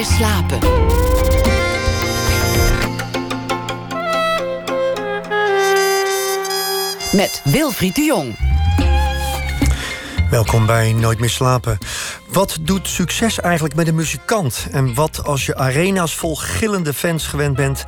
slapen. 0.00 0.58
Met 7.12 7.40
Wilfried 7.44 7.94
de 7.94 8.02
Jong. 8.02 8.36
Welkom 10.30 10.66
bij 10.66 10.92
Nooit 10.92 11.20
meer 11.20 11.30
slapen. 11.30 11.78
Wat 12.28 12.58
doet 12.60 12.88
succes 12.88 13.40
eigenlijk 13.40 13.74
met 13.74 13.88
een 13.88 13.94
muzikant? 13.94 14.66
En 14.70 14.94
wat 14.94 15.24
als 15.24 15.46
je 15.46 15.56
arena's 15.56 16.14
vol 16.14 16.36
gillende 16.36 16.94
fans 16.94 17.26
gewend 17.26 17.56
bent 17.56 17.86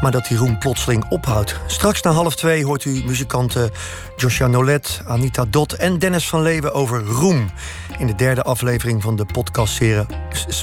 maar 0.00 0.10
dat 0.10 0.26
die 0.26 0.36
roem 0.36 0.58
plotseling 0.58 1.04
ophoudt. 1.08 1.60
Straks 1.66 2.02
na 2.02 2.10
half 2.10 2.36
twee 2.36 2.64
hoort 2.64 2.84
u 2.84 3.02
muzikanten 3.04 3.70
Joshua 4.16 4.46
Nolet, 4.46 5.02
Anita 5.06 5.44
Dot 5.50 5.72
en 5.72 5.98
Dennis 5.98 6.28
van 6.28 6.42
Leeuwen 6.42 6.74
over 6.74 7.02
roem. 7.02 7.50
In 7.98 8.06
de 8.06 8.14
derde 8.14 8.42
aflevering 8.42 9.02
van 9.02 9.16
de 9.16 9.26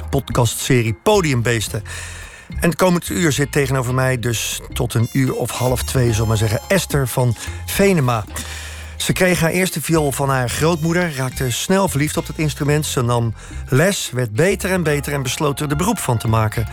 podcastserie, 0.10 0.94
Podiumbeesten. 0.94 1.84
En 2.50 2.70
het 2.70 2.76
komend 2.76 3.10
uur 3.10 3.32
zit 3.32 3.52
tegenover 3.52 3.94
mij 3.94 4.20
dus 4.20 4.62
tot 4.74 4.94
een 4.94 5.10
uur 5.14 5.34
of 5.34 5.52
half 5.52 5.84
twee, 5.84 6.14
zal 6.14 6.26
maar 6.26 6.38
zeggen, 6.38 6.60
Esther 6.68 7.08
van 7.08 7.36
Venema. 7.66 8.24
Ze 8.98 9.14
kreeg 9.14 9.40
haar 9.40 9.52
eerste 9.52 9.82
viool 9.82 10.12
van 10.12 10.30
haar 10.30 10.50
grootmoeder, 10.50 11.16
raakte 11.16 11.52
snel 11.52 11.88
verliefd 11.88 12.18
op 12.18 12.28
het 12.28 12.38
instrument. 12.38 12.86
Ze 12.86 13.02
nam 13.02 13.34
les, 13.68 14.10
werd 14.14 14.32
beter 14.32 14.72
en 14.72 14.84
beter 14.84 15.14
en 15.14 15.24
besloot 15.24 15.60
er 15.60 15.70
de 15.70 15.76
beroep 15.76 16.00
van 16.00 16.18
te 16.18 16.28
maken 16.28 16.68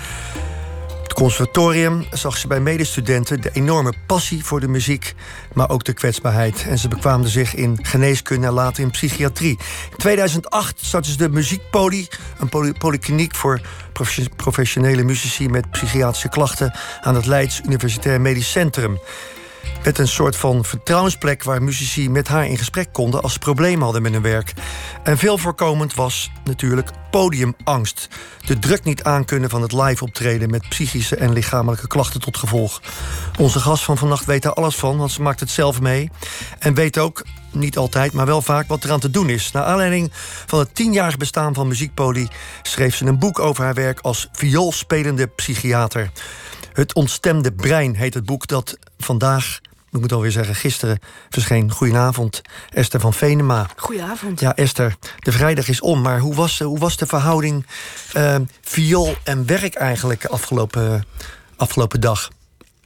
conservatorium 1.14 2.06
zag 2.10 2.36
ze 2.36 2.46
bij 2.46 2.60
medestudenten 2.60 3.40
de 3.40 3.50
enorme 3.52 3.92
passie 4.06 4.44
voor 4.44 4.60
de 4.60 4.68
muziek, 4.68 5.14
maar 5.52 5.70
ook 5.70 5.84
de 5.84 5.92
kwetsbaarheid. 5.92 6.66
En 6.68 6.78
ze 6.78 6.88
bekwaamde 6.88 7.28
zich 7.28 7.54
in 7.54 7.78
geneeskunde 7.82 8.46
en 8.46 8.52
later 8.52 8.82
in 8.82 8.90
psychiatrie. 8.90 9.58
In 9.90 9.96
2008 9.96 10.84
startte 10.84 11.10
ze 11.10 11.16
de 11.16 11.28
Muziekpoli, 11.28 12.06
een 12.38 12.74
polykliniek 12.78 13.34
voor 13.34 13.60
professionele 14.36 15.02
muzici 15.02 15.48
met 15.48 15.70
psychiatrische 15.70 16.28
klachten 16.28 16.74
aan 17.00 17.14
het 17.14 17.26
Leids 17.26 17.60
Universitair 17.64 18.20
Medisch 18.20 18.50
Centrum. 18.50 18.98
Met 19.84 19.98
een 19.98 20.08
soort 20.08 20.36
van 20.36 20.64
vertrouwensplek 20.64 21.42
waar 21.42 21.62
muzici 21.62 22.10
met 22.10 22.28
haar 22.28 22.46
in 22.46 22.58
gesprek 22.58 22.92
konden 22.92 23.22
als 23.22 23.32
ze 23.32 23.38
problemen 23.38 23.82
hadden 23.82 24.02
met 24.02 24.12
hun 24.12 24.22
werk. 24.22 24.52
En 25.02 25.18
veel 25.18 25.38
voorkomend 25.38 25.94
was 25.94 26.30
natuurlijk 26.44 26.90
podiumangst. 27.10 28.08
De 28.46 28.58
druk 28.58 28.84
niet 28.84 29.02
aankunnen 29.02 29.50
van 29.50 29.62
het 29.62 29.72
live 29.72 30.04
optreden 30.04 30.50
met 30.50 30.68
psychische 30.68 31.16
en 31.16 31.32
lichamelijke 31.32 31.86
klachten 31.86 32.20
tot 32.20 32.36
gevolg. 32.36 32.80
Onze 33.38 33.60
gast 33.60 33.84
van 33.84 33.98
vannacht 33.98 34.24
weet 34.24 34.42
daar 34.42 34.52
alles 34.52 34.76
van, 34.76 34.96
want 34.96 35.12
ze 35.12 35.22
maakt 35.22 35.40
het 35.40 35.50
zelf 35.50 35.80
mee. 35.80 36.10
En 36.58 36.74
weet 36.74 36.98
ook, 36.98 37.24
niet 37.52 37.76
altijd, 37.76 38.12
maar 38.12 38.26
wel 38.26 38.42
vaak 38.42 38.68
wat 38.68 38.84
eraan 38.84 39.00
te 39.00 39.10
doen 39.10 39.28
is. 39.28 39.52
Naar 39.52 39.64
aanleiding 39.64 40.12
van 40.46 40.58
het 40.58 40.74
tienjarig 40.74 41.16
bestaan 41.16 41.54
van 41.54 41.68
Muziekpoli 41.68 42.28
schreef 42.62 42.96
ze 42.96 43.06
een 43.06 43.18
boek 43.18 43.38
over 43.38 43.64
haar 43.64 43.74
werk 43.74 44.00
als 44.00 44.28
vioolspelende 44.32 45.26
psychiater. 45.26 46.10
Het 46.76 46.94
ontstemde 46.94 47.52
brein 47.52 47.94
heet 47.94 48.14
het 48.14 48.24
boek 48.24 48.46
dat 48.46 48.78
vandaag 48.98 49.60
ik 49.90 50.00
moet 50.00 50.12
alweer 50.12 50.30
zeggen, 50.30 50.54
gisteren 50.54 50.98
verscheen. 51.30 51.70
Goedenavond, 51.72 52.42
Esther 52.70 53.00
van 53.00 53.12
Venema. 53.12 53.66
Goedenavond. 53.76 54.40
Ja, 54.40 54.54
Esther, 54.54 54.96
de 55.18 55.32
vrijdag 55.32 55.68
is 55.68 55.80
om, 55.80 56.00
maar 56.00 56.18
hoe 56.18 56.34
was, 56.34 56.58
hoe 56.58 56.78
was 56.78 56.96
de 56.96 57.06
verhouding 57.06 57.66
uh, 58.16 58.36
viool 58.60 59.14
en 59.24 59.46
werk 59.46 59.74
eigenlijk 59.74 60.24
afgelopen, 60.24 61.04
afgelopen 61.56 62.00
dag? 62.00 62.30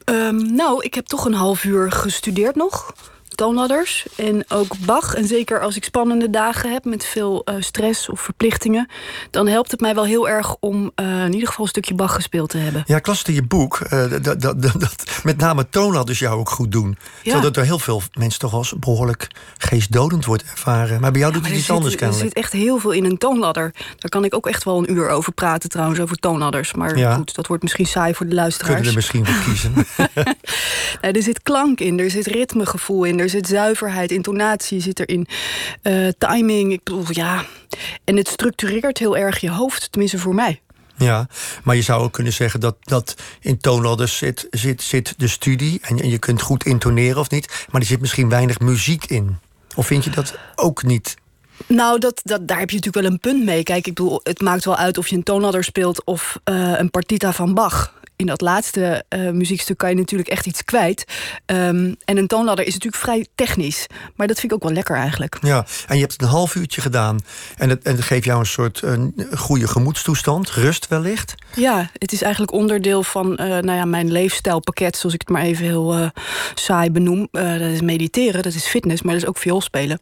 Um, 0.05 0.55
nou, 0.55 0.83
ik 0.83 0.93
heb 0.93 1.05
toch 1.05 1.25
een 1.25 1.33
half 1.33 1.63
uur 1.63 1.91
gestudeerd 1.91 2.55
nog 2.55 2.93
toonladders 3.41 4.05
en 4.15 4.45
ook 4.49 4.77
Bach. 4.85 5.15
En 5.15 5.27
zeker 5.27 5.61
als 5.61 5.75
ik 5.75 5.83
spannende 5.83 6.29
dagen 6.29 6.71
heb 6.71 6.85
met 6.85 7.05
veel 7.05 7.41
uh, 7.45 7.55
stress 7.59 8.09
of 8.09 8.21
verplichtingen... 8.21 8.89
dan 9.29 9.47
helpt 9.47 9.71
het 9.71 9.79
mij 9.79 9.95
wel 9.95 10.05
heel 10.05 10.29
erg 10.29 10.55
om 10.59 10.91
uh, 10.95 11.25
in 11.25 11.33
ieder 11.33 11.47
geval 11.47 11.63
een 11.63 11.71
stukje 11.71 11.93
Bach 11.93 12.15
gespeeld 12.15 12.49
te 12.49 12.57
hebben. 12.57 12.83
Ja, 12.85 12.97
ik 12.97 13.07
las 13.07 13.23
in 13.23 13.33
je 13.33 13.43
boek 13.43 13.79
uh, 13.79 14.09
dat, 14.21 14.41
dat, 14.41 14.61
dat, 14.61 15.21
met 15.23 15.37
name 15.37 15.69
toonladders 15.69 16.19
jou 16.19 16.39
ook 16.39 16.49
goed 16.49 16.71
doen. 16.71 16.87
Ja. 16.89 16.97
Terwijl 17.21 17.41
dat 17.41 17.53
door 17.53 17.63
heel 17.63 17.79
veel 17.79 18.01
mensen 18.13 18.39
toch 18.39 18.53
als 18.53 18.73
behoorlijk 18.79 19.27
geestdodend 19.57 20.25
wordt 20.25 20.43
ervaren. 20.43 21.01
Maar 21.01 21.11
bij 21.11 21.21
jou 21.21 21.33
doet 21.33 21.45
het 21.45 21.53
iets 21.53 21.65
zit, 21.65 21.75
anders 21.75 21.95
kennelijk. 21.95 22.25
Er 22.25 22.31
zit 22.33 22.43
echt 22.43 22.53
heel 22.53 22.79
veel 22.79 22.91
in 22.91 23.05
een 23.05 23.17
toonladder. 23.17 23.73
Daar 23.97 24.11
kan 24.11 24.23
ik 24.23 24.35
ook 24.35 24.47
echt 24.47 24.63
wel 24.63 24.77
een 24.77 24.91
uur 24.91 25.09
over 25.09 25.33
praten 25.33 25.69
trouwens, 25.69 25.99
over 25.99 26.17
toonladders. 26.17 26.73
Maar 26.73 26.97
ja. 26.97 27.15
goed, 27.15 27.35
dat 27.35 27.47
wordt 27.47 27.63
misschien 27.63 27.87
saai 27.87 28.13
voor 28.13 28.27
de 28.27 28.35
luisteraars. 28.35 28.73
Kunnen 28.73 28.89
er 28.89 28.95
misschien 28.95 29.25
voor 29.25 29.43
kiezen. 29.43 29.73
nee, 31.01 31.11
er 31.11 31.23
zit 31.23 31.41
klank 31.41 31.79
in, 31.79 31.99
er 31.99 32.09
zit 32.09 32.27
ritmegevoel 32.27 33.03
in... 33.03 33.19
Er 33.19 33.29
zit 33.31 33.47
zuiverheid, 33.47 34.11
intonatie 34.11 34.81
zit 34.81 34.99
erin, 34.99 35.27
uh, 35.83 36.07
timing. 36.17 36.71
Ik 36.71 36.83
bedoel, 36.83 37.05
ja. 37.09 37.45
En 38.03 38.17
het 38.17 38.27
structureert 38.27 38.97
heel 38.97 39.17
erg 39.17 39.39
je 39.39 39.51
hoofd, 39.51 39.91
tenminste 39.91 40.17
voor 40.17 40.35
mij. 40.35 40.61
Ja, 40.97 41.27
maar 41.63 41.75
je 41.75 41.81
zou 41.81 42.03
ook 42.03 42.13
kunnen 42.13 42.33
zeggen 42.33 42.59
dat, 42.59 42.75
dat 42.81 43.15
in 43.39 43.57
toonladders 43.57 44.17
zit, 44.17 44.47
zit, 44.49 44.81
zit 44.81 45.13
de 45.17 45.27
studie. 45.27 45.79
En, 45.81 45.99
en 45.99 46.09
je 46.09 46.17
kunt 46.17 46.41
goed 46.41 46.65
intoneren 46.65 47.19
of 47.19 47.29
niet. 47.29 47.65
Maar 47.71 47.81
er 47.81 47.87
zit 47.87 47.99
misschien 47.99 48.29
weinig 48.29 48.59
muziek 48.59 49.05
in. 49.05 49.37
Of 49.75 49.87
vind 49.87 50.03
je 50.03 50.09
dat 50.09 50.37
ook 50.55 50.83
niet? 50.83 51.15
Nou, 51.67 51.99
dat, 51.99 52.21
dat, 52.23 52.47
daar 52.47 52.59
heb 52.59 52.69
je 52.69 52.75
natuurlijk 52.75 53.05
wel 53.05 53.13
een 53.13 53.19
punt 53.19 53.45
mee. 53.45 53.63
Kijk, 53.63 53.87
ik 53.87 53.93
bedoel, 53.93 54.19
het 54.23 54.41
maakt 54.41 54.65
wel 54.65 54.77
uit 54.77 54.97
of 54.97 55.07
je 55.07 55.15
een 55.15 55.23
toonladder 55.23 55.63
speelt 55.63 56.05
of 56.05 56.39
uh, 56.49 56.79
een 56.79 56.89
partita 56.89 57.33
van 57.33 57.53
Bach 57.53 57.93
in 58.21 58.27
dat 58.27 58.41
laatste 58.41 59.03
uh, 59.09 59.29
muziekstuk 59.31 59.77
kan 59.77 59.89
je 59.89 59.95
natuurlijk 59.95 60.29
echt 60.29 60.45
iets 60.45 60.63
kwijt. 60.63 61.03
Um, 61.45 61.95
en 62.05 62.17
een 62.17 62.27
toonladder 62.27 62.65
is 62.65 62.73
natuurlijk 62.73 63.03
vrij 63.03 63.27
technisch. 63.35 63.87
Maar 64.15 64.27
dat 64.27 64.39
vind 64.39 64.51
ik 64.51 64.57
ook 64.57 64.63
wel 64.63 64.73
lekker 64.73 64.95
eigenlijk. 64.95 65.37
Ja, 65.41 65.65
en 65.87 65.95
je 65.95 66.01
hebt 66.01 66.11
het 66.11 66.21
een 66.21 66.27
half 66.27 66.55
uurtje 66.55 66.81
gedaan. 66.81 67.19
En 67.57 67.69
het, 67.69 67.83
en 67.83 68.03
geeft 68.03 68.25
jou 68.25 68.39
een 68.39 68.45
soort 68.45 68.81
een 68.81 69.13
goede 69.37 69.67
gemoedstoestand, 69.67 70.49
rust 70.49 70.87
wellicht. 70.87 71.35
Ja, 71.55 71.89
het 71.93 72.11
is 72.11 72.21
eigenlijk 72.21 72.53
onderdeel 72.53 73.03
van 73.03 73.31
uh, 73.31 73.37
nou 73.37 73.71
ja, 73.71 73.85
mijn 73.85 74.11
leefstijlpakket, 74.11 74.97
zoals 74.97 75.15
ik 75.15 75.21
het 75.21 75.29
maar 75.29 75.41
even 75.41 75.65
heel 75.65 75.97
uh, 75.97 76.07
saai 76.53 76.91
benoem. 76.91 77.27
dat 77.31 77.61
is 77.61 77.81
mediteren, 77.81 78.43
dat 78.43 78.53
is 78.53 78.67
fitness, 78.67 79.01
maar 79.01 79.13
dat 79.13 79.21
is 79.21 79.29
ook 79.29 79.37
veel 79.37 79.61
spelen. 79.61 79.97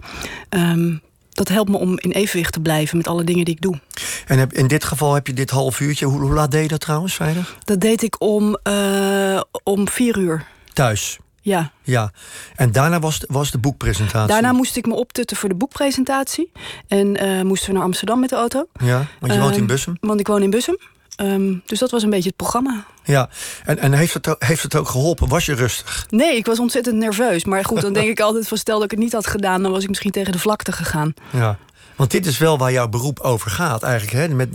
Um, 0.49 1.01
dat 1.29 1.47
helpt 1.47 1.69
me 1.69 1.77
om 1.77 1.99
in 1.99 2.11
evenwicht 2.11 2.53
te 2.53 2.59
blijven 2.59 2.97
met 2.97 3.07
alle 3.07 3.23
dingen 3.23 3.45
die 3.45 3.53
ik 3.53 3.61
doe. 3.61 3.79
En 4.27 4.39
heb, 4.39 4.53
in 4.53 4.67
dit 4.67 4.83
geval 4.83 5.13
heb 5.13 5.27
je 5.27 5.33
dit 5.33 5.49
half 5.49 5.79
uurtje. 5.79 6.05
Hoe, 6.05 6.19
hoe 6.19 6.33
laat 6.33 6.51
deed 6.51 6.61
je 6.61 6.67
dat 6.67 6.79
trouwens, 6.79 7.13
vrijdag? 7.13 7.57
Dat 7.63 7.79
deed 7.79 8.03
ik 8.03 8.21
om, 8.21 8.57
uh, 8.63 9.41
om 9.63 9.89
vier 9.89 10.17
uur. 10.17 10.45
Thuis? 10.73 11.19
Ja. 11.41 11.71
ja. 11.83 12.11
En 12.55 12.71
daarna 12.71 12.99
was, 12.99 13.23
was 13.27 13.51
de 13.51 13.57
boekpresentatie? 13.57 14.27
Daarna 14.27 14.51
moest 14.51 14.77
ik 14.77 14.85
me 14.85 14.93
optutten 14.93 15.37
voor 15.37 15.49
de 15.49 15.55
boekpresentatie. 15.55 16.51
En 16.87 17.23
uh, 17.23 17.41
moesten 17.41 17.69
we 17.69 17.75
naar 17.75 17.83
Amsterdam 17.83 18.19
met 18.19 18.29
de 18.29 18.35
auto. 18.35 18.67
Ja, 18.79 19.07
want 19.19 19.33
je 19.33 19.39
woont 19.39 19.57
in 19.57 19.65
Bussum? 19.67 19.97
Uh, 20.01 20.09
want 20.09 20.19
ik 20.19 20.27
woon 20.27 20.41
in 20.41 20.49
Bussum. 20.49 20.77
Um, 21.21 21.61
dus 21.65 21.79
dat 21.79 21.91
was 21.91 22.03
een 22.03 22.09
beetje 22.09 22.27
het 22.27 22.37
programma. 22.37 22.85
Ja, 23.09 23.29
en, 23.65 23.77
en 23.77 23.93
heeft, 23.93 24.13
het, 24.13 24.35
heeft 24.39 24.63
het 24.63 24.75
ook 24.75 24.87
geholpen? 24.87 25.27
Was 25.27 25.45
je 25.45 25.53
rustig? 25.53 26.05
Nee, 26.09 26.35
ik 26.35 26.45
was 26.45 26.59
ontzettend 26.59 26.95
nerveus. 26.95 27.45
Maar 27.45 27.65
goed, 27.65 27.81
dan 27.81 27.93
denk 27.93 28.09
ik 28.09 28.19
altijd 28.19 28.47
van 28.47 28.57
stel 28.57 28.75
dat 28.75 28.83
ik 28.83 28.91
het 28.91 28.99
niet 28.99 29.13
had 29.13 29.27
gedaan... 29.27 29.61
dan 29.61 29.71
was 29.71 29.83
ik 29.83 29.89
misschien 29.89 30.11
tegen 30.11 30.31
de 30.31 30.39
vlakte 30.39 30.71
gegaan. 30.71 31.13
Ja, 31.29 31.57
want 31.95 32.11
dit 32.11 32.25
is 32.25 32.37
wel 32.37 32.57
waar 32.57 32.71
jouw 32.71 32.87
beroep 32.87 33.19
over 33.19 33.51
gaat 33.51 33.83
eigenlijk. 33.83 34.17
Hè? 34.17 34.35
Met, 34.35 34.49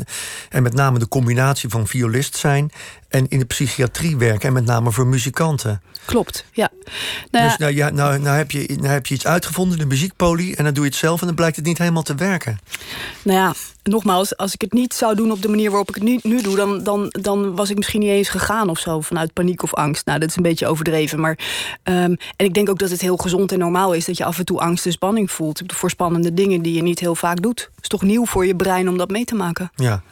en 0.48 0.62
met 0.62 0.74
name 0.74 0.98
de 0.98 1.08
combinatie 1.08 1.68
van 1.68 1.86
violist 1.86 2.36
zijn... 2.36 2.72
en 3.14 3.28
in 3.28 3.38
de 3.38 3.44
psychiatrie 3.44 4.16
werken. 4.16 4.48
En 4.48 4.52
met 4.52 4.64
name 4.64 4.92
voor 4.92 5.06
muzikanten. 5.06 5.82
Klopt, 6.04 6.44
ja. 6.52 6.70
Nou, 7.30 7.48
dus 7.48 7.56
nou, 7.56 7.74
ja, 7.74 7.90
nou, 7.90 8.18
nou, 8.18 8.36
heb 8.36 8.50
je, 8.50 8.66
nou 8.76 8.88
heb 8.88 9.06
je 9.06 9.14
iets 9.14 9.26
uitgevonden, 9.26 9.78
de 9.78 9.86
muziekpolie... 9.86 10.56
en 10.56 10.64
dan 10.64 10.74
doe 10.74 10.84
je 10.84 10.90
het 10.90 10.98
zelf 10.98 11.20
en 11.20 11.26
dan 11.26 11.34
blijkt 11.34 11.56
het 11.56 11.64
niet 11.64 11.78
helemaal 11.78 12.02
te 12.02 12.14
werken. 12.14 12.58
Nou 13.22 13.38
ja, 13.38 13.54
nogmaals, 13.82 14.36
als 14.36 14.54
ik 14.54 14.60
het 14.60 14.72
niet 14.72 14.94
zou 14.94 15.14
doen 15.14 15.30
op 15.30 15.42
de 15.42 15.48
manier 15.48 15.68
waarop 15.70 15.88
ik 15.88 15.94
het 15.94 16.04
nu, 16.04 16.18
nu 16.22 16.42
doe... 16.42 16.56
Dan, 16.56 16.82
dan, 16.82 17.06
dan 17.08 17.56
was 17.56 17.70
ik 17.70 17.76
misschien 17.76 18.00
niet 18.00 18.10
eens 18.10 18.28
gegaan 18.28 18.68
of 18.68 18.78
zo, 18.78 19.00
vanuit 19.00 19.32
paniek 19.32 19.62
of 19.62 19.74
angst. 19.74 20.06
Nou, 20.06 20.18
dat 20.18 20.28
is 20.28 20.36
een 20.36 20.42
beetje 20.42 20.66
overdreven. 20.66 21.20
Maar, 21.20 21.38
um, 21.84 22.16
en 22.36 22.46
ik 22.46 22.54
denk 22.54 22.68
ook 22.68 22.78
dat 22.78 22.90
het 22.90 23.00
heel 23.00 23.16
gezond 23.16 23.52
en 23.52 23.58
normaal 23.58 23.92
is... 23.92 24.04
dat 24.04 24.16
je 24.16 24.24
af 24.24 24.38
en 24.38 24.44
toe 24.44 24.60
angst 24.60 24.86
en 24.86 24.92
spanning 24.92 25.30
voelt... 25.30 25.62
voor 25.66 25.90
spannende 25.90 26.34
dingen 26.34 26.62
die 26.62 26.74
je 26.74 26.82
niet 26.82 27.00
heel 27.00 27.14
vaak 27.14 27.42
doet. 27.42 27.60
Het 27.74 27.82
is 27.82 27.88
toch 27.88 28.02
nieuw 28.02 28.26
voor 28.26 28.46
je 28.46 28.56
brein 28.56 28.88
om 28.88 28.98
dat 28.98 29.10
mee 29.10 29.24
te 29.24 29.34
maken. 29.34 29.70
Ja, 29.74 30.02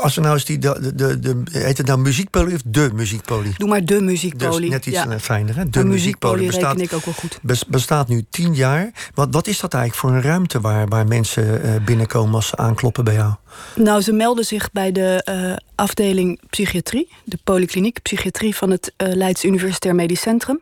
als 0.00 0.14
we 0.14 0.20
nou 0.20 0.34
eens 0.34 0.44
die, 0.44 0.58
de, 0.58 0.92
de, 0.94 1.18
de, 1.18 1.42
heet 1.50 1.78
het 1.78 1.86
nou 1.86 1.98
muziekpolie 1.98 2.54
of 2.54 2.60
de 2.64 2.90
muziekpolie? 2.94 3.52
Doe 3.56 3.68
maar 3.68 3.84
de 3.84 4.00
muziekpolie. 4.00 4.60
Dus 4.60 4.70
net 4.70 4.86
iets 4.86 4.96
ja. 4.96 5.18
fijner, 5.18 5.56
hè? 5.56 5.70
De, 5.70 5.84
muziekpolie 5.84 6.46
bestaat, 6.46 6.80
ik 6.80 6.92
ook 6.92 7.04
wel 7.04 7.14
goed. 7.14 7.38
Bestaat 7.68 8.08
nu 8.08 8.24
tien 8.30 8.54
jaar. 8.54 8.90
Wat, 9.14 9.28
wat 9.30 9.46
is 9.46 9.60
dat 9.60 9.74
eigenlijk 9.74 10.04
voor 10.04 10.16
een 10.16 10.30
ruimte 10.30 10.60
waar, 10.60 10.88
waar 10.88 11.06
mensen 11.06 11.44
uh, 11.64 11.84
binnenkomen 11.84 12.34
als 12.34 12.48
ze 12.48 12.56
aankloppen 12.56 13.04
bij 13.04 13.14
jou? 13.14 13.34
Nou, 13.74 14.00
ze 14.00 14.12
melden 14.12 14.44
zich 14.44 14.72
bij 14.72 14.92
de 14.92 15.26
uh, 15.28 15.56
afdeling 15.74 16.40
psychiatrie, 16.50 17.08
de 17.24 17.38
polykliniek 17.44 18.02
psychiatrie 18.02 18.56
van 18.56 18.70
het 18.70 18.92
uh, 18.96 19.12
Leids 19.14 19.44
Universitair 19.44 19.94
Medisch 19.94 20.20
Centrum. 20.20 20.60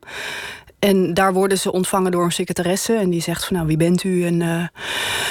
En 0.79 1.15
daar 1.15 1.33
worden 1.33 1.59
ze 1.59 1.73
ontvangen 1.73 2.11
door 2.11 2.25
een 2.25 2.33
secretaresse. 2.33 2.95
En 2.95 3.11
die 3.11 3.23
zegt 3.23 3.45
van 3.45 3.57
nou, 3.57 3.69
wie 3.69 3.77
bent 3.77 4.05
u 4.05 4.25
en 4.27 4.41
uh, 4.41 4.67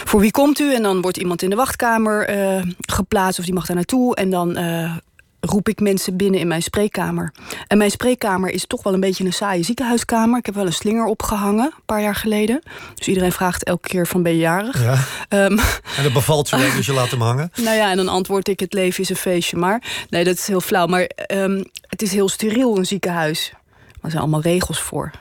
voor 0.04 0.20
wie 0.20 0.32
komt 0.32 0.60
u? 0.60 0.74
En 0.74 0.84
dan 0.84 1.02
wordt 1.02 1.18
iemand 1.18 1.42
in 1.42 1.50
de 1.50 1.56
wachtkamer 1.56 2.38
uh, 2.38 2.62
geplaatst 2.78 3.40
of 3.40 3.46
die 3.46 3.54
mag 3.54 3.66
daar 3.66 3.76
naartoe. 3.76 4.16
En 4.16 4.30
dan 4.30 4.58
uh, 4.58 4.96
roep 5.40 5.70
ik 5.70 5.80
mensen 5.80 6.18
binnen 6.18 6.40
in 6.40 6.48
mijn 6.48 6.62
spreekkamer. 6.62 7.34
En 7.68 7.78
mijn 7.78 7.92
spreekkamer 7.92 8.50
is 8.50 8.66
toch 8.68 8.84
wel 8.84 8.94
een 8.94 9.00
beetje 9.00 9.26
een 9.26 9.34
saaie 9.34 9.64
ziekenhuiskamer. 9.64 10.38
Ik 10.38 10.46
heb 10.46 10.56
wel 10.56 10.66
een 10.66 10.74
slinger 10.74 11.06
opgehangen, 11.06 11.66
een 11.66 11.86
paar 11.86 12.02
jaar 12.02 12.16
geleden. 12.16 12.62
Dus 12.96 13.08
iedereen 13.08 13.32
vraagt 13.32 13.64
elke 13.64 13.88
keer 13.88 14.08
van 14.08 14.24
ben 14.24 14.32
je 14.32 14.38
jarig? 14.38 14.84
Ja. 14.84 14.94
Um, 15.46 15.60
en 15.98 16.04
dat 16.04 16.14
bevalt 16.14 16.48
zo 16.48 16.58
dus 16.58 16.86
je 16.86 16.94
laat 16.94 17.12
hem 17.12 17.22
hangen? 17.22 17.52
Nou 17.64 17.76
ja, 17.78 17.92
en 17.92 17.98
dan 17.98 18.08
antwoord 18.08 18.48
ik 18.48 18.60
het 18.60 18.74
leven 18.74 19.04
is 19.04 19.10
een 19.10 19.16
feestje. 19.16 19.58
Maar 19.58 20.06
nee, 20.10 20.24
dat 20.24 20.36
is 20.36 20.48
heel 20.48 20.62
flauw. 20.62 20.86
Maar 20.88 21.10
um, 21.32 21.66
het 21.82 22.02
is 22.02 22.12
heel 22.12 22.30
steriel, 22.30 22.78
een 22.78 22.86
ziekenhuis. 22.86 23.52
Maar 23.52 24.00
er 24.02 24.10
zijn 24.10 24.22
allemaal 24.22 24.42
regels 24.42 24.82
voor. 24.82 25.12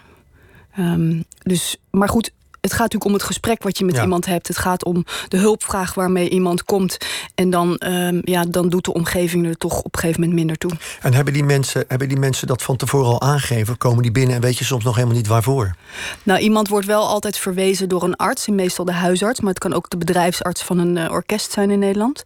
Um, 0.79 1.25
dus, 1.43 1.77
maar 1.91 2.09
goed, 2.09 2.33
het 2.67 2.75
gaat 2.75 2.93
natuurlijk 2.93 3.05
om 3.05 3.13
het 3.13 3.23
gesprek 3.23 3.63
wat 3.63 3.79
je 3.79 3.85
met 3.85 3.99
iemand 3.99 4.27
hebt. 4.27 4.49
Het 4.49 4.59
gaat 4.59 4.85
om 4.85 5.05
de 5.29 5.37
hulpvraag 5.37 5.95
waarmee 5.95 6.29
iemand 6.29 6.65
komt. 6.65 6.97
En 7.35 7.51
dan, 7.51 7.81
um, 7.87 8.21
ja, 8.25 8.45
dan 8.45 8.69
doet 8.69 8.85
de 8.85 8.93
omgeving 8.93 9.47
er 9.47 9.57
toch 9.57 9.79
op 9.79 9.95
een 9.95 10.01
gegeven 10.01 10.21
moment 10.21 10.39
minder 10.39 10.59
toe. 10.59 10.71
En 11.01 11.15
hebben 11.15 11.33
die 11.33 11.45
mensen, 11.45 11.85
hebben 11.89 12.09
die 12.09 12.19
mensen 12.19 12.47
dat 12.47 12.63
van 12.63 12.77
tevoren 12.77 13.07
al 13.07 13.21
aangegeven? 13.21 13.77
Komen 13.77 14.03
die 14.03 14.13
binnen 14.13 14.35
en 14.35 14.41
weet 14.41 14.59
je 14.59 14.65
soms 14.65 14.85
nog 14.85 14.95
helemaal 14.95 15.17
niet 15.17 15.27
waarvoor? 15.27 15.75
Nou, 16.23 16.41
iemand 16.41 16.69
wordt 16.69 16.87
wel 16.87 17.07
altijd 17.07 17.39
verwezen 17.39 17.89
door 17.89 18.03
een 18.03 18.17
arts. 18.17 18.47
Meestal 18.47 18.85
de 18.85 18.93
huisarts. 18.93 19.41
Maar 19.41 19.51
het 19.51 19.59
kan 19.59 19.73
ook 19.73 19.91
de 19.91 19.97
bedrijfsarts 19.97 20.63
van 20.63 20.79
een 20.79 20.97
uh, 20.97 21.11
orkest 21.11 21.53
zijn 21.53 21.71
in 21.71 21.79
Nederland. 21.79 22.23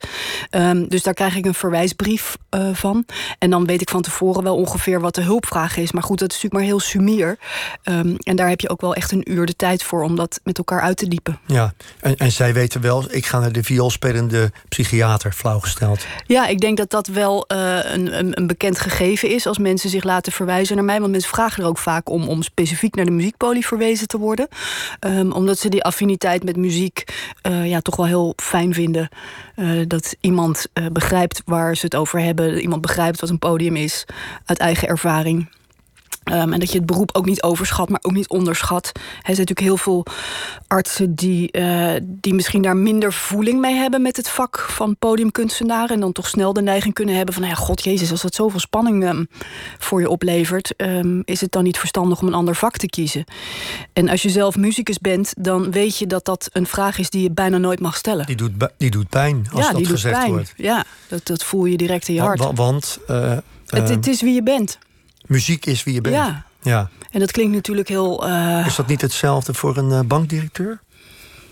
Um, 0.51 0.89
dus 0.89 1.03
daar 1.03 1.15
krijg 1.15 1.37
ik 1.37 1.45
een 1.45 1.55
verwijsbrief 1.55 2.37
uh, 2.51 2.69
van. 2.73 3.05
En 3.39 3.51
dan 3.51 3.67
weet 3.67 3.81
ik 3.81 3.91
van 3.91 4.03
tevoren 4.03 4.43
wel 4.43 4.57
ongeveer 4.57 5.01
wat 5.01 5.15
de 5.15 5.23
hulpvraag 5.23 5.77
is. 5.77 5.93
Maar 5.93 6.03
goed, 6.03 6.19
dat 6.19 6.29
is 6.29 6.35
natuurlijk 6.35 6.63
maar 6.63 6.73
heel 6.73 6.81
sumier. 6.81 7.39
Um, 7.85 8.17
en 8.19 8.37
daar 8.37 8.49
heb 8.49 8.61
je 8.61 8.69
ook 8.69 8.81
wel 8.81 8.95
echt 8.95 9.13
een 9.13 9.33
uur 9.33 9.47
de 9.47 9.57
tijd 9.57 9.83
voor 9.83 10.03
om 10.03 10.17
dat 10.17 10.30
met 10.45 10.59
elkaar 10.59 10.81
uit 10.81 10.97
te 10.97 11.09
diepen. 11.09 11.39
Ja, 11.47 11.73
en, 12.01 12.17
en 12.17 12.33
zij 12.33 12.53
weten 12.53 12.81
wel, 12.81 13.05
ik 13.11 13.27
ga 13.27 13.39
naar 13.39 13.53
de 13.53 13.63
vioolspelende 13.63 14.53
psychiater, 14.69 15.33
flauwgesteld. 15.33 16.07
Ja, 16.27 16.47
ik 16.47 16.61
denk 16.61 16.77
dat 16.77 16.91
dat 16.91 17.07
wel 17.07 17.45
uh, 17.53 17.79
een, 17.83 18.19
een, 18.19 18.39
een, 18.39 18.47
bekend 18.47 18.79
gegeven 18.79 19.29
is 19.29 19.47
als 19.47 19.59
mensen 19.59 19.91
zich 19.91 20.05
laten 20.05 20.33
verwijzen 20.33 20.77
naar 20.77 20.85
mij. 20.85 21.01
Want 21.01 21.11
mensen 21.11 21.31
vragen 21.31 21.63
er 21.63 21.69
ook 21.69 21.79
vaak 21.79 22.09
om 22.09 22.29
om 22.29 22.43
specifiek 22.43 22.95
naar 22.95 23.05
de 23.05 23.11
muziekpolie 23.11 23.67
verwezen 23.67 24.07
te 24.07 24.19
worden. 24.19 24.49
Um, 25.01 25.33
omdat 25.33 25.59
ze 25.59 25.69
die 25.69 25.83
affiniteit 25.83 26.45
met 26.45 26.57
muziek 26.57 27.05
uh, 27.49 27.69
ja, 27.69 27.81
toch 27.81 27.97
wel 27.97 28.07
heel 28.07 28.33
fijn 28.37 28.75
vinden. 28.75 29.09
Uh, 29.57 29.83
dat 29.87 30.17
iemand 30.21 30.67
begrijpt 30.93 31.43
waar 31.45 31.77
ze 31.77 31.85
het 31.85 31.95
over 31.95 32.21
hebben. 32.21 32.61
Iemand 32.61 32.81
begrijpt 32.81 33.21
wat 33.21 33.31
een 33.31 33.39
podium 33.39 33.77
is 33.77 34.05
uit 34.45 34.59
eigen 34.59 34.89
ervaring. 34.89 35.49
Um, 36.33 36.53
en 36.53 36.61
dat 36.61 36.71
je 36.71 36.77
het 36.77 36.87
beroep 36.87 37.17
ook 37.17 37.27
niet 37.27 37.43
overschat, 37.43 37.89
maar 37.89 38.01
ook 38.03 38.13
niet 38.13 38.29
onderschat. 38.29 38.87
Er 38.95 39.01
zijn 39.03 39.37
natuurlijk 39.37 39.61
heel 39.61 39.77
veel 39.77 40.07
artsen 40.67 41.15
die, 41.15 41.59
uh, 41.59 41.93
die 42.03 42.35
misschien 42.35 42.63
daar 42.63 42.77
minder 42.77 43.13
voeling 43.13 43.61
mee 43.61 43.75
hebben 43.75 44.03
met 44.03 44.17
het 44.17 44.29
vak 44.29 44.59
van 44.59 44.97
podiumkunstenaar. 44.97 45.91
En 45.91 46.01
dan 46.01 46.13
toch 46.13 46.29
snel 46.29 46.53
de 46.53 46.63
neiging 46.63 46.95
kunnen 46.95 47.15
hebben 47.15 47.35
van: 47.35 47.43
nou 47.43 47.55
ja, 47.55 47.63
god 47.63 47.85
Jezus, 47.85 48.11
als 48.11 48.23
dat 48.23 48.35
zoveel 48.35 48.61
spanning 48.61 49.09
um, 49.09 49.29
voor 49.79 50.01
je 50.01 50.09
oplevert, 50.09 50.75
um, 50.77 51.23
is 51.25 51.41
het 51.41 51.53
dan 51.53 51.65
niet 51.65 51.79
verstandig 51.79 52.21
om 52.21 52.27
een 52.27 52.35
ander 52.35 52.55
vak 52.55 52.77
te 52.77 52.87
kiezen. 52.87 53.25
En 53.93 54.09
als 54.09 54.23
je 54.23 54.31
zelf 54.31 54.57
muzikus 54.57 54.99
bent, 54.99 55.33
dan 55.39 55.71
weet 55.71 55.99
je 55.99 56.07
dat 56.07 56.25
dat 56.25 56.49
een 56.53 56.67
vraag 56.67 56.99
is 56.99 57.11
die 57.11 57.23
je 57.23 57.31
bijna 57.31 57.59
nooit 57.59 57.81
mag 57.81 57.97
stellen. 57.97 58.27
Die 58.27 58.37
doet, 58.37 58.53
die 58.77 58.91
doet 58.91 59.09
pijn 59.09 59.47
als 59.53 59.67
ja, 59.67 59.73
dat 59.73 59.87
gezegd 59.87 60.19
pijn. 60.19 60.31
wordt. 60.31 60.53
Ja, 60.57 60.85
dat, 61.09 61.27
dat 61.27 61.45
voel 61.45 61.65
je 61.65 61.77
direct 61.77 62.09
in 62.09 62.15
je 62.15 62.21
hart. 62.21 62.39
Want, 62.39 62.59
want 62.59 62.99
uh, 63.11 63.37
het, 63.67 63.89
het 63.89 64.07
is 64.07 64.23
wie 64.23 64.35
je 64.35 64.43
bent 64.43 64.79
muziek 65.31 65.67
is 65.67 65.85
wie 65.85 65.95
je 65.95 66.01
bent. 66.01 66.15
Ja. 66.15 66.45
ja. 66.63 66.89
En 67.11 67.21
dat 67.21 67.31
klinkt 67.31 67.55
natuurlijk 67.55 67.89
heel. 67.89 68.29
Uh... 68.29 68.67
Is 68.67 68.77
dat 68.77 68.87
niet 68.87 69.01
hetzelfde 69.01 69.55
voor 69.55 69.77
een 69.77 69.91
uh, 69.91 70.01
bankdirecteur? 70.01 70.81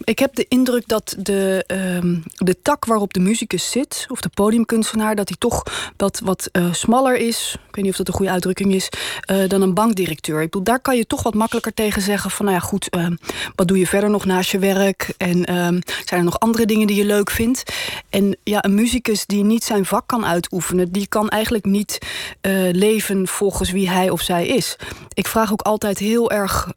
Ik 0.05 0.19
heb 0.19 0.35
de 0.35 0.47
indruk 0.49 0.89
dat 0.89 1.15
de, 1.19 1.65
uh, 2.03 2.21
de 2.37 2.62
tak 2.62 2.85
waarop 2.85 3.12
de 3.12 3.21
muzikus 3.21 3.71
zit, 3.71 4.06
of 4.09 4.21
de 4.21 4.29
podiumkunstenaar, 4.29 5.15
dat 5.15 5.27
die 5.27 5.39
toch 5.39 5.62
wat, 5.97 6.21
wat 6.25 6.49
uh, 6.53 6.73
smaller 6.73 7.17
is. 7.17 7.56
Ik 7.69 7.75
weet 7.75 7.85
niet 7.85 7.93
of 7.93 7.99
dat 7.99 8.09
een 8.09 8.15
goede 8.15 8.31
uitdrukking 8.31 8.75
is, 8.75 8.89
uh, 9.31 9.49
dan 9.49 9.62
een 9.62 9.75
bankdirecteur. 9.75 10.41
Ik 10.41 10.50
bedoel, 10.50 10.62
daar 10.62 10.81
kan 10.81 10.97
je 10.97 11.06
toch 11.06 11.23
wat 11.23 11.35
makkelijker 11.35 11.75
tegen 11.75 12.03
zeggen 12.03 12.31
van, 12.31 12.45
nou 12.45 12.56
ja, 12.59 12.65
goed, 12.65 12.89
ehm, 12.89 13.17
wat 13.55 13.69
doe 13.69 13.79
je 13.79 13.87
verder 13.87 14.11
nog 14.11 14.25
naast 14.25 14.50
je 14.50 14.59
werk? 14.59 15.15
En 15.17 15.45
ehm, 15.45 15.81
zijn 16.05 16.21
er 16.21 16.25
nog 16.25 16.39
andere 16.39 16.67
dingen 16.67 16.87
die 16.87 16.97
je 16.97 17.05
leuk 17.05 17.31
vindt? 17.31 17.62
En 18.11 18.37
ja, 18.44 18.65
een 18.65 18.75
muzikus 18.75 19.27
die 19.27 19.44
niet 19.44 19.65
zijn 19.65 19.85
vak 19.85 20.06
kan 20.06 20.27
uitoefenen, 20.27 20.93
die 20.93 21.06
kan 21.06 21.29
eigenlijk 21.29 21.65
niet 21.65 21.99
eh, 22.41 22.53
leven 22.73 23.29
volgens 23.29 23.71
wie 23.71 23.91
hij 23.91 24.11
of 24.11 24.21
zij 24.21 24.47
is. 24.47 24.77
Ik 25.12 25.27
vraag 25.27 25.53
ook 25.53 25.62
altijd 25.62 25.99
heel 25.99 26.31
erg 26.31 26.73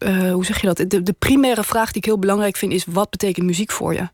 uh, 0.00 0.32
hoe 0.32 0.44
zeg 0.44 0.60
je 0.60 0.66
dat? 0.66 0.76
De, 0.76 1.02
de, 1.02 1.14
primaire 1.18 1.64
vraag 1.64 1.86
die 1.86 1.96
ik 1.96 2.04
heel 2.04 2.18
belangrijk 2.18 2.56
vind 2.56 2.72
is: 2.72 2.84
wat 2.88 3.10
betekent 3.10 3.46
muziek 3.46 3.70
voor 3.70 3.94
je? 3.94 4.08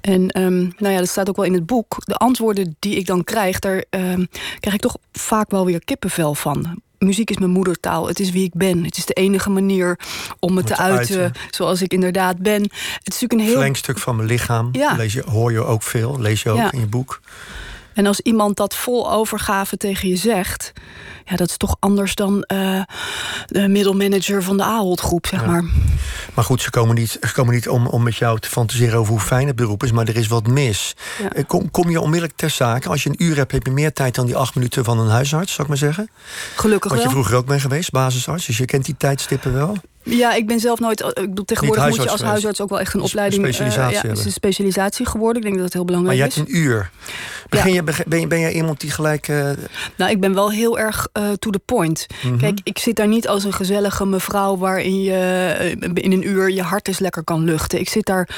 En 0.00 0.40
um, 0.40 0.72
nou 0.78 0.92
ja, 0.92 0.98
dat 0.98 1.08
staat 1.08 1.28
ook 1.28 1.36
wel 1.36 1.44
in 1.44 1.54
het 1.54 1.66
boek. 1.66 1.96
De 2.04 2.14
antwoorden 2.14 2.76
die 2.78 2.96
ik 2.96 3.06
dan 3.06 3.24
krijg, 3.24 3.58
daar 3.58 3.84
um, 3.90 4.28
krijg 4.60 4.74
ik 4.74 4.80
toch 4.80 4.96
vaak 5.12 5.50
wel 5.50 5.64
weer 5.64 5.84
kippenvel 5.84 6.34
van. 6.34 6.82
Muziek 6.98 7.30
is 7.30 7.38
mijn 7.38 7.50
moedertaal. 7.50 8.06
Het 8.06 8.20
is 8.20 8.30
wie 8.30 8.44
ik 8.44 8.54
ben. 8.54 8.84
Het 8.84 8.96
is 8.96 9.06
de 9.06 9.12
enige 9.12 9.50
manier 9.50 9.98
om 10.38 10.54
me 10.54 10.60
te, 10.60 10.66
te 10.66 10.76
uiten, 10.76 11.20
uiten, 11.20 11.42
zoals 11.50 11.82
ik 11.82 11.92
inderdaad 11.92 12.38
ben. 12.38 12.62
Het 12.62 12.72
is 12.72 13.04
natuurlijk 13.04 13.32
een 13.32 13.46
heel. 13.46 13.52
Verlengstuk 13.52 13.98
van 13.98 14.16
mijn 14.16 14.28
lichaam. 14.28 14.68
Ja. 14.72 14.94
Lees 14.96 15.12
je, 15.12 15.22
hoor 15.30 15.52
je 15.52 15.64
ook 15.64 15.82
veel. 15.82 16.20
Lees 16.20 16.42
je 16.42 16.50
ook 16.50 16.56
Ja. 16.56 16.72
in 16.72 16.80
je 16.80 16.86
boek. 16.86 17.20
En 17.94 18.06
als 18.06 18.20
iemand 18.20 18.56
dat 18.56 18.74
vol 18.74 19.12
overgave 19.12 19.76
tegen 19.76 20.08
je 20.08 20.16
zegt, 20.16 20.72
ja, 21.30 21.36
dat 21.36 21.48
is 21.48 21.56
toch 21.56 21.76
anders 21.78 22.14
dan 22.14 22.42
eh, 22.42 22.80
de 23.46 23.68
middelmanager 23.68 24.42
van 24.42 24.56
de 24.56 24.62
Ahold 24.62 25.00
groep, 25.00 25.26
zeg 25.26 25.40
Ja. 25.40 25.46
maar. 25.46 25.64
Maar 26.34 26.44
goed, 26.44 26.62
ze 26.62 26.70
komen 26.70 26.94
niet, 26.94 27.10
ze 27.10 27.32
komen 27.32 27.54
niet 27.54 27.68
om, 27.68 27.86
om 27.86 28.02
met 28.02 28.16
jou 28.16 28.38
te 28.38 28.48
fantaseren 28.48 28.98
over 28.98 29.12
hoe 29.12 29.20
fijn 29.22 29.46
het 29.46 29.56
beroep 29.56 29.82
is, 29.84 29.92
maar 29.92 30.08
er 30.08 30.16
is 30.16 30.26
wat 30.26 30.46
mis. 30.46 30.94
Ja. 31.22 31.32
Eh, 31.32 31.44
Kom, 31.46 31.70
kom 31.70 31.90
je 31.90 32.00
onmiddellijk 32.00 32.38
ter 32.38 32.50
zake? 32.50 32.88
Als 32.88 33.02
je 33.02 33.08
een 33.08 33.22
uur 33.24 33.36
hebt, 33.36 33.52
heb 33.52 33.66
je 33.66 33.72
meer 33.72 33.92
tijd 33.92 34.14
dan 34.14 34.26
die 34.26 34.36
acht 34.36 34.54
minuten 34.54 34.84
van 34.84 34.98
een 34.98 35.08
huisarts, 35.08 35.50
zou 35.52 35.62
ik 35.62 35.68
maar 35.68 35.76
zeggen. 35.76 36.08
Gelukkig 36.56 36.92
Wat 36.92 37.02
je 37.02 37.08
vroeger 37.08 37.36
ook 37.36 37.46
bent 37.46 37.60
geweest, 37.60 37.90
basisarts. 37.90 38.46
Dus 38.46 38.56
je 38.58 38.64
kent 38.64 38.84
die 38.84 38.94
tijdstippen 38.98 39.52
wel. 39.52 39.76
Ja, 40.02 40.34
ik 40.34 40.46
ben 40.46 40.60
zelf 40.60 40.78
nooit. 40.80 41.00
Ik 41.00 41.14
bedoel, 41.14 41.44
tegenwoordig 41.44 41.84
moet 41.86 41.94
je 41.94 42.00
als 42.00 42.10
geweest. 42.10 42.24
huisarts 42.30 42.60
ook 42.60 42.68
wel 42.68 42.80
echt 42.80 42.94
een 42.94 43.00
opleiding. 43.00 43.44
eh, 43.44 43.52
specialisatie 43.52 43.94
ja, 44.02 44.08
het 44.08 44.18
is 44.18 44.24
een 44.24 44.32
specialisatie 44.32 45.06
geworden. 45.06 45.36
Ik 45.36 45.42
denk 45.42 45.54
dat 45.54 45.64
dat 45.64 45.72
heel 45.72 45.82
Maar 45.84 45.92
belangrijk 46.02 46.32
je 46.34 46.40
hebt 46.40 46.48
is. 46.48 46.54
een 46.54 46.60
uur. 46.62 46.90
Begin 47.48 47.72
je, 47.72 47.82
ben, 48.06 48.20
je, 48.20 48.26
ben 48.26 48.40
jij 48.40 48.52
iemand 48.52 48.80
die 48.80 48.90
gelijk... 48.90 49.28
eh, 49.28 49.50
Nou, 49.96 50.10
ik 50.10 50.20
ben 50.20 50.34
wel 50.34 50.50
heel 50.50 50.78
erg 50.78 51.06
eh, 51.20 51.32
to 51.38 51.50
the 51.50 51.60
point. 51.64 52.06
Mhm. 52.22 52.36
Kijk, 52.36 52.60
ik 52.62 52.78
zit 52.78 52.96
daar 52.96 53.08
niet 53.08 53.28
als 53.28 53.44
een 53.44 53.52
gezellige 53.52 54.06
mevrouw 54.06 54.56
waarin 54.56 55.02
je 55.02 55.12
eh, 55.58 56.04
in 56.04 56.12
een 56.12 56.28
uur 56.28 56.50
je 56.50 56.62
hart 56.62 56.88
eens 56.88 56.98
lekker 56.98 57.24
kan 57.24 57.44
luchten. 57.44 57.80
Ik 57.80 57.88
zit 57.88 58.06
daar 58.06 58.28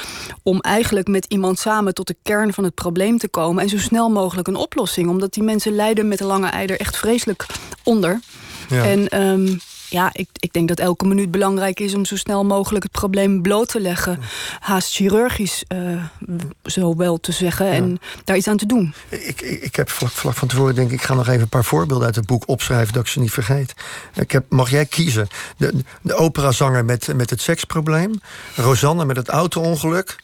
om 0.42 0.60
eigenlijk 0.60 1.08
met 1.08 1.24
iemand 1.28 1.58
samen 1.58 1.94
tot 1.94 2.06
de 2.06 2.16
kern 2.22 2.52
van 2.52 2.64
het 2.64 2.74
probleem 2.74 3.18
te 3.18 3.28
komen 3.28 3.62
en 3.62 3.68
zo 3.68 3.78
snel 3.78 4.08
mogelijk 4.10 4.48
een 4.48 4.56
oplossing. 4.56 5.08
Omdat 5.08 5.34
die 5.34 5.42
mensen 5.42 5.74
lijden 5.74 6.08
met 6.08 6.20
een 6.20 6.26
lange 6.26 6.48
eider 6.48 6.80
echt 6.80 6.96
vreselijk 6.96 7.46
onder. 7.82 8.20
ja. 8.68 8.84
En 8.84 9.08
ehm, 9.08 9.56
ja, 9.92 10.10
ik, 10.12 10.28
ik 10.32 10.52
denk 10.52 10.68
dat 10.68 10.78
elke 10.78 11.06
minuut 11.06 11.30
belangrijk 11.30 11.80
is 11.80 11.94
om 11.94 12.04
zo 12.04 12.16
snel 12.16 12.44
mogelijk 12.44 12.82
het 12.82 12.92
probleem 12.92 13.42
bloot 13.42 13.68
te 13.68 13.80
leggen. 13.80 14.18
Haast 14.60 14.94
chirurgisch, 14.94 15.64
eh, 15.68 16.04
zo 16.64 16.96
wel 16.96 17.20
te 17.20 17.32
zeggen. 17.32 17.66
En 17.70 17.98
daar 18.24 18.36
iets 18.36 18.48
aan 18.48 18.56
te 18.56 18.66
doen. 18.66 18.94
Ik, 19.08 19.40
ik, 19.40 19.62
ik 19.62 19.76
heb 19.76 19.90
vlak, 19.90 20.10
vlak 20.10 20.34
van 20.34 20.48
tevoren 20.48 20.74
denk 20.74 20.90
ik, 20.90 21.00
ik 21.00 21.02
ga 21.02 21.14
nog 21.14 21.28
even 21.28 21.40
een 21.40 21.48
paar 21.48 21.64
voorbeelden 21.64 22.06
uit 22.06 22.16
het 22.16 22.26
boek 22.26 22.48
opschrijven 22.48 22.92
dat 22.92 23.02
ik 23.02 23.08
ze 23.08 23.20
niet 23.20 23.32
vergeet. 23.32 23.74
Ik 24.14 24.30
heb, 24.30 24.44
mag 24.48 24.70
jij 24.70 24.86
kiezen? 24.86 25.28
De, 25.56 25.74
de 26.02 26.14
operazanger 26.14 26.84
met, 26.84 27.14
met 27.16 27.30
het 27.30 27.40
seksprobleem, 27.40 28.20
Rosanne 28.54 29.04
met 29.04 29.16
het 29.16 29.28
auto-ongeluk 29.28 30.16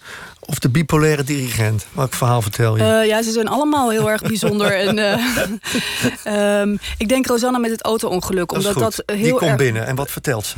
of 0.49 0.59
de 0.59 0.69
bipolaire 0.69 1.25
dirigent? 1.25 1.87
Welk 1.93 2.15
verhaal 2.15 2.43
vertel 2.43 2.77
je? 2.77 2.83
Eh, 2.83 3.07
ja, 3.07 3.23
ze 3.23 3.31
zijn 3.31 3.49
allemaal 3.49 3.91
heel 3.91 4.11
erg 4.11 4.23
bijzonder. 4.23 4.79
en, 4.79 4.99
eh, 4.99 5.25
ehm, 6.61 6.77
ik 6.99 7.09
denk 7.09 7.27
Rosanna 7.27 7.59
met 7.59 7.71
het 7.71 7.83
auto-ongeluk. 7.83 8.53
Omdat 8.53 8.75
dat 8.75 9.03
heel 9.07 9.17
Die 9.23 9.31
komt 9.31 9.43
erg. 9.43 9.57
binnen 9.57 9.87
en 9.87 9.97
wat 9.97 10.11
vertelt 10.11 10.47
ze? 10.47 10.57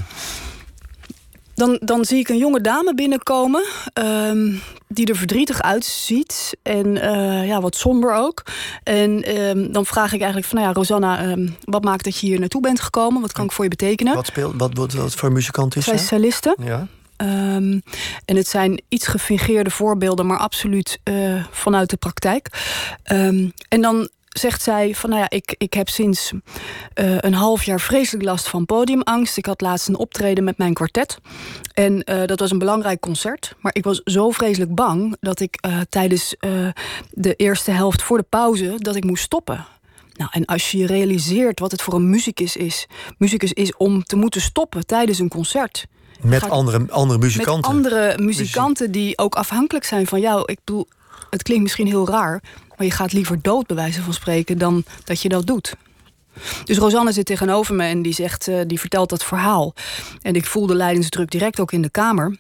Dan, 1.55 1.79
dan 1.85 2.05
zie 2.05 2.19
ik 2.19 2.29
een 2.29 2.39
jonge 2.39 2.61
dame 2.61 2.95
binnenkomen. 2.95 3.65
ehm, 3.93 4.53
die 4.89 5.07
er 5.07 5.17
verdrietig 5.17 5.63
uitziet. 5.63 6.57
En 6.63 7.01
eh, 7.01 7.47
ja, 7.47 7.61
wat 7.61 7.77
somber 7.77 8.15
ook. 8.15 8.43
En 8.83 9.23
ehm, 9.23 9.73
dan 9.73 9.87
vraag 9.87 10.13
ik 10.13 10.19
eigenlijk 10.19 10.47
van, 10.47 10.59
nou 10.59 10.69
ja, 10.71 10.75
Rosanna, 10.77 11.37
wat 11.65 11.85
maakt 11.85 12.05
dat 12.05 12.19
je 12.19 12.27
hier 12.27 12.39
naartoe 12.41 12.61
bent 12.61 12.81
gekomen? 12.81 13.21
Wat 13.21 13.33
kan 13.33 13.45
ik 13.45 13.53
voor 13.53 13.65
je 13.65 13.71
betekenen? 13.71 14.15
Wat, 14.15 14.27
speelt, 14.27 14.55
wat, 14.57 14.71
wat, 14.75 14.93
wat 14.93 15.15
voor 15.15 15.33
muzikant 15.33 15.77
is 15.77 15.85
Zij 15.85 15.95
is 15.95 16.07
celliste. 16.07 16.57
Ja. 16.65 16.87
Ehm, 17.21 17.79
en 18.25 18.37
het 18.37 18.49
zijn 18.49 18.83
iets 18.89 19.07
gefingeerde 19.07 19.71
voorbeelden, 19.71 20.27
maar 20.27 20.39
absoluut 20.39 21.01
eh, 21.03 21.45
vanuit 21.51 21.91
de 21.91 21.97
praktijk. 21.97 22.49
Ehm, 23.03 23.49
en 23.69 23.81
dan 23.81 24.09
zegt 24.29 24.63
zij 24.63 24.95
van, 24.95 25.11
nou 25.11 25.23
ja, 25.23 25.31
ik, 25.31 25.55
ik 25.59 25.75
heb 25.75 25.89
sinds 25.89 26.33
eh, 26.95 27.19
een 27.19 27.35
half 27.35 27.65
jaar 27.65 27.81
vreselijk 27.81 28.25
last 28.25 28.49
van 28.49 28.67
podiumangst. 28.67 29.37
Ik 29.37 29.47
had 29.47 29.61
laatst 29.61 29.89
een 29.89 29.97
optreden 29.97 30.45
met 30.45 30.59
mijn 30.59 30.75
kwartet. 30.75 31.19
En 31.75 32.03
eh, 32.03 32.27
dat 32.27 32.41
was 32.41 32.51
een 32.51 32.59
belangrijk 32.59 33.01
concert. 33.01 33.55
Maar 33.59 33.75
ik 33.75 33.85
was 33.85 34.01
zo 34.05 34.31
vreselijk 34.31 34.75
bang 34.75 35.17
dat 35.21 35.41
ik 35.41 35.59
tijdens 35.89 36.37
de 37.11 37.35
eerste 37.35 37.71
helft 37.71 38.03
voor 38.03 38.17
de 38.17 38.27
pauze... 38.29 38.75
dat 38.79 38.97
ik 38.97 39.05
moest 39.05 39.23
stoppen. 39.23 39.67
Nou, 40.17 40.31
en 40.33 40.45
als 40.45 40.71
je 40.71 40.79
je 40.79 40.87
realiseert 40.87 41.61
wat 41.61 41.71
het 41.71 41.83
voor 41.83 41.95
een 41.95 42.11
muzikus 42.11 42.57
is... 42.57 42.87
muzikus 43.19 43.53
is 43.53 43.77
om 43.77 44.03
te 44.03 44.17
moeten 44.17 44.41
stoppen 44.41 44.87
tijdens 44.87 45.19
een 45.19 45.29
concert... 45.29 45.87
Met 46.23 46.41
Gaat- 46.43 46.51
andere, 46.51 46.87
andere 46.91 47.19
muzikanten. 47.19 47.75
met 47.75 47.93
andere 47.93 48.23
muzikanten 48.23 48.91
die 48.91 49.19
ook 49.19 49.35
afhankelijk 49.35 49.85
zijn 49.85 50.07
van 50.07 50.21
jou. 50.21 50.43
Ik 50.47 50.59
bedoel, 50.65 50.89
het 51.31 51.43
klinkt 51.43 51.63
misschien 51.63 51.87
heel 51.87 52.09
raar, 52.09 52.43
maar 52.77 52.87
je 52.87 52.93
gaat 52.93 53.13
liever 53.13 53.39
dood, 53.43 53.67
bij 53.67 53.77
wijze 53.77 54.03
van 54.03 54.13
spreken, 54.13 54.59
dan 54.59 54.85
dat 55.05 55.23
je 55.23 55.29
dat 55.29 55.47
doet. 55.47 55.75
Dus 56.65 56.79
Rosanne 56.79 57.13
zit 57.13 57.27
tegenover 57.27 57.75
me 57.75 57.85
en 57.85 58.03
die, 58.03 58.13
zegt, 58.13 58.49
uh, 58.49 58.61
die 58.67 58.81
vertelt 58.81 59.09
dat 59.09 59.25
verhaal. 59.25 59.75
En 60.23 60.35
ik 60.35 60.47
voel 60.47 60.67
de 60.67 60.75
leidingsdruk 60.75 61.31
direct 61.31 61.61
ook 61.61 61.73
in 61.73 61.83
de 61.83 61.91
kamer. 61.91 62.37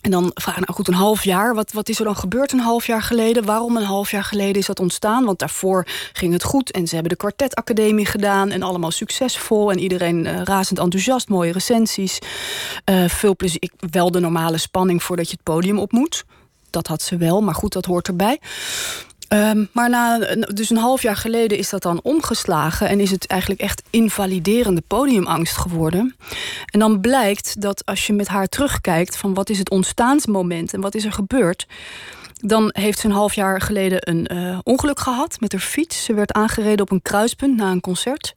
En 0.00 0.10
dan 0.10 0.30
vraag 0.34 0.56
ik, 0.56 0.60
nou 0.60 0.72
goed, 0.72 0.88
een 0.88 0.94
half 0.94 1.24
jaar. 1.24 1.54
Wat, 1.54 1.72
wat 1.72 1.88
is 1.88 1.98
er 1.98 2.04
dan 2.04 2.16
gebeurd 2.16 2.52
een 2.52 2.60
half 2.60 2.86
jaar 2.86 3.02
geleden? 3.02 3.44
Waarom 3.44 3.76
een 3.76 3.82
half 3.82 4.10
jaar 4.10 4.24
geleden 4.24 4.60
is 4.60 4.66
dat 4.66 4.80
ontstaan? 4.80 5.24
Want 5.24 5.38
daarvoor 5.38 5.86
ging 6.12 6.32
het 6.32 6.42
goed. 6.42 6.70
En 6.70 6.86
ze 6.86 6.94
hebben 6.94 7.12
de 7.12 7.18
kwartetacademie 7.18 8.06
gedaan. 8.06 8.50
En 8.50 8.62
allemaal 8.62 8.90
succesvol. 8.90 9.70
En 9.70 9.78
iedereen 9.78 10.24
uh, 10.24 10.42
razend 10.42 10.78
enthousiast. 10.78 11.28
Mooie 11.28 11.52
recensies. 11.52 12.18
Uh, 12.90 13.08
veel 13.08 13.36
plezier. 13.36 13.62
Ik, 13.62 13.72
wel 13.90 14.10
de 14.10 14.20
normale 14.20 14.58
spanning 14.58 15.02
voordat 15.02 15.26
je 15.26 15.32
het 15.32 15.42
podium 15.42 15.78
op 15.78 15.92
moet. 15.92 16.24
Dat 16.70 16.86
had 16.86 17.02
ze 17.02 17.16
wel, 17.16 17.40
maar 17.40 17.54
goed, 17.54 17.72
dat 17.72 17.84
hoort 17.84 18.08
erbij. 18.08 18.40
Um, 19.32 19.68
maar 19.72 19.90
na, 19.90 20.18
dus 20.52 20.70
een 20.70 20.76
half 20.76 21.02
jaar 21.02 21.16
geleden 21.16 21.58
is 21.58 21.70
dat 21.70 21.82
dan 21.82 22.00
omgeslagen 22.02 22.88
en 22.88 23.00
is 23.00 23.10
het 23.10 23.26
eigenlijk 23.26 23.60
echt 23.60 23.82
invaliderende 23.90 24.82
podiumangst 24.86 25.56
geworden. 25.56 26.16
En 26.66 26.78
dan 26.78 27.00
blijkt 27.00 27.60
dat 27.60 27.86
als 27.86 28.06
je 28.06 28.12
met 28.12 28.28
haar 28.28 28.46
terugkijkt 28.46 29.16
van 29.16 29.34
wat 29.34 29.50
is 29.50 29.58
het 29.58 29.70
ontstaansmoment 29.70 30.74
en 30.74 30.80
wat 30.80 30.94
is 30.94 31.04
er 31.04 31.12
gebeurd, 31.12 31.66
dan 32.40 32.70
heeft 32.72 32.98
ze 32.98 33.06
een 33.06 33.12
half 33.12 33.34
jaar 33.34 33.60
geleden 33.60 33.98
een 34.08 34.28
uh, 34.32 34.58
ongeluk 34.62 35.00
gehad 35.00 35.40
met 35.40 35.52
haar 35.52 35.60
fiets. 35.60 36.04
Ze 36.04 36.14
werd 36.14 36.32
aangereden 36.32 36.80
op 36.80 36.90
een 36.90 37.02
kruispunt 37.02 37.56
na 37.56 37.70
een 37.70 37.80
concert. 37.80 38.34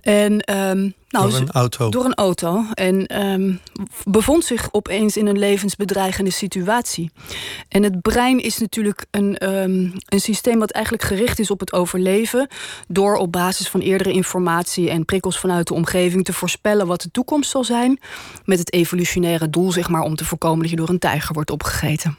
En, 0.00 0.32
um, 0.32 0.94
nou, 1.08 1.30
door 1.30 1.40
een 1.40 1.50
auto. 1.50 1.90
Door 1.90 2.04
een 2.04 2.14
auto. 2.14 2.64
En 2.74 3.22
um, 3.22 3.60
bevond 4.04 4.44
zich 4.44 4.68
opeens 4.72 5.16
in 5.16 5.26
een 5.26 5.38
levensbedreigende 5.38 6.30
situatie. 6.30 7.10
En 7.68 7.82
het 7.82 8.00
brein 8.02 8.42
is 8.42 8.58
natuurlijk 8.58 9.06
een, 9.10 9.48
um, 9.48 9.92
een 10.06 10.20
systeem 10.20 10.58
wat 10.58 10.70
eigenlijk 10.70 11.04
gericht 11.04 11.38
is 11.38 11.50
op 11.50 11.60
het 11.60 11.72
overleven. 11.72 12.48
Door 12.88 13.16
op 13.16 13.32
basis 13.32 13.68
van 13.68 13.80
eerdere 13.80 14.12
informatie 14.12 14.90
en 14.90 15.04
prikkels 15.04 15.38
vanuit 15.38 15.66
de 15.66 15.74
omgeving 15.74 16.24
te 16.24 16.32
voorspellen 16.32 16.86
wat 16.86 17.00
de 17.00 17.10
toekomst 17.10 17.50
zal 17.50 17.64
zijn. 17.64 18.00
Met 18.44 18.58
het 18.58 18.72
evolutionaire 18.72 19.50
doel, 19.50 19.72
zeg 19.72 19.88
maar, 19.88 20.02
om 20.02 20.16
te 20.16 20.24
voorkomen 20.24 20.60
dat 20.60 20.70
je 20.70 20.76
door 20.76 20.88
een 20.88 20.98
tijger 20.98 21.34
wordt 21.34 21.50
opgegeten. 21.50 22.16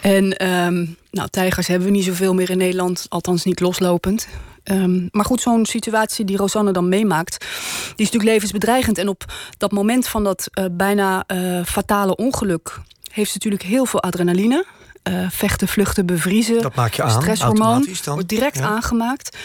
En 0.00 0.46
um, 0.46 0.96
nou, 1.10 1.28
tijgers 1.28 1.66
hebben 1.66 1.88
we 1.88 1.94
niet 1.94 2.04
zoveel 2.04 2.34
meer 2.34 2.50
in 2.50 2.58
Nederland, 2.58 3.06
althans 3.08 3.44
niet 3.44 3.60
loslopend. 3.60 4.28
Um, 4.64 5.08
maar 5.10 5.24
goed, 5.24 5.40
zo'n 5.40 5.66
situatie 5.66 6.24
die 6.24 6.36
Rosanne 6.36 6.72
dan 6.72 6.88
meemaakt, 6.88 7.38
die 7.38 7.48
is 7.96 8.04
natuurlijk 8.04 8.32
levensbedreigend. 8.32 8.98
En 8.98 9.08
op 9.08 9.24
dat 9.58 9.72
moment 9.72 10.08
van 10.08 10.24
dat 10.24 10.48
uh, 10.54 10.64
bijna 10.72 11.24
uh, 11.26 11.64
fatale 11.64 12.16
ongeluk 12.16 12.80
heeft 13.12 13.30
ze 13.30 13.34
natuurlijk 13.34 13.62
heel 13.62 13.86
veel 13.86 14.02
adrenaline. 14.02 14.64
Uh, 15.08 15.30
vechten, 15.30 15.68
vluchten, 15.68 16.06
bevriezen. 16.06 16.62
Dat 16.62 16.74
maak 16.74 16.94
je 16.94 17.02
aan, 17.02 17.10
stresshormoon 17.10 17.86
wordt 18.04 18.28
direct 18.28 18.58
ja. 18.58 18.64
aangemaakt. 18.64 19.36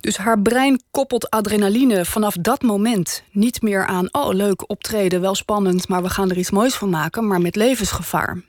Dus 0.00 0.16
haar 0.16 0.40
brein 0.40 0.82
koppelt 0.90 1.30
adrenaline 1.30 2.04
vanaf 2.04 2.34
dat 2.34 2.62
moment 2.62 3.22
niet 3.30 3.62
meer 3.62 3.86
aan... 3.86 4.08
oh, 4.12 4.32
leuk 4.32 4.70
optreden, 4.70 5.20
wel 5.20 5.34
spannend, 5.34 5.88
maar 5.88 6.02
we 6.02 6.08
gaan 6.08 6.30
er 6.30 6.38
iets 6.38 6.50
moois 6.50 6.74
van 6.74 6.90
maken... 6.90 7.26
maar 7.26 7.40
met 7.40 7.56
levensgevaar. 7.56 8.42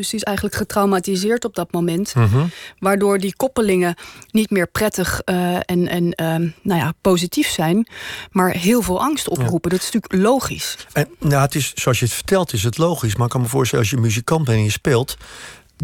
Dus 0.00 0.08
die 0.08 0.18
is 0.18 0.24
eigenlijk 0.24 0.56
getraumatiseerd 0.56 1.44
op 1.44 1.54
dat 1.54 1.72
moment. 1.72 2.14
Mhm. 2.14 2.24
Mm 2.24 2.32
-hmm. 2.32 2.50
Waardoor 2.78 3.18
die 3.18 3.36
koppelingen 3.36 3.94
niet 4.30 4.50
meer 4.50 4.66
prettig 4.66 5.20
uh, 5.24 5.54
en, 5.54 5.88
en 5.88 6.04
uh, 6.04 6.52
nou 6.62 6.80
ja, 6.80 6.92
positief 7.00 7.48
zijn. 7.48 7.88
Maar 8.30 8.50
heel 8.50 8.82
veel 8.82 9.00
angst 9.00 9.28
oproepen. 9.28 9.70
Ja. 9.70 9.76
Dat 9.76 9.86
is 9.86 9.92
natuurlijk 9.92 10.22
logisch. 10.22 10.76
En 10.92 11.08
nou, 11.18 11.42
het 11.42 11.54
is, 11.54 11.72
zoals 11.74 11.98
je 11.98 12.04
het 12.04 12.14
vertelt, 12.14 12.52
is 12.52 12.62
het 12.62 12.78
logisch. 12.78 13.16
Maar 13.16 13.24
ik 13.24 13.32
kan 13.32 13.40
me 13.40 13.48
voorstellen, 13.48 13.84
als 13.84 13.94
je 13.94 14.00
muzikant 14.00 14.44
bent 14.44 14.58
en 14.58 14.64
je 14.64 14.70
speelt 14.70 15.16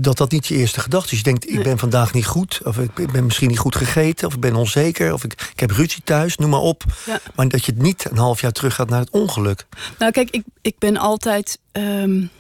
dat 0.01 0.17
dat 0.17 0.31
niet 0.31 0.47
je 0.47 0.55
eerste 0.55 0.81
gedachte 0.81 1.13
is. 1.13 1.19
Je 1.19 1.25
denkt, 1.25 1.51
ik 1.51 1.63
ben 1.63 1.79
vandaag 1.79 2.13
niet 2.13 2.27
goed. 2.27 2.61
Of 2.65 2.79
ik 2.79 3.13
ben 3.13 3.25
misschien 3.25 3.49
niet 3.49 3.59
goed 3.59 3.77
gegeten. 3.77 4.27
Of 4.27 4.35
ik 4.35 4.41
ben 4.41 4.55
onzeker. 4.55 5.13
Of 5.13 5.25
ik, 5.25 5.33
ik 5.33 5.61
heb 5.61 5.71
ruzie 5.71 6.03
thuis, 6.05 6.37
noem 6.37 6.51
maar 6.51 6.61
op. 6.61 6.85
Ja. 7.07 7.21
Maar 7.35 7.49
dat 7.49 7.65
je 7.65 7.73
het 7.73 7.83
niet 7.83 8.11
een 8.11 8.19
half 8.19 8.41
jaar 8.41 8.53
terug 8.53 8.75
gaat 8.75 8.89
naar 8.89 9.01
het 9.01 9.11
ongeluk. 9.11 9.67
Nou 9.99 10.13
kijk, 10.13 10.31
ik, 10.31 10.45
ik 10.61 10.79
ben 10.79 10.97
altijd... 10.97 11.59
Um 11.73 12.31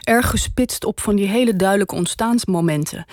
erg 0.00 0.30
gespitst 0.30 0.84
op 0.84 1.00
van 1.00 1.16
die 1.16 1.26
hele 1.26 1.56
duidelijke 1.56 1.94
ontstaansmomenten. 1.94 3.04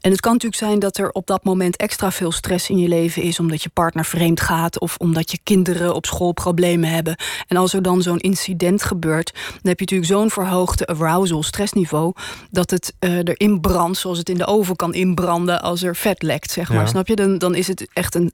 En 0.00 0.10
het 0.10 0.20
kan 0.20 0.32
natuurlijk 0.32 0.62
zijn 0.62 0.78
dat 0.78 0.98
er 0.98 1.10
op 1.10 1.26
dat 1.26 1.44
moment 1.44 1.76
extra 1.76 2.10
veel 2.10 2.32
stress 2.32 2.70
in 2.70 2.78
je 2.78 2.88
leven 2.88 3.22
is, 3.22 3.40
omdat 3.40 3.62
je 3.62 3.68
partner 3.68 4.04
vreemd 4.04 4.40
gaat 4.40 4.80
of 4.80 4.96
omdat 4.96 5.30
je 5.30 5.38
kinderen 5.42 5.94
op 5.94 6.06
school 6.06 6.32
problemen 6.32 6.90
hebben. 6.90 7.16
En 7.46 7.56
als 7.56 7.72
er 7.72 7.82
dan 7.82 8.02
zo'n 8.02 8.18
incident 8.18 8.82
gebeurt, 8.82 9.32
dan 9.34 9.42
heb 9.62 9.78
je 9.78 9.84
natuurlijk 9.84 10.10
zo'n 10.10 10.30
verhoogde 10.30 10.86
arousal, 10.86 11.42
stressniveau, 11.42 12.12
dat 12.50 12.70
het 12.70 12.94
uh, 13.00 13.16
erin 13.16 13.60
brandt, 13.60 13.98
zoals 13.98 14.18
het 14.18 14.28
in 14.28 14.38
de 14.38 14.46
oven 14.46 14.76
kan 14.76 14.94
inbranden 14.94 15.62
als 15.62 15.82
er 15.82 15.96
vet 15.96 16.22
lekt, 16.22 16.50
zeg 16.50 16.68
maar. 16.68 16.80
Ja. 16.80 16.86
Snap 16.86 17.08
je? 17.08 17.16
Dan, 17.16 17.38
dan 17.38 17.54
is 17.54 17.66
het 17.66 17.88
echt 17.92 18.14
een 18.14 18.32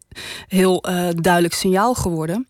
heel 0.49 0.89
uh, 0.89 1.09
duidelijk 1.15 1.55
signaal 1.55 1.95
geworden. 1.95 2.49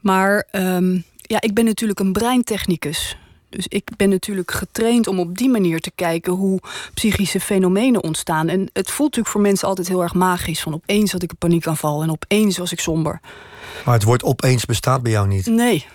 Maar 0.00 0.48
um, 0.52 1.04
ja, 1.16 1.40
ik 1.40 1.54
ben 1.54 1.64
natuurlijk 1.64 2.00
een 2.00 2.12
breintechnicus. 2.12 3.16
Dus 3.52 3.66
ik 3.68 3.88
ben 3.96 4.08
natuurlijk 4.08 4.50
getraind 4.50 5.06
om 5.06 5.18
op 5.18 5.38
die 5.38 5.48
manier 5.48 5.80
te 5.80 5.92
kijken 5.94 6.32
hoe 6.32 6.60
psychische 6.94 7.40
fenomenen 7.40 8.02
ontstaan. 8.02 8.48
En 8.48 8.60
het 8.72 8.90
voelt 8.90 9.08
natuurlijk 9.08 9.28
voor 9.28 9.40
mensen 9.40 9.68
altijd 9.68 9.88
heel 9.88 10.02
erg 10.02 10.14
magisch. 10.14 10.60
Van 10.60 10.74
opeens 10.74 11.12
had 11.12 11.22
ik 11.22 11.30
een 11.30 11.36
paniekaanval 11.36 12.02
en 12.02 12.10
opeens 12.10 12.58
was 12.58 12.72
ik 12.72 12.80
somber. 12.80 13.20
Maar 13.84 13.94
het 13.94 14.02
woord 14.02 14.22
opeens 14.22 14.64
bestaat 14.64 15.02
bij 15.02 15.12
jou 15.12 15.28
niet. 15.28 15.46
Nee, 15.46 15.86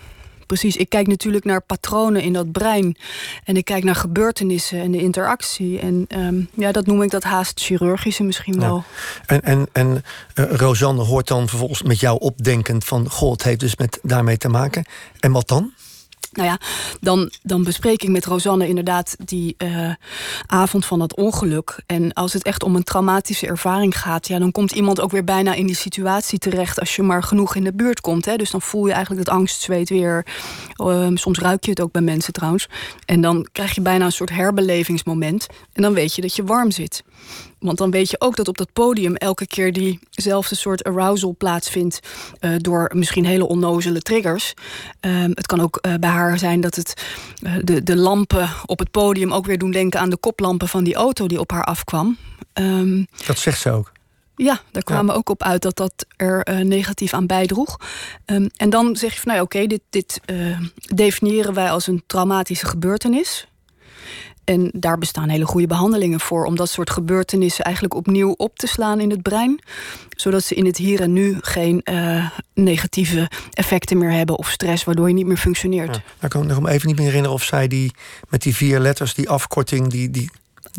precies. 0.46 0.76
Ik 0.76 0.88
kijk 0.88 1.06
natuurlijk 1.06 1.44
naar 1.44 1.60
patronen 1.60 2.22
in 2.22 2.32
dat 2.32 2.52
brein. 2.52 2.96
En 3.44 3.56
ik 3.56 3.64
kijk 3.64 3.84
naar 3.84 3.94
gebeurtenissen 3.94 4.80
en 4.80 4.90
de 4.90 5.00
interactie. 5.00 5.78
En 5.78 6.06
um, 6.16 6.48
ja, 6.54 6.72
dat 6.72 6.86
noem 6.86 7.02
ik 7.02 7.10
dat 7.10 7.22
haast 7.22 7.60
chirurgische 7.60 8.22
misschien 8.22 8.60
wel. 8.60 8.76
Ja. 8.76 8.84
En, 9.26 9.42
en, 9.42 9.68
en 9.72 10.04
uh, 10.34 10.52
Rosanne 10.52 11.02
hoort 11.02 11.28
dan 11.28 11.48
vervolgens 11.48 11.82
met 11.82 12.00
jou 12.00 12.18
opdenkend 12.20 12.84
van... 12.84 13.10
goh, 13.10 13.32
het 13.32 13.42
heeft 13.42 13.60
dus 13.60 13.76
met 13.76 13.98
daarmee 14.02 14.36
te 14.36 14.48
maken. 14.48 14.84
En 15.20 15.32
wat 15.32 15.48
dan? 15.48 15.72
Nou 16.32 16.48
ja, 16.48 16.58
dan, 17.00 17.30
dan 17.42 17.64
bespreek 17.64 18.02
ik 18.02 18.08
met 18.08 18.24
Rosanne 18.24 18.68
inderdaad 18.68 19.16
die 19.24 19.54
uh, 19.58 19.90
avond 20.46 20.86
van 20.86 20.98
dat 20.98 21.16
ongeluk. 21.16 21.82
En 21.86 22.12
als 22.12 22.32
het 22.32 22.42
echt 22.42 22.62
om 22.62 22.76
een 22.76 22.84
traumatische 22.84 23.46
ervaring 23.46 23.98
gaat, 23.98 24.28
ja, 24.28 24.38
dan 24.38 24.52
komt 24.52 24.72
iemand 24.72 25.00
ook 25.00 25.10
weer 25.10 25.24
bijna 25.24 25.54
in 25.54 25.66
die 25.66 25.74
situatie 25.74 26.38
terecht 26.38 26.80
als 26.80 26.96
je 26.96 27.02
maar 27.02 27.22
genoeg 27.22 27.54
in 27.54 27.64
de 27.64 27.72
buurt 27.72 28.00
komt. 28.00 28.24
Hè. 28.24 28.36
Dus 28.36 28.50
dan 28.50 28.62
voel 28.62 28.86
je 28.86 28.92
eigenlijk 28.92 29.26
het 29.26 29.36
angstzweet 29.36 29.88
weer. 29.88 30.26
Uh, 30.76 31.08
soms 31.14 31.38
ruik 31.38 31.64
je 31.64 31.70
het 31.70 31.80
ook 31.80 31.92
bij 31.92 32.02
mensen 32.02 32.32
trouwens. 32.32 32.68
En 33.04 33.20
dan 33.20 33.48
krijg 33.52 33.74
je 33.74 33.80
bijna 33.80 34.04
een 34.04 34.12
soort 34.12 34.30
herbelevingsmoment. 34.30 35.46
En 35.72 35.82
dan 35.82 35.94
weet 35.94 36.14
je 36.14 36.22
dat 36.22 36.36
je 36.36 36.44
warm 36.44 36.70
zit. 36.70 37.02
Want 37.58 37.78
dan 37.78 37.90
weet 37.90 38.10
je 38.10 38.20
ook 38.20 38.36
dat 38.36 38.48
op 38.48 38.58
dat 38.58 38.72
podium 38.72 39.14
elke 39.14 39.46
keer 39.46 39.72
diezelfde 39.72 40.54
soort 40.54 40.84
arousal 40.84 41.34
plaatsvindt. 41.38 42.00
Uh, 42.40 42.54
door 42.56 42.90
misschien 42.94 43.24
hele 43.24 43.46
onnozele 43.46 44.00
triggers. 44.00 44.54
Uh, 45.00 45.22
het 45.22 45.46
kan 45.46 45.60
ook 45.60 45.78
uh, 45.86 45.94
bij 45.94 46.10
haar 46.10 46.38
zijn 46.38 46.60
dat 46.60 46.74
het, 46.74 47.02
uh, 47.42 47.52
de, 47.62 47.82
de 47.82 47.96
lampen 47.96 48.50
op 48.66 48.78
het 48.78 48.90
podium 48.90 49.32
ook 49.32 49.46
weer 49.46 49.58
doen 49.58 49.70
denken 49.70 50.00
aan 50.00 50.10
de 50.10 50.16
koplampen 50.16 50.68
van 50.68 50.84
die 50.84 50.94
auto 50.94 51.26
die 51.26 51.40
op 51.40 51.50
haar 51.50 51.64
afkwam. 51.64 52.16
Um, 52.54 53.06
dat 53.26 53.38
zegt 53.38 53.60
ze 53.60 53.70
ook. 53.70 53.92
Ja, 54.36 54.60
daar 54.70 54.82
kwamen 54.82 55.06
we 55.06 55.12
ja. 55.12 55.18
ook 55.18 55.28
op 55.28 55.42
uit 55.42 55.62
dat 55.62 55.76
dat 55.76 56.06
er 56.16 56.48
uh, 56.48 56.58
negatief 56.58 57.14
aan 57.14 57.26
bijdroeg. 57.26 57.76
Um, 58.26 58.48
en 58.56 58.70
dan 58.70 58.96
zeg 58.96 59.14
je 59.14 59.20
van 59.20 59.32
nou 59.32 59.44
oké, 59.44 59.56
okay, 59.56 59.68
dit, 59.68 59.80
dit 59.90 60.20
uh, 60.26 60.60
definiëren 60.94 61.54
wij 61.54 61.70
als 61.70 61.86
een 61.86 62.02
traumatische 62.06 62.66
gebeurtenis. 62.66 63.46
En 64.48 64.70
daar 64.72 64.98
bestaan 64.98 65.28
hele 65.28 65.44
goede 65.44 65.66
behandelingen 65.66 66.20
voor 66.20 66.44
om 66.44 66.56
dat 66.56 66.68
soort 66.68 66.90
gebeurtenissen 66.90 67.64
eigenlijk 67.64 67.94
opnieuw 67.94 68.34
op 68.36 68.56
te 68.56 68.66
slaan 68.66 69.00
in 69.00 69.10
het 69.10 69.22
brein. 69.22 69.60
Zodat 70.16 70.44
ze 70.44 70.54
in 70.54 70.66
het 70.66 70.76
hier 70.76 71.00
en 71.00 71.12
nu 71.12 71.36
geen 71.40 71.80
uh, 71.84 72.30
negatieve 72.54 73.30
effecten 73.52 73.98
meer 73.98 74.10
hebben 74.10 74.38
of 74.38 74.50
stress, 74.50 74.84
waardoor 74.84 75.08
je 75.08 75.14
niet 75.14 75.26
meer 75.26 75.36
functioneert. 75.36 75.94
Ja. 75.94 76.02
Nou, 76.02 76.02
ik 76.20 76.28
kan 76.28 76.46
me 76.46 76.54
nog 76.54 76.68
even 76.68 76.86
niet 76.86 76.96
meer 76.96 77.06
herinneren 77.06 77.36
of 77.36 77.42
zij 77.42 77.68
die 77.68 77.92
met 78.28 78.42
die 78.42 78.56
vier 78.56 78.78
letters, 78.78 79.14
die 79.14 79.28
afkorting, 79.28 79.88
die. 79.88 80.10
die... 80.10 80.30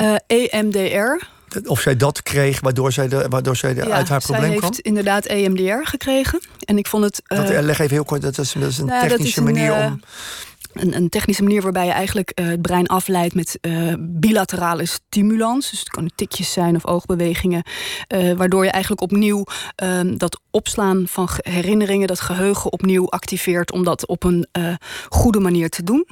Uh, 0.01 0.15
EMDR. 0.27 1.25
Of 1.65 1.81
zij 1.81 1.97
dat 1.97 2.23
kreeg, 2.23 2.59
waardoor 2.59 2.91
zij, 2.91 3.07
de, 3.07 3.25
waardoor 3.29 3.55
zij 3.55 3.73
de, 3.73 3.85
ja, 3.85 3.95
uit 3.95 4.09
haar 4.09 4.21
probleem 4.21 4.49
zij 4.49 4.55
kwam? 4.55 4.69
heeft 4.69 4.79
inderdaad 4.79 5.25
EMDR 5.25 5.83
gekregen. 5.83 6.39
En 6.59 6.77
ik 6.77 6.87
vond 6.87 7.03
het... 7.03 7.21
Uh, 7.27 7.37
dat, 7.37 7.63
leg 7.63 7.79
even 7.79 7.93
heel 7.93 8.03
kort, 8.03 8.21
dat 8.21 8.37
is, 8.37 8.53
dat 8.53 8.69
is 8.69 8.77
een 8.77 8.85
nou, 8.85 9.07
technische 9.07 9.27
is 9.27 9.35
een, 9.35 9.43
manier 9.43 9.73
om... 9.73 10.01
Een, 10.73 10.95
een, 10.95 11.09
technische 11.09 11.43
manier 11.43 11.61
waarbij 11.61 11.85
je 11.85 11.91
eigenlijk 11.91 12.31
uh, 12.35 12.47
het 12.47 12.61
brein 12.61 12.87
afleidt 12.87 13.35
met 13.35 13.57
uh, 13.61 13.93
bilaterale 13.99 14.85
stimulans. 14.85 15.69
Dus 15.69 15.79
het 15.79 15.89
kunnen 15.89 16.11
tikjes 16.15 16.51
zijn 16.51 16.75
of 16.75 16.85
oogbewegingen. 16.85 17.63
Uh, 18.15 18.33
waardoor 18.33 18.63
je 18.63 18.71
eigenlijk 18.71 19.01
opnieuw 19.01 19.45
uh, 19.83 19.99
dat 20.17 20.39
opslaan 20.51 21.03
van 21.07 21.29
herinneringen, 21.41 22.07
dat 22.07 22.19
geheugen 22.19 22.71
opnieuw 22.71 23.09
activeert 23.09 23.71
om 23.71 23.83
dat 23.83 24.07
op 24.07 24.23
een 24.23 24.47
goede 25.09 25.39
manier 25.39 25.69
te 25.69 25.83
doen. 25.83 26.07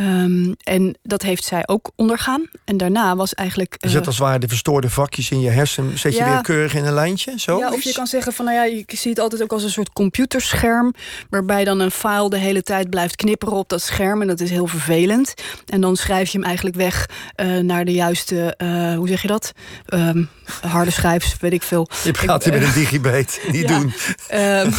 Um, 0.00 0.54
en 0.62 0.98
dat 1.02 1.22
heeft 1.22 1.44
zij 1.44 1.62
ook 1.66 1.90
ondergaan. 1.96 2.42
En 2.64 2.76
daarna 2.76 3.16
was 3.16 3.34
eigenlijk. 3.34 3.76
Uh, 3.80 3.90
zet 3.90 4.06
als 4.06 4.16
het 4.16 4.24
ware 4.24 4.38
de 4.38 4.48
verstoorde 4.48 4.90
vakjes 4.90 5.30
in 5.30 5.40
je 5.40 5.50
hersen, 5.50 5.98
zet 5.98 6.16
ja, 6.16 6.26
je 6.26 6.32
weer 6.32 6.42
keurig 6.42 6.74
in 6.74 6.84
een 6.84 6.94
lijntje. 6.94 7.32
Zo 7.36 7.58
ja, 7.58 7.72
of 7.72 7.82
je 7.82 7.92
kan 7.92 8.06
zeggen 8.06 8.32
van 8.32 8.44
nou 8.44 8.56
ja, 8.56 8.64
je 8.64 8.84
ziet 8.86 9.04
het 9.04 9.18
altijd 9.18 9.42
ook 9.42 9.52
als 9.52 9.62
een 9.62 9.70
soort 9.70 9.92
computerscherm. 9.92 10.94
Waarbij 11.30 11.64
dan 11.64 11.80
een 11.80 11.90
file 11.90 12.30
de 12.30 12.38
hele 12.38 12.62
tijd 12.62 12.90
blijft 12.90 13.16
knipperen 13.16 13.54
op 13.54 13.68
dat 13.68 13.80
scherm 13.80 13.92
scherm 13.94 14.20
en 14.20 14.26
dat 14.26 14.40
is 14.40 14.50
heel 14.50 14.66
vervelend. 14.66 15.34
En 15.66 15.80
dan 15.80 15.96
schrijf 15.96 16.30
je 16.30 16.38
hem 16.38 16.46
eigenlijk 16.46 16.76
weg 16.76 17.08
uh, 17.36 17.58
naar 17.58 17.84
de 17.84 17.92
juiste, 17.92 18.54
uh, 18.58 18.94
hoe 18.94 19.08
zeg 19.08 19.22
je 19.22 19.28
dat? 19.28 19.52
Um, 19.88 20.28
harde 20.60 20.90
schijfs, 20.90 21.36
weet 21.40 21.52
ik 21.52 21.62
veel. 21.62 21.88
Je 22.04 22.10
praat 22.10 22.44
hier 22.44 22.52
met 22.52 22.62
een 22.62 22.72
digibate, 22.72 23.40
niet 23.52 23.68
ja, 23.68 23.78
doen. 23.78 23.92
Um, 24.34 24.74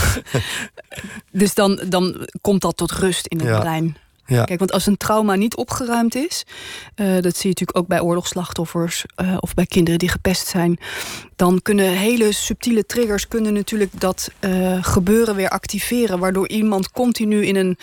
dus 1.42 1.54
dan, 1.54 1.82
dan 1.88 2.28
komt 2.42 2.62
dat 2.62 2.78
tot 2.78 2.92
rust 2.92 3.28
in 3.28 3.38
het 3.38 3.48
ja. 3.48 3.60
brein. 3.60 3.98
Ja. 4.28 4.44
Kijk, 4.44 4.60
want 4.60 4.72
als 4.72 4.86
een 4.86 4.98
trauma 4.98 5.36
niet 5.36 5.56
opgeruimd 5.56 6.16
is, 6.16 6.44
uh, 6.96 7.22
dat 7.22 7.36
zie 7.38 7.42
je 7.42 7.48
natuurlijk 7.48 7.78
ook 7.78 7.88
bij 7.88 8.02
oorlogsslachtoffers 8.02 9.06
uh, 9.22 9.38
of 9.40 9.54
bij 9.54 9.66
kinderen 9.66 10.00
die 10.00 10.10
gepest 10.10 10.48
zijn, 10.48 10.78
dan 11.36 11.62
kunnen 11.62 11.90
hele 11.90 12.32
subtiele 12.32 12.86
triggers 12.86 13.28
kunnen 13.28 13.54
natuurlijk 13.54 13.92
dat 14.00 14.32
uh, 14.40 14.78
gebeuren 14.82 15.36
weer 15.36 15.50
activeren, 15.50 16.20
waardoor 16.20 16.48
iemand 16.48 16.92
continu 16.92 17.46
in 17.46 17.56
een 17.56 17.78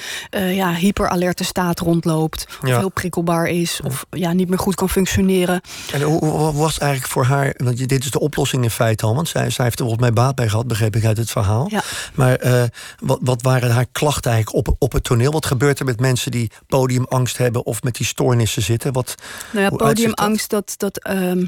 ja, 0.55 0.75
hyperalerte 0.75 1.45
staat 1.45 1.79
rondloopt, 1.79 2.47
of 2.63 2.69
ja. 2.69 2.79
heel 2.79 2.89
prikkelbaar 2.89 3.47
is, 3.47 3.81
of 3.85 4.07
ja, 4.11 4.33
niet 4.33 4.49
meer 4.49 4.59
goed 4.59 4.75
kan 4.75 4.89
functioneren. 4.89 5.61
En 5.93 6.03
hoe 6.03 6.53
was 6.53 6.79
eigenlijk 6.79 7.13
voor 7.13 7.25
haar, 7.25 7.55
want 7.57 7.89
dit 7.89 8.05
is 8.05 8.11
de 8.11 8.21
oplossing 8.21 8.63
in 8.63 8.71
feite 8.71 9.07
al, 9.07 9.15
want 9.15 9.29
zij, 9.29 9.51
zij 9.51 9.65
heeft 9.65 9.79
er 9.79 9.85
volgens 9.85 10.03
mij 10.03 10.13
baat 10.13 10.35
bij 10.35 10.49
gehad, 10.49 10.67
begreep 10.67 10.97
ik 10.97 11.05
uit 11.05 11.17
het 11.17 11.31
verhaal. 11.31 11.67
Ja. 11.71 11.83
Maar 12.15 12.69
wat, 12.99 13.19
wat 13.23 13.43
waren 13.43 13.71
haar 13.71 13.87
klachten 13.93 14.31
eigenlijk 14.31 14.69
op, 14.69 14.77
op 14.79 14.93
het 14.93 15.05
toneel? 15.05 15.33
Wat 15.33 15.47
gebeurt 15.47 15.79
er 15.79 15.85
met 15.85 16.01
mensen 16.01 16.31
die 16.31 16.51
podiumangst 16.67 17.39
hebben 17.39 17.67
of 17.67 17.83
met 17.83 17.95
die 17.95 18.07
stoornissen 18.07 18.63
zitten? 18.63 18.93
Wat, 18.93 19.15
nou 19.51 19.65
ja, 19.65 19.71
podiumangst, 19.71 20.51
dat, 20.51 20.75
dat, 20.77 21.09
um, 21.11 21.47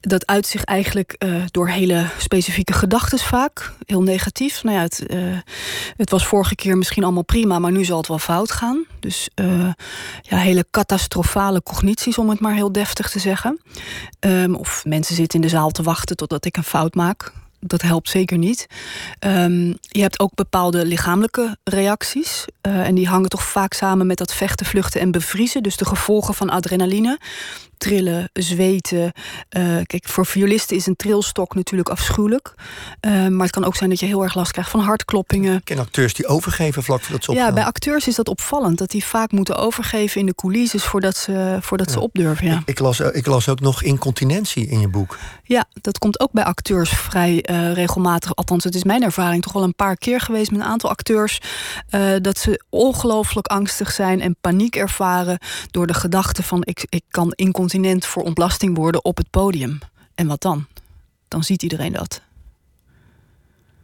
dat 0.00 0.26
uit 0.26 0.46
zich 0.46 0.64
eigenlijk 0.64 1.14
uh, 1.18 1.42
door 1.50 1.68
hele 1.68 2.06
specifieke 2.18 2.72
gedachten 2.72 3.18
vaak. 3.18 3.72
Heel 3.86 4.02
negatief. 4.02 4.62
Nou 4.62 4.76
ja, 4.76 4.82
het, 4.82 5.04
uh, 5.06 5.38
het 5.96 6.10
was 6.10 6.26
vorige 6.26 6.54
keer 6.54 6.76
misschien 6.76 7.04
allemaal 7.04 7.24
prima, 7.24 7.58
maar 7.58 7.72
nu 7.72 7.84
zal 7.84 7.96
het 7.96 8.08
wel 8.08 8.18
fout 8.18 8.52
gaan. 8.52 8.84
Dus 9.00 9.28
uh, 9.34 9.72
ja, 10.22 10.36
hele 10.36 10.66
catastrofale 10.70 11.62
cognities, 11.62 12.18
om 12.18 12.28
het 12.28 12.40
maar 12.40 12.54
heel 12.54 12.72
deftig 12.72 13.10
te 13.10 13.18
zeggen. 13.18 13.60
Um, 14.20 14.54
of 14.54 14.84
mensen 14.84 15.14
zitten 15.14 15.40
in 15.40 15.46
de 15.46 15.52
zaal 15.52 15.70
te 15.70 15.82
wachten 15.82 16.16
totdat 16.16 16.44
ik 16.44 16.56
een 16.56 16.62
fout 16.64 16.94
maak 16.94 17.32
dat 17.60 17.82
helpt 17.82 18.08
zeker 18.08 18.38
niet. 18.38 18.66
Um, 19.26 19.76
je 19.80 20.00
hebt 20.00 20.20
ook 20.20 20.34
bepaalde 20.34 20.84
lichamelijke 20.84 21.56
reacties. 21.64 22.44
En 22.60 22.94
die 22.94 23.08
hangen 23.08 23.28
toch 23.28 23.42
vaak 23.42 23.72
samen 23.72 24.06
met 24.06 24.18
dat 24.18 24.34
vechten, 24.34 24.66
vluchten 24.66 25.00
en 25.00 25.10
bevriezen. 25.10 25.62
Dus 25.62 25.76
de 25.76 25.84
gevolgen 25.84 26.34
van 26.34 26.50
adrenaline 26.50 27.18
trillen, 27.78 28.30
zweten. 28.32 29.12
Uh, 29.56 29.76
kijk, 29.84 30.08
voor 30.08 30.26
violisten 30.26 30.76
is 30.76 30.86
een 30.86 30.96
trilstok 30.96 31.54
natuurlijk 31.54 31.88
afschuwelijk. 31.88 32.54
Uh, 33.00 33.26
maar 33.28 33.42
het 33.42 33.50
kan 33.50 33.64
ook 33.64 33.76
zijn 33.76 33.90
dat 33.90 34.00
je 34.00 34.06
heel 34.06 34.22
erg 34.22 34.34
last 34.34 34.52
krijgt 34.52 34.70
van 34.70 34.80
hartkloppingen. 34.80 35.56
Ik 35.56 35.64
ken 35.64 35.78
acteurs 35.78 36.14
die 36.14 36.26
overgeven 36.26 36.82
vlak 36.82 37.00
voordat 37.00 37.24
ze 37.24 37.30
opgaan. 37.30 37.46
Ja, 37.46 37.52
bij 37.52 37.64
acteurs 37.64 38.06
is 38.06 38.14
dat 38.14 38.28
opvallend. 38.28 38.78
Dat 38.78 38.90
die 38.90 39.04
vaak 39.04 39.32
moeten 39.32 39.56
overgeven 39.56 40.20
in 40.20 40.26
de 40.26 40.34
coulisses 40.34 40.84
voordat 40.84 41.16
ze, 41.16 41.58
voordat 41.60 41.86
ja. 41.86 41.92
ze 41.92 42.00
opdurven. 42.00 42.46
Ja. 42.46 42.56
Ik, 42.56 42.68
ik, 42.68 42.78
las, 42.78 43.00
ik 43.00 43.26
las 43.26 43.48
ook 43.48 43.60
nog 43.60 43.82
incontinentie 43.82 44.68
in 44.68 44.80
je 44.80 44.88
boek. 44.88 45.18
Ja, 45.42 45.64
dat 45.80 45.98
komt 45.98 46.20
ook 46.20 46.32
bij 46.32 46.44
acteurs 46.44 46.90
vrij 46.90 47.44
uh, 47.50 47.72
regelmatig. 47.72 48.34
Althans, 48.34 48.64
het 48.64 48.74
is 48.74 48.84
mijn 48.84 49.02
ervaring 49.02 49.42
toch 49.42 49.52
wel 49.52 49.62
een 49.62 49.74
paar 49.74 49.96
keer 49.96 50.20
geweest 50.20 50.50
met 50.50 50.60
een 50.60 50.66
aantal 50.66 50.90
acteurs. 50.90 51.40
dat 52.20 52.38
ze 52.38 52.64
ongelooflijk 52.68 53.46
angstig 53.46 53.92
zijn 53.92 54.20
en 54.20 54.36
paniek 54.40 54.76
ervaren 54.76 55.38
door 55.70 55.86
de 55.86 55.94
gedachte 55.94 56.42
van 56.42 56.62
ik, 56.64 56.86
ik 56.88 57.02
kan 57.10 57.32
incontinentie 57.34 57.67
continent 57.70 58.06
voor 58.06 58.22
ontlasting 58.22 58.76
worden 58.76 59.04
op 59.04 59.16
het 59.16 59.30
podium. 59.30 59.78
En 60.14 60.26
wat 60.26 60.40
dan? 60.40 60.66
Dan 61.28 61.44
ziet 61.44 61.62
iedereen 61.62 61.92
dat. 61.92 62.20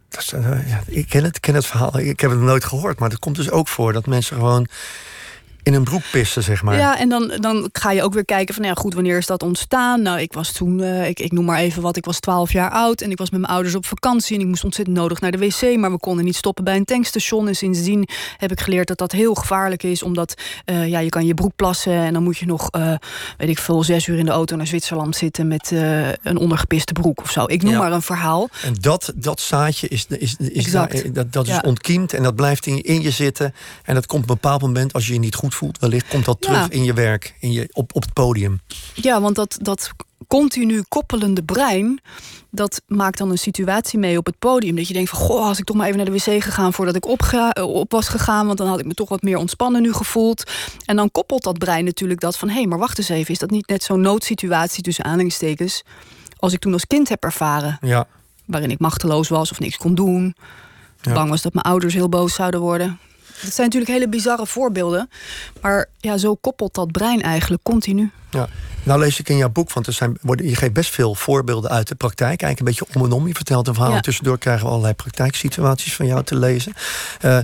dat 0.09 0.25
ja, 0.67 0.83
ik 0.87 1.09
ken 1.09 1.23
het, 1.23 1.39
ken 1.39 1.55
het 1.55 1.65
verhaal. 1.65 1.99
Ik 1.99 2.19
heb 2.19 2.31
het 2.31 2.39
nooit 2.39 2.65
gehoord. 2.65 2.99
Maar 2.99 3.09
het 3.09 3.19
komt 3.19 3.35
dus 3.35 3.51
ook 3.51 3.67
voor 3.67 3.93
dat 3.93 4.05
mensen 4.05 4.35
gewoon 4.35 4.67
in 5.65 5.73
een 5.73 5.83
broek 5.83 6.01
pissen, 6.11 6.43
zeg 6.43 6.63
maar. 6.63 6.77
Ja, 6.77 6.99
en 6.99 7.09
dan, 7.09 7.31
dan 7.39 7.69
ga 7.71 7.91
je 7.91 8.03
ook 8.03 8.13
weer 8.13 8.25
kijken 8.25 8.55
van, 8.55 8.63
ja 8.63 8.73
goed, 8.73 8.93
wanneer 8.93 9.17
is 9.17 9.25
dat 9.25 9.43
ontstaan? 9.43 10.01
Nou, 10.01 10.19
ik 10.19 10.33
was 10.33 10.51
toen, 10.51 10.79
uh, 10.79 11.07
ik, 11.07 11.19
ik 11.19 11.31
noem 11.31 11.45
maar 11.45 11.59
even 11.59 11.81
wat, 11.81 11.97
ik 11.97 12.05
was 12.05 12.19
12 12.19 12.51
jaar 12.51 12.69
oud... 12.69 13.01
en 13.01 13.11
ik 13.11 13.17
was 13.17 13.29
met 13.29 13.39
mijn 13.39 13.53
ouders 13.53 13.75
op 13.75 13.85
vakantie 13.85 14.35
en 14.35 14.41
ik 14.41 14.47
moest 14.47 14.63
ontzettend 14.63 14.97
nodig 14.97 15.21
naar 15.21 15.31
de 15.31 15.37
wc... 15.37 15.77
maar 15.77 15.91
we 15.91 15.99
konden 15.99 16.25
niet 16.25 16.35
stoppen 16.35 16.63
bij 16.63 16.75
een 16.75 16.85
tankstation. 16.85 17.47
En 17.47 17.55
sindsdien 17.55 18.07
heb 18.37 18.51
ik 18.51 18.59
geleerd 18.59 18.87
dat 18.87 18.97
dat 18.97 19.11
heel 19.11 19.33
gevaarlijk 19.33 19.83
is... 19.83 20.03
omdat 20.03 20.41
uh, 20.65 20.87
ja, 20.87 20.99
je 20.99 21.09
kan 21.09 21.25
je 21.25 21.33
broek 21.33 21.55
plassen 21.55 21.93
en 21.93 22.13
dan 22.13 22.23
moet 22.23 22.37
je 22.37 22.45
nog, 22.45 22.69
uh, 22.77 22.93
weet 23.37 23.49
ik 23.49 23.59
veel... 23.59 23.83
zes 23.83 24.07
uur 24.07 24.17
in 24.17 24.25
de 24.25 24.31
auto 24.31 24.55
naar 24.55 24.67
Zwitserland 24.67 25.15
zitten 25.15 25.47
met 25.47 25.71
een 26.23 26.37
ondergepiste 26.37 26.93
broek 26.93 27.21
of 27.21 27.31
zo. 27.31 27.43
Ik 27.47 27.63
noem 27.63 27.73
ja. 27.73 27.79
maar 27.79 27.91
een 27.91 28.01
verhaal. 28.01 28.49
En 28.63 28.73
dat, 28.79 29.13
dat 29.15 29.39
zaadje 29.39 29.87
is, 29.87 30.05
is, 30.09 30.35
is 30.39 30.71
daar, 30.71 30.91
dat, 31.13 31.33
dat 31.33 31.47
is 31.47 31.53
ja. 31.53 31.61
ontkiemd 31.65 32.13
en 32.13 32.23
dat 32.23 32.35
blijft 32.35 32.65
in, 32.65 32.81
in 32.81 33.01
je 33.01 33.11
zitten... 33.11 33.53
en 33.83 33.93
dat 33.93 34.05
komt 34.05 34.23
op 34.23 34.29
een 34.29 34.35
bepaald 34.35 34.61
moment 34.61 34.93
als 34.93 35.07
je 35.07 35.13
je 35.13 35.19
niet 35.19 35.35
goed 35.35 35.53
voelt, 35.55 35.79
wellicht 35.79 36.07
komt 36.07 36.25
dat 36.25 36.41
terug 36.41 36.57
ja. 36.57 36.69
in 36.69 36.83
je 36.83 36.93
werk, 36.93 37.35
in 37.39 37.51
je, 37.51 37.69
op, 37.71 37.95
op 37.95 38.01
het 38.01 38.13
podium. 38.13 38.59
Ja, 38.93 39.21
want 39.21 39.35
dat, 39.35 39.57
dat 39.61 39.91
continu 40.27 40.83
koppelende 40.87 41.43
brein, 41.43 42.01
dat 42.49 42.81
maakt 42.87 43.17
dan 43.17 43.31
een 43.31 43.37
situatie 43.37 43.99
mee 43.99 44.17
op 44.17 44.25
het 44.25 44.39
podium. 44.39 44.75
Dat 44.75 44.87
je 44.87 44.93
denkt 44.93 45.09
van, 45.09 45.19
goh, 45.19 45.47
als 45.47 45.59
ik 45.59 45.65
toch 45.65 45.75
maar 45.75 45.85
even 45.85 45.97
naar 45.97 46.05
de 46.05 46.11
wc 46.11 46.43
gegaan 46.43 46.73
voordat 46.73 46.95
ik 46.95 47.07
op, 47.07 47.21
ga, 47.21 47.49
op 47.51 47.91
was 47.91 48.07
gegaan, 48.07 48.45
want 48.45 48.57
dan 48.57 48.67
had 48.67 48.79
ik 48.79 48.85
me 48.85 48.93
toch 48.93 49.09
wat 49.09 49.21
meer 49.21 49.37
ontspannen 49.37 49.81
nu 49.81 49.93
gevoeld. 49.93 50.51
En 50.85 50.95
dan 50.95 51.11
koppelt 51.11 51.43
dat 51.43 51.57
brein 51.57 51.85
natuurlijk 51.85 52.19
dat 52.19 52.37
van, 52.37 52.47
hé, 52.47 52.55
hey, 52.55 52.65
maar 52.65 52.79
wacht 52.79 52.97
eens 52.97 53.09
even, 53.09 53.33
is 53.33 53.39
dat 53.39 53.49
niet 53.49 53.67
net 53.67 53.83
zo'n 53.83 54.01
noodsituatie 54.01 54.83
tussen 54.83 55.03
aanhalingstekens 55.03 55.83
als 56.37 56.53
ik 56.53 56.59
toen 56.59 56.73
als 56.73 56.87
kind 56.87 57.09
heb 57.09 57.23
ervaren? 57.23 57.77
Ja. 57.81 58.07
Waarin 58.45 58.71
ik 58.71 58.79
machteloos 58.79 59.29
was 59.29 59.51
of 59.51 59.59
niks 59.59 59.77
kon 59.77 59.95
doen. 59.95 60.35
Ja. 61.01 61.13
Bang 61.13 61.29
was 61.29 61.41
dat 61.41 61.53
mijn 61.53 61.65
ouders 61.65 61.93
heel 61.93 62.09
boos 62.09 62.33
zouden 62.33 62.59
worden. 62.59 62.99
Dat 63.41 63.53
zijn 63.53 63.67
natuurlijk 63.67 63.91
hele 63.91 64.09
bizarre 64.09 64.45
voorbeelden. 64.45 65.09
Maar 65.61 65.89
ja, 65.97 66.17
zo 66.17 66.35
koppelt 66.35 66.73
dat 66.73 66.91
brein 66.91 67.21
eigenlijk 67.21 67.63
continu. 67.63 68.11
Ja. 68.31 68.47
Nou 68.83 68.99
lees 68.99 69.19
ik 69.19 69.29
in 69.29 69.37
jouw 69.37 69.49
boek, 69.49 69.73
want 69.73 69.87
er 69.87 69.93
zijn, 69.93 70.17
je 70.21 70.55
geeft 70.55 70.73
best 70.73 70.89
veel 70.89 71.15
voorbeelden 71.15 71.71
uit 71.71 71.87
de 71.87 71.95
praktijk. 71.95 72.41
Eigenlijk 72.41 72.59
een 72.59 72.65
beetje 72.65 72.99
om 72.99 73.05
en 73.05 73.17
om. 73.17 73.27
Je 73.27 73.33
vertelt 73.33 73.67
een 73.67 73.73
verhaal. 73.73 73.93
Ja. 73.93 73.99
Tussendoor 73.99 74.37
krijgen 74.37 74.63
we 74.63 74.69
allerlei 74.69 74.93
praktijksituaties 74.93 75.95
van 75.95 76.05
jou 76.05 76.23
te 76.23 76.35
lezen. 76.35 76.73
Uh, 77.21 77.39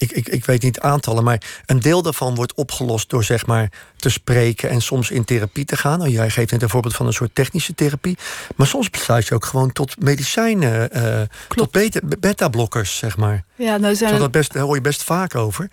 ik, 0.00 0.12
ik, 0.12 0.28
ik 0.28 0.44
weet 0.44 0.62
niet 0.62 0.80
aantallen, 0.80 1.24
maar 1.24 1.62
een 1.66 1.80
deel 1.80 2.02
daarvan 2.02 2.34
wordt 2.34 2.54
opgelost 2.54 3.10
door 3.10 3.24
zeg 3.24 3.46
maar 3.46 3.70
te 3.96 4.08
spreken 4.08 4.70
en 4.70 4.80
soms 4.80 5.10
in 5.10 5.24
therapie 5.24 5.64
te 5.64 5.76
gaan. 5.76 5.98
Nou, 5.98 6.10
jij 6.10 6.30
geeft 6.30 6.50
net 6.50 6.62
een 6.62 6.68
voorbeeld 6.68 6.94
van 6.94 7.06
een 7.06 7.12
soort 7.12 7.34
technische 7.34 7.74
therapie. 7.74 8.18
Maar 8.56 8.66
soms 8.66 8.90
besluit 8.90 9.26
je 9.26 9.34
ook 9.34 9.44
gewoon 9.44 9.72
tot 9.72 10.02
medicijnen, 10.02 10.96
uh, 10.96 11.20
tot 11.48 11.70
beta-blokkers, 12.20 12.96
zeg 12.96 13.16
maar. 13.16 13.44
Ja, 13.54 13.76
nou 13.76 13.94
zijn... 13.94 14.18
dat 14.18 14.30
best, 14.30 14.52
daar 14.52 14.62
hoor 14.62 14.74
je 14.74 14.80
best 14.80 15.02
vaak 15.02 15.34
over. 15.34 15.68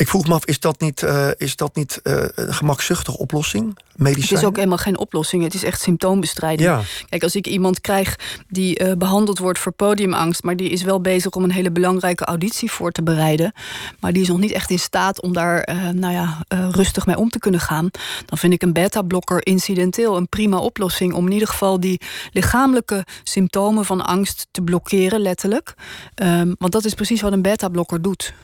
Ik 0.00 0.08
vroeg 0.08 0.26
me 0.26 0.34
af, 0.34 0.44
is 0.44 0.60
dat 0.60 0.80
niet, 0.80 1.02
uh, 1.02 1.28
is 1.36 1.56
dat 1.56 1.76
niet 1.76 2.00
uh, 2.02 2.24
een 2.34 2.54
gemakzuchtige 2.54 3.18
oplossing? 3.18 3.78
Medicijn? 3.96 4.28
Het 4.28 4.38
is 4.38 4.44
ook 4.44 4.56
helemaal 4.56 4.78
geen 4.78 4.98
oplossing. 4.98 5.42
Het 5.42 5.54
is 5.54 5.62
echt 5.62 5.80
symptoombestrijding. 5.80 6.68
Ja. 6.68 6.80
Kijk, 7.08 7.22
als 7.22 7.36
ik 7.36 7.46
iemand 7.46 7.80
krijg 7.80 8.18
die 8.48 8.80
uh, 8.80 8.92
behandeld 8.92 9.38
wordt 9.38 9.58
voor 9.58 9.72
podiumangst... 9.72 10.42
maar 10.42 10.56
die 10.56 10.70
is 10.70 10.82
wel 10.82 11.00
bezig 11.00 11.32
om 11.32 11.44
een 11.44 11.52
hele 11.52 11.70
belangrijke 11.70 12.24
auditie 12.24 12.70
voor 12.70 12.92
te 12.92 13.02
bereiden... 13.02 13.52
maar 14.00 14.12
die 14.12 14.22
is 14.22 14.28
nog 14.28 14.38
niet 14.38 14.52
echt 14.52 14.70
in 14.70 14.78
staat 14.78 15.20
om 15.20 15.32
daar 15.32 15.68
nou 15.94 16.12
ja, 16.12 16.38
rustig 16.70 17.06
mee 17.06 17.16
om 17.16 17.30
te 17.30 17.38
kunnen 17.38 17.60
gaan... 17.60 17.90
dan 18.26 18.38
vind 18.38 18.52
ik 18.52 18.62
een 18.62 18.72
beta-blokker 18.72 19.46
incidenteel 19.46 20.16
een 20.16 20.28
prima 20.28 20.58
oplossing... 20.58 21.12
om 21.12 21.26
in 21.26 21.32
ieder 21.32 21.48
geval 21.48 21.80
die 21.80 22.00
lichamelijke 22.32 23.06
symptomen 23.22 23.84
van 23.84 24.06
angst 24.06 24.46
te 24.50 24.62
blokkeren, 24.62 25.20
letterlijk. 25.20 25.74
Um, 26.22 26.54
want 26.58 26.72
dat 26.72 26.84
is 26.84 26.94
precies 26.94 27.20
wat 27.20 27.32
een 27.32 27.42
beta-blokker 27.42 28.02
doet. 28.02 28.34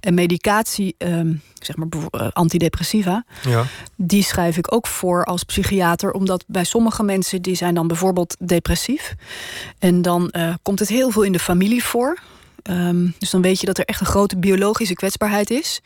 En 0.00 0.14
medicatie, 0.14 0.94
um, 0.98 1.42
zeg 1.54 1.76
maar 1.76 1.88
uh, 1.90 2.28
antidepressiva, 2.32 3.24
ja. 3.42 3.64
die 3.96 4.22
schrijf 4.22 4.56
ik 4.56 4.72
ook 4.72 4.86
voor 4.86 5.24
als 5.24 5.42
psychiater. 5.42 6.12
Omdat 6.12 6.44
bij 6.46 6.64
sommige 6.64 7.02
mensen 7.02 7.42
die 7.42 7.54
zijn 7.54 7.74
dan 7.74 7.86
bijvoorbeeld 7.86 8.36
depressief. 8.38 9.14
En 9.78 10.02
dan 10.02 10.32
uh, 10.36 10.54
komt 10.62 10.78
het 10.78 10.88
heel 10.88 11.10
veel 11.10 11.22
in 11.22 11.32
de 11.32 11.38
familie 11.38 11.84
voor. 11.84 12.18
Um, 12.70 13.14
dus 13.18 13.30
dan 13.30 13.42
weet 13.42 13.60
je 13.60 13.66
dat 13.66 13.78
er 13.78 13.84
echt 13.84 14.00
een 14.00 14.06
grote 14.06 14.38
biologische 14.38 14.94
kwetsbaarheid 14.94 15.50
is. 15.50 15.80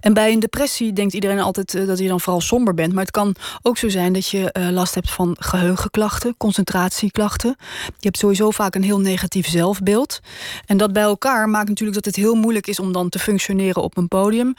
En 0.00 0.14
bij 0.14 0.32
een 0.32 0.40
depressie 0.40 0.92
denkt 0.92 1.14
iedereen 1.14 1.40
altijd 1.40 1.74
uh, 1.74 1.86
dat 1.86 1.98
je 1.98 2.08
dan 2.08 2.20
vooral 2.20 2.40
somber 2.40 2.74
bent. 2.74 2.92
Maar 2.92 3.02
het 3.02 3.10
kan 3.10 3.34
ook 3.62 3.78
zo 3.78 3.88
zijn 3.88 4.12
dat 4.12 4.28
je 4.28 4.54
uh, 4.58 4.68
last 4.70 4.94
hebt 4.94 5.10
van 5.10 5.36
geheugenklachten, 5.38 6.34
concentratieklachten. 6.36 7.56
Je 7.86 8.06
hebt 8.06 8.18
sowieso 8.18 8.50
vaak 8.50 8.74
een 8.74 8.82
heel 8.82 9.00
negatief 9.00 9.48
zelfbeeld. 9.48 10.20
En 10.66 10.76
dat 10.76 10.92
bij 10.92 11.02
elkaar 11.02 11.48
maakt 11.48 11.68
natuurlijk 11.68 11.96
dat 11.96 12.14
het 12.14 12.16
heel 12.16 12.34
moeilijk 12.34 12.66
is 12.66 12.80
om 12.80 12.92
dan 12.92 13.08
te 13.08 13.18
functioneren 13.18 13.82
op 13.82 13.96
een 13.96 14.08
podium. 14.08 14.54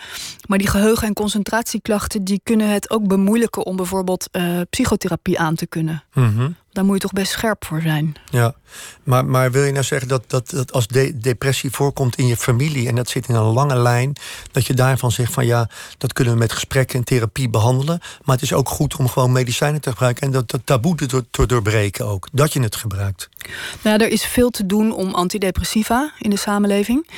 Maar 0.47 0.57
die 0.57 0.67
geheugen- 0.67 1.07
en 1.07 1.13
concentratieklachten 1.13 2.23
die 2.23 2.41
kunnen 2.43 2.69
het 2.69 2.89
ook 2.89 3.07
bemoeilijken 3.07 3.65
om 3.65 3.75
bijvoorbeeld 3.75 4.29
uh, 4.31 4.61
psychotherapie 4.69 5.39
aan 5.39 5.55
te 5.55 5.67
kunnen. 5.67 6.03
Mm. 6.13 6.55
Daar 6.77 6.85
moet 6.85 6.95
je 6.95 7.01
toch 7.01 7.13
best 7.13 7.31
scherp 7.31 7.65
voor 7.65 7.81
zijn. 7.81 8.15
Ja, 8.31 8.55
maar, 9.03 9.25
maar 9.25 9.51
wil 9.51 9.63
je 9.63 9.71
nou 9.71 9.83
zeggen 9.83 10.07
dat, 10.07 10.23
dat, 10.27 10.49
dat 10.49 10.71
als 10.71 10.87
depressie 11.15 11.71
voorkomt 11.71 12.15
in 12.15 12.27
je 12.27 12.37
familie 12.37 12.87
en 12.87 12.95
dat 12.95 13.09
zit 13.09 13.27
in 13.27 13.35
een 13.35 13.43
lange 13.43 13.75
lijn, 13.75 14.15
dat 14.51 14.65
je 14.65 14.73
daarvan 14.73 15.11
zegt 15.11 15.33
van 15.33 15.45
ja, 15.45 15.69
dat 15.97 16.13
kunnen 16.13 16.33
we 16.33 16.39
met 16.39 16.51
gesprekken 16.51 16.97
en 16.97 17.03
therapie 17.05 17.49
behandelen, 17.49 17.99
maar 18.23 18.35
het 18.35 18.43
is 18.43 18.53
ook 18.53 18.69
goed 18.69 18.95
om 18.95 19.07
gewoon 19.09 19.31
medicijnen 19.31 19.81
te 19.81 19.89
gebruiken 19.89 20.23
en 20.23 20.31
dat, 20.31 20.49
dat 20.49 20.61
taboe 20.63 20.95
te, 20.95 21.25
te 21.31 21.45
doorbreken 21.45 22.05
ook, 22.05 22.27
dat 22.31 22.53
je 22.53 22.61
het 22.61 22.75
gebruikt? 22.75 23.29
Nou, 23.81 24.03
er 24.03 24.09
is 24.09 24.25
veel 24.25 24.49
te 24.49 24.65
doen 24.65 24.93
om 24.93 25.13
antidepressiva 25.13 26.11
in 26.19 26.29
de 26.29 26.37
samenleving. 26.37 27.09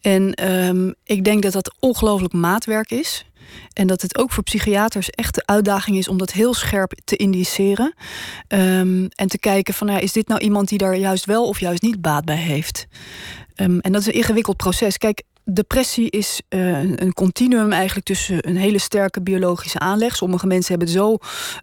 En 0.00 0.34
ehm, 0.34 0.92
ik 1.04 1.24
denk 1.24 1.42
dat 1.42 1.52
dat 1.52 1.74
ongelooflijk 1.78 2.32
maatwerk 2.32 2.90
is. 2.90 3.24
En 3.72 3.86
dat 3.86 4.02
het 4.02 4.18
ook 4.18 4.32
voor 4.32 4.42
psychiaters 4.42 5.10
echt 5.10 5.34
de 5.34 5.46
uitdaging 5.46 5.96
is 5.96 6.08
om 6.08 6.18
dat 6.18 6.32
heel 6.32 6.54
scherp 6.54 6.92
te 7.04 7.16
indiceren. 7.16 7.94
Um, 8.48 9.08
en 9.08 9.28
te 9.28 9.38
kijken 9.38 9.74
van, 9.74 9.86
nou, 9.86 10.00
is 10.00 10.12
dit 10.12 10.28
nou 10.28 10.40
iemand 10.40 10.68
die 10.68 10.78
daar 10.78 10.96
juist 10.96 11.24
wel 11.24 11.48
of 11.48 11.60
juist 11.60 11.82
niet 11.82 12.00
baat 12.00 12.24
bij 12.24 12.36
heeft? 12.36 12.86
Um, 13.56 13.80
en 13.80 13.92
dat 13.92 14.00
is 14.00 14.06
een 14.06 14.12
ingewikkeld 14.12 14.56
proces. 14.56 14.98
Kijk, 14.98 15.22
depressie 15.44 16.10
is 16.10 16.40
uh, 16.48 16.78
een 16.78 17.12
continuum 17.12 17.72
eigenlijk 17.72 18.06
tussen 18.06 18.48
een 18.48 18.56
hele 18.56 18.78
sterke 18.78 19.22
biologische 19.22 19.78
aanleg. 19.78 20.16
Sommige 20.16 20.46
mensen 20.46 20.70
hebben 20.70 20.88
het 20.88 20.96
zo 20.96 21.16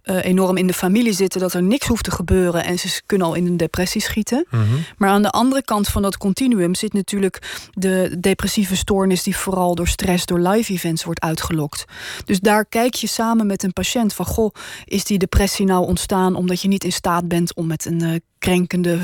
uh, 0.06 0.26
enorm 0.26 0.58
in 0.58 0.67
de 0.67 0.74
familie 0.74 1.13
zitten 1.13 1.39
dat 1.39 1.54
er 1.54 1.63
niks 1.63 1.88
hoeft 1.88 2.04
te 2.04 2.12
gebeuren 2.12 2.63
en 2.63 2.80
ze 2.80 3.02
kunnen 3.06 3.28
al 3.28 3.34
in 3.34 3.46
een 3.46 3.58
depressie 3.58 4.02
schieten. 4.02 4.46
Mm 4.50 4.60
-hmm. 4.60 4.84
Maar 4.98 5.10
aan 5.10 5.22
de 5.22 5.30
andere 5.30 5.63
kant 5.63 5.88
van 5.88 6.02
dat 6.02 6.17
continuum 6.17 6.76
zit 6.76 6.94
natuurlijk 6.94 7.67
de 7.74 8.17
depressieve 8.20 8.76
stoornis 8.76 9.24
die 9.24 9.36
vooral 9.36 9.76
door 9.76 9.88
stress, 9.88 10.26
door 10.26 10.39
live 10.39 10.74
events 10.74 11.04
wordt 11.04 11.22
uitgelokt. 11.22 11.86
Dus 12.26 12.39
daar 12.39 12.65
kijk 12.65 12.94
je 12.94 13.08
samen 13.08 13.48
met 13.48 13.63
een 13.63 13.74
patiënt 13.74 14.13
van 14.13 14.26
goh, 14.26 14.54
is 14.86 15.04
die 15.04 15.17
depressie 15.17 15.65
nou 15.65 15.88
ontstaan 15.88 16.36
omdat 16.36 16.62
je 16.62 16.67
niet 16.67 16.84
in 16.84 16.91
staat 16.91 17.28
bent 17.28 17.56
om 17.56 17.67
met 17.67 17.86
een 17.86 18.04
uh, 18.04 18.15
krenkende 18.41 18.99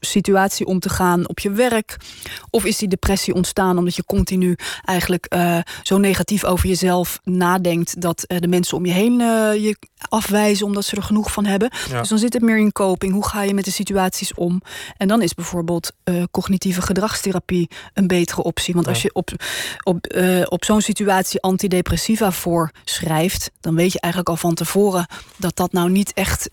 situatie 0.00 0.66
om 0.66 0.78
te 0.78 0.88
gaan 0.88 1.28
op 1.28 1.38
je 1.38 1.50
werk? 1.50 1.96
Of 2.50 2.64
is 2.64 2.78
die 2.78 2.88
depressie 2.88 3.34
ontstaan 3.34 3.78
omdat 3.78 3.96
je 3.96 4.04
continu 4.04 4.56
eigenlijk 4.84 5.26
uh, 5.34 5.58
zo 5.82 5.98
negatief 5.98 6.44
over 6.44 6.68
jezelf 6.68 7.20
nadenkt 7.24 8.00
dat 8.00 8.24
uh, 8.26 8.38
de 8.38 8.48
mensen 8.48 8.76
om 8.76 8.86
je 8.86 8.92
heen 8.92 9.20
uh, 9.20 9.54
je 9.54 9.76
afwijzen 10.08 10.66
omdat 10.66 10.84
ze 10.84 10.96
er 10.96 11.02
genoeg 11.02 11.32
van 11.32 11.44
hebben? 11.44 11.70
Ja. 11.88 11.98
Dus 11.98 12.08
dan 12.08 12.18
zit 12.18 12.32
het 12.32 12.42
meer 12.42 12.58
in 12.58 12.72
coping. 12.72 13.12
Hoe 13.12 13.26
ga 13.26 13.42
je 13.42 13.54
met 13.54 13.64
de 13.64 13.70
situaties 13.70 14.34
om? 14.34 14.62
En 14.96 15.08
dan 15.08 15.22
is 15.22 15.34
bijvoorbeeld 15.34 15.92
cognitieve 16.30 16.82
gedragstherapie 16.82 17.70
een 17.94 18.06
betere 18.06 18.42
optie. 18.42 18.74
Want 18.74 18.86
ja. 18.86 18.92
als 18.92 19.02
je 19.02 19.14
op, 19.14 19.30
op, 19.82 20.06
op 20.48 20.64
zo'n 20.64 20.80
situatie 20.80 21.40
antidepressiva 21.40 22.32
voorschrijft, 22.32 23.50
dan 23.60 23.74
weet 23.74 23.92
je 23.92 24.00
eigenlijk 24.00 24.32
al 24.32 24.36
van 24.48 24.54
tevoren 24.54 25.06
dat 25.36 25.56
dat 25.56 25.72
nou 25.72 25.90
niet 25.90 26.12
echt 26.12 26.50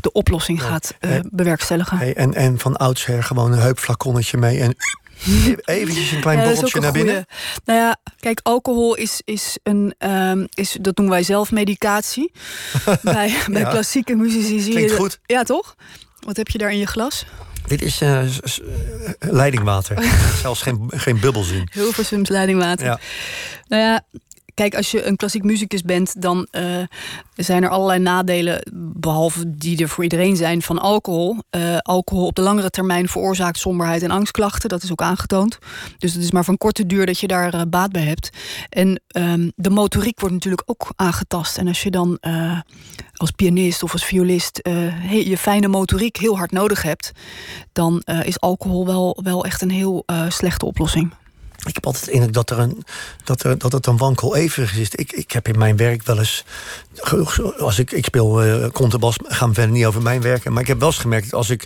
de 0.00 0.12
oplossing 0.12 0.60
ja. 0.60 0.66
gaat 0.66 0.94
bewerken. 1.30 1.51
Hey, 1.98 2.14
en, 2.14 2.34
en 2.34 2.58
van 2.58 2.76
oudsher 2.76 3.22
gewoon 3.22 3.52
een 3.52 3.58
heupflaconnetje 3.58 4.36
mee 4.38 4.60
en 4.60 4.74
eventjes 5.64 6.10
een 6.12 6.20
klein 6.20 6.38
Ja, 6.38 6.44
borreltje 6.44 6.76
ook 6.76 6.82
naar 6.82 6.92
binnen. 6.92 7.14
goeie. 7.14 7.58
Nou 7.64 7.78
ja, 7.78 7.96
kijk, 8.20 8.40
alcohol 8.42 8.94
is, 8.94 9.20
is 9.24 9.58
een, 9.62 9.94
ehm, 9.98 10.46
is, 10.54 10.76
dat 10.80 10.96
noemen 10.96 11.14
wij 11.14 11.22
zelfmedicatie. 11.24 12.32
bij 13.02 13.34
bij 13.50 13.60
Ja. 13.60 13.70
klassieke 13.70 14.14
muzici 14.14 14.60
zie 14.60 14.72
Klinkt 14.72 14.90
je... 14.90 14.96
goed. 14.96 15.20
Ja, 15.26 15.42
toch? 15.42 15.74
Wat 16.26 16.36
heb 16.36 16.48
je 16.48 16.58
daar 16.58 16.70
in 16.72 16.78
je 16.78 16.86
glas? 16.86 17.24
Dit 17.66 17.82
is 17.82 18.00
eh, 18.00 18.22
leidingwater. 19.18 20.04
Zelfs 20.42 20.62
geen, 20.62 20.90
geen 20.94 21.20
bubbels 21.20 21.50
in. 21.50 21.68
Hilversums 21.72 22.28
leidingwater. 22.28 22.86
Ja. 22.86 22.98
Nou 23.68 23.82
ja, 23.82 24.00
kijk, 24.54 24.74
als 24.74 24.90
je 24.90 25.04
een 25.04 25.16
klassiek 25.16 25.44
muzikus 25.44 25.82
bent, 25.82 26.22
dan 26.22 26.46
eh, 26.50 26.64
zijn 27.34 27.62
er 27.62 27.68
allerlei 27.68 27.98
nadelen, 27.98 28.62
behalve 28.74 29.56
die 29.56 29.82
er 29.82 29.88
voor 29.88 30.02
iedereen 30.02 30.36
zijn, 30.36 30.62
van 30.62 30.78
alcohol. 30.78 31.36
Eh, 31.50 31.76
alcohol 31.78 32.26
op 32.26 32.34
de 32.34 32.42
langere 32.42 32.70
termijn 32.70 33.08
veroorzaakt 33.08 33.58
somberheid 33.58 34.02
en 34.02 34.10
angstklachten. 34.10 34.68
Dat 34.68 34.82
is 34.82 34.92
ook 34.92 35.02
aangetoond. 35.02 35.58
Dus 35.98 36.12
het 36.12 36.22
is 36.22 36.30
maar 36.30 36.44
van 36.44 36.58
korte 36.58 36.86
duur 36.86 37.06
dat 37.06 37.18
je 37.18 37.26
daar 37.26 37.54
eh, 37.54 37.60
baat 37.68 37.92
bij 37.92 38.02
hebt. 38.02 38.30
En 38.68 39.02
ehm, 39.06 39.50
de 39.56 39.70
motoriek 39.70 40.20
wordt 40.20 40.34
natuurlijk 40.34 40.62
ook 40.66 40.92
aangetast. 40.96 41.58
En 41.58 41.68
als 41.68 41.82
je 41.82 41.90
dan 41.90 42.18
als 43.12 43.30
pianist 43.30 43.82
of 43.82 43.92
als 43.92 44.04
violist 44.04 44.60
je 45.10 45.36
fijne 45.38 45.68
motoriek 45.68 46.16
heel 46.16 46.36
hard 46.36 46.50
nodig 46.50 46.82
hebt, 46.82 47.12
dan 47.72 48.02
is 48.24 48.40
alcohol 48.40 48.86
wel, 48.86 49.18
wel 49.22 49.44
echt 49.44 49.62
een 49.62 49.70
heel 49.70 50.04
slechte 50.28 50.66
oplossing. 50.66 51.12
Ik 51.66 51.74
heb 51.74 51.86
altijd 51.86 52.04
de 52.04 52.10
indruk 52.10 52.32
dat, 52.32 52.50
er 52.50 52.58
een, 52.58 52.84
dat, 53.24 53.42
er, 53.42 53.58
dat 53.58 53.72
het 53.72 53.86
een 53.86 53.96
wankel 53.96 54.36
evenwicht 54.36 54.76
is. 54.76 54.90
Ik, 54.90 55.12
ik 55.12 55.30
heb 55.30 55.48
in 55.48 55.58
mijn 55.58 55.76
werk 55.76 56.02
wel 56.02 56.18
eens... 56.18 56.44
Als 57.58 57.78
ik, 57.78 57.90
ik 57.90 58.04
speel 58.04 58.70
contrabas, 58.70 59.16
gaan 59.22 59.48
we 59.48 59.54
verder 59.54 59.72
niet 59.72 59.84
over 59.84 60.02
mijn 60.02 60.20
werk. 60.20 60.48
Maar 60.48 60.62
ik 60.62 60.68
heb 60.68 60.78
wel 60.78 60.88
eens 60.88 60.98
gemerkt 60.98 61.24
dat 61.24 61.34
als 61.34 61.50
ik 61.50 61.64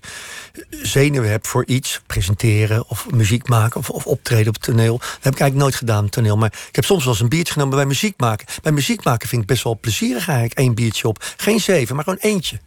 zenuwen 0.71 1.31
heb 1.31 1.47
voor 1.47 1.65
iets... 1.67 2.01
presenteren 2.07 2.89
of 2.89 3.11
muziek 3.11 3.49
maken 3.49 3.81
of, 3.81 3.91
of 3.91 4.07
optreden 4.07 4.49
op 4.49 4.55
het 4.55 4.63
toneel... 4.63 4.99
dat 4.99 5.09
heb 5.21 5.33
ik 5.33 5.41
eigenlijk 5.41 5.55
nooit 5.55 5.75
gedaan, 5.75 6.09
toneel. 6.09 6.37
Maar 6.37 6.53
ik 6.69 6.75
heb 6.77 6.85
soms 6.85 7.05
wel 7.05 7.13
eens 7.13 7.23
een 7.23 7.29
biertje 7.29 7.53
genomen 7.53 7.77
bij 7.77 7.87
muziek 7.87 8.15
maken. 8.17 8.47
Bij 8.63 8.73
muziek 8.73 9.05
maken 9.05 9.29
vind 9.29 9.43
ik 9.43 9.49
best 9.49 9.63
wel 9.63 9.79
plezierig 9.81 10.29
eigenlijk. 10.29 10.59
Eén 10.59 10.75
biertje 10.75 11.09
op. 11.09 11.25
Geen 11.37 11.61
zeven, 11.61 11.95
maar 11.95 12.05
gewoon 12.05 12.19
eentje. 12.21 12.59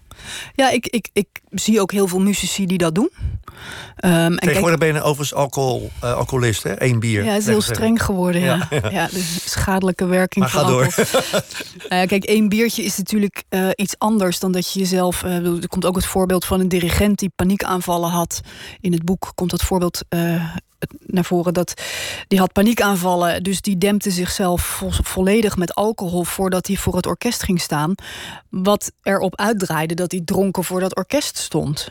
Ja, 0.56 0.70
ik, 0.70 0.88
ik, 0.88 1.10
ik 1.14 1.28
zie 1.50 1.82
ook 1.82 1.92
heel 1.92 2.08
veel 2.08 2.20
muzici 2.20 2.66
die 2.66 2.78
dat 2.78 2.96
doen. 2.96 3.10
En 3.96 4.28
kijk, 4.30 4.40
Tegenwoordig 4.42 4.80
ben 4.80 4.88
je 4.94 5.02
overigens 5.02 5.34
alcohol, 5.34 5.92
eh, 6.02 6.14
alcoholist, 6.14 6.64
hè? 6.64 6.84
Eén 6.84 7.00
bier. 7.00 7.24
ja, 7.24 7.30
het 7.32 7.40
is 7.42 7.46
heel 7.46 7.56
zeggen 7.62 7.76
streng 7.76 8.04
geworden. 8.04 8.42
Ja. 8.42 8.68
Ja, 8.70 8.90
Ja, 9.00 9.08
de 9.08 9.38
schadelijke 9.46 10.06
werking 10.06 10.46
Maar 10.46 10.54
van 10.54 10.62
ga 10.64 10.68
door. 10.70 10.84
alcohol. 10.84 11.42
Nou 11.90 12.08
kijk, 12.08 12.24
één 12.24 12.50
biertje 12.50 12.84
is 12.84 12.98
natuurlijk 12.98 13.44
eh, 13.50 13.68
iets 13.76 13.96
anders 13.98 14.40
dan 14.40 14.52
dat 14.52 14.74
je 14.74 14.80
jezelf. 14.80 15.24
eh, 15.24 15.46
er 15.46 15.68
komt 15.68 15.86
ook 15.86 15.96
het 15.96 16.06
voorbeeld 16.06 16.46
van 16.46 16.60
een 16.60 16.68
dirigent 16.70 17.20
die 17.20 17.32
paniekaanvallen 17.36 18.10
had. 18.10 18.42
In 18.80 18.92
het 18.92 19.04
boek 19.04 19.32
komt 19.36 19.50
dat 19.52 19.62
voorbeeld 19.62 20.02
naar 21.06 21.26
voren. 21.26 21.54
Dat 21.54 21.74
die 22.28 22.40
had 22.40 22.54
paniekaanvallen, 22.54 23.44
dus 23.44 23.62
die 23.62 23.78
dempte 23.78 24.12
zichzelf 24.12 24.62
vo- 24.62 24.90
volledig 25.04 25.58
met 25.58 25.76
alcohol 25.76 26.24
voordat 26.24 26.68
hij 26.68 26.76
voor 26.76 26.96
het 26.96 27.06
orkest 27.06 27.44
ging 27.44 27.62
staan. 27.62 27.94
Wat 28.50 28.92
erop 29.04 29.36
uitdraaide 29.40 29.94
dat 29.94 30.12
hij 30.12 30.22
dronken 30.26 30.64
voor 30.64 30.80
dat 30.80 30.96
orkest 30.96 31.38
stond. 31.38 31.90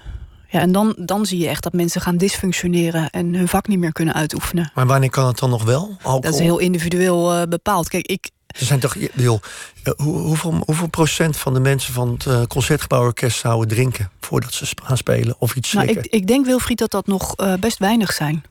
Ja, 0.50 0.60
en 0.60 0.72
dan, 0.72 0.94
dan 0.98 1.26
zie 1.26 1.38
je 1.38 1.48
echt 1.48 1.62
dat 1.62 1.72
mensen 1.72 2.00
gaan 2.00 2.16
dysfunctioneren 2.16 3.10
en 3.10 3.34
hun 3.34 3.48
vak 3.48 3.66
niet 3.68 3.78
meer 3.78 3.92
kunnen 3.92 4.14
uitoefenen. 4.14 4.70
Maar 4.74 4.86
wanneer 4.86 5.10
kan 5.10 5.26
het 5.26 5.38
dan 5.38 5.50
nog 5.50 5.64
wel? 5.64 5.80
Alcohol? 5.90 6.20
Dat 6.20 6.32
is 6.34 6.40
heel 6.40 6.58
individueel 6.58 7.32
eh, 7.34 7.42
bepaald. 7.48 7.88
Kijk, 7.88 8.06
ik, 8.06 8.30
Er 8.46 8.64
zijn 8.66 8.80
toch, 8.80 8.96
bedoel, 9.14 9.40
eh, 9.82 9.92
hoe, 9.96 10.18
hoeveel, 10.18 10.62
hoeveel 10.66 10.86
procent 10.88 11.36
van 11.36 11.54
de 11.54 11.60
mensen 11.60 11.92
van 11.92 12.10
het 12.12 12.26
eh, 12.26 12.42
Concertgebouworkest 12.42 13.38
zouden 13.38 13.68
drinken 13.68 14.10
voordat 14.20 14.52
ze 14.52 14.66
gaan 14.82 14.96
spelen 14.96 15.36
of 15.38 15.54
iets 15.56 15.72
nou, 15.72 15.84
slikken? 15.86 16.06
ik, 16.06 16.20
ik 16.20 16.26
denk, 16.26 16.46
Wilfried, 16.46 16.78
dat 16.78 16.90
dat 16.90 17.06
nog 17.06 17.34
best 17.60 17.78
weinig 17.78 18.12
zijn. 18.12 18.44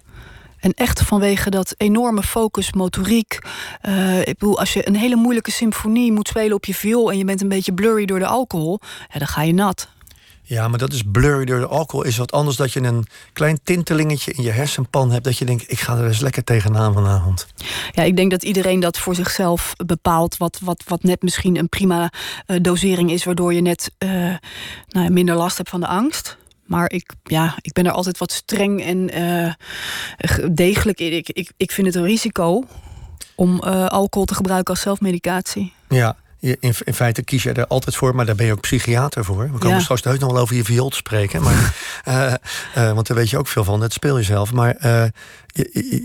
En 0.60 0.74
echt 0.74 1.02
vanwege 1.02 1.50
dat 1.50 1.74
enorme 1.78 2.24
focus, 2.24 2.74
motoriek. 2.74 3.40
Eh, 3.82 4.20
ik 4.20 4.38
bedoel, 4.38 4.60
als 4.60 4.74
je 4.74 4.88
een 4.88 4.96
hele 4.96 5.16
moeilijke 5.16 5.52
symfonie 5.52 6.12
moet 6.12 6.28
spelen 6.28 6.56
op 6.56 6.66
je 6.66 6.74
viool... 6.74 7.12
en 7.12 7.18
je 7.18 7.26
bent 7.26 7.42
een 7.42 7.50
beetje 7.50 7.74
blurry 7.74 8.06
door 8.06 8.20
de 8.20 8.28
alcohol, 8.28 8.80
ja, 9.14 9.20
dan 9.20 9.28
ga 9.28 9.42
je 9.42 9.54
nat. 9.54 9.88
Ja, 10.50 10.68
maar 10.68 10.80
dat 10.80 10.94
is 10.94 11.02
blurry 11.12 11.46
door 11.46 11.60
de 11.60 11.68
alcohol. 11.68 12.06
Is 12.06 12.18
wat 12.18 12.32
anders 12.32 12.56
dat 12.58 12.74
je 12.74 12.82
een 12.82 13.08
klein 13.34 13.60
tintelingetje 13.64 14.34
in 14.34 14.44
je 14.44 14.52
hersenpan 14.52 15.12
hebt. 15.12 15.24
Dat 15.24 15.38
je 15.38 15.46
denkt, 15.46 15.72
ik 15.72 15.80
ga 15.80 15.98
er 15.98 16.08
eens 16.08 16.20
lekker 16.20 16.44
tegenaan 16.44 16.94
vanavond. 16.94 17.48
Ja, 17.92 18.04
ik 18.04 18.16
denk 18.16 18.32
dat 18.32 18.44
iedereen 18.44 18.80
dat 18.80 18.98
voor 18.98 19.16
zichzelf 19.16 19.74
bepaalt. 19.86 20.38
Wat, 20.38 20.60
wat, 20.64 20.84
wat 20.88 21.04
net 21.04 21.22
misschien 21.22 21.58
een 21.58 21.70
prima 21.70 22.12
eh, 22.46 22.58
dosering 22.62 23.12
is, 23.12 23.24
waardoor 23.24 23.54
je 23.54 23.62
net 23.62 23.92
eh, 23.98 24.10
nou, 24.88 25.10
minder 25.10 25.36
last 25.36 25.58
hebt 25.58 25.70
van 25.70 25.80
de 25.80 25.88
angst. 25.88 26.38
Maar 26.68 26.92
ik, 26.92 27.12
ja, 27.24 27.56
ik 27.62 27.74
ben 27.74 27.86
er 27.86 27.92
altijd 27.92 28.18
wat 28.18 28.32
streng 28.32 28.84
en 28.84 29.10
eh, 29.10 29.54
ge- 30.18 30.54
degelijk 30.54 31.00
in. 31.00 31.14
Ik, 31.14 31.30
ik, 31.30 31.52
ik 31.58 31.72
vind 31.72 31.88
het 31.88 31.96
een 31.96 32.04
risico 32.04 32.64
om 33.36 33.64
eh, 33.64 33.86
alcohol 33.88 34.26
te 34.28 34.36
gebruiken 34.36 34.74
als 34.74 34.84
zelfmedicatie. 34.84 35.74
Ja, 35.90 36.16
in, 36.40 36.58
in 36.60 36.94
feite 36.94 37.24
kies 37.24 37.44
je 37.44 37.52
er 37.52 37.68
altijd 37.68 37.96
voor, 37.96 38.16
maar 38.16 38.26
daar 38.26 38.36
ben 38.36 38.46
je 38.46 38.52
ook 38.52 38.62
psychiater 38.62 39.26
voor. 39.26 39.44
We 39.52 39.58
komen 39.58 39.78
Ja. 39.78 39.84
straks 39.84 40.04
heus 40.04 40.20
nog 40.20 40.32
wel 40.32 40.42
over 40.42 40.56
je 40.56 40.64
viool 40.64 40.90
te 40.90 40.96
spreken. 40.98 41.42
Maar, 41.42 41.76
eh, 42.74 42.92
want 42.94 43.08
daar 43.08 43.18
weet 43.18 43.30
je 43.30 43.38
ook 43.38 43.48
veel 43.48 43.64
van, 43.64 43.80
dat 43.80 43.94
speel 43.94 44.18
je 44.18 44.24
zelf. 44.24 44.54
Maar 44.54 44.76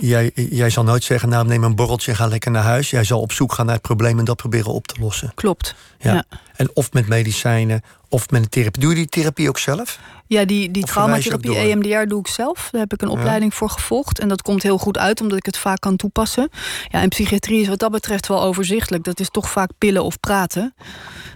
jij, 0.01 0.31
jij 0.35 0.71
zal 0.71 0.85
nooit 0.85 1.05
zeggen, 1.05 1.29
nou 1.29 1.47
neem 1.47 1.65
een 1.65 1.75
borreltje 1.77 2.11
en 2.11 2.17
ga 2.17 2.27
lekker 2.27 2.51
naar 2.51 2.63
huis. 2.63 2.91
Jij 2.91 3.05
zal 3.05 3.21
op 3.21 3.33
zoek 3.33 3.53
gaan 3.53 3.67
naar 3.67 3.75
het 3.75 3.83
probleem 3.85 4.19
en 4.19 4.25
dat 4.25 4.37
proberen 4.37 4.73
op 4.73 4.87
te 4.87 4.95
lossen. 5.01 5.33
Klopt. 5.35 5.75
Ja. 5.99 6.13
Ja. 6.15 6.25
En 6.57 6.71
of 6.75 6.93
met 6.93 7.09
medicijnen, 7.09 7.83
of 8.09 8.31
met 8.31 8.43
een 8.43 8.49
therapie. 8.49 8.81
Doe 8.83 8.91
je 8.91 8.97
die 8.97 9.09
therapie 9.09 9.49
ook 9.49 9.59
zelf? 9.59 9.99
Ja, 10.33 10.45
die, 10.45 10.71
die 10.71 10.85
traumatherapie? 10.85 11.57
EMDR 11.57 12.09
doe 12.09 12.21
ik 12.21 12.27
zelf. 12.27 12.69
Daar 12.71 12.81
heb 12.81 12.93
ik 12.93 13.03
een 13.03 13.09
opleiding 13.09 13.55
voor 13.55 13.71
gevolgd. 13.71 14.19
En 14.19 14.29
dat 14.29 14.43
komt 14.43 14.63
heel 14.63 14.79
goed 14.79 14.99
uit, 14.99 15.21
omdat 15.21 15.39
ik 15.39 15.47
het 15.47 15.57
vaak 15.57 15.81
kan 15.81 15.97
toepassen. 15.97 16.49
Ja, 16.89 17.01
en 17.01 17.09
psychiatrie 17.09 17.61
is 17.61 17.69
wat 17.69 17.79
dat 17.79 17.91
betreft 17.91 18.29
wel 18.29 18.43
overzichtelijk. 18.43 19.05
Dat 19.05 19.21
is 19.21 19.31
toch 19.31 19.51
vaak 19.51 19.71
pillen 19.79 20.05
of 20.05 20.21
praten. 20.21 20.75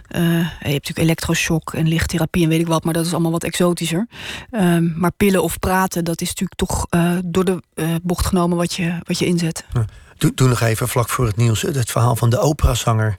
Eh, 0.07 0.21
je 0.21 0.47
hebt 0.59 0.63
natuurlijk 0.63 0.97
elektroshock 0.97 1.73
en 1.73 1.87
lichttherapie 1.87 2.43
en 2.43 2.49
weet 2.49 2.59
ik 2.59 2.67
wat, 2.67 2.83
maar 2.83 2.93
dat 2.93 3.05
is 3.05 3.11
allemaal 3.11 3.31
wat 3.31 3.43
exotischer. 3.43 4.07
Ehm, 4.51 4.99
maar 4.99 5.11
pillen 5.11 5.43
of 5.43 5.59
praten, 5.59 6.03
dat 6.03 6.21
is 6.21 6.27
natuurlijk 6.27 6.59
toch 6.59 6.85
eh, 6.89 7.11
door 7.25 7.45
de 7.45 7.63
eh, 7.73 7.87
bocht 8.03 8.25
genomen 8.25 8.57
wat 8.57 8.73
je, 8.73 8.99
wat 9.03 9.19
je 9.19 9.25
inzet. 9.25 9.65
Doe, 10.17 10.31
doe 10.35 10.47
nog 10.47 10.61
even 10.61 10.87
vlak 10.87 11.09
voor 11.09 11.25
het 11.25 11.35
nieuws 11.35 11.61
het 11.61 11.91
verhaal 11.91 12.15
van 12.15 12.29
de 12.29 12.39
operazanger. 12.39 13.17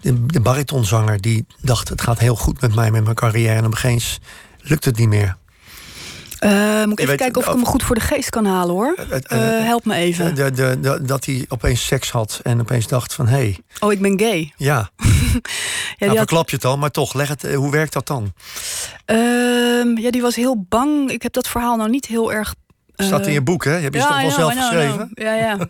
De, 0.00 0.26
de 0.26 0.40
baritonzanger 0.40 1.20
die 1.20 1.46
dacht, 1.60 1.88
het 1.88 2.00
gaat 2.00 2.18
heel 2.18 2.36
goed 2.36 2.60
met 2.60 2.74
mij, 2.74 2.90
met 2.90 3.04
mijn 3.04 3.16
carrière. 3.16 3.54
En 3.54 3.66
opeens 3.66 4.20
lukt 4.68 4.84
het 4.84 4.96
niet 4.96 5.08
meer. 5.08 5.36
Uh, 6.40 6.84
moet 6.84 6.92
ik 6.92 7.04
even 7.04 7.16
kijken 7.16 7.40
of 7.40 7.46
ik 7.46 7.52
hem 7.52 7.66
goed 7.66 7.82
voor 7.82 7.94
de 7.94 8.00
geest 8.00 8.30
kan 8.30 8.44
halen 8.44 8.74
hoor. 8.74 8.94
Uh, 9.32 9.38
help 9.64 9.84
me 9.84 9.94
even. 9.94 10.34
De, 10.34 10.50
de, 10.50 10.80
de, 10.80 11.02
dat 11.02 11.24
hij 11.24 11.44
opeens 11.48 11.86
seks 11.86 12.10
had 12.10 12.40
en 12.42 12.60
opeens 12.60 12.86
dacht 12.86 13.14
van 13.14 13.26
hé. 13.26 13.36
Hey. 13.36 13.58
Oh, 13.80 13.92
ik 13.92 14.00
ben 14.00 14.20
gay. 14.20 14.52
Ja. 14.56 14.90
ja 15.96 16.06
nou, 16.06 16.16
verklap 16.16 16.50
je 16.50 16.56
het 16.56 16.64
al, 16.64 16.78
maar 16.78 16.90
toch, 16.90 17.14
leg 17.14 17.28
het, 17.28 17.54
hoe 17.54 17.70
werkt 17.70 17.92
dat 17.92 18.06
dan? 18.06 18.32
Ehm, 19.04 19.98
ja, 19.98 20.10
die 20.10 20.22
was 20.22 20.36
heel 20.36 20.64
bang. 20.68 21.10
Ik 21.10 21.22
heb 21.22 21.32
dat 21.32 21.48
verhaal 21.48 21.76
nou 21.76 21.90
niet 21.90 22.06
heel 22.06 22.32
erg. 22.32 22.54
Staat 22.96 23.26
in 23.26 23.32
je 23.32 23.42
boek, 23.42 23.64
hè? 23.64 23.70
Heb 23.70 23.94
je 23.94 24.00
het 24.00 24.08
toch 24.08 24.20
wel 24.20 24.30
zelf 24.30 24.52
geschreven? 24.52 25.10
Ja, 25.14 25.34
ja. 25.34 25.58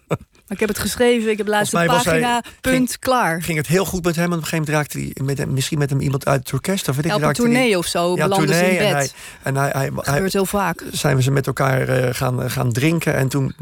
ik 0.49 0.61
heb 0.61 0.69
het 0.69 0.79
geschreven, 0.79 1.31
ik 1.31 1.39
heb 1.39 1.47
laatste 1.47 1.85
pagina, 1.87 2.43
punt, 2.61 2.99
klaar. 2.99 3.43
Ging 3.43 3.59
het 3.59 3.67
heel 3.67 3.85
goed 3.85 4.05
met 4.05 4.17
hem 4.17 4.25
en 4.25 4.33
op 4.33 4.43
een 4.43 4.49
gegeven 4.49 4.73
moment 4.73 4.77
raakte 4.77 5.13
hij 5.15 5.25
met 5.25 5.39
hem, 5.39 5.53
misschien 5.53 5.79
met 5.79 5.91
hem 5.91 6.01
iemand 6.01 6.27
uit 6.27 6.39
het 6.39 6.53
orkest. 6.53 6.89
Of 6.89 6.97
weet 6.97 7.05
ik, 7.05 7.15
op 7.15 7.23
een 7.23 7.33
tournee 7.33 7.79
of 7.79 7.87
zo, 7.87 8.17
ja, 8.17 8.23
belandde 8.23 8.55
ze 8.55 8.71
in 8.71 8.79
bed. 8.79 8.85
En 8.87 8.95
hij, 8.95 9.11
en 9.43 9.57
hij, 9.57 9.71
hij, 9.71 9.91
dat 9.91 10.09
gebeurt 10.09 10.33
heel 10.33 10.47
vaak. 10.47 10.83
Zijn 10.91 11.17
we 11.17 11.23
ze 11.23 11.31
met 11.31 11.47
elkaar 11.47 12.05
uh, 12.05 12.15
gaan, 12.15 12.51
gaan 12.51 12.73
drinken 12.73 13.15
en 13.15 13.29
toen 13.29 13.55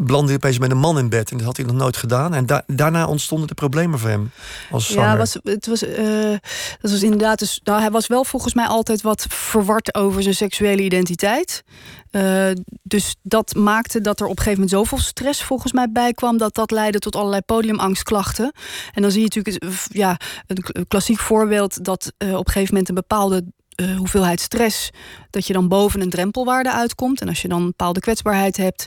belandde 0.00 0.28
hij 0.28 0.36
opeens 0.36 0.58
met 0.58 0.70
een 0.70 0.78
man 0.78 0.98
in 0.98 1.08
bed. 1.08 1.30
En 1.30 1.36
dat 1.36 1.46
had 1.46 1.56
hij 1.56 1.66
nog 1.66 1.76
nooit 1.76 1.96
gedaan. 1.96 2.34
En 2.34 2.46
da 2.46 2.62
daarna 2.66 3.06
ontstonden 3.06 3.48
de 3.48 3.54
problemen 3.54 3.98
voor 3.98 4.08
hem 4.08 4.30
als 4.70 4.86
zanger. 4.86 5.08
Ja, 5.10 5.16
was, 5.16 5.38
het 5.42 5.66
was, 5.66 5.82
uh, 5.82 6.36
dat 6.80 6.90
was 6.90 7.02
inderdaad... 7.02 7.38
Dus, 7.38 7.60
nou, 7.64 7.80
hij 7.80 7.90
was 7.90 8.06
wel 8.06 8.24
volgens 8.24 8.54
mij 8.54 8.66
altijd 8.66 9.02
wat 9.02 9.26
verward 9.28 9.94
over 9.94 10.22
zijn 10.22 10.34
seksuele 10.34 10.82
identiteit. 10.82 11.64
Uh, 12.12 12.50
dus 12.82 13.16
dat 13.22 13.54
maakte 13.54 14.00
dat 14.00 14.20
er 14.20 14.26
op 14.26 14.36
een 14.36 14.42
gegeven 14.42 14.60
moment 14.60 14.78
zoveel 14.78 14.98
stress 14.98 15.42
volgens 15.42 15.72
mij 15.72 15.92
bij 15.92 16.12
kwam... 16.12 16.38
dat 16.38 16.54
dat 16.54 16.70
leidde 16.70 16.98
tot 16.98 17.16
allerlei 17.16 17.42
podiumangstklachten. 17.42 18.52
En 18.92 19.02
dan 19.02 19.10
zie 19.10 19.20
je 19.20 19.30
natuurlijk 19.34 19.84
ja, 19.92 20.16
een 20.46 20.86
klassiek 20.88 21.18
voorbeeld... 21.18 21.84
dat 21.84 22.12
uh, 22.18 22.34
op 22.34 22.46
een 22.46 22.52
gegeven 22.52 22.72
moment 22.72 22.88
een 22.88 22.94
bepaalde 22.94 23.44
uh, 23.80 23.96
hoeveelheid 23.96 24.40
stress... 24.40 24.90
dat 25.30 25.46
je 25.46 25.52
dan 25.52 25.68
boven 25.68 26.00
een 26.00 26.10
drempelwaarde 26.10 26.72
uitkomt. 26.72 27.20
En 27.20 27.28
als 27.28 27.42
je 27.42 27.48
dan 27.48 27.60
een 27.60 27.66
bepaalde 27.66 28.00
kwetsbaarheid 28.00 28.56
hebt 28.56 28.86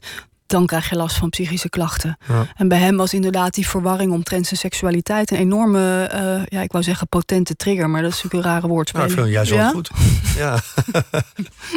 dan 0.52 0.66
krijg 0.66 0.90
je 0.90 0.96
last 0.96 1.18
van 1.18 1.30
psychische 1.30 1.70
klachten. 1.70 2.18
Ja. 2.28 2.46
En 2.56 2.68
bij 2.68 2.78
hem 2.78 2.98
was 2.98 3.14
inderdaad 3.14 3.54
die 3.54 3.68
verwarring 3.68 4.12
omtrent 4.12 4.48
zijn 4.48 4.60
seksualiteit 4.60 5.32
een 5.32 5.38
enorme, 5.38 6.12
uh, 6.14 6.46
ja, 6.46 6.62
ik 6.62 6.72
wou 6.72 6.84
zeggen 6.84 7.08
potente 7.08 7.56
trigger, 7.56 7.90
maar 7.90 8.02
dat 8.02 8.12
is 8.12 8.24
natuurlijk 8.24 8.46
een 8.46 8.52
rare 8.54 8.68
woordspeling. 8.68 9.16
Nou, 9.16 9.28
ik 9.28 9.34
vind 9.34 9.50
juist 9.50 9.62
wel 9.62 9.72
goed. 9.72 9.90
Ja. 10.36 10.60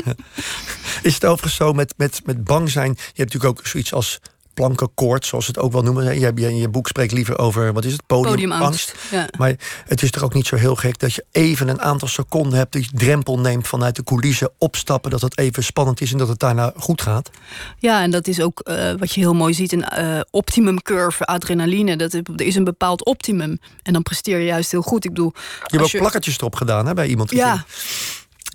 is 1.09 1.15
het 1.15 1.25
overigens 1.25 1.55
zo 1.55 1.73
met, 1.73 1.95
met, 1.97 2.21
met 2.25 2.45
bang 2.45 2.71
zijn? 2.71 2.91
Je 2.97 3.03
hebt 3.23 3.33
natuurlijk 3.33 3.59
ook 3.59 3.67
zoiets 3.67 3.93
als 3.93 4.21
plankenkoord, 4.55 5.27
zoals 5.27 5.45
ze 5.45 5.51
het 5.51 5.61
ook 5.61 5.73
wel 5.73 5.83
noemen. 5.83 6.21
Je, 6.21 6.33
in 6.35 6.57
je 6.57 6.69
boek 6.69 6.89
spreekt 6.89 7.13
liever 7.13 7.39
over, 7.39 7.73
wat 7.73 7.85
is 7.85 7.93
het, 7.93 8.07
podiumangst. 8.07 8.95
ja. 9.11 9.29
Maar 9.39 9.55
het 9.87 10.03
is 10.03 10.11
toch 10.11 10.23
ook 10.23 10.35
niet 10.35 10.47
zo 10.47 10.57
heel 10.57 10.77
gek 10.77 10.99
dat 10.99 11.15
je 11.15 11.25
even 11.33 11.69
een 11.69 11.81
aantal 11.81 12.09
seconden 12.09 12.59
hebt... 12.59 12.75
je 12.75 12.89
drempel 12.95 13.39
neemt 13.39 13.69
vanuit 13.69 13.97
de 13.97 14.05
coulissen, 14.05 14.51
opstappen... 14.59 15.11
dat 15.11 15.21
het 15.21 15.39
even 15.39 15.65
spannend 15.65 16.01
is 16.01 16.13
en 16.13 16.19
dat 16.19 16.29
het 16.29 16.39
daarna 16.39 16.73
goed 16.77 17.03
gaat? 17.03 17.31
Ja, 17.79 18.03
en 18.03 18.11
dat 18.11 18.27
is 18.27 18.41
ook 18.41 18.61
uh, 18.65 18.93
wat 18.99 19.13
je 19.13 19.21
heel 19.21 19.35
mooi 19.35 19.55
ziet, 19.55 19.73
een 19.73 19.85
uh, 19.99 20.21
optimum 20.31 20.83
curve 20.83 21.25
adrenaline. 21.25 21.97
Dat 21.97 22.13
er 22.13 22.23
is 22.37 22.55
een 22.55 22.65
bepaald 22.65 23.05
optimum. 23.05 23.59
En 23.83 23.93
dan 23.93 24.03
presteer 24.03 24.39
je 24.39 24.45
juist 24.45 24.71
heel 24.71 24.83
goed. 24.83 25.05
Ik 25.05 25.11
bedoel, 25.11 25.33
je 25.35 25.41
hebt 25.61 25.83
ook 25.83 25.89
je... 25.89 25.99
plakkertjes 25.99 26.39
erop 26.39 26.55
gedaan 26.55 26.87
hè, 26.87 26.95
bij 26.95 27.07
iemand. 27.07 27.31
Ja. 27.31 27.65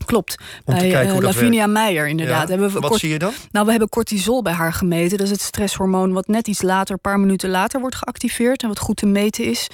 Klopt. 0.10 0.36
Om 0.66 0.76
bij 0.76 1.08
uh, 1.08 1.18
Lavinia 1.18 1.68
Meijer, 1.68 2.08
inderdaad. 2.08 2.48
Ja. 2.48 2.50
Hebben 2.58 2.74
we 2.74 2.80
wat 2.80 3.00
zie 3.00 3.10
je 3.10 3.20
dan? 3.20 3.34
Nou, 3.52 3.66
we 3.66 3.72
hebben 3.72 3.90
cortisol 3.90 4.42
bij 4.42 4.54
haar 4.54 4.74
gemeten. 4.74 5.18
Dat 5.18 5.26
is 5.26 5.32
het 5.32 5.42
stresshormoon 5.42 6.14
wat 6.14 6.28
net 6.28 6.48
iets 6.48 6.62
later, 6.62 6.94
een 6.94 7.02
paar 7.02 7.20
minuten 7.20 7.50
later, 7.50 7.80
wordt 7.80 7.96
geactiveerd. 7.96 8.62
En 8.62 8.68
wat 8.68 8.80
goed 8.80 8.98
te 8.98 9.06
meten 9.06 9.46
is. 9.46 9.68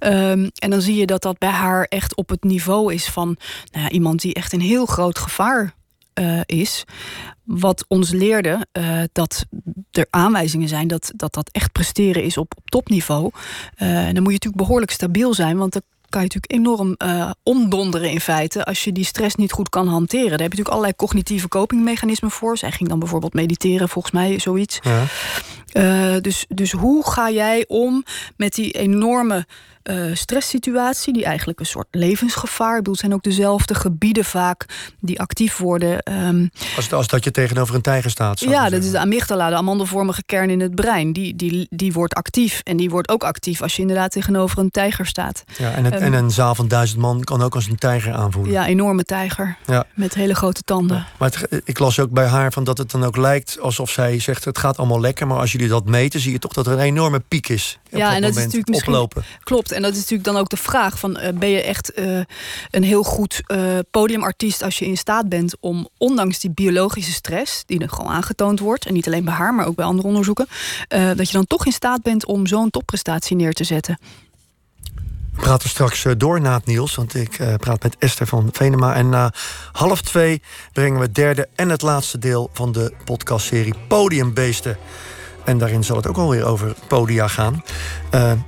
Um, 0.00 0.50
en 0.54 0.70
dan 0.70 0.80
zie 0.80 0.96
je 0.96 1.06
dat 1.06 1.22
dat 1.22 1.38
bij 1.38 1.50
haar 1.50 1.84
echt 1.84 2.14
op 2.14 2.28
het 2.28 2.44
niveau 2.44 2.94
is 2.94 3.06
van 3.06 3.36
nou 3.70 3.84
ja, 3.84 3.90
iemand 3.90 4.20
die 4.20 4.34
echt 4.34 4.52
een 4.52 4.60
heel 4.60 4.86
groot 4.86 5.18
gevaar 5.18 5.74
uh, 6.20 6.40
is. 6.46 6.84
Wat 7.44 7.84
ons 7.88 8.10
leerde 8.10 8.66
uh, 8.72 9.00
dat 9.12 9.44
er 9.90 10.06
aanwijzingen 10.10 10.68
zijn 10.68 10.88
dat, 10.88 11.12
dat 11.16 11.34
dat 11.34 11.48
echt 11.52 11.72
presteren 11.72 12.22
is 12.22 12.36
op, 12.36 12.52
op 12.56 12.70
topniveau. 12.70 13.30
Uh, 13.78 14.06
en 14.06 14.14
dan 14.14 14.22
moet 14.22 14.32
je 14.32 14.38
natuurlijk 14.38 14.62
behoorlijk 14.62 14.90
stabiel 14.90 15.34
zijn, 15.34 15.56
want 15.56 15.74
er 15.74 15.82
kan 16.08 16.22
je 16.22 16.28
natuurlijk 16.32 16.52
enorm 16.52 16.94
uh, 16.98 17.30
omdonderen 17.42 18.10
in 18.10 18.20
feite... 18.20 18.64
als 18.64 18.84
je 18.84 18.92
die 18.92 19.04
stress 19.04 19.34
niet 19.34 19.52
goed 19.52 19.68
kan 19.68 19.88
hanteren. 19.88 20.28
Daar 20.28 20.30
heb 20.30 20.52
je 20.52 20.58
natuurlijk 20.58 20.74
allerlei 20.74 20.96
cognitieve 20.96 21.48
copingmechanismen 21.48 22.30
voor. 22.30 22.58
Zij 22.58 22.72
ging 22.72 22.88
dan 22.88 22.98
bijvoorbeeld 22.98 23.34
mediteren, 23.34 23.88
volgens 23.88 24.14
mij 24.14 24.38
zoiets. 24.38 24.78
Ja. 24.82 25.04
Uh, 25.72 26.20
dus, 26.20 26.44
dus 26.48 26.72
hoe 26.72 27.10
ga 27.10 27.30
jij 27.30 27.64
om 27.68 28.04
met 28.36 28.54
die 28.54 28.72
enorme 28.72 29.46
uh, 29.90 30.14
stresssituatie, 30.14 31.12
die 31.12 31.24
eigenlijk 31.24 31.60
een 31.60 31.66
soort 31.66 31.86
levensgevaar. 31.90 32.70
Ik 32.70 32.76
bedoel, 32.76 32.92
het 32.92 33.00
zijn 33.00 33.14
ook 33.14 33.22
dezelfde 33.22 33.74
gebieden 33.74 34.24
vaak 34.24 34.64
die 35.00 35.20
actief 35.20 35.56
worden. 35.56 36.12
Um, 36.26 36.50
als, 36.76 36.92
als 36.92 37.06
dat 37.06 37.24
je 37.24 37.30
tegenover 37.30 37.74
een 37.74 37.80
tijger 37.80 38.10
staat. 38.10 38.40
Ja, 38.40 38.68
dat 38.70 38.84
is 38.84 38.90
de 38.90 38.98
amygdala, 38.98 39.48
de 39.48 39.56
amandelvormige 39.56 40.22
kern 40.26 40.50
in 40.50 40.60
het 40.60 40.74
brein. 40.74 41.12
Die, 41.12 41.36
die, 41.36 41.66
die 41.70 41.92
wordt 41.92 42.14
actief. 42.14 42.60
En 42.64 42.76
die 42.76 42.90
wordt 42.90 43.08
ook 43.08 43.24
actief 43.24 43.62
als 43.62 43.76
je 43.76 43.80
inderdaad 43.80 44.10
tegenover 44.10 44.58
een 44.58 44.70
tijger 44.70 45.06
staat. 45.06 45.44
Ja, 45.58 45.72
en, 45.72 45.84
het, 45.84 45.94
um, 45.94 46.00
en 46.00 46.12
een 46.12 46.30
zaal 46.30 46.54
van 46.54 46.68
duizend 46.68 47.00
man 47.00 47.24
kan 47.24 47.42
ook 47.42 47.54
als 47.54 47.66
een 47.66 47.78
tijger 47.78 48.12
aanvoelen. 48.12 48.52
Ja, 48.52 48.66
enorme 48.66 49.02
tijger. 49.02 49.56
Ja. 49.66 49.84
Met 49.94 50.14
hele 50.14 50.34
grote 50.34 50.62
tanden. 50.62 50.96
Ja, 50.96 51.06
maar 51.18 51.30
het, 51.30 51.62
ik 51.64 51.78
las 51.78 52.00
ook 52.00 52.10
bij 52.10 52.26
haar 52.26 52.52
van 52.52 52.64
dat 52.64 52.78
het 52.78 52.90
dan 52.90 53.04
ook 53.04 53.16
lijkt 53.16 53.60
alsof 53.60 53.90
zij 53.90 54.18
zegt: 54.18 54.44
het 54.44 54.58
gaat 54.58 54.76
allemaal 54.76 55.00
lekker. 55.00 55.26
Maar 55.26 55.38
als 55.38 55.52
jullie 55.52 55.68
dat 55.68 55.84
meten, 55.84 56.20
zie 56.20 56.32
je 56.32 56.38
toch 56.38 56.52
dat 56.52 56.66
er 56.66 56.72
een 56.72 56.78
enorme 56.78 57.20
piek 57.28 57.48
is. 57.48 57.78
Ja, 57.90 58.14
en 58.14 58.22
dat 58.22 58.30
is 58.30 58.36
natuurlijk 58.36 58.68
misschien. 58.68 58.92
Oplopen. 58.92 59.24
Klopt. 59.42 59.72
En 59.78 59.84
dat 59.84 59.92
is 59.92 59.98
natuurlijk 59.98 60.28
dan 60.28 60.36
ook 60.36 60.48
de 60.48 60.56
vraag: 60.56 60.98
van, 60.98 61.18
uh, 61.18 61.28
ben 61.34 61.48
je 61.48 61.62
echt 61.62 61.98
uh, 61.98 62.20
een 62.70 62.82
heel 62.82 63.02
goed 63.02 63.42
uh, 63.46 63.78
podiumartiest 63.90 64.62
als 64.62 64.78
je 64.78 64.86
in 64.86 64.96
staat 64.96 65.28
bent 65.28 65.56
om, 65.60 65.88
ondanks 65.98 66.38
die 66.38 66.50
biologische 66.50 67.12
stress, 67.12 67.62
die 67.66 67.80
er 67.80 67.88
gewoon 67.88 68.12
aangetoond 68.12 68.60
wordt, 68.60 68.86
en 68.86 68.92
niet 68.92 69.06
alleen 69.06 69.24
bij 69.24 69.34
haar, 69.34 69.54
maar 69.54 69.66
ook 69.66 69.74
bij 69.74 69.84
andere 69.84 70.08
onderzoeken, 70.08 70.46
dat 70.88 71.26
je 71.26 71.32
dan 71.32 71.46
toch 71.46 71.66
in 71.66 71.72
staat 71.72 72.02
bent 72.02 72.26
om 72.26 72.46
zo'n 72.46 72.70
topprestatie 72.70 73.36
neer 73.36 73.52
te 73.52 73.64
zetten? 73.64 73.98
We 75.32 75.40
praten 75.40 75.68
straks 75.68 76.04
door 76.16 76.40
na 76.40 76.54
het 76.54 76.66
nieuws, 76.66 76.94
want 76.94 77.14
ik 77.14 77.40
praat 77.56 77.82
met 77.82 77.96
Esther 77.98 78.26
van 78.26 78.48
Venema. 78.52 78.94
En 78.94 79.08
na 79.08 79.32
half 79.72 80.02
twee 80.02 80.42
brengen 80.72 80.98
we 80.98 81.04
het 81.04 81.14
derde 81.14 81.48
en 81.54 81.68
het 81.68 81.82
laatste 81.82 82.18
deel 82.18 82.50
van 82.52 82.72
de 82.72 82.92
podcastserie 83.04 83.74
Podiumbeesten. 83.88 84.78
En 85.44 85.58
daarin 85.58 85.84
zal 85.84 85.96
het 85.96 86.06
ook 86.06 86.16
alweer 86.16 86.44
over 86.44 86.74
podia 86.88 87.28
gaan. 87.28 87.62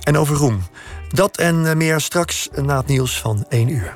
En 0.03 0.17
over 0.17 0.35
roem. 0.35 0.63
Dat 1.11 1.37
en 1.37 1.77
meer 1.77 1.99
straks 1.99 2.49
na 2.61 2.77
het 2.77 2.87
nieuws 2.87 3.19
van 3.19 3.45
1 3.49 3.67
uur. 3.69 3.95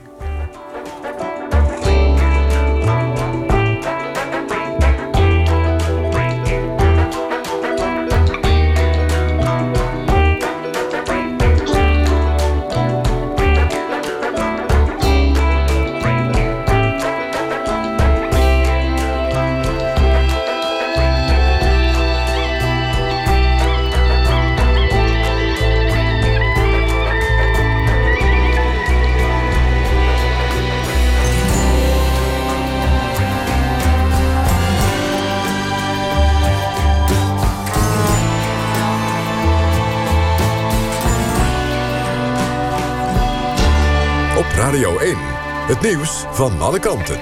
Het 45.65 45.81
nieuws 45.81 46.23
van 46.31 46.61
alle 46.61 46.79
kanten. 46.79 47.19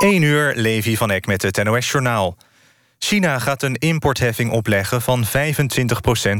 1 0.00 0.22
uur, 0.22 0.52
Levi 0.54 0.96
van 0.96 1.10
Eck 1.10 1.26
met 1.26 1.42
het 1.42 1.64
NOS-journaal. 1.64 2.36
China 2.98 3.38
gaat 3.38 3.62
een 3.62 3.74
importheffing 3.74 4.50
opleggen 4.50 5.02
van 5.02 5.24
25% 5.26 5.28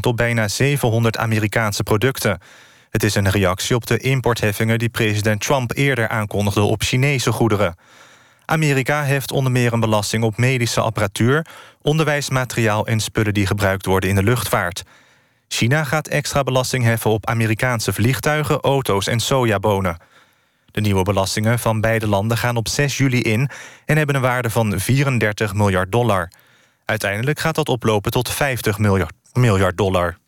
op 0.00 0.16
bijna 0.16 0.48
700 0.48 1.16
Amerikaanse 1.16 1.82
producten. 1.82 2.38
Het 2.90 3.02
is 3.02 3.14
een 3.14 3.30
reactie 3.30 3.76
op 3.76 3.86
de 3.86 3.98
importheffingen 3.98 4.78
die 4.78 4.88
president 4.88 5.40
Trump 5.40 5.72
eerder 5.76 6.08
aankondigde 6.08 6.62
op 6.62 6.82
Chinese 6.82 7.32
goederen. 7.32 7.76
Amerika 8.44 9.02
heeft 9.02 9.32
onder 9.32 9.52
meer 9.52 9.72
een 9.72 9.80
belasting 9.80 10.24
op 10.24 10.36
medische 10.36 10.80
apparatuur... 10.80 11.46
onderwijsmateriaal 11.82 12.86
en 12.86 13.00
spullen 13.00 13.34
die 13.34 13.46
gebruikt 13.46 13.86
worden 13.86 14.08
in 14.08 14.14
de 14.14 14.22
luchtvaart. 14.22 14.84
China 15.48 15.84
gaat 15.84 16.08
extra 16.08 16.42
belasting 16.42 16.84
heffen 16.84 17.10
op 17.10 17.26
Amerikaanse 17.26 17.92
vliegtuigen, 17.92 18.60
auto's 18.60 19.06
en 19.06 19.20
sojabonen. 19.20 19.96
De 20.70 20.80
nieuwe 20.80 21.02
belastingen 21.02 21.58
van 21.58 21.80
beide 21.80 22.06
landen 22.06 22.36
gaan 22.36 22.56
op 22.56 22.68
6 22.68 22.96
juli 22.96 23.20
in... 23.20 23.50
en 23.84 23.96
hebben 23.96 24.14
een 24.14 24.20
waarde 24.20 24.50
van 24.50 24.80
34 24.80 25.54
miljard 25.54 25.92
dollar. 25.92 26.30
Uiteindelijk 26.84 27.38
gaat 27.38 27.54
dat 27.54 27.68
oplopen 27.68 28.10
tot 28.10 28.30
50 28.30 28.78
miljard, 29.32 29.76
dollar. 29.76 30.18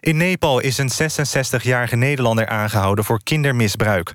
In 0.00 0.16
Nepal 0.16 0.60
is 0.60 0.78
een 0.78 0.90
66-jarige 0.92 1.96
Nederlander 1.96 2.48
aangehouden 2.48 3.04
voor 3.04 3.22
kindermisbruik. 3.22 4.12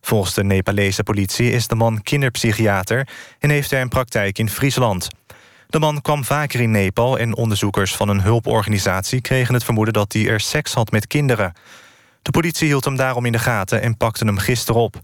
Volgens 0.00 0.34
de 0.34 0.44
Nepalese 0.44 1.02
politie 1.02 1.50
is 1.50 1.66
de 1.66 1.74
man 1.74 2.02
kinderpsychiater... 2.02 3.08
en 3.38 3.50
heeft 3.50 3.70
hij 3.70 3.80
een 3.80 3.88
praktijk 3.88 4.38
in 4.38 4.50
Friesland. 4.50 5.08
De 5.74 5.80
man 5.80 6.02
kwam 6.02 6.24
vaker 6.24 6.60
in 6.60 6.70
Nepal 6.70 7.18
en 7.18 7.36
onderzoekers 7.36 7.96
van 7.96 8.08
een 8.08 8.20
hulporganisatie... 8.20 9.20
kregen 9.20 9.54
het 9.54 9.64
vermoeden 9.64 9.94
dat 9.94 10.12
hij 10.12 10.28
er 10.28 10.40
seks 10.40 10.74
had 10.74 10.90
met 10.90 11.06
kinderen. 11.06 11.52
De 12.22 12.30
politie 12.30 12.66
hield 12.66 12.84
hem 12.84 12.96
daarom 12.96 13.26
in 13.26 13.32
de 13.32 13.38
gaten 13.38 13.82
en 13.82 13.96
pakte 13.96 14.24
hem 14.24 14.38
gisteren 14.38 14.80
op. 14.80 14.96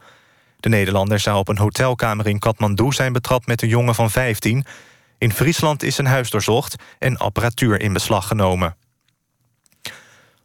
De 0.56 0.68
Nederlander 0.68 1.18
zou 1.18 1.38
op 1.38 1.48
een 1.48 1.58
hotelkamer 1.58 2.26
in 2.26 2.38
Kathmandu 2.38 2.92
zijn 2.92 3.12
betrapt 3.12 3.46
met 3.46 3.62
een 3.62 3.68
jongen 3.68 3.94
van 3.94 4.10
15. 4.10 4.64
In 5.18 5.32
Friesland 5.32 5.82
is 5.82 5.94
zijn 5.94 6.06
huis 6.06 6.30
doorzocht 6.30 6.82
en 6.98 7.16
apparatuur 7.16 7.80
in 7.80 7.92
beslag 7.92 8.26
genomen. 8.26 8.76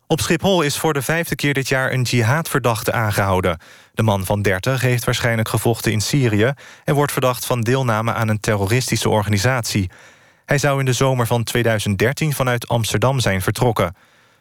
Op 0.07 0.21
Schiphol 0.21 0.61
is 0.61 0.77
voor 0.77 0.93
de 0.93 1.01
vijfde 1.01 1.35
keer 1.35 1.53
dit 1.53 1.67
jaar 1.67 1.91
een 1.91 2.01
jihadverdachte 2.01 2.91
aangehouden. 2.91 3.59
De 3.93 4.03
man 4.03 4.25
van 4.25 4.41
30 4.41 4.81
heeft 4.81 5.03
waarschijnlijk 5.03 5.49
gevochten 5.49 5.91
in 5.91 6.01
Syrië... 6.01 6.53
en 6.83 6.95
wordt 6.95 7.11
verdacht 7.11 7.45
van 7.45 7.61
deelname 7.61 8.13
aan 8.13 8.27
een 8.27 8.39
terroristische 8.39 9.09
organisatie. 9.09 9.89
Hij 10.45 10.57
zou 10.57 10.79
in 10.79 10.85
de 10.85 10.93
zomer 10.93 11.27
van 11.27 11.43
2013 11.43 12.33
vanuit 12.33 12.67
Amsterdam 12.67 13.19
zijn 13.19 13.41
vertrokken. 13.41 13.95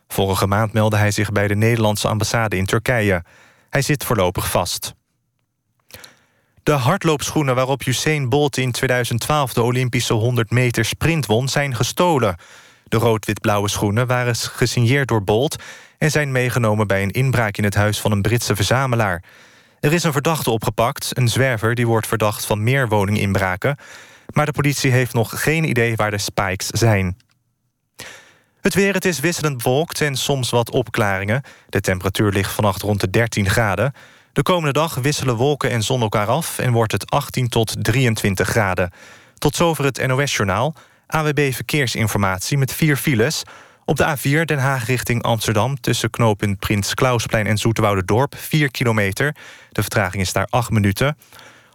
Vorige 0.08 0.46
maand 0.46 0.72
meldde 0.72 0.96
hij 0.96 1.10
zich 1.10 1.32
bij 1.32 1.48
de 1.48 1.56
Nederlandse 1.56 2.08
ambassade 2.08 2.56
in 2.56 2.66
Turkije. 2.66 3.24
Hij 3.70 3.82
zit 3.82 4.04
voorlopig 4.04 4.50
vast. 4.50 4.94
De 6.62 6.72
hardloopschoenen 6.72 7.54
waarop 7.54 7.86
Usain 7.86 8.28
Bolt 8.28 8.56
in 8.56 8.72
2012 8.72 9.52
de 9.52 9.62
Olympische 9.62 10.14
100 10.14 10.50
meter 10.50 10.84
sprint 10.84 11.26
won... 11.26 11.48
zijn 11.48 11.74
gestolen. 11.74 12.36
De 12.84 12.96
rood-wit-blauwe 12.96 13.68
schoenen 13.68 14.06
waren 14.06 14.36
gesigneerd 14.36 15.08
door 15.08 15.24
Bolt... 15.24 15.62
en 15.98 16.10
zijn 16.10 16.32
meegenomen 16.32 16.86
bij 16.86 17.02
een 17.02 17.10
inbraak 17.10 17.56
in 17.56 17.64
het 17.64 17.74
huis 17.74 18.00
van 18.00 18.12
een 18.12 18.22
Britse 18.22 18.56
verzamelaar. 18.56 19.22
Er 19.80 19.92
is 19.92 20.04
een 20.04 20.12
verdachte 20.12 20.50
opgepakt, 20.50 21.10
een 21.12 21.28
zwerver... 21.28 21.74
die 21.74 21.86
wordt 21.86 22.06
verdacht 22.06 22.46
van 22.46 22.62
meer 22.62 22.88
woninginbraken. 22.88 23.76
Maar 24.34 24.46
de 24.46 24.52
politie 24.52 24.90
heeft 24.90 25.12
nog 25.12 25.42
geen 25.42 25.68
idee 25.68 25.96
waar 25.96 26.10
de 26.10 26.18
spikes 26.18 26.66
zijn. 26.66 27.16
Het 28.60 28.74
weer, 28.74 28.94
het 28.94 29.04
is 29.04 29.20
wisselend 29.20 29.62
bewolkt 29.62 30.00
en 30.00 30.16
soms 30.16 30.50
wat 30.50 30.70
opklaringen. 30.70 31.42
De 31.68 31.80
temperatuur 31.80 32.32
ligt 32.32 32.52
vannacht 32.52 32.82
rond 32.82 33.00
de 33.00 33.10
13 33.10 33.50
graden. 33.50 33.92
De 34.32 34.42
komende 34.42 34.72
dag 34.72 34.94
wisselen 34.94 35.36
wolken 35.36 35.70
en 35.70 35.82
zon 35.82 36.00
elkaar 36.00 36.26
af... 36.26 36.58
en 36.58 36.72
wordt 36.72 36.92
het 36.92 37.10
18 37.10 37.48
tot 37.48 37.84
23 37.84 38.48
graden. 38.48 38.90
Tot 39.38 39.56
zover 39.56 39.84
het 39.84 40.06
NOS-journaal. 40.06 40.74
AWB 41.06 41.52
Verkeersinformatie 41.52 42.58
met 42.58 42.72
vier 42.72 42.96
files. 42.96 43.42
Op 43.84 43.96
de 43.96 44.16
A4 44.16 44.44
Den 44.44 44.58
Haag 44.58 44.86
richting 44.86 45.22
Amsterdam... 45.22 45.80
tussen 45.80 46.10
knooppunt 46.10 46.58
Prins 46.58 46.94
Klausplein 46.94 47.46
en 47.46 48.04
Dorp 48.04 48.34
4 48.36 48.70
kilometer. 48.70 49.36
De 49.70 49.82
vertraging 49.82 50.22
is 50.22 50.32
daar 50.32 50.46
8 50.50 50.70
minuten. 50.70 51.16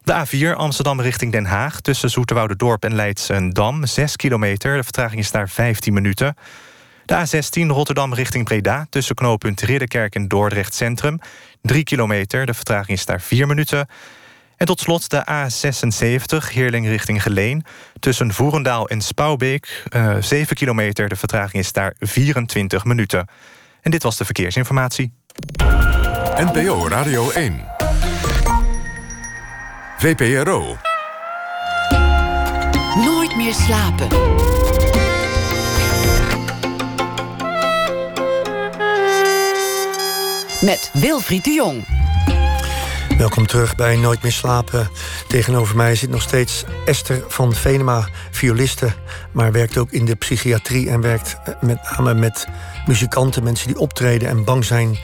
De 0.04 0.26
A4 0.26 0.56
Amsterdam 0.56 1.02
richting 1.02 1.32
Den 1.32 1.46
Haag... 1.46 1.82
tussen 1.82 2.58
Dorp 2.58 2.84
en 2.84 2.96
Leidsendam 2.96 3.86
6 3.86 4.16
kilometer. 4.16 4.78
De 4.78 4.84
vertraging 4.84 5.20
is 5.20 5.32
daar 5.32 5.50
15 5.50 5.94
minuten... 5.94 6.36
De 7.10 7.16
A16 7.16 7.68
Rotterdam 7.68 8.14
richting 8.14 8.46
Breda 8.46 8.88
tussen 8.90 9.16
knooppunt 9.16 9.62
Ridderkerk 9.62 10.16
en 10.16 10.28
Dordrecht 10.28 10.74
Centrum. 10.76 11.20
3 11.62 11.84
kilometer, 11.84 12.46
de 12.46 12.54
vertraging 12.54 12.98
is 12.98 13.06
daar 13.06 13.22
4 13.22 13.48
minuten. 13.48 13.88
En 14.58 14.66
tot 14.66 14.80
slot 14.80 15.10
de 15.10 15.24
A76 15.30 16.54
Heerling 16.54 16.88
richting 16.88 17.22
Geleen. 17.24 17.66
Tussen 18.00 18.34
Voerendaal 18.34 18.90
en 18.90 19.02
Spouwbeek, 19.02 19.84
uh, 19.96 20.16
eh, 20.16 20.24
7 20.24 20.56
kilometer, 20.56 21.10
de 21.10 21.16
vertraging 21.16 21.64
is 21.64 21.74
daar 21.74 21.94
24 22.00 22.86
minuten. 22.86 23.28
En 23.82 23.92
dit 23.92 24.04
was 24.04 24.18
de 24.18 24.26
verkeersinformatie. 24.26 25.14
NPO 26.36 26.88
Radio 26.88 27.32
1. 27.32 27.79
VPRO. 30.00 30.78
Nooit 32.96 33.36
meer 33.36 33.54
slapen. 33.54 34.08
met 40.62 40.90
Wilfried 40.94 41.44
de 41.44 41.52
Jong. 41.52 41.99
Welkom 43.20 43.48
terug 43.48 43.76
bij 43.76 43.96
Nooit 43.96 44.22
meer 44.22 44.32
slapen. 44.32 44.90
Tegenover 45.28 45.76
mij 45.76 45.96
zit 45.96 46.10
nog 46.10 46.22
steeds 46.22 46.64
Esther 46.86 47.24
van 47.28 47.54
Venema, 47.54 48.08
violiste... 48.32 48.94
maar 49.32 49.52
werkt 49.52 49.78
ook 49.78 49.92
in 49.92 50.06
de 50.06 50.16
psychiatrie 50.16 50.90
en 50.90 51.02
werkt 51.02 51.38
eh, 51.44 51.54
met 51.62 51.80
name 51.92 52.14
met 52.14 52.48
muzikanten... 52.88 53.44
mensen 53.44 53.68
die 53.68 53.80
optreden 53.80 54.30
en 54.30 54.44
bang 54.44 54.66
zijn 54.66 54.98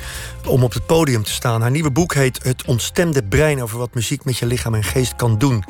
om 0.46 0.64
op 0.64 0.74
het 0.74 0.86
podium 0.86 1.24
te 1.24 1.32
staan. 1.32 1.62
Haar 1.62 1.72
nieuwe 1.72 1.92
boek 1.92 2.14
heet 2.14 2.44
Het 2.44 2.66
ontstemde 2.66 3.24
brein... 3.24 3.62
over 3.62 3.78
wat 3.78 3.94
muziek 3.94 4.26
met 4.26 4.38
je 4.38 4.46
lichaam 4.46 4.76
en 4.76 4.84
geest 4.84 5.16
kan 5.16 5.38
doen. 5.38 5.64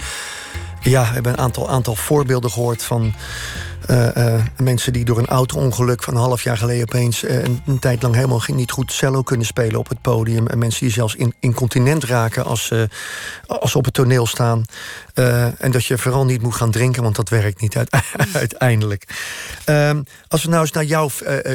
Ja, 0.82 1.02
we 1.08 1.14
hebben 1.14 1.32
een 1.32 1.38
aantal, 1.38 1.70
aantal 1.70 1.96
voorbeelden 1.96 2.52
gehoord 2.52 2.84
van 2.84 3.14
mensen 4.58 4.94
die 4.94 5.06
door 5.06 5.18
een 5.18 5.26
auto-ongeluk 5.26 6.04
van 6.04 6.14
een 6.14 6.20
half 6.20 6.44
jaar 6.44 6.58
geleden 6.58 6.84
opeens 6.84 7.24
uh, 7.24 7.44
een, 7.44 7.62
een, 7.66 7.80
tijd 7.80 8.02
lang 8.02 8.16
helemaal 8.16 8.42
niet 8.48 8.72
goed 8.72 8.92
cello 8.92 9.22
kunnen 9.22 9.46
spelen 9.46 9.80
op 9.80 9.90
het 9.90 10.02
podium. 10.02 10.48
En 10.48 10.58
mensen 10.58 10.80
die 10.82 10.94
zelfs 10.94 11.16
in, 11.16 11.34
incontinent 11.40 12.04
raken 12.04 12.46
als, 12.46 12.72
als 13.48 13.72
ze 13.72 13.78
op 13.78 13.86
het 13.86 13.94
toneel 13.94 14.26
staan. 14.26 14.66
en 15.58 15.72
dat 15.72 15.86
je 15.86 15.98
vooral 15.98 16.26
niet 16.26 16.42
moet 16.42 16.56
gaan 16.56 16.72
drinken, 16.72 17.04
want 17.04 17.16
dat 17.16 17.30
werkt 17.30 17.62
niet 17.62 17.78
uiteindelijk. 18.34 19.08
Ehm, 19.66 20.02
als 20.28 20.44
we 20.44 20.50
nou 20.50 20.62
eens 20.62 20.72
naar 20.72 20.84
jouw 20.84 21.10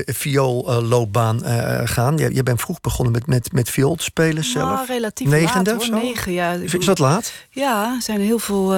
vioolloopbaan 0.05 1.43
gaan. 1.89 2.17
Je, 2.17 2.35
je, 2.35 2.43
bent 2.43 2.61
vroeg 2.61 2.81
begonnen 2.81 3.13
met, 3.13 3.27
met, 3.27 3.53
met 3.53 3.71
viool 3.71 3.95
te 3.95 4.05
spelen 4.05 4.45
zelf. 4.45 4.75
Nou, 4.75 4.87
relatief 4.87 5.29
Negende 5.29 5.71
laat, 5.71 5.87
hoor. 5.87 6.03
Negen, 6.03 6.33
ja. 6.33 6.53
Is 6.53 6.85
dat 6.85 6.99
laat? 6.99 7.33
Ja, 7.51 7.95
er 7.97 8.03
zijn 8.03 8.21
heel 8.21 8.39
veel 8.39 8.75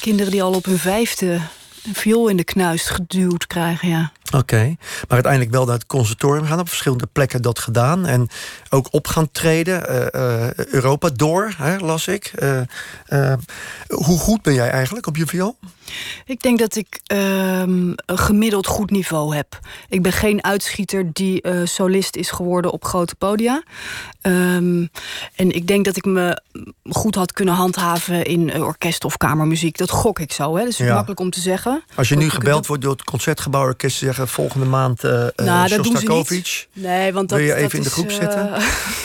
kinderen 0.00 0.32
die 0.32 0.42
al 0.42 0.52
op 0.52 0.64
hun 0.64 0.78
vijfde 0.78 1.40
een 1.84 1.94
viool 1.94 2.28
in 2.28 2.36
de 2.36 2.44
knuist 2.44 2.90
geduwd 2.90 3.46
krijgen, 3.46 3.88
ja. 3.88 4.12
Oké, 4.34 4.76
maar 4.78 5.06
uiteindelijk 5.08 5.52
wel 5.52 5.64
naar 5.64 5.74
het 5.74 5.86
conservatorium 5.86 6.46
gaan, 6.46 6.58
op 6.58 6.68
verschillende 6.68 7.08
plekken 7.12 7.42
dat 7.42 7.58
gedaan. 7.58 8.06
En 8.06 8.28
ook 8.68 8.88
op 8.90 9.06
gaan 9.06 9.30
treden, 9.32 9.90
uh, 9.90 10.06
uh, 10.12 10.54
Europa 10.54 11.08
door, 11.08 11.54
hè, 11.56 11.78
las 11.78 12.06
ik. 12.06 12.32
Uh, 13.08 13.32
hoe 13.88 14.18
goed 14.18 14.42
ben 14.42 14.54
jij 14.54 14.70
eigenlijk 14.70 15.06
op 15.06 15.16
je 15.16 15.26
viool? 15.26 15.56
Ik 16.24 16.42
denk 16.42 16.58
dat 16.58 16.76
ik 16.76 17.00
ehm, 17.06 17.92
een 18.06 18.18
gemiddeld 18.18 18.66
goed 18.66 18.90
niveau 18.90 19.36
heb. 19.36 19.58
Ik 19.88 20.02
ben 20.02 20.12
geen 20.12 20.44
uitschieter 20.44 21.10
die 21.12 21.46
uh, 21.46 21.66
solist 21.66 22.16
is 22.16 22.30
geworden 22.30 22.70
op 22.72 22.84
grote 22.84 23.14
podia. 23.14 23.62
Um, 24.22 24.90
en 25.34 25.50
ik 25.50 25.66
denk 25.66 25.84
dat 25.84 25.96
ik 25.96 26.04
me 26.04 26.42
goed 26.82 27.14
had 27.14 27.32
kunnen 27.32 27.54
handhaven 27.54 28.24
in 28.24 28.62
orkest 28.62 29.04
of 29.04 29.16
kamermuziek. 29.16 29.76
Dat 29.76 29.90
gok 29.90 30.18
ik 30.18 30.32
zo, 30.32 30.54
hè. 30.56 30.62
Dat 30.62 30.72
is 30.72 30.76
ja. 30.76 30.94
makkelijk 30.94 31.20
om 31.20 31.30
te 31.30 31.40
zeggen. 31.40 31.84
Als 31.94 32.08
je 32.08 32.16
nu 32.16 32.30
gebeld 32.30 32.66
wordt 32.66 32.82
door 32.82 32.92
het 32.92 33.04
Concertgebouworkest... 33.04 33.96
zeggen 33.96 34.28
volgende 34.28 34.66
maand 34.66 35.04
uh, 35.04 35.10
nou. 35.36 35.68
Nee, 36.72 37.12
want 37.12 37.28
dat, 37.28 37.38
wil 37.38 37.46
je 37.46 37.54
even 37.54 37.62
dat 37.62 37.72
in 37.72 37.82
de 37.82 37.90
groep 37.90 38.08
is, 38.08 38.14
zitten? 38.14 38.52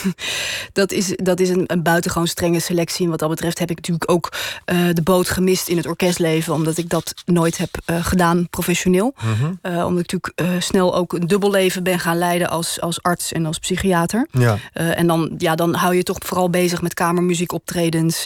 dat 0.74 0.92
is, 0.92 1.14
dat 1.16 1.40
is 1.40 1.50
een, 1.50 1.64
een 1.68 1.84
buitengewoon 1.84 2.28
strenge 2.28 2.60
selectie. 2.60 3.04
En 3.04 3.10
wat 3.10 3.20
dat 3.20 3.30
betreft 3.30 3.60
heb 3.60 3.70
ik 3.70 3.76
natuurlijk 3.76 4.12
ook 4.12 4.34
de 4.66 5.02
boot 5.04 5.30
gemist 5.30 5.68
in 5.68 5.78
het 5.78 5.86
orkestleven... 5.86 6.54
omdat 6.54 6.75
dat 6.76 6.84
ik 6.84 6.90
dat 6.90 7.14
nooit 7.26 7.58
heb 7.58 7.70
uh, 7.86 8.06
gedaan 8.06 8.50
professioneel. 8.50 9.14
Mm 9.24 9.34
-hmm. 9.34 9.60
uh, 9.74 9.86
omdat 9.86 10.04
ik 10.04 10.12
natuurlijk 10.12 10.56
uh, 10.56 10.62
snel 10.62 10.96
ook 10.96 11.14
een 11.14 11.28
dubbel 11.28 11.52
leven 11.52 11.84
ben 11.84 12.00
gaan 12.00 12.18
leiden 12.18 12.50
als, 12.50 12.82
als 12.82 13.02
arts 13.02 13.32
en 13.32 13.46
als 13.46 13.60
psychiater. 13.60 14.28
Ja. 14.32 14.58
en 14.74 15.08
dan, 15.08 15.36
ja, 15.38 15.56
dan 15.56 15.74
hou 15.74 15.96
je 15.96 16.04
toch 16.04 16.18
vooral 16.20 16.50
bezig 16.50 16.82
met 16.82 16.94
kamermuziek 16.94 17.52
optredens. 17.52 18.26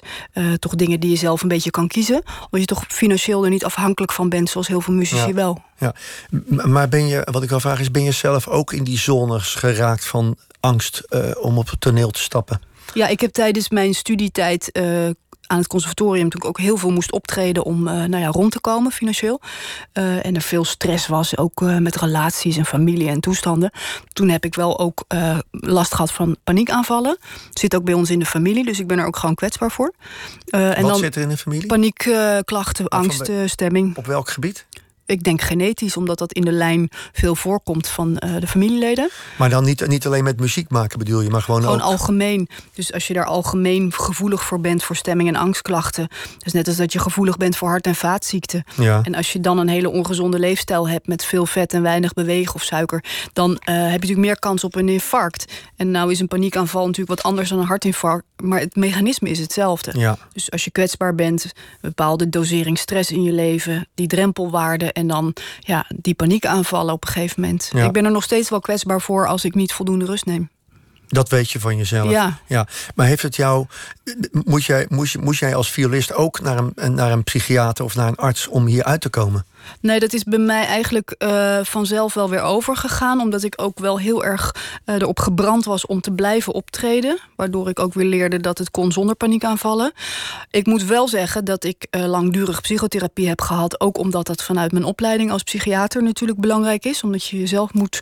toch 0.59 0.75
dingen 0.75 0.99
die 0.99 1.09
je 1.09 1.15
zelf 1.15 1.41
een 1.41 1.47
beetje 1.47 1.71
kan 1.71 1.88
kiezen. 1.88 2.23
Omdat 2.39 2.59
je 2.59 2.65
toch 2.65 2.83
financieel 2.88 3.43
er 3.43 3.49
niet 3.49 3.65
afhankelijk 3.65 4.12
van 4.12 4.29
bent, 4.29 4.49
zoals 4.49 4.67
heel 4.67 4.81
veel 4.81 4.93
muzici 4.93 5.27
ja. 5.27 5.33
wel. 5.33 5.62
Ja, 5.77 5.93
maar 6.47 6.89
ben 6.89 7.07
je, 7.07 7.27
wat 7.31 7.43
ik 7.43 7.49
wel 7.49 7.59
vraag 7.59 7.79
is, 7.79 7.91
ben 7.91 8.03
je 8.03 8.12
zelf 8.12 8.47
ook 8.47 8.73
in 8.73 8.83
die 8.83 8.97
zones 8.97 9.55
geraakt 9.55 10.05
van 10.05 10.38
angst 10.59 11.03
om 11.39 11.57
op 11.57 11.69
het 11.69 11.81
toneel 11.81 12.12
te 12.12 12.21
stappen? 12.21 12.62
Ja, 12.93 13.07
ik 13.07 13.19
heb 13.19 13.31
tijdens 13.31 13.69
mijn 13.69 13.93
studietijd 13.93 14.71
aan 15.49 15.57
het 15.57 15.67
conservatorium 15.67 16.23
natuurlijk 16.23 16.57
ook 16.57 16.65
heel 16.65 16.77
veel 16.77 16.91
moest 16.91 17.12
optreden 17.12 17.63
om 17.63 17.88
uh, 17.88 17.93
nou 17.93 18.17
ja, 18.17 18.27
rond 18.27 18.51
te 18.51 18.59
komen 18.59 18.91
financieel. 18.91 19.41
Uh, 19.93 20.25
en 20.25 20.35
er 20.35 20.41
veel 20.41 20.65
stress 20.65 21.07
was, 21.07 21.38
ook 21.38 21.62
uh, 21.62 21.77
met 21.77 21.95
relaties 21.95 22.57
en 22.57 22.65
familie 22.65 23.09
en 23.09 23.19
toestanden. 23.19 23.71
Toen 24.13 24.29
heb 24.29 24.45
ik 24.45 24.55
wel 24.55 24.79
ook 24.79 25.03
last 25.51 25.93
gehad 25.93 26.12
van 26.12 26.38
paniekaanvallen. 26.43 27.17
Zit 27.53 27.75
ook 27.75 27.83
bij 27.83 27.93
ons 27.93 28.09
in 28.09 28.19
de 28.19 28.25
familie, 28.25 28.65
dus 28.65 28.79
ik 28.79 28.88
ben 28.88 28.99
er 28.99 29.05
ook 29.05 29.17
gewoon 29.17 29.35
kwetsbaar 29.35 29.71
voor. 29.71 29.93
en 30.45 30.81
Wat 30.81 30.91
dan 30.91 30.99
zit 30.99 31.15
er 31.15 31.21
in 31.21 31.29
de 31.29 31.38
familie? 31.38 31.67
Paniekklachten, 31.67 32.88
angst, 32.88 33.31
stemming. 33.45 33.97
Op 33.97 34.05
welk 34.05 34.29
gebied? 34.29 34.65
Ik 35.10 35.24
denk 35.24 35.41
genetisch, 35.41 35.98
omdat 35.98 36.17
dat 36.17 36.34
in 36.34 36.41
de 36.41 36.52
lijn 36.52 36.89
veel 37.12 37.36
voorkomt 37.36 37.88
van 37.88 38.13
de 38.13 38.48
familieleden. 38.48 39.10
Maar 39.38 39.50
dan 39.50 39.63
niet, 39.63 39.88
niet 39.88 40.06
alleen 40.06 40.24
met 40.24 40.39
muziek 40.39 40.69
maken 40.69 41.00
bedoel 41.00 41.22
je, 41.22 41.30
maar 41.30 41.41
gewoon, 41.41 41.62
gewoon 41.62 41.82
ook... 41.82 41.89
algemeen. 41.89 42.50
Dus 42.74 42.93
als 42.93 43.08
je 43.08 43.13
daar 43.13 43.26
algemeen 43.26 43.93
gevoelig 43.93 44.43
voor 44.43 44.60
bent 44.60 44.84
voor 44.84 44.95
stemming- 44.95 45.30
en 45.30 45.36
angstklachten. 45.36 46.08
Dus 46.38 46.54
net 46.54 46.67
als 46.67 46.76
dat 46.76 46.93
je 46.93 47.00
gevoelig 47.00 47.38
bent 47.38 47.58
voor 47.58 47.69
hart- 47.69 47.86
en 47.86 47.96
vaatziekten. 47.96 48.63
Ja. 48.75 49.02
En 49.04 49.15
als 49.15 49.33
je 49.33 49.40
dan 49.40 49.58
een 49.58 49.67
hele 49.67 49.90
ongezonde 49.90 50.40
leefstijl 50.40 50.90
hebt 50.90 51.08
met 51.08 51.25
veel 51.25 51.46
vet 51.46 51.73
en 51.73 51.81
weinig 51.81 52.13
bewegen 52.13 52.56
of 52.56 52.63
suiker, 52.63 53.04
dan 53.33 53.50
heb 53.50 53.75
je 53.75 53.92
natuurlijk 53.92 54.17
meer 54.19 54.40
kans 54.40 54.63
op 54.63 54.75
een 54.75 54.90
infarct. 54.90 55.54
En 55.75 55.92
nou 55.92 56.12
is 56.12 56.19
een 56.19 56.27
paniekaanval 56.27 56.86
natuurlijk 56.86 57.21
wat 57.21 57.23
anders 57.23 57.50
dan 57.50 57.60
een 57.60 57.65
hartinfarct, 57.65 58.25
maar 58.44 58.60
het 58.60 58.75
mechanisme 58.75 59.29
is 59.29 59.40
hetzelfde. 59.40 60.00
Ja. 60.00 60.17
Dus 60.33 60.52
als 60.52 60.63
je 60.63 60.71
kwetsbaar 60.71 61.15
bent, 61.15 61.52
bepaalde 61.81 62.29
dosering 62.29 62.77
stress 62.77 63.12
in 63.12 63.23
je 63.23 63.31
leven, 63.31 63.88
die 63.96 64.08
drempelwaarde 64.08 64.92
en 65.00 65.08
dan 65.08 65.33
ja, 65.60 65.85
die 65.95 66.13
paniekaanvallen 66.13 66.93
op 66.93 67.06
een 67.06 67.12
gegeven 67.12 67.41
moment. 67.41 67.69
Ja. 67.73 67.85
Ik 67.85 67.91
ben 67.91 68.06
er 68.06 68.12
nog 68.12 68.23
steeds 68.23 68.50
wel 68.50 68.60
kwetsbaar 68.60 69.02
voor 69.02 69.27
als 69.27 69.45
ik 69.45 69.56
niet 69.56 69.73
voldoende 69.73 70.06
rust 70.06 70.25
neem. 70.25 70.50
Dat 71.08 71.29
weet 71.29 71.52
je 71.52 71.60
van 71.60 71.77
jezelf. 71.77 72.10
Ja. 72.10 72.39
ja. 72.47 72.67
Maar 72.95 73.08
heeft 73.08 73.21
het 73.21 73.35
jou. 73.35 73.65
Moet 74.31 74.65
jij, 74.65 74.85
moest, 74.89 75.17
moest 75.17 75.39
jij 75.39 75.56
als 75.56 75.71
violist 75.71 76.13
ook 76.13 76.41
naar 76.41 76.58
een, 76.75 76.93
naar 76.93 77.12
een 77.12 77.23
psychiater 77.23 77.85
of 77.85 77.95
naar 77.95 78.08
een 78.08 78.15
arts 78.15 78.47
om 78.47 78.65
hier 78.65 78.83
uit 78.83 79.02
te 79.02 79.10
komen? 79.10 79.45
Nee, 79.81 79.99
dat 79.99 80.13
is 80.13 80.23
bij 80.23 80.39
mij 80.39 80.65
eigenlijk 80.65 81.15
uh, 81.17 81.60
vanzelf 81.63 82.13
wel 82.13 82.29
weer 82.29 82.41
overgegaan. 82.41 83.21
Omdat 83.21 83.43
ik 83.43 83.53
ook 83.57 83.79
wel 83.79 83.99
heel 83.99 84.25
erg 84.25 84.55
uh, 84.85 84.95
erop 84.95 85.19
gebrand 85.19 85.65
was 85.65 85.85
om 85.85 86.01
te 86.01 86.12
blijven 86.12 86.53
optreden. 86.53 87.19
Waardoor 87.35 87.69
ik 87.69 87.79
ook 87.79 87.93
weer 87.93 88.05
leerde 88.05 88.39
dat 88.39 88.57
het 88.57 88.71
kon 88.71 88.91
zonder 88.91 89.15
paniekaanvallen. 89.15 89.91
Ik 90.51 90.65
moet 90.65 90.83
wel 90.83 91.07
zeggen 91.07 91.45
dat 91.45 91.63
ik 91.63 91.87
uh, 91.91 92.05
langdurig 92.05 92.62
psychotherapie 92.62 93.27
heb 93.27 93.41
gehad. 93.41 93.79
Ook 93.79 93.97
omdat 93.97 94.27
dat 94.27 94.43
vanuit 94.43 94.71
mijn 94.71 94.83
opleiding 94.83 95.31
als 95.31 95.43
psychiater 95.43 96.03
natuurlijk 96.03 96.39
belangrijk 96.39 96.85
is. 96.85 97.03
Omdat 97.03 97.25
je 97.25 97.39
jezelf 97.39 97.73
moet 97.73 98.01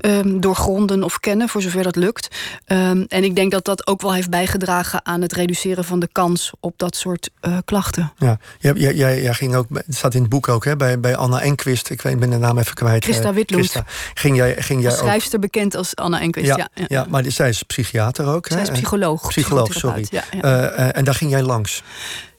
um, 0.00 0.40
doorgronden 0.40 1.02
of 1.02 1.20
kennen, 1.20 1.48
voor 1.48 1.62
zover 1.62 1.82
dat 1.82 1.96
lukt. 1.96 2.28
Um, 2.66 3.04
en 3.08 3.24
ik 3.24 3.36
denk 3.36 3.50
dat 3.50 3.64
dat 3.64 3.86
ook 3.86 4.02
wel 4.02 4.14
heeft 4.14 4.30
bijgedragen 4.30 5.06
aan 5.06 5.20
het 5.20 5.32
reduceren 5.32 5.84
van 5.84 5.98
de 5.98 6.08
kans 6.12 6.52
op 6.60 6.74
dat 6.76 6.96
soort 6.96 7.30
klachten. 7.64 8.12
Ja, 8.18 8.38
jij, 8.60 8.94
jij 8.94 9.34
ging 9.34 9.54
ook, 9.54 9.66
het 9.72 9.94
staat 9.94 10.14
in 10.14 10.20
het 10.20 10.30
boek 10.30 10.48
ook, 10.48 10.64
hè, 10.64 10.76
bij 10.76 10.91
bij 11.00 11.16
Anna 11.16 11.40
Enquist. 11.40 11.90
Ik 11.90 12.02
weet, 12.02 12.18
ben 12.18 12.30
de 12.30 12.36
naam 12.38 12.58
even 12.58 12.74
kwijt. 12.74 13.04
Christa 13.04 13.32
Witlund. 13.32 13.70
Christa. 13.70 13.84
Ging 14.14 14.36
jij, 14.36 14.56
ging 14.58 14.82
jij 14.82 14.90
schrijfster 14.90 15.34
ook... 15.34 15.40
bekend 15.40 15.74
als 15.74 15.96
Anna 15.96 16.20
Enquist, 16.20 16.46
ja. 16.46 16.56
Ja, 16.56 16.68
ja, 16.74 16.84
ja, 16.88 17.06
maar 17.08 17.24
zij 17.26 17.48
is 17.48 17.62
psychiater 17.62 18.26
ook. 18.26 18.46
Zij 18.46 18.56
hè? 18.56 18.62
is 18.62 18.70
psycholoog. 18.70 19.28
Psycholoog, 19.28 19.72
sorry. 19.72 20.06
Ja. 20.10 20.24
Uh, 20.34 20.42
uh, 20.42 20.96
en 20.96 21.04
daar 21.04 21.14
ging 21.14 21.30
jij 21.30 21.42
langs. 21.42 21.82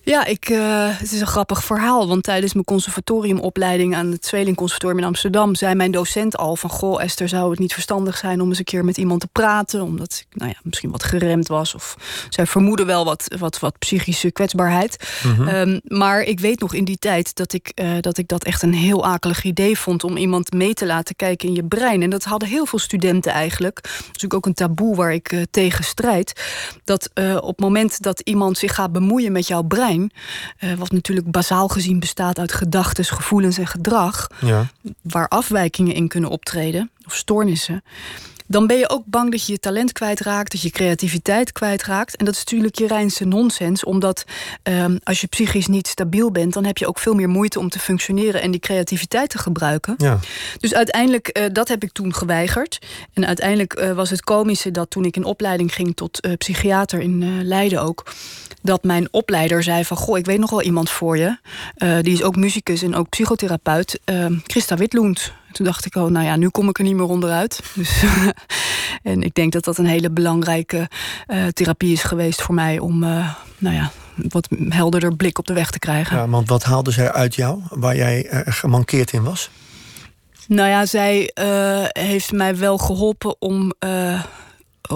Ja, 0.05 0.25
ik, 0.25 0.49
uh, 0.49 0.87
het 0.89 1.11
is 1.11 1.19
een 1.19 1.27
grappig 1.27 1.63
verhaal. 1.63 2.07
Want 2.07 2.23
tijdens 2.23 2.53
mijn 2.53 2.65
conservatoriumopleiding 2.65 3.95
aan 3.95 4.11
het 4.11 4.25
Zweling 4.25 4.55
Conservatorium 4.55 4.99
in 4.99 5.05
Amsterdam... 5.05 5.55
zei 5.55 5.75
mijn 5.75 5.91
docent 5.91 6.37
al 6.37 6.55
van... 6.55 6.69
Goh, 6.69 7.03
Esther, 7.03 7.29
zou 7.29 7.49
het 7.49 7.59
niet 7.59 7.73
verstandig 7.73 8.17
zijn 8.17 8.41
om 8.41 8.49
eens 8.49 8.57
een 8.57 8.63
keer 8.63 8.85
met 8.85 8.97
iemand 8.97 9.19
te 9.19 9.27
praten? 9.31 9.81
Omdat 9.81 10.25
ik 10.29 10.39
nou 10.39 10.49
ja, 10.49 10.59
misschien 10.63 10.91
wat 10.91 11.03
geremd 11.03 11.47
was. 11.47 11.75
Of 11.75 11.97
zij 12.29 12.45
vermoeden 12.45 12.85
wel 12.85 13.05
wat, 13.05 13.35
wat, 13.39 13.59
wat 13.59 13.79
psychische 13.79 14.31
kwetsbaarheid. 14.31 15.09
Mhm. 15.23 15.41
Mm 15.41 15.47
-hmm. 15.47 15.55
um, 15.55 15.81
maar 15.83 16.21
ik 16.21 16.39
weet 16.39 16.59
nog 16.59 16.73
in 16.73 16.85
die 16.85 16.97
tijd 16.97 17.35
dat 17.35 17.53
ik, 17.53 17.71
uh, 17.75 17.91
dat 17.99 18.17
ik 18.17 18.27
dat 18.27 18.43
echt 18.43 18.61
een 18.61 18.73
heel 18.73 19.05
akelig 19.05 19.43
idee 19.43 19.77
vond... 19.77 20.03
om 20.03 20.17
iemand 20.17 20.53
mee 20.53 20.73
te 20.73 20.85
laten 20.85 21.15
kijken 21.15 21.47
in 21.47 21.55
je 21.55 21.63
brein. 21.63 22.01
En 22.01 22.09
dat 22.09 22.23
hadden 22.23 22.49
heel 22.49 22.65
veel 22.65 22.79
studenten 22.79 23.31
eigenlijk. 23.31 23.81
Dat 23.83 23.91
is 23.91 24.05
natuurlijk 24.05 24.33
ook 24.33 24.45
een 24.45 24.53
taboe 24.53 24.95
waar 24.95 25.13
ik 25.13 25.31
uh, 25.31 25.41
tegen 25.51 25.83
strijd. 25.83 26.41
Dat 26.83 27.09
op 27.39 27.47
het 27.47 27.59
moment 27.59 28.01
dat 28.01 28.19
iemand 28.19 28.57
zich 28.57 28.75
gaat 28.75 28.91
bemoeien 28.91 29.31
met 29.31 29.47
jouw 29.47 29.61
brein... 29.61 29.92
Uh, 30.01 30.73
wat 30.73 30.91
natuurlijk 30.91 31.31
bazaal 31.31 31.67
gezien 31.67 31.99
bestaat 31.99 32.39
uit 32.39 32.51
gedachten, 32.53 33.05
gevoelens 33.05 33.57
en 33.57 33.67
gedrag, 33.67 34.27
ja. 34.41 34.67
waar 35.01 35.27
afwijkingen 35.27 35.93
in 35.93 36.07
kunnen 36.07 36.29
optreden, 36.29 36.91
of 37.05 37.15
stoornissen. 37.15 37.83
Dan 38.47 38.67
ben 38.67 38.77
je 38.77 38.89
ook 38.89 39.03
bang 39.05 39.31
dat 39.31 39.45
je 39.45 39.51
je 39.51 39.59
talent 39.59 39.91
kwijtraakt, 39.91 40.51
dat 40.51 40.61
je 40.61 40.69
creativiteit 40.69 41.51
kwijtraakt. 41.51 42.15
En 42.15 42.25
dat 42.25 42.33
is 42.33 42.39
natuurlijk 42.39 42.75
je 42.75 42.87
reinste 42.87 43.25
nonsens, 43.25 43.83
omdat 43.83 44.23
um, 44.63 44.99
als 45.03 45.21
je 45.21 45.27
psychisch 45.27 45.67
niet 45.67 45.87
stabiel 45.87 46.31
bent, 46.31 46.53
dan 46.53 46.65
heb 46.65 46.77
je 46.77 46.87
ook 46.87 46.99
veel 46.99 47.13
meer 47.13 47.29
moeite 47.29 47.59
om 47.59 47.69
te 47.69 47.79
functioneren 47.79 48.41
en 48.41 48.51
die 48.51 48.59
creativiteit 48.59 49.29
te 49.29 49.37
gebruiken. 49.37 49.93
Ja. 49.97 50.19
Dus 50.59 50.73
uiteindelijk, 50.73 51.37
uh, 51.37 51.45
dat 51.51 51.67
heb 51.67 51.83
ik 51.83 51.91
toen 51.91 52.13
geweigerd. 52.13 52.79
En 53.13 53.25
uiteindelijk 53.25 53.79
uh, 53.79 53.91
was 53.91 54.09
het 54.09 54.21
komische 54.21 54.71
dat 54.71 54.89
toen 54.89 55.05
ik 55.05 55.15
in 55.15 55.23
opleiding 55.23 55.73
ging 55.73 55.95
tot 55.95 56.25
uh, 56.25 56.33
psychiater 56.37 56.99
in 56.99 57.43
Leiden 57.43 57.81
ook, 57.81 58.13
dat 58.61 58.83
mijn 58.83 59.07
opleider 59.11 59.63
zei 59.63 59.85
van... 59.85 59.97
goh, 59.97 60.17
ik 60.17 60.25
weet 60.25 60.39
nog 60.39 60.49
wel 60.49 60.61
iemand 60.61 60.89
voor 60.89 61.17
je. 61.17 61.37
Die 62.01 62.13
is 62.13 62.23
ook 62.23 62.35
muzikus 62.35 62.81
en 62.81 62.95
ook 62.95 63.09
psychotherapeut. 63.09 63.99
Uh, 64.05 64.25
Christa 64.43 64.75
Witlund. 64.75 65.33
Toen 65.53 65.65
dacht 65.65 65.85
ik, 65.85 65.95
oh, 65.95 66.09
nou 66.09 66.25
ja, 66.25 66.35
nu 66.35 66.49
kom 66.49 66.69
ik 66.69 66.77
er 66.77 66.83
niet 66.83 66.95
meer 66.95 67.07
onderuit. 67.07 67.59
Dus, 67.75 68.03
en 69.03 69.21
ik 69.21 69.33
denk 69.33 69.51
dat 69.51 69.63
dat 69.63 69.77
een 69.77 69.85
hele 69.85 70.11
belangrijke 70.11 70.89
uh, 71.27 71.47
therapie 71.47 71.91
is 71.91 72.03
geweest 72.03 72.41
voor 72.41 72.55
mij... 72.55 72.79
om, 72.79 72.99
nou 72.99 73.75
ja, 73.75 73.91
wat 74.15 74.47
helderder 74.69 75.15
blik 75.15 75.39
op 75.39 75.45
de 75.45 75.53
weg 75.53 75.71
te 75.71 75.79
krijgen. 75.79 76.17
Ja, 76.17 76.27
want 76.27 76.49
wat 76.49 76.63
haalde 76.63 76.91
zij 76.91 77.11
uit 77.11 77.35
jou, 77.35 77.61
waar 77.69 77.95
jij 77.95 78.43
gemankeerd 78.45 79.11
in 79.11 79.23
was? 79.23 79.49
Nou 80.47 80.69
ja, 80.69 80.85
zij 80.85 81.31
heeft 81.91 82.31
mij 82.31 82.57
wel 82.57 82.77
geholpen 82.77 83.41
om 83.41 83.73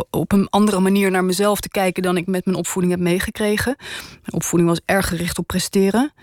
op 0.10 0.32
een 0.32 0.50
andere 0.50 0.80
manier 0.80 1.12
naar 1.12 1.24
mezelf 1.24 1.60
te 1.60 1.70
kijken 1.70 2.04
dan 2.04 2.18
ik 2.18 2.28
met 2.28 2.46
mijn 2.46 2.58
opvoeding 2.58 2.94
heb 2.94 3.04
meegekregen. 3.04 3.76
Mijn 4.10 4.34
opvoeding 4.34 4.70
was 4.70 4.80
erg 4.86 5.08
gericht 5.08 5.38
op 5.38 5.48
presteren. 5.48 6.14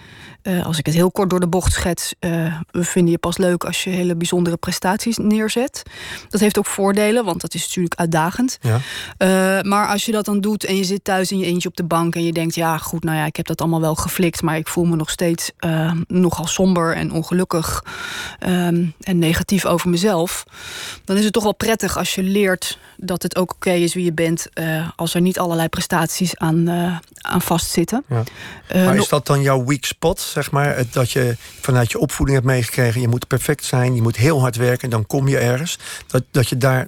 Uh, 0.47 0.66
als 0.66 0.78
ik 0.78 0.86
het 0.86 0.95
heel 0.95 1.11
kort 1.11 1.30
door 1.30 1.40
de 1.40 1.49
bocht 1.49 1.72
schets, 1.72 2.14
uh, 2.20 2.57
we 2.70 2.84
vinden 2.84 3.11
je 3.11 3.18
pas 3.18 3.36
leuk 3.36 3.64
als 3.64 3.84
je 3.84 3.90
hele 3.90 4.16
bijzondere 4.16 4.57
prestaties 4.57 5.16
neerzet. 5.16 5.82
Dat 6.28 6.40
heeft 6.40 6.59
ook 6.59 6.66
voordelen, 6.66 7.24
want 7.24 7.40
dat 7.40 7.55
is 7.55 7.66
natuurlijk 7.66 7.95
uitdagend. 7.95 8.59
Ja. 8.61 8.74
Uh, 8.74 9.62
maar 9.62 9.88
als 9.88 10.05
je 10.05 10.12
dat 10.12 10.24
dan 10.24 10.40
doet 10.40 10.64
en 10.64 10.76
je 10.76 10.84
zit 10.84 11.05
thuis 11.05 11.32
in 11.32 11.38
je 11.38 11.45
eentje 11.45 11.68
op 11.68 11.76
de 11.76 11.84
bank 11.84 12.14
en 12.14 12.24
je 12.24 12.32
denkt, 12.32 12.55
ja 12.55 12.78
goed, 12.78 13.05
nou 13.05 13.16
ja, 13.16 13.24
ik 13.24 13.36
heb 13.36 13.47
dat 13.47 13.61
allemaal 13.61 13.80
wel 13.80 13.95
geflikt, 13.95 14.42
maar 14.42 14.57
ik 14.57 14.68
voel 14.68 14.84
me 14.84 14.97
nog 14.97 15.11
steeds 15.11 15.51
nogal 16.07 16.47
somber 16.47 16.95
en 16.95 17.12
ongelukkig 17.12 17.84
um, 18.47 18.95
en 19.01 19.18
negatief 19.18 19.64
over 19.64 19.90
mezelf. 19.90 20.45
Dan 21.05 21.16
is 21.16 21.24
het 21.24 21.32
toch 21.32 21.42
wel 21.42 21.55
prettig 21.55 21.99
als 21.99 22.14
je 22.14 22.22
leert 22.22 22.78
dat 22.97 23.22
het 23.22 23.36
ook 23.36 23.53
oké 23.53 23.68
okay 23.68 23.82
is 23.82 23.95
wie 23.95 24.05
je 24.05 24.12
bent, 24.12 24.49
als 24.97 25.14
er 25.14 25.20
niet 25.20 25.38
allerlei 25.38 25.68
prestaties 25.68 26.36
aan, 26.36 26.70
aan 27.20 27.42
vastzitten. 27.42 28.05
Ja. 28.09 28.22
maar 28.84 28.97
is 28.97 29.09
dat 29.09 29.26
dan 29.26 29.42
jouw 29.42 29.64
weak 29.64 29.84
spot? 29.84 30.34
Zeg 30.35 30.51
maar. 30.51 30.76
Het, 30.76 30.93
dat 30.93 31.11
je 31.11 31.37
vanuit 31.61 31.91
je 31.91 31.99
opvoeding 31.99 32.39
hebt 32.39 32.51
meegekregen... 32.51 33.01
je 33.01 33.09
moet 33.09 33.26
perfect 33.26 33.64
zijn, 33.64 33.95
je 33.95 34.03
moet 34.03 34.16
heel 34.16 34.41
hard 34.41 34.57
werken... 34.57 34.82
en 34.82 34.91
dan 34.91 35.07
kom 35.07 35.28
je 35.28 35.39
ergens. 35.39 35.78
Dat, 36.07 36.22
dat 36.30 36.49
je 36.49 36.57
daar 36.57 36.87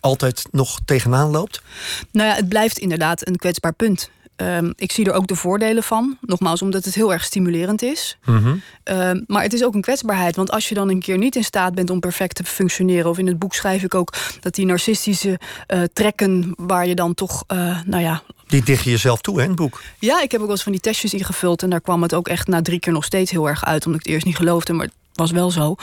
altijd 0.00 0.46
nog 0.50 0.80
tegenaan 0.84 1.30
loopt? 1.30 1.62
Nou 2.10 2.28
ja, 2.28 2.34
het 2.34 2.48
blijft 2.48 2.78
inderdaad 2.78 3.26
een 3.26 3.36
kwetsbaar 3.36 3.72
punt. 3.72 4.10
Um, 4.36 4.72
ik 4.76 4.92
zie 4.92 5.06
er 5.06 5.12
ook 5.12 5.26
de 5.26 5.36
voordelen 5.36 5.82
van. 5.82 6.18
Nogmaals, 6.20 6.62
omdat 6.62 6.84
het 6.84 6.94
heel 6.94 7.12
erg 7.12 7.24
stimulerend 7.24 7.82
is. 7.82 8.18
Mm 8.24 8.36
-hmm. 8.36 8.62
um, 8.84 9.24
maar 9.26 9.42
het 9.42 9.52
is 9.52 9.64
ook 9.64 9.74
een 9.74 9.80
kwetsbaarheid. 9.80 10.36
Want 10.36 10.50
als 10.50 10.68
je 10.68 10.74
dan 10.74 10.90
een 10.90 11.00
keer 11.00 11.18
niet 11.18 11.36
in 11.36 11.44
staat 11.44 11.74
bent 11.74 11.90
om 11.90 12.00
perfect 12.00 12.34
te 12.34 12.44
functioneren... 12.44 13.10
of 13.10 13.18
in 13.18 13.26
het 13.26 13.38
boek 13.38 13.54
schrijf 13.54 13.82
ik 13.82 13.94
ook 13.94 14.14
dat 14.40 14.54
die 14.54 14.66
narcistische 14.66 15.38
uh, 15.74 15.82
trekken... 15.92 16.54
waar 16.56 16.86
je 16.86 16.94
dan 16.94 17.14
toch, 17.14 17.44
uh, 17.52 17.78
nou 17.84 18.02
ja... 18.02 18.22
Die 18.54 18.64
dicht 18.64 18.84
je 18.84 18.90
jezelf 18.90 19.20
toe, 19.20 19.40
hè, 19.40 19.46
het 19.46 19.56
boek? 19.56 19.82
Ja, 19.98 20.22
ik 20.22 20.30
heb 20.30 20.40
ook 20.40 20.46
wel 20.46 20.54
eens 20.54 20.62
van 20.62 20.72
die 20.72 20.80
testjes 20.80 21.14
ingevuld... 21.14 21.62
en 21.62 21.70
daar 21.70 21.80
kwam 21.80 22.02
het 22.02 22.14
ook 22.14 22.28
echt 22.28 22.46
na 22.46 22.62
drie 22.62 22.78
keer 22.78 22.92
nog 22.92 23.04
steeds 23.04 23.30
heel 23.30 23.48
erg 23.48 23.64
uit... 23.64 23.86
omdat 23.86 24.00
ik 24.00 24.06
het 24.06 24.14
eerst 24.14 24.26
niet 24.26 24.36
geloofde, 24.36 24.72
maar 24.72 24.88
was 25.14 25.30
wel 25.30 25.50
zo. 25.50 25.74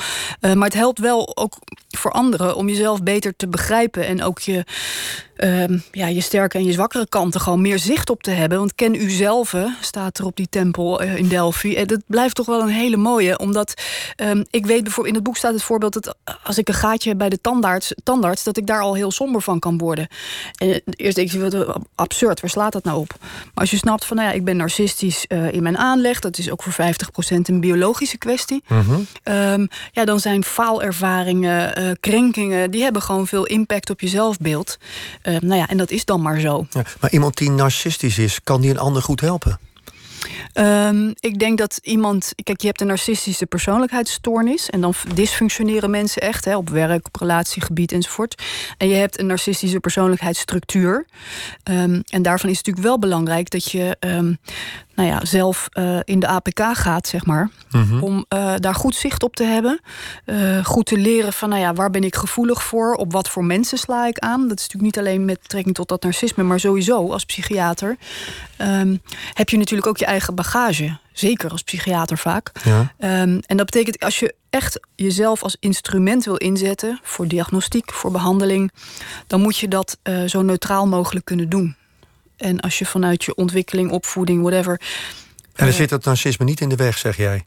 Uh, 0.41 0.53
maar 0.53 0.67
het 0.67 0.77
helpt 0.77 0.99
wel 0.99 1.37
ook 1.37 1.57
voor 1.89 2.11
anderen 2.11 2.55
om 2.55 2.69
jezelf 2.69 3.03
beter 3.03 3.35
te 3.35 3.47
begrijpen... 3.47 4.07
en 4.07 4.23
ook 4.23 4.39
je, 4.39 4.65
uh, 5.43 5.63
ja, 5.91 6.07
je 6.07 6.21
sterke 6.21 6.57
en 6.57 6.65
je 6.65 6.71
zwakkere 6.71 7.07
kanten 7.07 7.41
gewoon 7.41 7.61
meer 7.61 7.79
zicht 7.79 8.09
op 8.09 8.23
te 8.23 8.31
hebben. 8.31 8.57
Want 8.57 8.75
ken 8.75 8.95
u 8.95 9.09
zelf, 9.09 9.55
staat 9.81 10.17
er 10.17 10.25
op 10.25 10.35
die 10.35 10.47
tempel 10.49 11.03
uh, 11.03 11.15
in 11.15 11.27
Delphi. 11.27 11.75
En 11.75 11.87
dat 11.87 12.01
blijft 12.07 12.35
toch 12.35 12.45
wel 12.45 12.61
een 12.61 12.67
hele 12.67 12.97
mooie. 12.97 13.39
Omdat 13.39 13.81
um, 14.17 14.45
ik 14.49 14.65
weet 14.65 14.83
bijvoorbeeld, 14.83 15.07
in 15.07 15.13
het 15.13 15.23
boek 15.23 15.37
staat 15.37 15.53
het 15.53 15.63
voorbeeld... 15.63 15.93
dat 15.93 16.15
als 16.43 16.57
ik 16.57 16.67
een 16.67 16.73
gaatje 16.73 17.09
heb 17.09 17.17
bij 17.17 17.29
de 17.29 17.41
tandarts, 17.41 17.93
tandarts... 18.03 18.43
dat 18.43 18.57
ik 18.57 18.67
daar 18.67 18.81
al 18.81 18.93
heel 18.93 19.11
somber 19.11 19.41
van 19.41 19.59
kan 19.59 19.77
worden. 19.77 20.07
En 20.57 20.81
eerst 20.85 21.15
denk 21.15 21.31
je, 21.31 21.49
wat 21.49 21.79
absurd, 21.95 22.41
waar 22.41 22.49
slaat 22.49 22.73
dat 22.73 22.83
nou 22.83 22.99
op? 22.99 23.15
Maar 23.19 23.51
als 23.53 23.71
je 23.71 23.77
snapt 23.77 24.05
van, 24.05 24.17
nou 24.17 24.29
ja, 24.29 24.35
ik 24.35 24.43
ben 24.43 24.57
narcistisch 24.57 25.25
uh, 25.27 25.51
in 25.51 25.63
mijn 25.63 25.77
aanleg... 25.77 26.19
dat 26.19 26.37
is 26.37 26.51
ook 26.51 26.63
voor 26.63 26.73
50% 26.73 26.77
een 27.41 27.59
biologische 27.59 28.17
kwestie... 28.17 28.63
Mm 28.67 28.81
-hmm. 28.81 29.07
Um, 29.23 29.67
ja, 29.91 30.05
dan 30.05 30.19
zijn 30.19 30.43
faalervaringen, 30.43 31.79
uh, 31.79 31.91
krenkingen... 31.99 32.71
die 32.71 32.83
hebben 32.83 33.01
gewoon 33.01 33.27
veel 33.27 33.45
impact 33.45 33.89
op 33.89 34.01
je 34.01 34.07
zelfbeeld. 34.07 34.77
Uh, 35.31 35.39
nou 35.39 35.59
ja, 35.59 35.67
en 35.67 35.77
dat 35.77 35.91
is 35.91 36.05
dan 36.05 36.21
maar 36.21 36.39
zo. 36.39 36.67
Ja, 36.69 36.83
maar 36.99 37.11
iemand 37.11 37.37
die 37.37 37.51
narcistisch 37.51 38.17
is, 38.17 38.43
kan 38.43 38.61
die 38.61 38.69
een 38.69 38.79
ander 38.79 39.01
goed 39.01 39.21
helpen? 39.21 39.59
Um, 40.53 41.13
ik 41.19 41.39
denk 41.39 41.57
dat 41.57 41.79
iemand... 41.83 42.31
Kijk, 42.43 42.61
je 42.61 42.67
hebt 42.67 42.81
een 42.81 42.87
narcistische 42.87 43.45
persoonlijkheidsstoornis... 43.45 44.69
en 44.69 44.81
dan 44.81 44.93
dysfunctioneren 45.13 45.89
mensen 45.89 46.21
echt 46.21 46.45
hè, 46.45 46.55
op 46.55 46.69
werk, 46.69 47.07
op 47.07 47.15
relatiegebied 47.15 47.91
enzovoort. 47.91 48.43
En 48.77 48.87
je 48.87 48.95
hebt 48.95 49.19
een 49.19 49.25
narcistische 49.25 49.79
persoonlijkheidsstructuur. 49.79 51.05
Um, 51.71 52.01
en 52.09 52.21
daarvan 52.21 52.49
is 52.49 52.57
het 52.57 52.65
natuurlijk 52.65 52.85
wel 52.85 52.99
belangrijk 52.99 53.49
dat 53.49 53.71
je... 53.71 53.97
Um, 53.99 54.37
nou 55.01 55.13
ja, 55.13 55.25
zelf 55.25 55.69
uh, 55.73 55.99
in 56.03 56.19
de 56.19 56.27
APK 56.27 56.61
gaat, 56.73 57.07
zeg 57.07 57.25
maar. 57.25 57.49
Mhm. 57.71 58.03
Om 58.03 58.25
uh, 58.33 58.53
daar 58.57 58.75
goed 58.75 58.95
zicht 58.95 59.23
op 59.23 59.35
te 59.35 59.43
hebben. 59.43 59.81
Uh, 60.25 60.65
goed 60.65 60.85
te 60.85 60.97
leren 60.97 61.33
van, 61.33 61.49
nou 61.49 61.61
ja, 61.61 61.73
waar 61.73 61.89
ben 61.89 62.03
ik 62.03 62.15
gevoelig 62.15 62.63
voor? 62.63 62.93
Op 62.93 63.11
wat 63.11 63.29
voor 63.29 63.43
mensen 63.43 63.77
sla 63.77 64.07
ik 64.07 64.19
aan? 64.19 64.47
Dat 64.47 64.59
is 64.59 64.67
natuurlijk 64.67 64.95
niet 64.95 64.97
alleen 64.97 65.25
met 65.25 65.41
betrekking 65.41 65.75
tot 65.75 65.87
dat 65.87 66.03
narcisme, 66.03 66.43
maar 66.43 66.59
sowieso 66.59 67.11
als 67.11 67.25
psychiater. 67.25 67.97
Um, 68.57 69.01
heb 69.33 69.49
je 69.49 69.57
natuurlijk 69.57 69.87
ook 69.87 69.97
je 69.97 70.05
eigen 70.05 70.35
bagage. 70.35 70.97
Zeker 71.13 71.51
als 71.51 71.61
psychiater 71.61 72.17
vaak. 72.17 72.51
Ja. 72.63 72.79
Um, 72.79 73.39
en 73.45 73.57
dat 73.57 73.65
betekent 73.65 73.99
als 73.99 74.19
je 74.19 74.35
echt 74.49 74.79
jezelf 74.95 75.43
als 75.43 75.57
instrument 75.59 76.25
wil 76.25 76.35
inzetten 76.35 76.99
voor 77.03 77.27
diagnostiek, 77.27 77.91
voor 77.91 78.11
behandeling, 78.11 78.71
dan 79.27 79.41
moet 79.41 79.57
je 79.57 79.67
dat 79.67 79.97
uh, 80.03 80.23
zo 80.23 80.41
neutraal 80.41 80.87
mogelijk 80.87 81.25
kunnen 81.25 81.49
doen. 81.49 81.75
En 82.41 82.59
als 82.59 82.79
je 82.79 82.85
vanuit 82.85 83.23
je 83.23 83.35
ontwikkeling, 83.35 83.91
opvoeding, 83.91 84.41
whatever. 84.41 84.81
En 85.55 85.67
er 85.67 85.73
zit 85.73 85.89
dat 85.89 86.03
narcisme 86.03 86.45
niet 86.45 86.61
in 86.61 86.69
de 86.69 86.75
weg, 86.75 86.97
zeg 86.97 87.17
jij? 87.17 87.45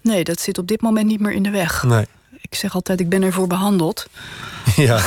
Nee, 0.00 0.24
dat 0.24 0.40
zit 0.40 0.58
op 0.58 0.66
dit 0.66 0.80
moment 0.80 1.06
niet 1.06 1.20
meer 1.20 1.32
in 1.32 1.42
de 1.42 1.50
weg. 1.50 1.82
Nee. 1.82 2.06
Ik 2.50 2.56
zeg 2.56 2.74
altijd, 2.74 3.00
ik 3.00 3.08
ben 3.08 3.22
ervoor 3.22 3.46
behandeld. 3.46 4.06
Ja. 4.76 5.00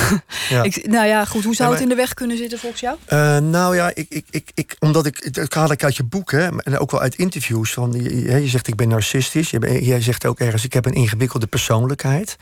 ja. 0.48 0.62
ik, 0.68 0.86
nou 0.86 1.06
ja, 1.06 1.24
goed. 1.24 1.44
Hoe 1.44 1.54
zou 1.54 1.72
het 1.72 1.82
in 1.82 1.88
de 1.88 1.94
weg 1.94 2.14
kunnen 2.14 2.36
zitten 2.36 2.58
volgens 2.58 2.80
jou? 2.80 2.96
Uh, 3.08 3.38
nou 3.38 3.76
ja, 3.76 3.90
ik, 3.94 4.06
ik, 4.08 4.24
ik, 4.30 4.50
ik, 4.54 4.76
omdat 4.78 5.06
ik, 5.06 5.34
dat 5.34 5.54
haal 5.54 5.70
ik 5.70 5.84
uit 5.84 5.96
je 5.96 6.04
boek, 6.04 6.30
hè, 6.30 6.48
en 6.62 6.78
ook 6.78 6.90
wel 6.90 7.00
uit 7.00 7.14
interviews. 7.14 7.72
Van, 7.72 7.92
je, 7.92 8.42
je 8.42 8.48
zegt, 8.48 8.68
ik 8.68 8.76
ben 8.76 8.88
narcistisch. 8.88 9.50
Je, 9.50 9.84
jij 9.84 10.00
zegt 10.00 10.26
ook 10.26 10.38
ergens, 10.38 10.64
ik 10.64 10.72
heb 10.72 10.86
een 10.86 10.92
ingewikkelde 10.92 11.46
persoonlijkheid. 11.46 12.36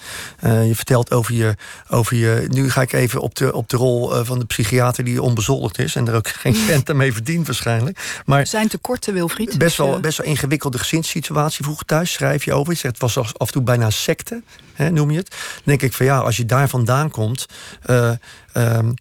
Uh, 0.44 0.66
je 0.66 0.74
vertelt 0.74 1.12
over 1.12 1.34
je, 1.34 1.55
over 1.88 2.16
je... 2.16 2.44
Nu 2.48 2.70
ga 2.70 2.82
ik 2.82 2.92
even 2.92 3.20
op 3.20 3.34
de, 3.34 3.53
op 3.53 3.68
de 3.68 3.76
rol 3.76 4.18
uh, 4.18 4.24
van 4.24 4.38
de 4.38 4.44
psychiater 4.44 5.05
die 5.05 5.22
onbezoldigd 5.22 5.78
is... 5.78 5.94
en 5.94 6.09
er 6.09 6.14
ook 6.14 6.28
geen 6.44 6.55
cent 6.55 6.92
mee 6.92 7.12
verdient 7.12 7.46
waarschijnlijk. 7.46 8.22
Maar 8.26 8.46
zijn 8.46 8.68
tekorten, 8.68 9.14
Wilfried. 9.14 9.59
Best 9.59 9.76
wel, 9.76 9.90
dus, 9.90 10.00
best 10.00 10.18
wel 10.18 10.26
ingewikkelde 10.26 10.78
gezinssituatie. 10.78 11.64
Vroeger 11.64 11.86
thuis 11.86 12.12
schrijf 12.12 12.44
je 12.44 12.53
over. 12.53 12.72
Je 12.72 12.78
zegt, 12.78 13.00
het 13.00 13.14
was 13.14 13.18
af 13.38 13.46
en 13.46 13.53
toe 13.53 13.62
bijna 13.62 13.90
secte, 13.90 14.42
hè, 14.74 14.90
noem 14.93 15.11
je 15.11 15.18
het. 15.18 15.30
Dan 15.30 15.62
denk 15.64 15.82
ik 15.82 15.93
van 15.93 16.07
ja, 16.07 16.18
als 16.18 16.36
je 16.36 16.45
daar 16.45 16.68
vandaan 16.68 17.11
komt... 17.11 17.47
Uh, 17.86 18.12
um, 18.55 18.95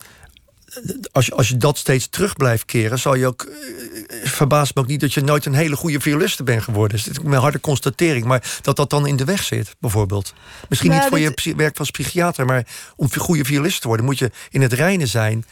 als, 1.12 1.26
je, 1.26 1.32
als 1.36 1.48
je 1.48 1.58
dat 1.58 1.78
steeds 1.78 2.08
terug 2.08 2.36
blijft 2.36 2.66
keren, 2.66 3.00
zal 3.00 3.16
je 3.16 3.28
ook. 3.28 3.44
Uh, 3.50 4.26
verbaast 4.26 4.76
me 4.76 4.82
ook 4.82 4.88
niet 4.88 5.00
dat 5.00 5.14
je 5.14 5.22
nooit 5.22 5.46
een 5.46 5.54
hele 5.54 5.76
goede 5.76 6.00
violiste 6.00 6.44
bent 6.44 6.64
geworden. 6.64 6.98
Dat 6.98 7.08
is 7.08 7.24
een 7.24 7.34
harde 7.34 7.60
constatering. 7.60 8.26
Maar 8.26 8.60
dat 8.62 8.76
dat 8.76 8.90
dan 8.90 9.08
in 9.08 9.16
de 9.16 9.26
weg 9.26 9.44
zit, 9.44 9.76
bijvoorbeeld. 9.80 10.34
Misschien 10.70 10.90
Nou, 10.90 11.02
niet 11.02 11.10
voor 11.10 11.20
dit- 11.20 11.42
je 11.44 11.56
werk 11.56 11.80
als 11.80 11.92
psychiater, 11.92 12.46
maar 12.46 12.66
om 12.96 13.14
goede 13.14 13.46
violist 13.46 13.82
te 13.82 13.88
worden, 13.88 14.06
moet 14.06 14.20
je 14.20 14.32
in 14.50 14.62
het 14.62 14.74
reinen 14.74 15.08
zijn. 15.08 15.46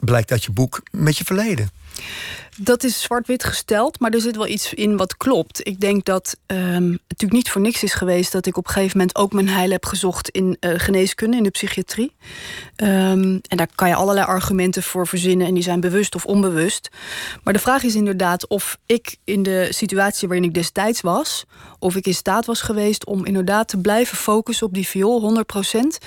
Blijkt 0.00 0.30
uit 0.30 0.44
je 0.44 0.52
boek 0.52 0.82
met 0.90 1.18
je 1.18 1.24
verleden. 1.24 1.70
Dat 2.58 2.84
is 2.84 3.02
zwart-wit 3.02 3.44
gesteld, 3.44 4.00
maar 4.00 4.10
er 4.10 4.20
zit 4.20 4.36
wel 4.36 4.46
iets 4.46 4.74
in 4.74 4.96
wat 4.96 5.16
klopt. 5.16 5.66
Ik 5.66 5.80
denk 5.80 6.04
dat 6.04 6.36
um, 6.46 6.56
het 6.56 7.00
natuurlijk 7.08 7.32
niet 7.32 7.50
voor 7.50 7.60
niks 7.60 7.82
is 7.82 7.94
geweest 7.94 8.32
dat 8.32 8.46
ik 8.46 8.56
op 8.56 8.66
een 8.66 8.72
gegeven 8.72 8.98
moment 8.98 9.16
ook 9.16 9.32
mijn 9.32 9.48
heil 9.48 9.70
heb 9.70 9.84
gezocht 9.84 10.28
in 10.28 10.56
uh, 10.60 10.72
geneeskunde, 10.76 11.36
in 11.36 11.42
de 11.42 11.50
psychiatrie. 11.50 12.12
Um, 12.76 13.40
en 13.48 13.56
daar 13.56 13.68
kan 13.74 13.88
je 13.88 13.94
allerlei 13.94 14.26
argumenten 14.26 14.82
voor 14.82 15.06
verzinnen 15.06 15.46
en 15.46 15.54
die 15.54 15.62
zijn 15.62 15.80
bewust 15.80 16.14
of 16.14 16.26
onbewust. 16.26 16.88
Maar 17.42 17.52
de 17.52 17.58
vraag 17.58 17.82
is 17.82 17.94
inderdaad 17.94 18.48
of 18.48 18.78
ik 18.86 19.16
in 19.24 19.42
de 19.42 19.68
situatie 19.70 20.28
waarin 20.28 20.48
ik 20.48 20.54
destijds 20.54 21.00
was, 21.00 21.44
of 21.78 21.96
ik 21.96 22.06
in 22.06 22.14
staat 22.14 22.46
was 22.46 22.60
geweest 22.60 23.06
om 23.06 23.24
inderdaad 23.24 23.68
te 23.68 23.78
blijven 23.78 24.16
focussen 24.16 24.66
op 24.66 24.74
die 24.74 24.86
viool, 24.86 25.20
100 25.20 25.46
procent. 25.46 25.98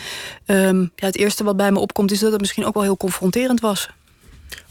Um, 0.45 0.91
ja, 0.95 1.05
het 1.05 1.17
eerste 1.17 1.43
wat 1.43 1.57
bij 1.57 1.71
me 1.71 1.79
opkomt 1.79 2.11
is 2.11 2.19
dat 2.19 2.31
het 2.31 2.41
misschien 2.41 2.65
ook 2.65 2.73
wel 2.73 2.83
heel 2.83 2.97
confronterend 2.97 3.59
was. 3.59 3.89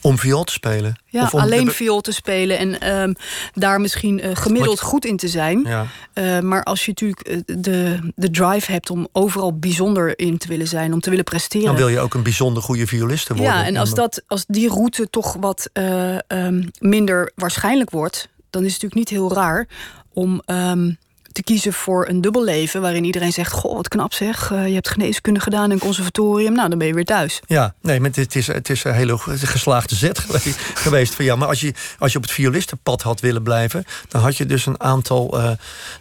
Om 0.00 0.18
viool 0.18 0.44
te 0.44 0.52
spelen. 0.52 0.96
Ja, 1.06 1.22
Of 1.22 1.34
om 1.34 1.40
alleen 1.40 1.70
viool 1.70 2.00
te 2.00 2.12
spelen 2.12 2.58
en 2.58 3.00
um, 3.00 3.14
daar 3.54 3.80
misschien 3.80 4.26
uh, 4.26 4.36
gemiddeld 4.36 4.80
goed 4.80 5.04
in 5.04 5.16
te 5.16 5.28
zijn. 5.28 5.64
Ja. 5.66 5.86
Uh, 6.14 6.40
maar 6.40 6.62
als 6.62 6.84
je 6.84 6.90
natuurlijk 6.90 7.28
uh, 7.28 7.40
de, 7.44 7.98
de 8.14 8.30
drive 8.30 8.72
hebt 8.72 8.90
om 8.90 9.08
overal 9.12 9.58
bijzonder 9.58 10.18
in 10.18 10.38
te 10.38 10.48
willen 10.48 10.68
zijn, 10.68 10.92
om 10.92 11.00
te 11.00 11.10
willen 11.10 11.24
presteren. 11.24 11.66
Dan 11.66 11.76
wil 11.76 11.88
je 11.88 12.00
ook 12.00 12.14
een 12.14 12.22
bijzonder 12.22 12.62
goede 12.62 12.86
violiste 12.86 13.34
worden. 13.34 13.54
Ja, 13.54 13.64
en 13.64 13.76
als, 13.76 13.94
dat, 13.94 14.22
als 14.26 14.44
die 14.46 14.68
route 14.68 15.10
toch 15.10 15.36
wat 15.40 15.70
uh, 15.72 16.18
um, 16.28 16.70
minder 16.78 17.32
waarschijnlijk 17.34 17.90
wordt, 17.90 18.28
dan 18.50 18.64
is 18.64 18.72
het 18.72 18.82
natuurlijk 18.82 19.10
niet 19.10 19.18
heel 19.20 19.32
raar 19.32 19.66
om. 20.12 20.42
Um, 20.46 20.98
te 21.38 21.44
kiezen 21.44 21.72
voor 21.72 22.08
een 22.08 22.20
dubbel 22.20 22.44
leven 22.44 22.80
waarin 22.80 23.04
iedereen 23.04 23.32
zegt: 23.32 23.52
Goh, 23.52 23.74
wat 23.74 23.88
knap 23.88 24.12
zeg, 24.12 24.50
uh, 24.50 24.66
je 24.66 24.74
hebt 24.74 24.88
geneeskunde 24.88 25.40
gedaan 25.40 25.64
in 25.64 25.70
een 25.70 25.78
conservatorium, 25.78 26.52
nou 26.52 26.68
dan 26.68 26.78
ben 26.78 26.86
je 26.86 26.94
weer 26.94 27.04
thuis. 27.04 27.40
Ja, 27.46 27.74
nee, 27.82 28.00
maar 28.00 28.10
het 28.14 28.36
is, 28.36 28.46
het 28.46 28.70
is 28.70 28.84
een 28.84 28.94
hele 28.94 29.18
geslaagde 29.18 29.94
zet 29.94 30.18
geweest, 30.84 31.14
van 31.14 31.24
ja. 31.24 31.36
Maar 31.36 31.48
als 31.48 31.60
je, 31.60 31.74
als 31.98 32.12
je 32.12 32.18
op 32.18 32.24
het 32.24 32.32
violistenpad 32.32 33.02
had 33.02 33.20
willen 33.20 33.42
blijven, 33.42 33.84
dan 34.08 34.20
had 34.20 34.36
je 34.36 34.46
dus 34.46 34.66
een 34.66 34.80
aantal, 34.80 35.38
uh, 35.38 35.50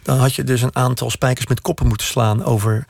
dan 0.02 0.18
had 0.18 0.34
je 0.34 0.44
dus 0.44 0.62
een 0.62 0.76
aantal 0.76 1.10
spijkers 1.10 1.46
met 1.46 1.60
koppen 1.60 1.86
moeten 1.86 2.06
slaan 2.06 2.44
over 2.44 2.86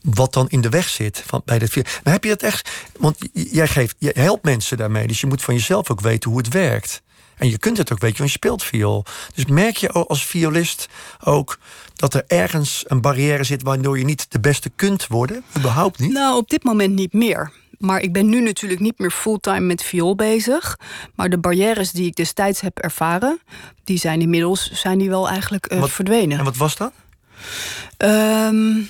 wat 0.00 0.32
dan 0.32 0.48
in 0.48 0.60
de 0.60 0.68
weg 0.68 0.88
zit 0.88 1.22
van, 1.26 1.42
bij 1.44 1.58
dit. 1.58 1.74
Maar 1.74 2.12
heb 2.12 2.24
je 2.24 2.30
dat 2.30 2.42
echt? 2.42 2.70
Want 2.98 3.16
jij 3.32 3.68
geeft, 3.68 3.96
je 3.98 4.10
helpt 4.14 4.44
mensen 4.44 4.76
daarmee, 4.76 5.06
dus 5.06 5.20
je 5.20 5.26
moet 5.26 5.42
van 5.42 5.54
jezelf 5.54 5.90
ook 5.90 6.00
weten 6.00 6.30
hoe 6.30 6.38
het 6.38 6.48
werkt. 6.48 7.02
En 7.36 7.50
je 7.50 7.58
kunt 7.58 7.78
het 7.78 7.92
ook 7.92 8.00
weten, 8.00 8.18
want 8.18 8.30
je 8.30 8.36
speelt 8.36 8.62
viool. 8.62 9.04
Dus 9.34 9.44
merk 9.44 9.76
je 9.76 9.90
als 9.90 10.26
violist 10.26 10.88
ook 11.24 11.58
dat 11.94 12.14
er 12.14 12.24
ergens 12.26 12.84
een 12.86 13.00
barrière 13.00 13.44
zit 13.44 13.62
waardoor 13.62 13.98
je 13.98 14.04
niet 14.04 14.26
de 14.28 14.40
beste 14.40 14.70
kunt 14.76 15.06
worden? 15.06 15.44
Überhaupt 15.58 15.98
niet? 15.98 16.12
Nou, 16.12 16.36
op 16.36 16.48
dit 16.48 16.64
moment 16.64 16.94
niet 16.94 17.12
meer. 17.12 17.52
Maar 17.78 18.00
ik 18.00 18.12
ben 18.12 18.28
nu 18.28 18.40
natuurlijk 18.40 18.80
niet 18.80 18.98
meer 18.98 19.10
fulltime 19.10 19.60
met 19.60 19.82
viool 19.82 20.14
bezig. 20.14 20.78
Maar 21.14 21.28
de 21.28 21.38
barrières 21.38 21.90
die 21.90 22.06
ik 22.06 22.16
destijds 22.16 22.60
heb 22.60 22.78
ervaren, 22.78 23.40
die 23.84 23.98
zijn 23.98 24.20
inmiddels 24.20 24.70
zijn 24.72 24.98
die 24.98 25.08
wel 25.08 25.28
eigenlijk 25.28 25.72
uh, 25.72 25.80
wat, 25.80 25.90
verdwenen. 25.90 26.38
En 26.38 26.44
wat 26.44 26.56
was 26.56 26.76
dat? 26.76 26.92
Um, 27.98 28.88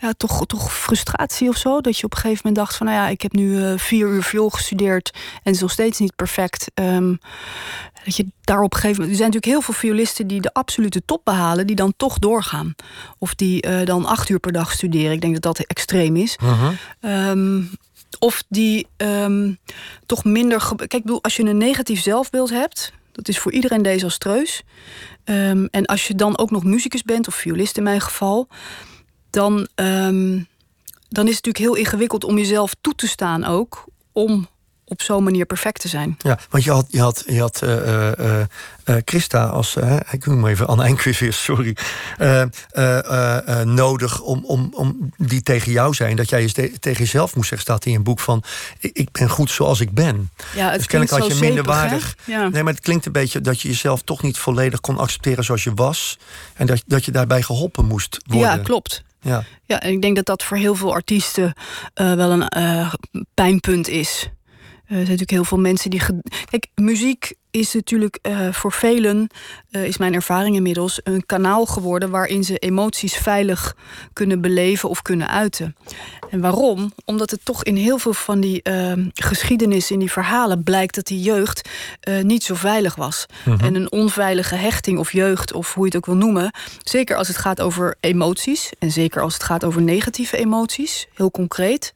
ja, 0.00 0.12
toch, 0.12 0.46
toch 0.46 0.74
frustratie 0.74 1.48
of 1.48 1.56
zo. 1.56 1.80
Dat 1.80 1.98
je 1.98 2.04
op 2.04 2.12
een 2.12 2.18
gegeven 2.18 2.40
moment 2.44 2.64
dacht 2.64 2.76
van... 2.76 2.86
nou 2.86 2.98
ja, 2.98 3.08
ik 3.08 3.22
heb 3.22 3.32
nu 3.32 3.56
uh, 3.56 3.78
vier 3.78 4.08
uur 4.08 4.22
viool 4.22 4.50
gestudeerd... 4.50 5.10
en 5.14 5.40
het 5.42 5.54
is 5.54 5.60
nog 5.60 5.70
steeds 5.70 5.98
niet 5.98 6.16
perfect. 6.16 6.70
Um, 6.74 7.18
dat 8.04 8.16
je 8.16 8.26
daar 8.40 8.62
op 8.62 8.72
een 8.72 8.80
gegeven 8.80 9.00
moment... 9.00 9.10
Er 9.10 9.16
zijn 9.16 9.30
natuurlijk 9.32 9.52
heel 9.52 9.72
veel 9.72 9.88
violisten 9.88 10.26
die 10.26 10.40
de 10.40 10.52
absolute 10.52 11.04
top 11.04 11.24
behalen... 11.24 11.66
die 11.66 11.76
dan 11.76 11.94
toch 11.96 12.18
doorgaan. 12.18 12.74
Of 13.18 13.34
die 13.34 13.66
uh, 13.66 13.84
dan 13.84 14.06
acht 14.06 14.28
uur 14.28 14.38
per 14.38 14.52
dag 14.52 14.72
studeren. 14.72 15.12
Ik 15.12 15.20
denk 15.20 15.32
dat 15.32 15.42
dat 15.42 15.66
extreem 15.66 16.16
is. 16.16 16.38
Uh 16.42 16.60
-huh. 17.00 17.28
um, 17.30 17.70
of 18.18 18.44
die 18.48 18.86
um, 18.96 19.58
toch 20.06 20.24
minder... 20.24 20.72
Kijk, 20.76 20.94
ik 20.94 21.02
bedoel, 21.02 21.22
als 21.22 21.36
je 21.36 21.42
een 21.42 21.56
negatief 21.56 22.02
zelfbeeld 22.02 22.50
hebt... 22.50 22.92
dat 23.12 23.28
is 23.28 23.38
voor 23.38 23.52
iedereen 23.52 23.82
desastreus. 23.82 24.62
Um, 25.24 25.68
en 25.70 25.86
als 25.86 26.06
je 26.06 26.14
dan 26.14 26.38
ook 26.38 26.50
nog 26.50 26.64
muzikus 26.64 27.02
bent... 27.02 27.28
of 27.28 27.34
violist 27.34 27.76
in 27.76 27.82
mijn 27.82 28.00
geval 28.00 28.48
dan, 29.30 29.68
um, 29.74 30.46
dan 31.08 31.28
is 31.28 31.36
het 31.36 31.44
natuurlijk 31.44 31.58
heel 31.58 31.74
ingewikkeld 31.74 32.24
om 32.24 32.38
jezelf 32.38 32.74
toe 32.80 32.94
te 32.94 33.08
staan 33.08 33.44
ook 33.44 33.84
om 34.12 34.48
op 34.90 35.02
zo'n 35.02 35.24
manier 35.24 35.46
perfect 35.46 35.80
te 35.80 35.88
zijn. 35.88 36.16
Ja, 36.18 36.38
want 36.50 36.64
je 36.64 36.70
had, 36.70 36.86
je 36.88 37.00
had, 37.00 37.24
je 37.26 37.40
had 37.40 37.60
uh, 37.64 37.70
uh, 37.70 38.38
uh, 38.84 38.96
Christa 39.04 39.46
als, 39.46 39.76
ik 40.10 40.26
noem 40.26 40.36
hem 40.36 40.46
even 40.46 40.66
Anne 40.66 40.84
Enkhuizen, 40.84 41.34
sorry, 41.34 41.76
nodig 43.64 44.20
om, 44.20 44.44
om, 44.44 44.68
om 44.74 45.12
die 45.16 45.42
tegen 45.42 45.72
jou 45.72 45.94
zijn, 45.94 46.16
dat 46.16 46.28
jij 46.28 46.40
eens 46.40 46.52
te, 46.52 46.78
tegen 46.80 46.98
jezelf 46.98 47.34
moest 47.34 47.48
zeggen, 47.48 47.68
staat 47.68 47.84
in 47.84 47.92
je 47.92 48.00
boek 48.00 48.20
van, 48.20 48.42
ik, 48.78 48.96
ik 48.96 49.12
ben 49.12 49.28
goed 49.28 49.50
zoals 49.50 49.80
ik 49.80 49.90
ben. 49.90 50.30
Ja, 50.54 50.68
het 50.68 50.76
dus 50.76 50.86
kennelijk 50.86 51.22
had 51.22 51.32
je 51.32 51.44
minder 51.44 51.64
waardig. 51.64 52.16
Ja. 52.24 52.48
Nee, 52.48 52.62
maar 52.62 52.72
het 52.72 52.82
klinkt 52.82 53.06
een 53.06 53.12
beetje 53.12 53.40
dat 53.40 53.60
je 53.60 53.68
jezelf 53.68 54.02
toch 54.02 54.22
niet 54.22 54.38
volledig 54.38 54.80
kon 54.80 54.98
accepteren 54.98 55.44
zoals 55.44 55.64
je 55.64 55.74
was 55.74 56.18
en 56.54 56.66
dat, 56.66 56.82
dat 56.86 57.04
je 57.04 57.10
daarbij 57.10 57.42
geholpen 57.42 57.84
moest 57.84 58.20
worden. 58.26 58.50
Ja, 58.50 58.58
klopt. 58.58 59.02
Ja. 59.20 59.42
ja, 59.64 59.80
en 59.80 59.92
ik 59.92 60.02
denk 60.02 60.16
dat 60.16 60.26
dat 60.26 60.42
voor 60.42 60.56
heel 60.56 60.74
veel 60.74 60.92
artiesten 60.92 61.52
uh, 62.00 62.14
wel 62.14 62.30
een 62.30 62.52
uh, 62.56 62.92
pijnpunt 63.34 63.88
is. 63.88 64.30
Uh, 64.90 64.98
er 64.98 65.06
zijn 65.06 65.18
natuurlijk 65.18 65.30
heel 65.30 65.44
veel 65.44 65.58
mensen 65.58 65.90
die. 65.90 66.02
Kijk, 66.50 66.66
muziek 66.74 67.32
is 67.50 67.72
natuurlijk 67.74 68.18
uh, 68.22 68.52
voor 68.52 68.72
velen, 68.72 69.28
uh, 69.70 69.84
is 69.84 69.96
mijn 69.96 70.14
ervaring 70.14 70.56
inmiddels, 70.56 71.00
een 71.02 71.26
kanaal 71.26 71.66
geworden 71.66 72.10
waarin 72.10 72.44
ze 72.44 72.58
emoties 72.58 73.14
veilig 73.14 73.76
kunnen 74.12 74.40
beleven 74.40 74.88
of 74.88 75.02
kunnen 75.02 75.28
uiten. 75.28 75.76
En 76.30 76.40
waarom? 76.40 76.92
Omdat 77.04 77.30
het 77.30 77.44
toch 77.44 77.64
in 77.64 77.76
heel 77.76 77.98
veel 77.98 78.12
van 78.12 78.40
die 78.40 78.60
uh, 78.62 78.92
geschiedenis, 79.14 79.90
in 79.90 79.98
die 79.98 80.12
verhalen, 80.12 80.62
blijkt 80.62 80.94
dat 80.94 81.06
die 81.06 81.20
jeugd 81.20 81.68
niet 82.22 82.42
zo 82.44 82.54
veilig 82.54 82.94
was. 82.94 83.26
Mhm. 83.44 83.64
En 83.64 83.74
een 83.74 83.92
onveilige 83.92 84.54
hechting 84.54 84.98
of 84.98 85.12
jeugd, 85.12 85.52
of 85.52 85.74
hoe 85.74 85.82
je 85.82 85.88
het 85.88 85.96
ook 85.96 86.06
wil 86.06 86.26
noemen, 86.26 86.54
zeker 86.82 87.16
als 87.16 87.28
het 87.28 87.36
gaat 87.36 87.60
over 87.60 87.96
emoties, 88.00 88.70
en 88.78 88.90
zeker 88.90 89.22
als 89.22 89.34
het 89.34 89.42
gaat 89.42 89.64
over 89.64 89.82
negatieve 89.82 90.36
emoties, 90.36 91.06
heel 91.14 91.30
concreet. 91.30 91.94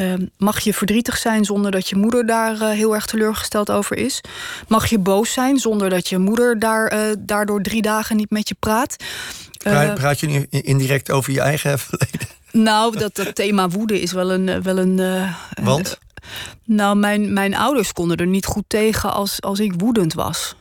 Uh, 0.00 0.14
mag 0.38 0.60
je 0.60 0.74
verdrietig 0.74 1.16
zijn 1.16 1.44
zonder 1.44 1.70
dat 1.70 1.88
je 1.88 1.96
moeder 1.96 2.26
daar 2.26 2.54
uh, 2.54 2.68
heel 2.68 2.94
erg 2.94 3.06
teleurgesteld 3.06 3.70
over 3.70 3.96
is? 3.96 4.20
Mag 4.68 4.86
je 4.86 4.98
boos 4.98 5.32
zijn 5.32 5.58
zonder 5.58 5.90
dat 5.90 6.08
je 6.08 6.18
moeder 6.18 6.58
daar, 6.58 6.92
uh, 6.92 7.00
daardoor 7.18 7.62
drie 7.62 7.82
dagen 7.82 8.16
niet 8.16 8.30
met 8.30 8.48
je 8.48 8.56
praat? 8.58 8.96
Praat, 9.58 9.94
praat 9.94 10.20
je 10.20 10.26
nu 10.26 10.46
indirect 10.50 11.10
over 11.10 11.32
je 11.32 11.40
eigen 11.40 11.78
verleden? 11.88 12.28
Nou, 12.52 12.98
dat, 12.98 13.14
dat 13.14 13.34
thema 13.34 13.68
woede 13.68 14.00
is 14.00 14.12
wel 14.12 14.32
een. 14.32 14.62
Wel 14.62 14.78
een 14.78 15.26
Want? 15.62 15.98
nou, 16.64 16.96
mijn, 16.96 17.32
mijn 17.32 17.56
ouders 17.56 17.92
konden 17.92 18.16
er 18.16 18.26
niet 18.26 18.46
goed 18.46 18.64
tegen 18.66 19.12
als, 19.12 19.40
als 19.40 19.60
ik 19.60 19.72
woedend 19.76 20.14
was. 20.14 20.56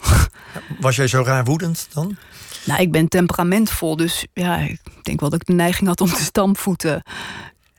Was 0.80 0.96
jij 0.96 1.06
zo 1.06 1.22
raar 1.22 1.44
woedend 1.44 1.88
dan? 1.92 2.16
Nou, 2.64 2.80
ik 2.80 2.92
ben 2.92 3.08
temperamentvol, 3.08 3.96
dus 3.96 4.26
ja, 4.32 4.56
ik 4.56 4.80
denk 5.02 5.20
wel 5.20 5.30
dat 5.30 5.40
ik 5.40 5.46
de 5.46 5.52
neiging 5.52 5.88
had 5.88 6.00
om 6.00 6.08
te 6.08 6.22
stampvoeten. 6.22 7.02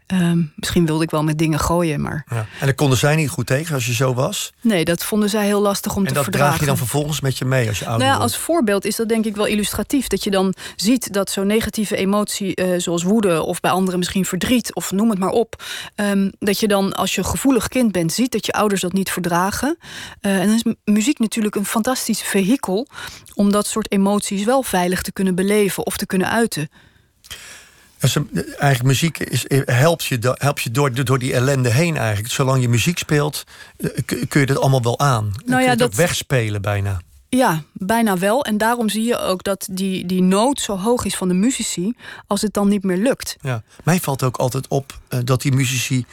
Ehm, 0.05 0.41
misschien 0.55 0.85
wilde 0.85 1.03
ik 1.03 1.09
wel 1.09 1.23
met 1.23 1.37
dingen 1.37 1.59
gooien, 1.59 2.01
maar... 2.01 2.25
Ja. 2.29 2.37
En 2.37 2.65
daar 2.65 2.73
konden 2.73 2.97
zij 2.97 3.15
niet 3.15 3.29
goed 3.29 3.45
tegen 3.45 3.73
als 3.73 3.85
je 3.85 3.93
zo 3.93 4.13
was? 4.13 4.53
Nee, 4.61 4.85
dat 4.85 5.03
vonden 5.03 5.29
zij 5.29 5.45
heel 5.45 5.61
lastig 5.61 5.95
om 5.95 6.05
en 6.05 6.13
te 6.13 6.23
verdragen. 6.23 6.33
En 6.33 6.39
dat 6.39 6.49
draag 6.49 6.59
je 6.59 6.65
dan 6.65 6.87
vervolgens 6.87 7.21
met 7.21 7.37
je 7.37 7.45
mee 7.45 7.67
als 7.67 7.79
je 7.79 7.85
ouder 7.85 8.07
nou 8.07 8.17
ja, 8.17 8.23
Als 8.23 8.37
voorbeeld 8.37 8.85
is 8.85 8.95
dat 8.95 9.09
denk 9.09 9.25
ik 9.25 9.35
wel 9.35 9.45
illustratief. 9.45 10.07
Dat 10.07 10.23
je 10.23 10.31
dan 10.31 10.53
ziet 10.75 11.13
dat 11.13 11.29
zo'n 11.29 11.47
negatieve 11.47 11.95
emotie, 11.95 12.61
uh, 12.61 12.79
zoals 12.79 13.03
woede... 13.03 13.41
of 13.41 13.59
bij 13.59 13.71
anderen 13.71 13.99
misschien 13.99 14.25
verdriet, 14.25 14.75
of 14.75 14.91
noem 14.91 15.09
het 15.09 15.19
maar 15.19 15.29
op... 15.29 15.63
Um, 15.95 16.31
dat 16.39 16.59
je 16.59 16.67
dan, 16.67 16.93
als 16.93 17.15
je 17.15 17.23
gevoelig 17.23 17.67
kind 17.67 17.91
bent, 17.91 18.13
ziet 18.13 18.31
dat 18.31 18.45
je 18.45 18.51
ouders 18.51 18.81
dat 18.81 18.93
niet 18.93 19.11
verdragen. 19.11 19.77
Uh, 20.21 20.39
en 20.39 20.47
dan 20.47 20.55
is 20.55 20.73
muziek 20.83 21.19
natuurlijk 21.19 21.55
een 21.55 21.65
fantastisch 21.65 22.21
vehikel... 22.21 22.87
om 23.33 23.51
dat 23.51 23.67
soort 23.67 23.91
emoties 23.91 24.43
wel 24.43 24.63
veilig 24.63 25.01
te 25.01 25.11
kunnen 25.11 25.35
beleven 25.35 25.85
of 25.85 25.97
te 25.97 26.05
kunnen 26.05 26.29
uiten. 26.29 26.69
Eigenlijk 28.13 28.83
muziek 28.83 29.19
is, 29.19 29.45
helpt 29.65 30.05
je, 30.05 30.35
helpt 30.37 30.61
je 30.61 30.71
door, 30.71 31.03
door 31.03 31.19
die 31.19 31.33
ellende 31.33 31.69
heen 31.69 31.97
eigenlijk. 31.97 32.33
Zolang 32.33 32.61
je 32.61 32.69
muziek 32.69 32.97
speelt, 32.97 33.43
eh, 33.77 33.89
kun 34.27 34.39
je 34.39 34.45
dat 34.45 34.59
allemaal 34.59 34.83
wel 34.83 34.99
aan. 34.99 35.23
Nou 35.23 35.43
kun 35.45 35.61
je 35.61 35.69
het 35.69 35.79
dat... 35.79 35.87
ook 35.87 35.93
wegspelen 35.93 36.61
bijna. 36.61 37.01
Ja, 37.29 37.63
bijna 37.73 38.17
wel. 38.17 38.45
En 38.45 38.57
daarom 38.57 38.89
zie 38.89 39.03
je 39.03 39.17
ook 39.17 39.43
dat 39.43 39.67
die, 39.71 40.05
die 40.05 40.21
nood 40.21 40.59
zo 40.59 40.77
hoog 40.77 41.05
is 41.05 41.15
van 41.15 41.27
de 41.27 41.33
muzici... 41.33 41.93
als 42.27 42.41
het 42.41 42.53
dan 42.53 42.67
niet 42.67 42.83
meer 42.83 42.97
lukt. 42.97 43.35
Ja. 43.41 43.63
Mij 43.83 43.99
valt 43.99 44.23
ook 44.23 44.37
altijd 44.37 44.67
op 44.67 44.99
uh, 45.09 45.19
dat 45.23 45.41
die 45.41 45.51
muzici 45.51 46.05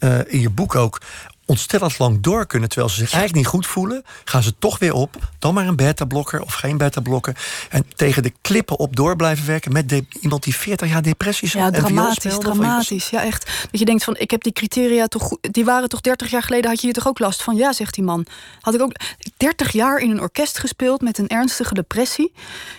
uh, 0.00 0.18
in 0.26 0.40
je 0.40 0.50
boek 0.50 0.74
ook 0.74 1.00
ontstellend 1.48 1.98
lang 1.98 2.20
door 2.20 2.46
kunnen... 2.46 2.68
terwijl 2.68 2.90
ze 2.90 2.98
zich 2.98 3.12
eigenlijk 3.12 3.34
niet 3.34 3.52
goed 3.54 3.66
voelen. 3.66 4.02
Gaan 4.24 4.42
ze 4.42 4.54
toch 4.58 4.78
weer 4.78 4.92
op. 4.92 5.16
Dan 5.38 5.54
maar 5.54 5.66
een 5.66 5.76
beta-blokker 5.76 6.42
of 6.42 6.54
geen 6.54 6.78
beta-blokker. 6.78 7.36
En 7.70 7.84
tegen 7.96 8.22
de 8.22 8.32
klippen 8.40 8.78
op 8.78 8.96
door 8.96 9.16
blijven 9.16 9.46
werken... 9.46 9.72
met 9.72 10.02
iemand 10.20 10.42
die 10.42 10.56
40 10.56 10.88
jaar 10.88 11.02
depressie 11.02 11.50
Ja, 11.52 11.70
dramatisch, 11.70 12.38
dramatisch. 12.38 13.10
Ja, 13.10 13.24
echt. 13.24 13.66
Dat 13.70 13.80
je 13.80 13.86
denkt 13.86 14.04
van, 14.04 14.16
ik 14.16 14.30
heb 14.30 14.42
die 14.42 14.52
criteria 14.52 15.06
toch... 15.06 15.36
Die 15.40 15.64
waren 15.64 15.88
toch 15.88 16.00
30 16.00 16.30
jaar 16.30 16.42
geleden, 16.42 16.70
had 16.70 16.80
je 16.80 16.86
hier 16.86 16.94
toch 16.94 17.08
ook 17.08 17.18
last 17.18 17.42
van? 17.42 17.56
Ja, 17.56 17.72
zegt 17.72 17.94
die 17.94 18.04
man. 18.04 18.26
Had 18.60 18.74
ik 18.74 18.82
ook 18.82 18.92
30 19.36 19.72
jaar 19.72 19.98
in 19.98 20.10
een 20.10 20.20
orkest 20.20 20.58
gespeeld... 20.58 21.00
met 21.00 21.18
een 21.18 21.28
ernstige 21.28 21.74
depressie. 21.74 22.32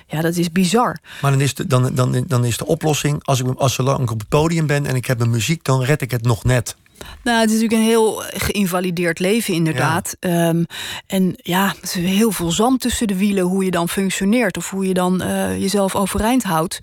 Ja, 0.07 0.22
dat 0.22 0.36
is 0.36 0.51
bizar. 0.51 0.99
Maar 1.22 1.32
dan 1.32 1.41
is 1.41 1.53
de, 1.53 1.67
dan, 1.67 1.95
dan, 1.95 2.24
dan 2.28 2.45
is 2.45 2.57
de 2.57 2.65
oplossing... 2.65 3.24
als 3.24 3.39
ik 3.39 3.47
als 3.57 3.74
zolang 3.74 3.99
ik 3.99 4.11
op 4.11 4.20
het 4.20 4.30
podium 4.30 4.67
ben 4.67 4.86
en 4.86 4.95
ik 4.95 5.05
heb 5.05 5.22
een 5.22 5.30
muziek... 5.30 5.63
dan 5.63 5.84
red 5.84 6.01
ik 6.01 6.11
het 6.11 6.24
nog 6.24 6.43
net. 6.43 6.76
Nou, 7.23 7.39
het 7.39 7.49
is 7.49 7.61
natuurlijk 7.61 7.81
een 7.81 7.87
heel 7.87 8.23
geïnvalideerd 8.33 9.19
leven, 9.19 9.53
inderdaad. 9.53 10.15
Ehm, 10.19 10.63
en 11.07 11.33
ja, 11.35 11.65
er 11.67 11.77
is 11.81 11.93
heel 11.93 12.31
veel 12.31 12.51
zand 12.51 12.81
tussen 12.81 13.07
de 13.07 13.17
wielen, 13.17 13.43
hoe 13.43 13.65
je 13.65 13.71
dan 13.71 13.89
functioneert 13.89 14.57
of 14.57 14.69
hoe 14.69 14.87
je 14.87 14.93
dan 14.93 15.21
uh, 15.21 15.59
jezelf 15.59 15.95
overeind 15.95 16.43
houdt. 16.43 16.79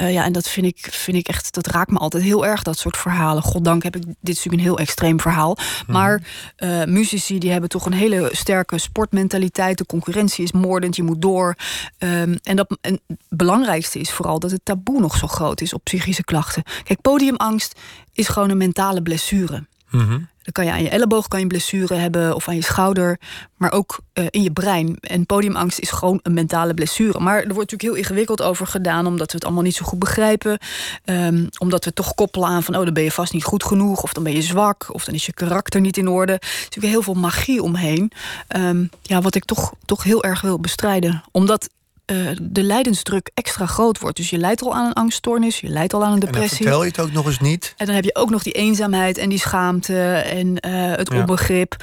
Uh, 0.00 0.12
ja, 0.12 0.24
en 0.24 0.32
dat 0.32 0.48
vind 0.48 0.66
ik, 0.66 0.88
vind 0.90 1.16
ik 1.16 1.28
echt, 1.28 1.54
dat 1.54 1.66
raakt 1.66 1.90
me 1.90 1.98
altijd 1.98 2.22
heel 2.22 2.46
erg, 2.46 2.62
dat 2.62 2.78
soort 2.78 2.96
verhalen. 2.96 3.42
Goddank 3.42 3.82
heb 3.82 3.96
ik, 3.96 4.02
dit 4.02 4.14
is 4.20 4.34
natuurlijk 4.34 4.62
een 4.62 4.68
heel 4.68 4.78
extreem 4.78 5.20
verhaal. 5.20 5.56
Mhm. 5.56 5.92
Maar 5.92 6.22
uh, 6.58 6.84
muzici 6.84 7.38
die 7.38 7.50
hebben 7.50 7.68
toch 7.68 7.86
een 7.86 7.92
hele 7.92 8.28
sterke 8.32 8.78
sportmentaliteit. 8.78 9.78
De 9.78 9.86
concurrentie 9.86 10.44
is 10.44 10.52
moordend, 10.52 10.96
je 10.96 11.02
moet 11.02 11.22
door. 11.22 11.56
Um, 11.98 12.38
en, 12.42 12.56
dat, 12.56 12.78
en 12.80 13.00
het 13.06 13.18
belangrijkste 13.28 13.98
is 13.98 14.12
vooral 14.12 14.38
dat 14.38 14.50
het 14.50 14.60
taboe 14.64 15.00
nog 15.00 15.16
zo 15.16 15.26
groot 15.26 15.60
is 15.60 15.72
op 15.72 15.84
psychische 15.84 16.24
klachten. 16.24 16.62
Kijk, 16.84 17.00
podiumangst 17.00 17.80
is 18.16 18.28
gewoon 18.28 18.50
een 18.50 18.56
mentale 18.56 19.02
blessure. 19.02 19.66
Mm 19.90 20.28
Dan 20.42 20.52
kan 20.52 20.64
je 20.64 20.70
aan 20.70 20.82
je 20.82 20.88
elleboog 20.88 21.28
kan 21.28 21.40
je 21.40 21.46
blessure 21.46 21.94
hebben 21.94 22.34
of 22.34 22.48
aan 22.48 22.54
je 22.54 22.62
schouder, 22.62 23.20
maar 23.56 23.72
ook 23.72 23.98
uh, 24.14 24.26
in 24.30 24.42
je 24.42 24.50
brein. 24.50 24.96
En 25.00 25.26
podiumangst 25.26 25.78
is 25.78 25.90
gewoon 25.90 26.20
een 26.22 26.34
mentale 26.34 26.74
blessure. 26.74 27.20
Maar 27.20 27.36
er 27.36 27.54
wordt 27.54 27.70
natuurlijk 27.70 27.82
heel 27.82 27.94
ingewikkeld 27.94 28.42
over 28.42 28.66
gedaan, 28.66 29.06
omdat 29.06 29.26
we 29.26 29.34
het 29.34 29.44
allemaal 29.44 29.62
niet 29.62 29.76
zo 29.76 29.84
goed 29.84 29.98
begrijpen. 29.98 30.58
Um, 31.04 31.48
omdat 31.58 31.84
we 31.84 31.92
toch 31.92 32.14
koppelen 32.14 32.48
aan 32.48 32.62
van, 32.62 32.76
oh, 32.76 32.84
dan 32.84 32.94
ben 32.94 33.02
je 33.02 33.10
vast 33.10 33.32
niet 33.32 33.44
goed 33.44 33.64
genoeg, 33.64 34.02
of 34.02 34.12
dan 34.12 34.22
ben 34.22 34.32
je 34.32 34.42
zwak, 34.42 34.86
of 34.92 35.04
dan 35.04 35.14
is 35.14 35.26
je 35.26 35.32
karakter 35.32 35.80
niet 35.80 35.96
in 35.96 36.08
orde. 36.08 36.32
Er 36.32 36.42
is 36.42 36.62
natuurlijk 36.64 36.92
heel 36.92 37.02
veel 37.02 37.14
magie 37.14 37.62
omheen. 37.62 38.12
Um, 38.56 38.90
ja, 39.02 39.20
wat 39.20 39.34
ik 39.34 39.44
toch, 39.44 39.72
toch 39.84 40.02
heel 40.02 40.24
erg 40.24 40.40
wil 40.40 40.60
bestrijden. 40.60 41.22
Omdat 41.30 41.68
uh, 42.12 42.36
de 42.42 42.62
lijdensdruk 42.62 43.30
extra 43.34 43.66
groot 43.66 43.98
wordt. 43.98 44.16
Dus 44.16 44.30
je 44.30 44.38
leidt 44.38 44.62
al 44.62 44.74
aan 44.74 44.86
een 44.86 44.92
angststoornis, 44.92 45.60
je 45.60 45.68
leidt 45.68 45.94
al 45.94 46.04
aan 46.04 46.12
een 46.12 46.18
depressie. 46.18 46.40
En 46.42 46.48
dan 46.48 46.56
vertel 46.56 46.82
je 46.82 46.88
het 46.88 47.00
ook 47.00 47.12
nog 47.12 47.26
eens 47.26 47.40
niet. 47.40 47.74
En 47.76 47.86
dan 47.86 47.94
heb 47.94 48.04
je 48.04 48.14
ook 48.14 48.30
nog 48.30 48.42
die 48.42 48.52
eenzaamheid 48.52 49.18
en 49.18 49.28
die 49.28 49.38
schaamte 49.38 50.12
en 50.14 50.46
uh, 50.46 50.94
het 50.96 51.12
ja. 51.12 51.18
onbegrip. 51.18 51.76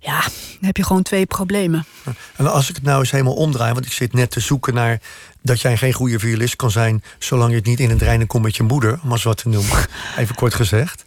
Ja, 0.00 0.20
dan 0.20 0.66
heb 0.66 0.76
je 0.76 0.84
gewoon 0.84 1.02
twee 1.02 1.26
problemen. 1.26 1.84
En 2.36 2.52
als 2.52 2.68
ik 2.68 2.74
het 2.74 2.84
nou 2.84 2.98
eens 2.98 3.10
helemaal 3.10 3.34
omdraai, 3.34 3.72
want 3.72 3.86
ik 3.86 3.92
zit 3.92 4.12
net 4.12 4.30
te 4.30 4.40
zoeken 4.40 4.74
naar 4.74 5.00
dat 5.46 5.60
jij 5.60 5.76
geen 5.76 5.92
goede 5.92 6.18
violist 6.18 6.56
kan 6.56 6.70
zijn... 6.70 7.02
zolang 7.18 7.50
je 7.50 7.56
het 7.56 7.66
niet 7.66 7.80
in 7.80 7.90
het 7.90 8.02
reinen 8.02 8.26
komt 8.26 8.42
met 8.42 8.56
je 8.56 8.62
moeder, 8.62 8.98
om 9.02 9.12
als 9.12 9.22
wat 9.22 9.36
te 9.36 9.48
noemen. 9.48 9.86
Even 10.18 10.34
kort 10.34 10.54
gezegd. 10.54 11.04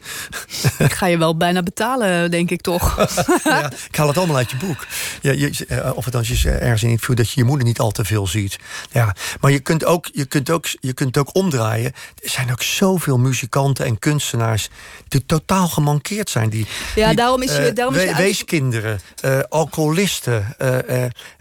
Ik 0.78 0.94
ga 0.94 1.06
je 1.06 1.18
wel 1.18 1.38
bijna 1.38 1.64
betalen, 1.64 2.32
denk 2.32 2.50
ik 2.50 2.62
toch. 2.62 2.98
ja, 3.44 3.72
ik 3.90 3.96
haal 3.96 4.08
het 4.08 4.18
allemaal 4.18 4.36
uit 4.36 4.52
je 4.52 4.58
boek. 4.58 4.86
Ja, 5.22 5.32
je, 5.32 5.66
eh, 5.68 5.92
of 5.96 6.06
het 6.06 6.16
als 6.16 6.28
je 6.28 6.50
ergens 6.50 6.84
in 6.84 7.00
voelt 7.00 7.18
dat 7.18 7.32
je 7.32 7.40
je 7.40 7.46
moeder 7.46 7.68
niet 7.68 7.80
al 7.80 7.92
te 7.92 8.06
veel 8.06 8.28
ziet. 8.28 8.58
Ja, 8.92 9.16
maar 9.40 9.52
je 9.52 9.60
kunt, 9.60 9.86
ook, 9.86 10.10
je, 10.14 10.26
kunt 10.26 10.50
ook, 10.50 10.66
je 10.80 10.94
kunt 10.94 11.18
ook 11.18 11.36
omdraaien. 11.36 11.94
Er 12.24 12.30
zijn 12.30 12.52
ook 12.52 12.62
zoveel 12.62 13.18
muzikanten 13.18 13.86
en 13.86 14.00
kunstenaars... 14.00 14.70
die 15.08 15.26
totaal 15.26 15.68
gemankeerd 15.68 16.30
zijn. 16.30 16.50
Die, 16.50 16.68
ja, 16.96 17.08
die, 17.08 17.16
daarom 17.16 17.42
is 17.42 17.56
je... 17.56 17.68
Uh, 17.68 17.76
daarom 17.76 17.96
is 17.96 18.04
je 18.04 18.16
weeskinderen, 18.16 19.00
uh, 19.26 19.40
alcoholisten... 19.50 20.56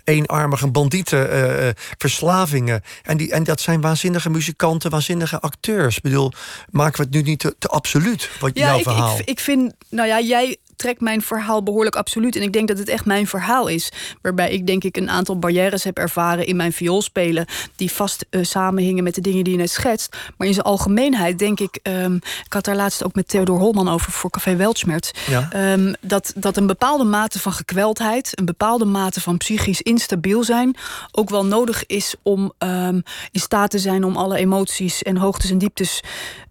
eenarmige 0.09 0.71
bandieten, 0.71 1.75
verslavingen. 1.99 2.83
En, 3.03 3.17
die, 3.17 3.33
en 3.33 3.45
dat 3.45 3.61
zijn 3.61 3.81
waanzinnige 3.81 4.31
muzikanten, 4.31 4.91
waanzinnige 4.91 5.41
acteurs. 5.41 5.97
Ik 5.97 6.03
bedoel, 6.03 6.33
maken 6.71 6.97
we 6.97 7.03
het 7.03 7.15
nu 7.15 7.23
niet 7.23 7.39
te, 7.39 7.57
te 7.59 7.69
absoluut, 7.69 8.31
wat 8.41 8.51
ja, 8.55 8.67
jouw 8.67 8.77
ik, 8.77 8.83
verhaal? 8.83 9.19
Ik, 9.19 9.29
ik 9.29 9.41
vind, 9.41 9.75
nou 9.91 10.09
ja, 10.09 10.21
jij 10.21 10.57
trekt 10.79 11.01
mijn 11.01 11.23
verhaal 11.23 11.63
behoorlijk 11.63 11.97
absoluut. 11.97 12.37
En 12.37 12.43
ik 12.43 12.53
denk 12.53 12.69
dat 12.69 12.79
het 12.79 12.89
echt 12.89 13.05
mijn 13.05 13.27
verhaal 13.27 13.67
is. 13.69 13.93
Waarbij 14.23 14.51
ik 14.51 14.67
denk 14.67 14.85
ik 14.85 14.97
een 14.97 15.11
aantal 15.11 15.39
barrières 15.39 15.85
heb 15.85 15.99
ervaren 15.99 16.47
in 16.47 16.57
mijn 16.57 16.73
vioolspelen. 16.73 17.47
Die 17.77 17.93
vast 17.93 18.27
uh, 18.31 18.45
samenhingen 18.45 19.05
met 19.05 19.15
de 19.15 19.21
dingen 19.21 19.45
die 19.45 19.53
je 19.53 19.59
net 19.59 19.71
schetst. 19.71 20.17
Maar 20.37 20.47
in 20.47 20.55
zijn 20.55 20.67
algemeenheid 20.67 21.39
denk 21.39 21.61
ik. 21.61 21.79
Um, 21.83 22.15
ik 22.45 22.53
had 22.53 22.65
daar 22.65 22.77
laatst 22.77 23.05
ook 23.05 23.15
met 23.15 23.29
Theodor 23.29 23.59
Holman 23.59 23.89
over 23.89 24.13
voor 24.13 24.31
Café 24.31 24.57
Weltschmerz. 24.57 25.11
Ja. 25.27 25.73
Um, 25.73 25.95
dat, 26.01 26.33
dat 26.37 26.57
een 26.57 26.67
bepaalde 26.67 27.05
mate 27.05 27.39
van 27.39 27.53
gekweldheid. 27.53 28.31
Een 28.35 28.45
bepaalde 28.45 28.85
mate 28.85 29.21
van 29.21 29.37
psychisch 29.37 29.83
instabiel 29.83 30.45
zijn. 30.45 30.77
Ook 31.11 31.31
wel 31.31 31.45
nodig 31.45 31.87
is 31.87 32.15
om 32.23 32.53
um, 32.59 33.03
in 33.33 33.41
staat 33.41 33.71
te 33.71 33.79
zijn 33.79 34.05
om 34.05 34.17
alle 34.17 34.37
emoties 34.37 35.03
en 35.03 35.17
hoogtes 35.17 35.51
en 35.51 35.59
dieptes. 35.59 36.01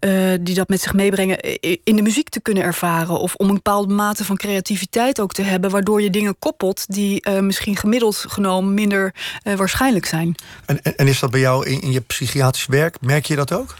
Uh, 0.00 0.34
die 0.40 0.54
dat 0.54 0.68
met 0.68 0.80
zich 0.80 0.94
meebrengen. 0.94 1.40
in 1.60 1.96
de 1.96 2.02
muziek 2.02 2.28
te 2.28 2.40
kunnen 2.40 2.62
ervaren. 2.62 3.18
Of 3.18 3.34
om 3.34 3.48
een 3.48 3.54
bepaalde 3.54 3.94
mate 3.94 4.17
van 4.24 4.36
creativiteit 4.36 5.20
ook 5.20 5.32
te 5.32 5.42
hebben, 5.42 5.70
waardoor 5.70 6.02
je 6.02 6.10
dingen 6.10 6.38
koppelt 6.38 6.84
die 6.88 7.28
uh, 7.28 7.38
misschien 7.38 7.76
gemiddeld 7.76 8.24
genomen 8.28 8.74
minder 8.74 9.14
uh, 9.44 9.54
waarschijnlijk 9.54 10.06
zijn. 10.06 10.34
En, 10.66 10.82
en, 10.82 11.06
is 11.06 11.20
dat 11.20 11.30
bij 11.30 11.40
jou 11.40 11.66
in, 11.66 11.80
in, 11.80 11.92
je 11.92 12.00
psychiatrisch 12.00 12.66
werk? 12.66 13.00
Merk 13.00 13.26
je 13.26 13.36
dat 13.36 13.52
ook? 13.52 13.74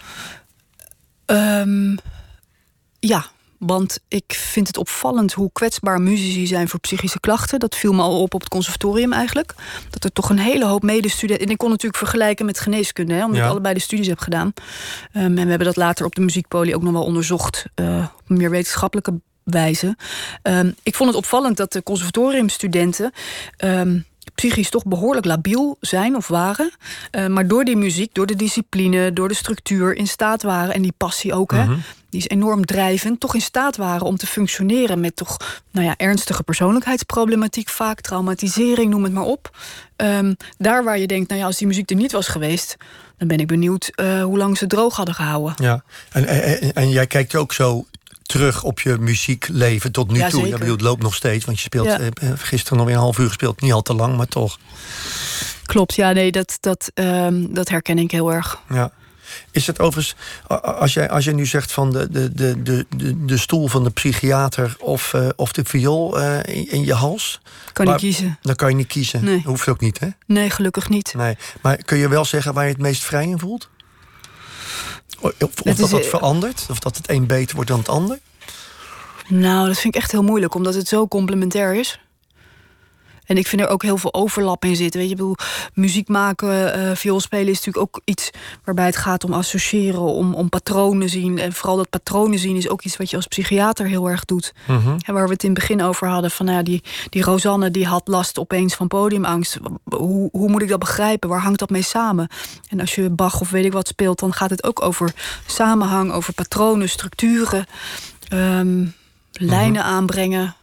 Um, 1.27 1.99
ja, 3.01 3.27
want 3.59 3.99
ik 4.09 4.35
vind 4.35 4.67
het 4.67 4.77
opvallend 4.77 5.33
hoe 5.33 5.51
kwetsbaar 5.53 6.01
muzici 6.01 6.47
zijn 6.47 6.69
voor 6.69 6.81
psychische 6.81 7.21
klachten. 7.21 7.59
Dat 7.59 7.75
viel 7.75 7.93
me 7.93 8.03
al 8.03 8.23
op 8.23 8.35
op 8.35 8.41
het 8.41 8.49
conservatorium 8.49 9.13
eigenlijk. 9.13 9.55
Dat 9.91 10.05
er 10.05 10.13
toch 10.13 10.31
een 10.31 10.39
hele 10.39 10.67
hoop 10.67 10.83
medestudenten... 10.83 11.47
En 11.47 11.53
ik 11.53 11.59
kon 11.59 11.69
natuurlijk 11.71 11.99
vergelijken 11.99 12.47
met 12.47 12.61
geneeskunde, 12.61 13.15
hè, 13.15 13.25
omdat 13.25 13.37
ja. 13.37 13.45
ik 13.45 13.51
allebei 13.51 13.75
de 13.75 13.81
studies 13.81 14.07
heb 14.07 14.19
gedaan. 14.19 14.53
Um, 15.13 15.23
en 15.23 15.35
we 15.35 15.49
hebben 15.49 15.67
dat 15.67 15.77
later 15.77 16.07
op 16.07 16.15
de 16.15 16.21
muziekpolie 16.21 16.75
ook 16.75 16.83
nog 16.83 16.93
wel 16.93 17.05
onderzocht. 17.05 17.67
Uh, 17.75 18.07
op 18.21 18.29
meer 18.29 18.51
wetenschappelijke 18.51 19.21
wijze. 19.51 19.97
Um, 20.43 20.75
ik 20.83 20.95
vond 20.95 21.09
het 21.09 21.19
opvallend 21.19 21.57
dat 21.57 21.73
de 21.73 21.83
conservatoriumstudenten... 21.83 23.13
Um, 23.65 24.07
psychisch 24.35 24.71
toch 24.71 24.85
behoorlijk 24.85 25.27
labiel 25.27 25.77
zijn 25.81 26.17
of 26.17 26.29
waren. 26.29 26.71
Uh, 27.13 27.27
maar 27.27 27.47
door 27.47 27.65
die 27.65 27.77
muziek, 27.77 28.15
door 28.15 28.27
de 28.27 28.37
discipline, 28.37 29.13
door 29.13 29.29
de 29.29 29.35
structuur 29.35 29.95
in 29.95 30.07
staat 30.07 30.43
waren... 30.43 30.75
en 30.75 30.83
die 30.83 30.95
passie 30.97 31.35
ook, 31.35 31.53
hè, 31.53 31.65
die 32.11 32.21
is 32.21 32.29
enorm 32.29 32.65
drijvend... 32.65 33.21
toch 33.21 33.35
in 33.35 33.41
staat 33.41 33.77
waren 33.77 34.07
om 34.07 34.17
te 34.17 34.27
functioneren 34.27 35.01
met 35.01 35.17
toch 35.17 35.37
nou 35.71 35.87
ja, 35.87 35.95
ernstige 35.97 36.43
persoonlijkheidsproblematiek... 36.43 37.69
vaak 37.69 38.01
traumatisering, 38.01 38.91
noem 38.91 39.03
het 39.03 39.13
maar 39.13 39.25
op. 39.25 39.57
Um, 39.97 40.37
daar 40.59 40.85
waar 40.85 40.99
je 40.99 41.07
denkt, 41.07 41.29
nou 41.29 41.41
ja, 41.41 41.47
als 41.47 41.57
die 41.57 41.67
muziek 41.67 41.91
er 41.91 41.97
niet 41.97 42.13
was 42.13 42.29
geweest... 42.29 42.77
dan 43.17 43.29
ben 43.29 43.39
ik 43.39 43.47
benieuwd 43.47 43.91
uh, 43.95 44.23
hoe 44.23 44.39
lang 44.39 44.59
ze 44.59 44.67
droog 44.67 44.97
hadden 44.97 45.15
gehouden. 45.15 45.55
Ja, 45.59 45.83
en, 46.13 46.27
en, 46.27 46.73
en 46.73 46.91
jij 46.91 47.07
kijkt 47.07 47.35
ook 47.35 47.53
zo 47.53 47.87
terug 48.29 48.63
op 48.63 48.81
je 48.81 48.97
muziekleven 48.99 49.93
tot 49.93 50.11
nu 50.11 50.19
ja, 50.19 50.29
toe. 50.29 50.47
Ja, 50.47 50.59
bedoel, 50.59 50.73
het 50.73 50.81
loopt 50.81 51.03
nog 51.03 51.15
steeds, 51.15 51.45
want 51.45 51.57
je 51.59 51.65
speelt 51.65 51.87
ja. 51.87 51.99
eh, 51.99 52.31
gisteren 52.37 52.79
nog 52.79 52.87
weer 52.87 52.97
een 52.97 53.03
half 53.03 53.19
uur 53.19 53.27
gespeeld. 53.27 53.61
Niet 53.61 53.73
al 53.73 53.83
te 53.83 53.95
lang, 53.95 54.17
maar 54.17 54.27
toch. 54.27 54.59
Klopt, 55.67 55.95
ja, 55.95 56.13
nee, 56.13 56.33
dat, 56.33 56.57
dat, 56.61 56.91
um, 56.95 57.55
dat 57.55 57.69
herken 57.69 57.99
ik 57.99 58.11
heel 58.11 58.33
erg. 58.33 58.63
Ja. 58.69 58.93
Is 59.51 59.67
het 59.67 59.81
overigens, 59.81 60.17
als 60.63 60.95
jij, 60.95 61.11
als 61.11 61.25
jij 61.25 61.35
nu 61.35 61.47
zegt 61.47 61.73
van 61.73 61.93
de, 61.93 62.11
de, 62.11 62.33
de, 62.33 62.63
de, 62.63 63.25
de, 63.25 63.37
stoel 63.37 63.69
van 63.69 63.85
de 63.85 63.91
psychiater 63.91 64.77
of, 64.79 65.13
uh, 65.13 65.29
of 65.37 65.53
de 65.53 65.65
viool 65.65 66.21
uh, 66.21 66.37
in, 66.37 66.71
in, 66.71 66.85
je 66.85 66.95
hals? 66.95 67.41
Kan 67.73 67.87
je 67.87 67.95
kiezen. 67.95 68.39
Dan 68.43 68.55
kan 68.55 68.69
je 68.69 68.75
niet 68.75 68.87
kiezen. 68.87 69.25
Nee. 69.25 69.43
Hoeft 69.45 69.69
ook 69.69 69.81
niet, 69.81 69.99
hè? 70.01 70.09
Nee, 70.27 70.51
gelukkig 70.51 70.89
niet. 70.89 71.15
Nee. 71.17 71.37
Maar 71.63 71.77
kun 71.77 71.99
je 71.99 72.09
wel 72.09 72.25
zeggen 72.25 72.55
waar 72.55 72.65
je 72.65 72.73
het 72.73 72.81
meest 72.81 73.05
vrij 73.05 73.27
in 73.27 73.39
voelt? 73.39 73.69
Of, 75.21 75.33
of 75.41 75.77
dat 75.77 75.91
dat 75.91 76.05
uh, 76.05 76.09
verandert? 76.09 76.67
Of 76.71 76.79
dat 76.79 76.97
het 76.97 77.11
een 77.11 77.27
beter 77.27 77.55
wordt 77.55 77.71
dan 77.71 77.79
het 77.79 77.89
ander? 77.89 78.19
Nou, 79.29 79.67
dat 79.67 79.79
vind 79.79 79.95
ik 79.95 80.01
echt 80.01 80.13
heel 80.13 80.23
moeilijk, 80.23 80.55
omdat 80.55 80.75
het 80.75 80.89
zo 80.89 81.09
complementair 81.09 81.75
is. 81.75 82.01
En 83.29 83.37
ik 83.37 83.47
vind 83.47 83.63
er 83.63 83.69
ook 83.69 83.83
heel 83.83 83.99
veel 83.99 84.15
overlap 84.15 84.65
in 84.65 84.77
zitten. 84.77 85.01
Weet 85.01 85.09
je, 85.09 85.15
ik 85.15 85.21
bedoel, 85.21 85.37
muziek 85.75 86.09
maken, 86.09 86.79
uh, 86.79 86.95
viool 86.95 87.21
spelen 87.21 87.49
is 87.49 87.65
natuurlijk 87.65 87.85
ook 87.85 88.01
iets 88.05 88.31
waarbij 88.65 88.87
het 88.87 88.97
gaat 88.97 89.25
om 89.25 89.33
associëren, 89.33 90.01
om, 90.01 90.35
om 90.35 90.49
patronen 90.49 91.09
zien. 91.09 91.39
En 91.39 91.53
vooral 91.53 91.77
dat 91.77 91.91
patronen 91.91 92.39
zien 92.39 92.57
is 92.57 92.69
ook 92.69 92.83
iets 92.83 92.97
wat 92.97 93.11
je 93.11 93.17
als 93.17 93.27
psychiater 93.27 93.87
heel 93.87 94.11
erg 94.11 94.25
doet. 94.25 94.53
Mm 94.67 94.79
-hmm. 94.79 94.97
En 95.05 95.15
waar 95.15 95.27
we 95.27 95.33
het 95.33 95.43
in 95.43 95.51
het 95.51 95.59
begin 95.59 95.83
over 95.83 96.09
hadden, 96.09 96.31
van 96.31 96.47
nou 96.47 96.59
ja, 96.59 96.65
die, 96.65 96.83
die 97.09 97.23
Rosanne 97.23 97.71
die 97.71 97.87
had 97.87 98.09
last 98.09 98.39
opeens 98.39 98.75
van 98.75 98.89
podiumangst. 98.89 99.59
Hoe, 99.85 100.29
hoe 100.33 100.49
moet 100.49 100.63
ik 100.63 100.69
dat 100.69 100.79
begrijpen? 100.79 101.29
Waar 101.29 101.43
hangt 101.43 101.59
dat 101.59 101.71
mee 101.71 101.83
samen? 101.83 102.29
En 102.69 102.81
als 102.81 102.95
je 102.95 103.11
Bach 103.11 103.41
of 103.41 103.51
weet 103.51 103.65
ik 103.65 103.73
wat 103.73 103.89
speelt, 103.89 104.19
dan 104.19 104.33
gaat 104.33 104.51
het 104.51 104.65
ook 104.65 104.83
over 104.83 105.13
samenhang, 105.47 106.13
over 106.13 106.33
patronen, 106.33 106.89
structuren, 106.89 107.67
um, 108.33 108.95
lijnen 109.33 109.71
mm 109.71 109.89
-hmm. 109.89 109.97
aanbrengen. 109.97 110.57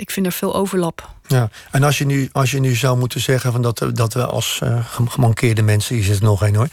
Ik 0.00 0.10
vind 0.10 0.26
er 0.26 0.32
veel 0.32 0.54
overlap. 0.54 1.08
Ja, 1.26 1.50
en 1.70 1.82
als 1.82 1.98
je 1.98 2.06
nu, 2.06 2.28
als 2.32 2.50
je 2.50 2.60
nu 2.60 2.74
zou 2.74 2.98
moeten 2.98 3.20
zeggen 3.20 3.52
van 3.52 3.62
dat, 3.62 3.86
dat 3.92 4.14
we 4.14 4.26
als 4.26 4.60
uh, 4.64 4.86
gemankeerde 5.08 5.62
mensen, 5.62 5.94
hier 5.94 6.04
zit 6.04 6.20
nog 6.20 6.42
een 6.42 6.54
hoor, 6.56 6.68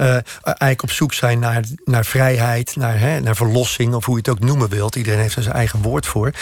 uh, 0.00 0.06
eigenlijk 0.44 0.82
op 0.82 0.90
zoek 0.90 1.12
zijn 1.12 1.38
naar, 1.38 1.64
naar 1.84 2.04
vrijheid, 2.04 2.76
naar, 2.76 2.98
hè, 2.98 3.20
naar 3.20 3.36
verlossing, 3.36 3.94
of 3.94 4.04
hoe 4.04 4.14
je 4.14 4.20
het 4.20 4.30
ook 4.30 4.48
noemen 4.48 4.68
wilt. 4.68 4.96
Iedereen 4.96 5.20
heeft 5.20 5.36
er 5.36 5.42
zijn 5.42 5.54
eigen 5.54 5.82
woord 5.82 6.06
voor. 6.06 6.32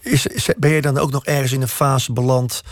Is, 0.00 0.26
is, 0.26 0.48
ben 0.56 0.70
je 0.70 0.82
dan 0.82 0.98
ook 0.98 1.10
nog 1.10 1.24
ergens 1.24 1.52
in 1.52 1.62
een 1.62 1.68
fase 1.68 2.12
beland? 2.12 2.62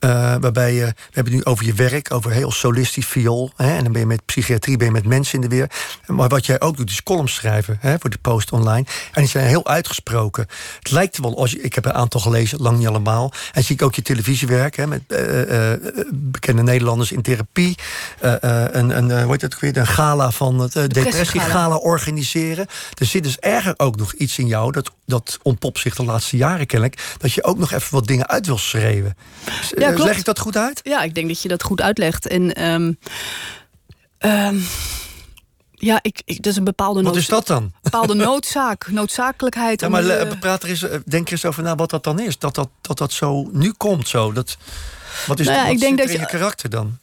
Uh, 0.00 0.34
waarbij 0.40 0.74
je, 0.74 0.84
we 0.84 0.94
hebben 1.10 1.32
het 1.32 1.44
nu 1.44 1.50
over 1.50 1.64
je 1.64 1.74
werk, 1.74 2.12
over 2.12 2.30
heel 2.30 2.50
solistisch 2.50 3.06
viool. 3.06 3.50
Hè, 3.56 3.76
en 3.76 3.82
dan 3.82 3.92
ben 3.92 4.00
je 4.00 4.06
met 4.06 4.24
psychiatrie, 4.24 4.76
ben 4.76 4.86
je 4.86 4.92
met 4.92 5.06
mensen 5.06 5.34
in 5.34 5.40
de 5.40 5.56
weer. 5.56 5.70
Maar 6.06 6.28
wat 6.28 6.46
jij 6.46 6.60
ook 6.60 6.76
doet, 6.76 6.90
is 6.90 7.02
columns 7.02 7.34
schrijven 7.34 7.78
hè, 7.80 7.96
voor 7.98 8.10
de 8.10 8.18
post 8.18 8.52
online. 8.52 8.86
En 9.12 9.22
die 9.22 9.30
zijn 9.30 9.46
heel 9.46 9.66
uitgesproken. 9.66 10.46
Het 10.78 10.90
lijkt 10.90 11.18
wel, 11.18 11.38
als 11.38 11.50
je, 11.50 11.60
ik 11.60 11.74
heb 11.74 11.84
een 11.84 11.92
aantal 11.92 12.20
gelezen, 12.20 12.58
lang 12.58 12.78
niet 12.78 12.86
allemaal. 12.86 13.32
En 13.52 13.64
zie 13.64 13.74
ik 13.74 13.82
ook 13.82 13.94
je 13.94 14.02
televisiewerk 14.02 14.76
hè, 14.76 14.86
met 14.86 15.02
uh, 15.08 15.70
uh, 15.70 15.72
bekende 16.12 16.62
Nederlanders 16.62 17.12
in 17.12 17.22
therapie. 17.22 17.74
een, 18.20 18.96
een, 18.96 19.22
hoe 19.22 19.32
heet 19.32 19.42
het 19.42 19.60
weer, 19.60 19.76
een 19.76 19.86
gala 19.86 20.30
van 20.30 20.58
het 20.58 20.72
depressiegala 20.72 21.76
organiseren. 21.76 22.66
Er 22.94 23.06
zit 23.06 23.22
dus 23.22 23.38
erger 23.38 23.74
ook 23.76 23.96
nog 23.96 24.12
iets 24.12 24.38
in 24.38 24.46
jou, 24.46 24.72
dat, 24.72 24.90
dat 25.06 25.38
ontpopt 25.42 25.78
zich 25.78 25.94
de 25.94 26.04
laatste 26.04 26.36
jaren 26.36 26.66
kennelijk, 26.66 27.14
dat 27.18 27.32
je 27.32 27.44
ook 27.44 27.58
nog 27.58 27.72
even 27.72 27.94
wat 27.94 28.06
dingen 28.06 28.28
uit 28.28 28.46
wil 28.46 28.58
schreeuwen. 28.58 29.16
Ja, 29.88 29.94
klopt. 29.94 30.08
Leg 30.10 30.18
ik 30.18 30.24
dat 30.24 30.38
goed 30.38 30.56
uit? 30.56 30.80
Ja, 30.82 31.02
ik 31.02 31.14
denk 31.14 31.28
dat 31.28 31.42
je 31.42 31.48
dat 31.48 31.62
goed 31.62 31.80
uitlegt. 31.80 32.26
En 32.26 32.64
um, 32.64 32.98
um, 34.18 34.64
ja, 35.70 35.98
ik, 36.02 36.22
ik, 36.24 36.36
dat 36.42 36.52
is 36.52 36.58
een 36.58 36.64
bepaalde 36.64 37.02
Wat 37.02 37.16
is 37.16 37.26
dat 37.26 37.46
dan? 37.46 37.72
bepaalde 37.82 38.14
noodzaak, 38.28 38.90
noodzakelijkheid. 38.90 39.80
Ja, 39.80 39.88
maar 39.88 40.04
uh, 40.04 40.38
praat 40.40 40.62
er 40.62 40.68
eens, 40.68 40.86
denk 41.04 41.26
er 41.26 41.32
eens 41.32 41.44
over 41.44 41.62
na 41.62 41.74
wat 41.74 41.90
dat 41.90 42.04
dan 42.04 42.20
is. 42.20 42.38
Dat 42.38 42.54
dat, 42.54 42.68
dat, 42.80 42.98
dat 42.98 43.12
zo 43.12 43.48
nu 43.52 43.72
komt 43.72 44.08
zo. 44.08 44.32
Dat, 44.32 44.56
wat 45.26 45.40
is 45.40 45.46
nou 45.46 45.58
ja, 45.58 45.64
wat 45.64 45.72
ik 45.72 45.80
denk 45.80 45.98
dat 45.98 46.12
je 46.12 46.26
karakter 46.26 46.70
dan? 46.70 46.98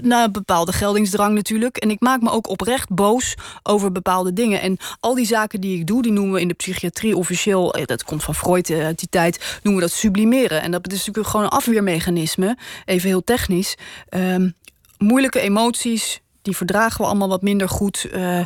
Nou, 0.00 0.24
een 0.24 0.32
bepaalde 0.32 0.72
geldingsdrang 0.72 1.34
natuurlijk. 1.34 1.76
En 1.76 1.90
ik 1.90 2.00
maak 2.00 2.20
me 2.20 2.30
ook 2.30 2.48
oprecht 2.48 2.88
boos 2.88 3.34
over 3.62 3.92
bepaalde 3.92 4.32
dingen. 4.32 4.60
En 4.60 4.76
al 5.00 5.14
die 5.14 5.26
zaken 5.26 5.60
die 5.60 5.78
ik 5.78 5.86
doe, 5.86 6.02
die 6.02 6.12
noemen 6.12 6.34
we 6.34 6.40
in 6.40 6.48
de 6.48 6.54
psychiatrie 6.54 7.16
officieel... 7.16 7.76
dat 7.84 8.04
komt 8.04 8.24
van 8.24 8.34
Freud 8.34 8.70
uit 8.70 8.98
die 8.98 9.08
tijd, 9.08 9.58
noemen 9.62 9.82
we 9.82 9.88
dat 9.88 9.98
sublimeren. 9.98 10.62
En 10.62 10.70
dat 10.70 10.92
is 10.92 10.98
natuurlijk 10.98 11.26
gewoon 11.26 11.46
een 11.46 11.52
afweermechanisme, 11.52 12.56
even 12.84 13.08
heel 13.08 13.24
technisch. 13.24 13.74
Um, 14.10 14.54
moeilijke 14.98 15.40
emoties, 15.40 16.20
die 16.42 16.56
verdragen 16.56 17.00
we 17.00 17.06
allemaal 17.06 17.28
wat 17.28 17.42
minder 17.42 17.68
goed. 17.68 18.06
Uh, 18.14 18.36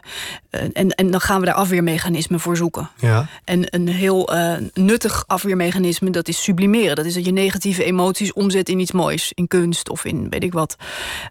en, 0.50 0.88
en 0.88 1.10
dan 1.10 1.20
gaan 1.20 1.40
we 1.40 1.46
daar 1.46 1.54
afweermechanismen 1.54 2.40
voor 2.40 2.56
zoeken. 2.56 2.90
Ja. 2.98 3.28
En 3.44 3.74
een 3.74 3.88
heel 3.88 4.34
uh, 4.34 4.54
nuttig 4.74 5.24
afweermechanisme, 5.26 6.10
dat 6.10 6.28
is 6.28 6.42
sublimeren. 6.42 6.96
Dat 6.96 7.04
is 7.04 7.14
dat 7.14 7.24
je 7.24 7.32
negatieve 7.32 7.84
emoties 7.84 8.32
omzet 8.32 8.68
in 8.68 8.78
iets 8.78 8.92
moois. 8.92 9.32
In 9.34 9.48
kunst 9.48 9.88
of 9.88 10.04
in 10.04 10.28
weet 10.28 10.42
ik 10.42 10.52
wat. 10.52 10.76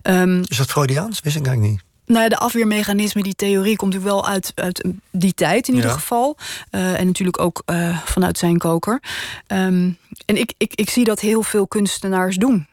Um, 0.04 0.42
is 0.48 0.58
dat 0.58 0.72
Freudiaans? 0.72 1.20
Wist 1.20 1.36
ik 1.36 1.46
eigenlijk 1.46 1.74
niet. 1.74 1.84
Nou 2.06 2.22
ja, 2.22 2.30
de 2.30 2.38
afweermechanisme, 2.38 3.24
die 3.24 3.36
theorie 3.36 3.76
komt 3.76 3.94
natuurlijk 3.94 4.22
wel 4.22 4.34
uit, 4.34 4.52
uit 4.56 4.84
die 5.12 5.34
tijd 5.34 5.68
in 5.68 5.76
ieder 5.76 5.90
geval. 5.90 6.38
Uh, 6.72 7.00
en 7.00 7.06
natuurlijk 7.06 7.40
ook 7.40 7.64
vanuit 8.06 8.38
zijn 8.38 8.58
koker. 8.58 9.02
Um, 9.48 9.98
en 10.26 10.38
ik, 10.38 10.54
ik, 10.58 10.74
ik 10.76 10.90
zie 10.90 11.04
dat 11.04 11.20
heel 11.20 11.44
veel 11.44 11.68
kunstenaars 11.68 12.36
doen 12.36 12.68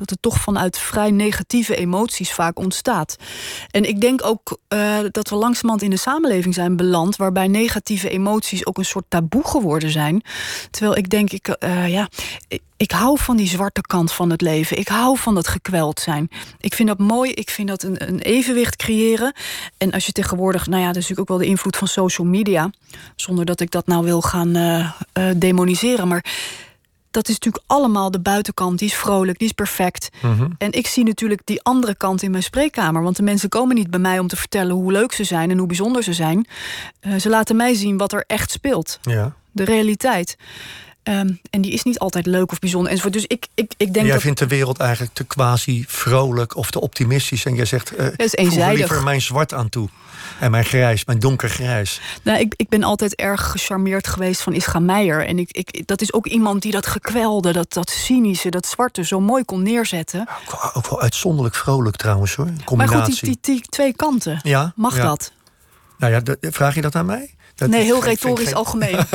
dat 0.00 0.10
het 0.10 0.22
toch 0.22 0.40
vanuit 0.40 0.78
vrij 0.78 1.10
negatieve 1.10 1.76
emoties 1.76 2.32
vaak 2.32 2.58
ontstaat. 2.58 3.16
En 3.70 3.84
ik 3.84 4.00
denk 4.00 4.24
ook 4.24 4.58
uh, 4.68 4.98
dat 5.10 5.28
we 5.28 5.36
langzamerhand 5.36 5.82
in 5.82 5.90
de 5.90 5.96
samenleving 5.96 6.54
zijn 6.54 6.76
beland... 6.76 7.16
waarbij 7.16 7.48
negatieve 7.48 8.10
emoties 8.10 8.66
ook 8.66 8.78
een 8.78 8.84
soort 8.84 9.04
taboe 9.08 9.44
geworden 9.44 9.90
zijn. 9.90 10.22
Terwijl 10.70 10.96
ik 10.96 11.10
denk, 11.10 11.32
ik, 11.32 11.56
uh, 11.64 11.88
ja, 11.88 12.08
ik, 12.76 12.90
hou 12.90 13.18
van 13.18 13.36
die 13.36 13.48
zwarte 13.48 13.80
kant 13.80 14.12
van 14.12 14.30
het 14.30 14.40
leven. 14.40 14.78
Ik 14.78 14.88
hou 14.88 15.18
van 15.18 15.34
dat 15.34 15.48
gekweld 15.48 16.00
zijn. 16.00 16.28
Ik 16.58 16.74
vind 16.74 16.88
dat 16.88 16.98
mooi, 16.98 17.32
ik 17.32 17.50
vind 17.50 17.68
dat 17.68 17.82
een, 17.82 18.08
een 18.08 18.20
evenwicht 18.20 18.76
creëren. 18.76 19.32
En 19.78 19.90
als 19.92 20.06
je 20.06 20.12
tegenwoordig, 20.12 20.66
nou 20.66 20.80
ja, 20.80 20.86
dat 20.86 20.96
is 20.96 21.08
natuurlijk 21.08 21.30
ook 21.30 21.38
wel 21.38 21.46
de 21.46 21.52
invloed 21.52 21.76
van 21.76 21.88
social 21.88 22.26
media... 22.26 22.70
zonder 23.16 23.44
dat 23.44 23.60
ik 23.60 23.70
dat 23.70 23.86
nou 23.86 24.04
wil 24.04 24.20
gaan 24.20 24.56
uh, 24.56 24.90
demoniseren, 25.36 26.08
maar 26.08 26.24
dat 27.10 27.28
is 27.28 27.34
natuurlijk 27.34 27.64
allemaal 27.66 28.10
de 28.10 28.20
buitenkant. 28.20 28.78
Die 28.78 28.88
is 28.88 28.94
vrolijk, 28.94 29.38
die 29.38 29.46
is 29.46 29.52
perfect. 29.52 30.08
Mm 30.22 30.36
-hmm. 30.36 30.54
En 30.58 30.72
ik 30.72 30.86
zie 30.86 31.04
natuurlijk 31.04 31.40
die 31.44 31.62
andere 31.62 31.94
kant 31.94 32.22
in 32.22 32.30
mijn 32.30 32.42
spreekkamer. 32.42 33.02
Want 33.02 33.16
de 33.16 33.22
mensen 33.22 33.48
komen 33.48 33.76
niet 33.76 33.90
bij 33.90 34.00
mij 34.00 34.18
om 34.18 34.26
te 34.26 34.36
vertellen 34.36 34.74
hoe 34.74 34.92
leuk 34.92 35.12
ze 35.12 35.24
zijn 35.24 35.50
en 35.50 35.58
hoe 35.58 35.66
bijzonder 35.66 36.02
ze 36.02 36.12
zijn. 36.12 36.46
Uh, 37.02 37.14
ze 37.14 37.28
laten 37.28 37.56
mij 37.56 37.74
zien 37.74 37.96
wat 37.96 38.12
er 38.12 38.24
echt 38.26 38.50
speelt. 38.50 38.98
Ja. 39.02 39.34
De 39.52 39.64
realiteit. 39.64 40.36
Um, 41.04 41.40
en 41.50 41.60
die 41.60 41.72
is 41.72 41.82
niet 41.82 41.98
altijd 41.98 42.26
leuk 42.26 42.52
of 42.52 42.58
bijzonder 42.58 42.90
enzovoort. 42.90 43.14
Dus 43.14 43.26
ik, 43.26 43.46
ik, 43.54 43.72
ik 43.76 43.92
denk 43.92 44.06
jij 44.06 44.14
dat... 44.14 44.22
vindt 44.22 44.38
de 44.38 44.46
wereld 44.46 44.78
eigenlijk 44.78 45.14
te 45.14 45.24
quasi 45.24 45.84
vrolijk 45.88 46.56
of 46.56 46.70
te 46.70 46.80
optimistisch. 46.80 47.44
En 47.44 47.54
jij 47.54 47.64
zegt, 47.64 47.92
uh, 47.92 47.98
dat 48.16 48.36
is 48.36 48.56
er 48.56 48.74
liever 48.74 49.02
mijn 49.02 49.20
zwart 49.20 49.54
aan 49.54 49.68
toe. 49.68 49.88
En 50.40 50.50
mijn 50.50 50.64
grijs, 50.64 51.04
mijn 51.04 51.18
donkergrijs. 51.18 52.00
Nou, 52.22 52.38
ik, 52.38 52.54
ik 52.56 52.68
ben 52.68 52.82
altijd 52.82 53.14
erg 53.14 53.50
gecharmeerd 53.50 54.06
geweest 54.06 54.40
van 54.40 54.52
Ischa 54.52 54.78
Meijer. 54.78 55.26
En 55.26 55.38
ik, 55.38 55.50
ik, 55.50 55.86
dat 55.86 56.00
is 56.00 56.12
ook 56.12 56.26
iemand 56.26 56.62
die 56.62 56.72
dat 56.72 56.86
gekwelde, 56.86 57.52
dat, 57.52 57.72
dat 57.72 57.90
cynische, 57.90 58.48
dat 58.48 58.66
zwarte 58.66 59.04
zo 59.04 59.20
mooi 59.20 59.44
kon 59.44 59.62
neerzetten. 59.62 60.20
Ook 60.20 60.60
wel, 60.62 60.74
ook 60.74 60.90
wel 60.90 61.00
uitzonderlijk 61.00 61.54
vrolijk 61.54 61.96
trouwens 61.96 62.34
hoor. 62.34 62.48
Combinatie. 62.64 62.98
Maar 62.98 63.06
goed, 63.06 63.20
die, 63.20 63.38
die, 63.40 63.54
die 63.54 63.62
twee 63.68 63.94
kanten. 63.96 64.40
Ja, 64.42 64.72
Mag 64.76 64.96
ja. 64.96 65.04
dat? 65.04 65.32
Nou 65.98 66.12
ja, 66.12 66.36
vraag 66.40 66.74
je 66.74 66.80
dat 66.80 66.94
aan 66.94 67.06
mij? 67.06 67.34
Dat 67.60 67.68
nee, 67.68 67.82
heel 67.84 68.02
retorisch 68.04 68.44
geen- 68.46 68.54
algemeen. 68.54 68.98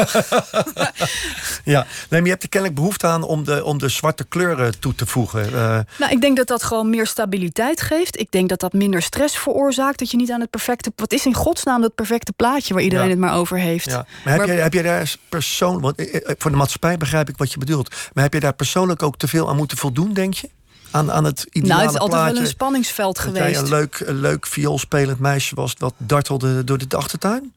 Ja, 1.64 1.80
nee, 1.86 2.08
maar 2.10 2.22
je 2.24 2.30
hebt 2.30 2.44
er 2.44 2.50
kennelijk 2.50 2.80
behoefte 2.80 3.08
aan 3.08 3.24
om 3.24 3.44
de, 3.44 3.64
om 3.64 3.78
de 3.78 3.90
zwarte 3.90 4.24
kleuren 4.24 4.80
toe 4.80 4.96
te 4.96 5.06
voegen. 5.06 5.46
Uh, 5.50 5.80
Nou, 6.00 6.12
ik 6.12 6.22
denk 6.22 6.38
dat 6.38 6.48
dat 6.48 6.64
gewoon 6.64 6.90
meer 6.90 7.08
stabiliteit 7.08 7.82
geeft. 7.82 8.20
Ik 8.20 8.32
denk 8.32 8.50
dat 8.50 8.60
dat 8.60 8.74
minder 8.74 9.02
stress 9.02 9.38
veroorzaakt. 9.38 10.00
Dat 10.00 10.12
je 10.12 10.18
niet 10.18 10.32
aan 10.32 10.40
het 10.42 10.50
perfecte. 10.50 10.92
Wat 10.96 11.14
is 11.14 11.26
in 11.26 11.34
godsnaam 11.34 11.82
dat 11.82 11.96
perfecte 11.96 12.32
plaatje 12.34 12.74
waar 12.74 12.84
iedereen 12.84 13.06
Ja. 13.06 13.12
het 13.12 13.20
maar 13.20 13.34
over 13.36 13.58
heeft? 13.58 13.86
ja. 13.90 14.06
Maar 14.26 14.34
heb, 14.38 14.46
jij, 14.46 14.56
heb 14.56 14.74
jij 14.74 14.84
daar 14.84 15.16
persoon, 15.30 15.82
want 15.82 15.96
eh, 15.98 16.16
eh, 16.16 16.36
voor 16.38 16.52
de 16.52 16.58
maatschappij 16.58 16.98
begrijp 16.98 17.30
ik 17.30 17.38
wat 17.38 17.52
je 17.52 17.58
bedoelt. 17.58 17.96
Maar 18.14 18.24
heb 18.24 18.34
je 18.34 18.40
daar 18.40 18.54
persoonlijk 18.54 19.04
ook 19.04 19.18
te 19.18 19.28
veel 19.28 19.50
aan 19.50 19.56
moeten 19.56 19.78
voldoen, 19.78 20.14
denk 20.14 20.34
je? 20.34 20.50
Aan, 20.92 21.12
aan 21.12 21.24
het 21.24 21.46
ideale 21.52 21.68
nou, 21.74 21.82
het 21.86 21.92
is 21.94 22.00
altijd 22.00 22.20
plaatje? 22.20 22.34
wel 22.34 22.44
een 22.44 22.50
spanningsveld 22.50 23.16
dat 23.16 23.24
geweest. 23.26 23.46
jij 23.52 23.60
een 23.64 23.70
leuk, 23.70 24.00
een 24.06 24.20
leuk 24.20 24.46
vioolspelend 24.46 25.20
meisje 25.20 25.56
was 25.56 25.76
dat 25.76 25.94
dartelde 25.98 26.64
door 26.64 26.78
de 26.88 26.96
achtertuin? 26.98 27.54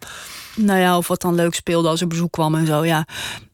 Nou 0.59 0.79
ja, 0.79 0.97
of 0.97 1.09
wat 1.09 1.21
dan 1.21 1.35
leuk 1.35 1.55
speelde 1.55 1.89
als 1.89 2.01
er 2.01 2.07
bezoek 2.07 2.33
kwam 2.33 2.55
en 2.55 2.67
zo, 2.67 2.85
ja. 2.85 3.07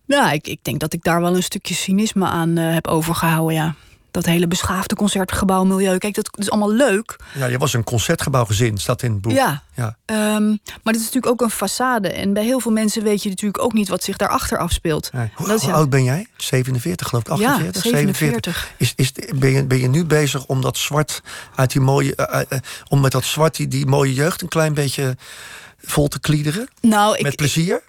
Ja, 0.06 0.30
ik, 0.30 0.46
ik 0.46 0.58
denk 0.62 0.80
dat 0.80 0.92
ik 0.92 1.02
daar 1.02 1.20
wel 1.20 1.36
een 1.36 1.42
stukje 1.42 1.74
cynisme 1.74 2.26
aan 2.26 2.56
eh, 2.56 2.72
heb 2.72 2.86
overgehouden, 2.86 3.54
ja. 3.54 3.74
Dat 4.10 4.24
hele 4.24 4.46
beschaafde 4.46 4.94
concertgebouwmilieu. 4.94 5.98
Kijk, 5.98 6.14
dat 6.14 6.30
is 6.34 6.50
allemaal 6.50 6.72
leuk. 6.72 7.16
Ja, 7.34 7.46
je 7.46 7.58
was 7.58 7.72
een 7.72 7.84
concertgebouwgezin, 7.84 8.78
staat 8.78 9.02
in 9.02 9.12
het 9.12 9.20
boek. 9.20 9.32
Ja. 9.32 9.62
ja. 9.74 9.96
Um, 10.06 10.58
maar 10.82 10.92
dit 10.92 11.02
is 11.02 11.12
natuurlijk 11.12 11.26
ook 11.26 11.40
een 11.40 11.50
façade. 11.50 12.14
En 12.14 12.32
bij 12.32 12.44
heel 12.44 12.60
veel 12.60 12.72
mensen 12.72 13.02
weet 13.02 13.22
je 13.22 13.28
natuurlijk 13.28 13.62
ook 13.62 13.72
niet 13.72 13.88
wat 13.88 14.02
zich 14.02 14.16
daarachter 14.16 14.58
afspeelt. 14.58 15.12
Nee. 15.12 15.30
Hoe, 15.34 15.46
Dat 15.46 15.56
is 15.56 15.62
hoe 15.62 15.70
ja. 15.70 15.76
oud 15.76 15.90
ben 15.90 16.04
jij? 16.04 16.26
47, 16.36 17.08
geloof 17.08 17.24
ik. 17.24 17.30
48, 17.30 17.84
Ja, 17.84 17.90
47. 17.90 18.72
Is, 18.76 18.92
is, 18.96 19.12
ben, 19.34 19.50
je, 19.50 19.64
ben 19.64 19.78
je 19.78 19.88
nu 19.88 20.04
bezig 20.04 20.46
om 20.46 20.60
dat 20.60 20.76
zwart 20.76 21.22
uit 21.54 21.72
die 21.72 21.80
mooie. 21.80 22.12
Uh, 22.16 22.40
uh, 22.50 22.58
om 22.88 23.00
met 23.00 23.12
dat 23.12 23.24
zwart 23.24 23.56
die, 23.56 23.68
die 23.68 23.86
mooie 23.86 24.14
jeugd 24.14 24.42
een 24.42 24.48
klein 24.48 24.74
beetje 24.74 25.16
vol 25.86 26.08
te 26.08 26.20
kliederen? 26.20 26.68
Nou, 26.80 27.16
ik, 27.16 27.22
Met 27.22 27.36
plezier? 27.36 27.82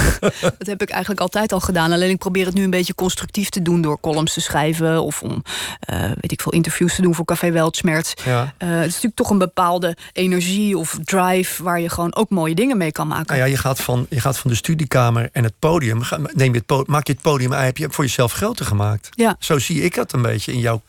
dat 0.58 0.66
heb 0.66 0.82
ik 0.82 0.90
eigenlijk 0.90 1.20
altijd 1.20 1.52
al 1.52 1.60
gedaan. 1.60 1.92
Alleen 1.92 2.10
ik 2.10 2.18
probeer 2.18 2.46
het 2.46 2.54
nu 2.54 2.62
een 2.62 2.70
beetje 2.70 2.94
constructief 2.94 3.48
te 3.48 3.62
doen 3.62 3.80
door 3.80 4.00
columns 4.00 4.32
te 4.32 4.40
schrijven 4.40 5.02
of 5.02 5.22
om 5.22 5.42
uh, 5.90 6.00
weet 6.20 6.32
ik 6.32 6.40
veel 6.40 6.52
interviews 6.52 6.94
te 6.94 7.02
doen 7.02 7.14
voor 7.14 7.24
Café 7.24 7.50
Weltschmerz. 7.50 8.12
Ja. 8.24 8.42
Uh, 8.42 8.68
het 8.68 8.86
is 8.86 8.92
natuurlijk 8.92 9.14
toch 9.14 9.30
een 9.30 9.38
bepaalde 9.38 9.96
energie 10.12 10.78
of 10.78 10.98
drive 11.04 11.62
waar 11.62 11.80
je 11.80 11.88
gewoon 11.88 12.14
ook 12.14 12.30
mooie 12.30 12.54
dingen 12.54 12.76
mee 12.76 12.92
kan 12.92 13.08
maken. 13.08 13.26
Nou 13.26 13.38
ja, 13.38 13.44
je 13.44 13.56
gaat 13.56 13.80
van, 13.80 14.06
je 14.10 14.20
gaat 14.20 14.38
van 14.38 14.50
de 14.50 14.56
studiekamer 14.56 15.28
en 15.32 15.44
het 15.44 15.54
podium. 15.58 16.02
Neem 16.32 16.54
je 16.54 16.62
het 16.66 16.86
maak 16.86 17.06
je 17.06 17.12
het 17.12 17.22
podium 17.22 17.52
heb 17.52 17.76
je 17.76 17.86
voor 17.90 18.04
jezelf 18.04 18.32
groter 18.32 18.66
gemaakt. 18.66 19.08
Ja. 19.10 19.36
Zo 19.38 19.58
zie 19.58 19.82
ik 19.82 19.94
dat 19.94 20.12
een 20.12 20.22
beetje 20.22 20.52
in 20.52 20.58
jouw, 20.60 20.82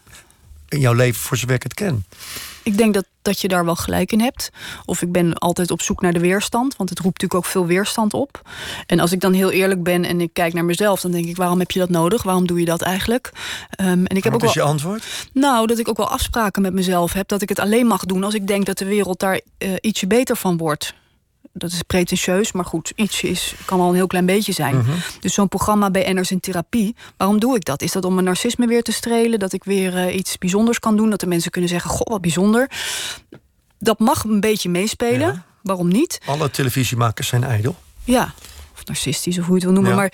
in 0.70 0.80
jouw 0.80 0.94
leven 0.94 1.22
voor 1.22 1.38
zover 1.38 1.56
ik 1.56 1.64
het 1.64 1.74
ken. 1.74 2.06
Ik 2.66 2.78
denk 2.78 2.94
dat, 2.94 3.06
dat 3.22 3.42
je 3.42 3.48
daar 3.48 3.66
wel 3.66 3.76
gelijk 3.76 4.12
in 4.12 4.22
hebt. 4.22 4.50
Of 4.86 5.02
ik 5.02 5.12
ben 5.12 5.34
altijd 5.34 5.72
op 5.72 5.82
zoek 5.82 6.02
naar 6.02 6.14
de 6.14 6.20
weerstand. 6.20 6.76
Want 6.76 6.90
het 6.90 7.00
roept 7.00 7.22
natuurlijk 7.22 7.46
ook 7.46 7.52
veel 7.52 7.66
weerstand 7.66 8.14
op. 8.14 8.42
En 8.86 9.00
als 9.00 9.12
ik 9.12 9.20
dan 9.20 9.34
heel 9.34 9.52
eerlijk 9.52 9.84
ben 9.84 10.06
en 10.06 10.22
ik 10.22 10.30
kijk 10.34 10.54
naar 10.54 10.66
mezelf... 10.66 11.02
dan 11.02 11.12
denk 11.12 11.26
ik, 11.26 11.36
waarom 11.36 11.60
heb 11.60 11.72
je 11.72 11.80
dat 11.80 11.90
nodig? 11.90 12.24
Waarom 12.24 12.48
doe 12.48 12.60
je 12.60 12.66
dat 12.66 12.82
eigenlijk? 12.82 13.32
Um, 13.82 14.06
en 14.06 14.16
ik 14.16 14.24
heb 14.24 14.34
Wat 14.34 14.42
ook 14.42 14.50
is 14.50 14.56
wel, 14.56 14.66
je 14.66 14.72
antwoord? 14.72 15.04
Nou, 15.32 15.68
dat 15.68 15.80
ik 15.80 15.90
ook 15.90 15.98
wel 15.98 16.10
afspraken 16.10 16.62
met 16.62 16.74
mezelf 16.74 17.14
heb. 17.14 17.28
Dat 17.28 17.42
ik 17.42 17.50
het 17.50 17.60
alleen 17.60 17.88
mag 17.88 18.06
doen 18.06 18.24
als 18.24 18.34
ik 18.34 18.48
denk 18.48 18.66
dat 18.66 18.78
de 18.78 18.86
wereld 18.86 19.20
daar 19.20 19.42
uh, 19.60 19.74
ietsje 19.82 20.08
beter 20.08 20.36
van 20.36 20.58
wordt 20.58 20.94
dat 21.58 21.72
is 21.72 21.82
pretentieus, 21.82 22.52
maar 22.52 22.66
goed, 22.66 22.92
iets 22.96 23.22
is, 23.22 23.56
kan 23.66 23.80
al 23.80 23.90
een 23.90 23.96
heel 23.96 24.08
klein 24.08 24.26
beetje 24.26 24.52
zijn. 24.52 24.78
Mhm. 24.78 24.92
Dus 25.20 25.34
zo'n 25.34 25.48
programma 25.48 25.92
BN'ers 25.92 26.32
in 26.32 26.40
therapie, 26.40 26.96
waarom 27.18 27.40
doe 27.40 27.56
ik 27.56 27.66
dat? 27.66 27.82
Is 27.82 27.92
dat 27.92 28.06
om 28.06 28.14
mijn 28.14 28.26
narcisme 28.26 28.68
weer 28.68 28.84
te 28.84 28.92
strelen? 28.92 29.40
Dat 29.40 29.54
ik 29.54 29.64
weer 29.64 29.94
uh, 29.94 30.16
iets 30.16 30.38
bijzonders 30.38 30.80
kan 30.80 30.96
doen? 30.98 31.10
Dat 31.10 31.20
de 31.20 31.28
mensen 31.28 31.52
kunnen 31.52 31.70
zeggen, 31.70 31.90
goh, 31.90 32.08
wat 32.08 32.22
bijzonder. 32.22 32.70
Dat 33.80 34.00
mag 34.00 34.24
een 34.24 34.40
beetje 34.40 34.70
meespelen. 34.70 35.44
Waarom 35.62 35.88
niet? 35.88 36.22
Alle 36.26 36.52
televisiemakers 36.52 37.28
zijn 37.28 37.44
ijdel. 37.44 37.76
Ja, 38.04 38.34
of 38.74 38.86
narcistisch, 38.86 39.40
of 39.40 39.46
hoe 39.46 39.60
je 39.60 39.66
het 39.66 39.74
wil 39.74 39.82
noemen. 39.82 39.96
Maar 39.96 40.14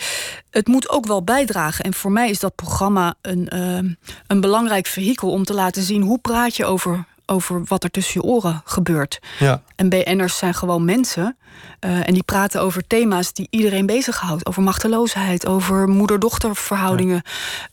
het 0.50 0.68
moet 0.68 0.90
ook 0.90 1.06
wel 1.06 1.24
bijdragen. 1.24 1.86
En 1.86 1.94
voor 1.94 2.12
mij 2.12 2.30
is 2.30 2.40
dat 2.40 2.56
programma 2.56 3.16
een, 3.22 3.50
uh, 3.54 3.92
een 4.28 4.42
belangrijk 4.42 4.88
vehikel 4.88 5.32
om 5.32 5.44
te 5.44 5.54
laten 5.54 5.84
zien 5.84 6.02
hoe 6.02 6.20
praat 6.20 6.56
je 6.56 6.66
over 6.66 7.06
over 7.32 7.62
wat 7.66 7.84
er 7.84 7.92
tussen 7.92 8.22
je 8.22 8.28
oren 8.28 8.62
gebeurt. 8.66 9.20
Ja. 9.40 9.62
En 9.76 9.90
BN'ers 9.90 10.38
zijn 10.38 10.54
gewoon 10.54 10.86
mensen. 10.86 11.36
Uh, 11.80 12.08
en 12.08 12.14
die 12.14 12.24
praten 12.24 12.62
over 12.62 12.88
thema's 12.88 13.34
die 13.34 13.48
iedereen 13.50 13.86
bezighoudt. 13.86 14.46
Over 14.46 14.64
machteloosheid, 14.64 15.46
over 15.46 15.88
moeder-dochterverhoudingen. 15.88 17.22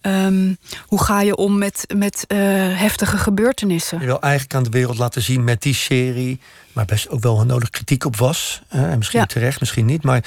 Ja. 0.03 0.27
Um, 0.27 0.57
hoe 0.87 1.03
ga 1.03 1.21
je 1.21 1.37
om 1.37 1.59
met, 1.59 1.85
met 1.97 2.25
uh, 2.29 2.39
heftige 2.79 3.19
gebeurtenissen? 3.19 4.01
Je 4.01 4.07
wil 4.07 4.21
eigenlijk 4.21 4.55
aan 4.55 4.63
de 4.63 4.71
wereld 4.71 4.99
laten 4.99 5.23
zien 5.23 5.45
met 5.45 5.63
die 5.63 5.75
serie... 5.75 6.41
maar 6.73 6.85
best 6.85 7.09
ook 7.09 7.23
wel 7.23 7.41
een 7.41 7.47
nodig 7.47 7.71
kritiek 7.71 8.05
op 8.05 8.17
was. 8.17 8.63
En 8.69 8.99
misschien 8.99 9.21
ja. 9.21 9.27
terecht, 9.27 9.61
misschien 9.61 9.87
niet. 9.87 10.03
Maar 10.03 10.25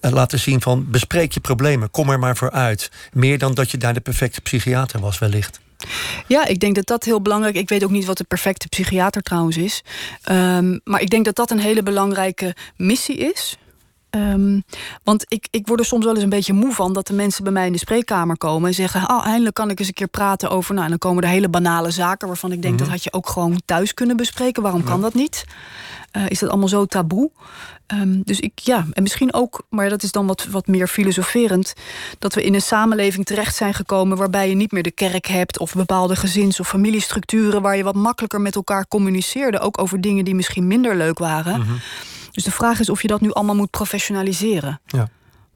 laten 0.00 0.38
zien 0.38 0.60
van 0.60 0.90
bespreek 0.90 1.32
je 1.32 1.40
problemen. 1.40 1.90
Kom 1.90 2.10
er 2.10 2.18
maar 2.18 2.36
voor 2.36 2.50
uit. 2.50 2.90
Meer 3.12 3.38
dan 3.38 3.54
dat 3.54 3.70
je 3.70 3.78
daar 3.78 3.94
de 3.94 4.00
perfecte 4.00 4.40
psychiater 4.40 5.00
was 5.00 5.18
wellicht. 5.18 5.60
Ja, 6.26 6.46
ik 6.46 6.60
denk 6.60 6.74
dat 6.74 6.86
dat 6.86 7.04
heel 7.04 7.22
belangrijk 7.22 7.56
Ik 7.56 7.68
weet 7.68 7.84
ook 7.84 7.90
niet 7.90 8.04
wat 8.04 8.18
de 8.18 8.24
perfecte 8.24 8.68
psychiater 8.68 9.22
trouwens 9.22 9.56
is. 9.56 9.82
Um, 10.30 10.80
maar 10.84 11.00
ik 11.00 11.10
denk 11.10 11.24
dat 11.24 11.36
dat 11.36 11.50
een 11.50 11.58
hele 11.58 11.82
belangrijke 11.82 12.56
missie 12.76 13.16
is. 13.16 13.58
Um, 14.10 14.64
want 15.04 15.24
ik, 15.28 15.46
ik 15.50 15.66
word 15.66 15.80
er 15.80 15.86
soms 15.86 16.04
wel 16.04 16.14
eens 16.14 16.22
een 16.22 16.28
beetje 16.28 16.52
moe 16.52 16.72
van 16.72 16.92
dat 16.92 17.06
de 17.06 17.12
mensen 17.12 17.44
bij 17.44 17.52
mij 17.52 17.66
in 17.66 17.72
de 17.72 17.78
spreekkamer 17.78 18.38
komen 18.38 18.68
en 18.68 18.74
zeggen: 18.74 19.10
Oh, 19.10 19.26
eindelijk 19.26 19.54
kan 19.54 19.70
ik 19.70 19.78
eens 19.78 19.88
een 19.88 19.94
keer 19.94 20.08
praten 20.08 20.50
over. 20.50 20.72
Nou, 20.72 20.84
en 20.84 20.90
dan 20.90 20.98
komen 20.98 21.22
er 21.22 21.28
hele 21.28 21.48
banale 21.48 21.90
zaken 21.90 22.28
waarvan 22.28 22.52
ik 22.52 22.62
denk 22.62 22.74
mm 22.74 22.80
-hmm. 22.80 22.88
dat 22.88 22.96
had 22.96 23.04
je 23.04 23.12
ook 23.12 23.28
gewoon 23.28 23.60
thuis 23.64 23.94
kunnen 23.94 24.16
bespreken. 24.16 24.62
Waarom 24.62 24.84
kan 24.84 25.00
dat 25.00 25.14
niet? 25.14 25.44
Uh, 26.16 26.28
is 26.28 26.38
dat 26.38 26.48
allemaal 26.48 26.68
zo 26.68 26.86
taboe? 26.86 27.30
Um, 27.94 28.22
dus 28.24 28.40
ik, 28.40 28.58
ja, 28.58 28.86
en 28.92 29.02
misschien 29.02 29.34
ook, 29.34 29.62
maar 29.68 29.88
dat 29.88 30.02
is 30.02 30.12
dan 30.12 30.26
wat, 30.26 30.46
wat 30.50 30.66
meer 30.66 30.88
filosoferend, 30.88 31.74
dat 32.18 32.34
we 32.34 32.42
in 32.42 32.54
een 32.54 32.62
samenleving 32.62 33.26
terecht 33.26 33.56
zijn 33.56 33.74
gekomen 33.74 34.16
waarbij 34.16 34.48
je 34.48 34.54
niet 34.54 34.72
meer 34.72 34.82
de 34.82 34.90
kerk 34.90 35.26
hebt 35.26 35.58
of 35.58 35.74
bepaalde 35.74 36.16
gezins- 36.16 36.60
of 36.60 36.68
familiestructuren 36.68 37.62
waar 37.62 37.76
je 37.76 37.82
wat 37.82 37.94
makkelijker 37.94 38.40
met 38.40 38.54
elkaar 38.54 38.88
communiceerde, 38.88 39.58
ook 39.58 39.80
over 39.80 40.00
dingen 40.00 40.24
die 40.24 40.34
misschien 40.34 40.66
minder 40.66 40.96
leuk 40.96 41.18
waren. 41.18 41.60
Mm 41.60 41.66
-hmm. 41.66 41.80
Dus 42.40 42.48
de 42.48 42.58
vraag 42.58 42.80
is 42.80 42.88
of 42.88 43.02
je 43.02 43.08
dat 43.08 43.20
nu 43.20 43.32
allemaal 43.32 43.54
moet 43.54 43.70
professionaliseren. 43.70 44.80
Ja. 44.86 45.08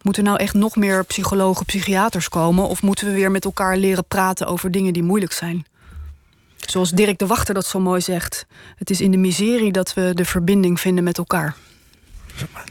Moeten 0.02 0.22
er 0.22 0.28
nou 0.28 0.42
echt 0.42 0.54
nog 0.54 0.76
meer 0.76 1.04
psychologen, 1.04 1.66
psychiaters 1.66 2.28
komen? 2.28 2.68
Of 2.68 2.82
moeten 2.82 3.06
we 3.06 3.12
weer 3.12 3.30
met 3.30 3.44
elkaar 3.44 3.76
leren 3.76 4.04
praten 4.04 4.46
over 4.46 4.70
dingen 4.70 4.92
die 4.92 5.02
moeilijk 5.02 5.32
zijn? 5.32 5.66
Zoals 6.56 6.90
Dirk 6.90 7.18
de 7.18 7.26
Wachter 7.26 7.54
dat 7.54 7.66
zo 7.66 7.80
mooi 7.80 8.00
zegt. 8.00 8.46
Het 8.76 8.90
is 8.90 9.00
in 9.00 9.10
de 9.10 9.16
miserie 9.16 9.72
dat 9.72 9.94
we 9.94 10.10
de 10.14 10.24
verbinding 10.24 10.80
vinden 10.80 11.04
met 11.04 11.18
elkaar. 11.18 11.56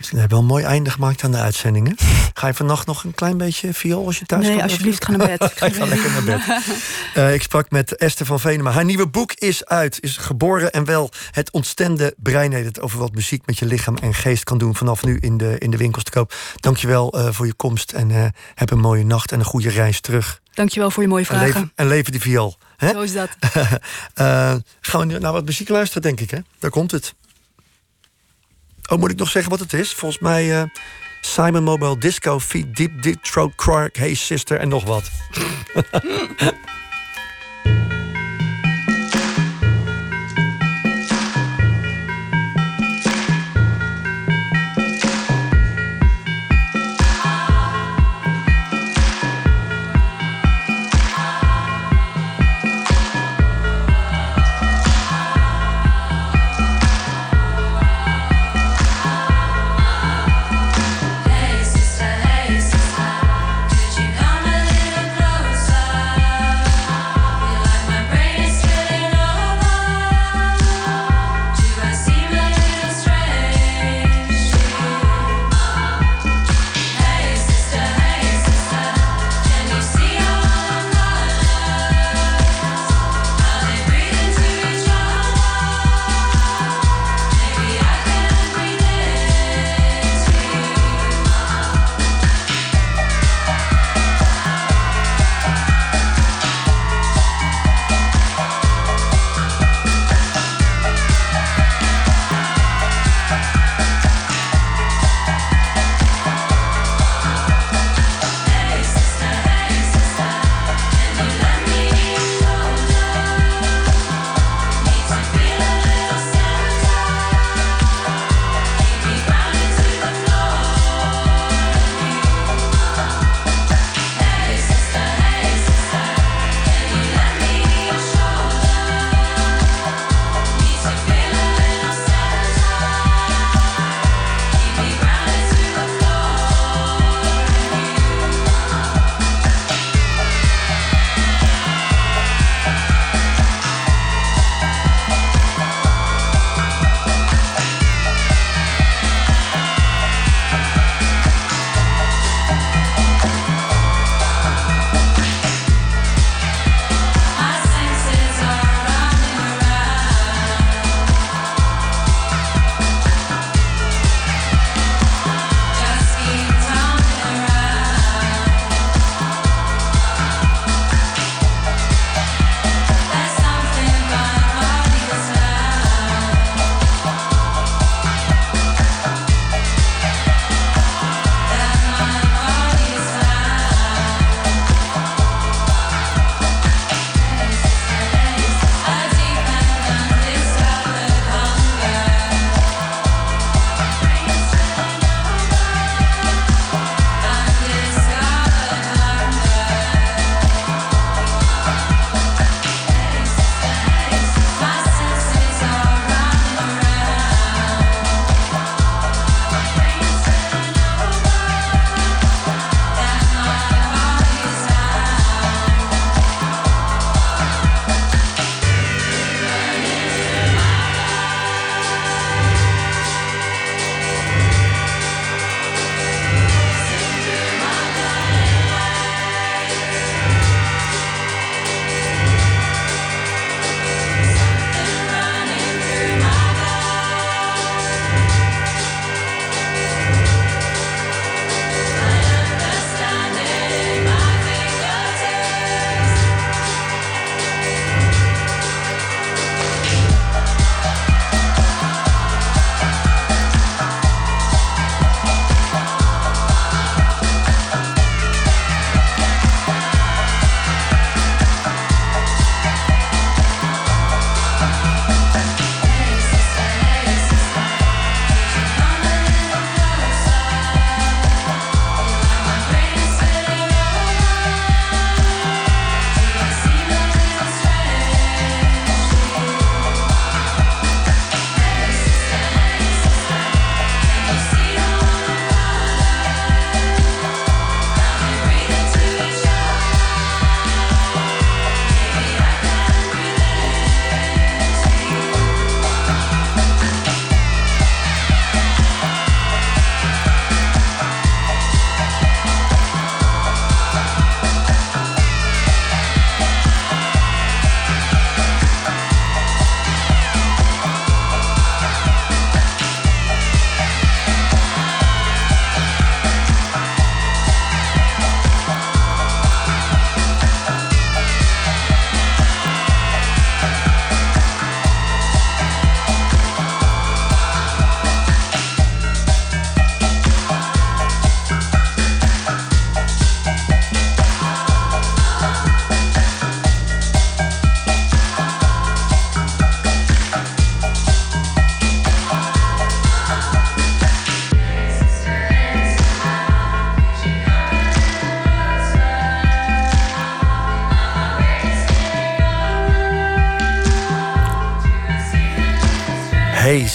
Je 0.10 0.18
hebt 0.18 0.32
wel 0.32 0.40
een 0.40 0.46
mooi 0.46 0.64
einde 0.64 0.90
gemaakt 0.90 1.24
aan 1.24 1.32
de 1.32 1.38
uitzendingen. 1.38 1.96
Ga 2.34 2.48
je 2.48 2.54
vannacht 2.54 2.88
nog 2.88 3.04
een 3.04 3.14
klein 3.14 3.38
beetje 3.38 3.74
viool 3.74 4.06
als 4.06 4.20
je 4.20 4.26
thuis 4.26 4.42
nee, 4.42 4.52
komt? 4.52 4.62
Nee, 4.62 4.72
alsjeblieft, 4.72 5.06
ga 5.06 5.12
naar 5.12 5.28
bed. 5.28 5.44
ik 5.44 5.76
ga 5.80 5.86
lekker 5.86 6.12
naar 6.12 6.24
bed. 6.24 6.42
Uh, 7.18 7.34
ik 7.38 7.42
sprak 7.42 7.72
met 7.72 7.96
Esther 7.96 8.26
van 8.26 8.40
Venema. 8.40 8.72
Haar 8.72 8.86
nieuwe 8.86 9.08
boek 9.08 9.34
is 9.34 9.66
uit. 9.66 10.02
Is 10.02 10.18
geboren 10.18 10.72
en 10.72 10.86
wel 10.86 11.12
het 11.32 11.52
ontstemde 11.52 12.14
brein 12.18 12.52
het 12.52 12.82
over 12.82 13.00
wat 13.00 13.14
muziek 13.14 13.46
met 13.46 13.60
je 13.60 13.66
lichaam 13.66 13.98
en 13.98 14.14
geest 14.14 14.44
kan 14.44 14.58
doen. 14.58 14.76
Vanaf 14.76 15.04
nu 15.04 15.18
in 15.18 15.38
de, 15.38 15.58
in 15.58 15.72
de 15.72 15.78
winkels 15.78 16.04
te 16.04 16.12
koop. 16.12 16.34
Dankjewel 16.60 17.18
uh, 17.18 17.28
voor 17.32 17.46
je 17.46 17.54
komst 17.54 17.92
en 17.92 18.10
uh, 18.10 18.26
heb 18.56 18.72
een 18.72 18.80
mooie 18.80 19.06
nacht 19.06 19.32
en 19.32 19.40
een 19.40 19.46
goede 19.46 19.70
reis 19.70 20.00
terug. 20.00 20.42
Dankjewel 20.54 20.92
voor 20.92 21.04
je 21.04 21.10
mooie 21.10 21.26
vragen. 21.26 21.46
En 21.46 21.54
leven, 21.54 21.72
en 21.76 21.88
leven 21.88 22.12
die 22.12 22.22
viool. 22.22 22.58
Hè? 22.78 22.90
Zo 22.90 23.02
is 23.02 23.14
dat. 23.14 23.30
gaan 24.82 25.00
we 25.00 25.06
nu 25.06 25.20
naar 25.20 25.32
wat 25.32 25.46
muziek 25.46 25.70
luisteren, 25.70 26.02
denk 26.02 26.20
ik. 26.20 26.32
Hè? 26.32 26.38
Daar 26.60 26.72
komt 26.72 26.92
het. 26.92 27.14
Oh, 28.92 29.00
moet 29.00 29.12
ik 29.12 29.18
nog 29.18 29.30
zeggen 29.30 29.52
wat 29.52 29.60
het 29.60 29.74
is? 29.74 29.94
Volgens 29.94 30.22
mij 30.22 30.62
uh, 30.62 30.64
Simon 31.22 31.64
Mobile 31.64 31.98
Disco, 31.98 32.40
Feet 32.40 32.76
Deep, 32.76 33.02
Deep 33.02 33.24
Throat, 33.24 33.56
Quark, 33.56 33.98
Hey 33.98 34.14
Sister 34.14 34.60
en 34.60 34.68
nog 34.68 34.84
wat. 34.84 35.12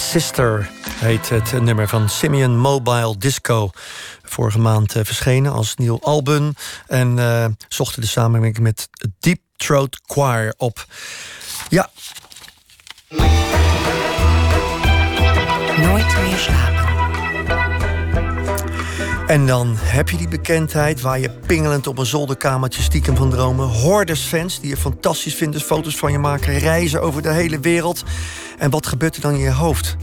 Sister 0.09 0.69
heet 0.95 1.29
het 1.29 1.61
nummer 1.61 1.87
van 1.87 2.09
Simeon 2.09 2.57
Mobile 2.57 3.17
Disco. 3.17 3.69
Vorige 4.23 4.59
maand 4.59 4.95
uh, 4.95 5.03
verschenen 5.03 5.51
als 5.51 5.75
nieuw 5.75 5.99
album. 6.01 6.53
En 6.87 7.17
uh, 7.17 7.45
zochten 7.67 8.01
de 8.01 8.07
samenwerking 8.07 8.63
met 8.63 8.89
Deep 9.19 9.39
Throat 9.57 10.01
Choir 10.05 10.53
op. 10.57 10.85
Ja. 11.67 11.89
Nooit 15.77 16.17
meer 16.21 16.37
slapen. 16.37 16.79
En 19.29 19.47
dan 19.47 19.75
heb 19.77 20.09
je 20.09 20.17
die 20.17 20.27
bekendheid 20.27 21.01
waar 21.01 21.19
je 21.19 21.29
pingelend 21.29 21.87
op 21.87 21.97
een 21.97 22.05
zolderkamertje 22.05 22.81
stiekem 22.81 23.15
van 23.15 23.29
dromen. 23.29 23.67
Hordes 23.67 24.21
fans 24.21 24.59
die 24.59 24.69
je 24.69 24.77
fantastisch 24.77 25.35
vinden, 25.35 25.61
foto's 25.61 25.95
van 25.95 26.11
je 26.11 26.19
maken, 26.19 26.59
reizen 26.59 27.01
over 27.01 27.21
de 27.21 27.31
hele 27.31 27.59
wereld. 27.59 28.03
En 28.59 28.69
wat 28.69 28.87
gebeurt 28.87 29.15
er 29.15 29.21
dan 29.21 29.33
in 29.33 29.39
je 29.39 29.51
hoofd? 29.51 29.97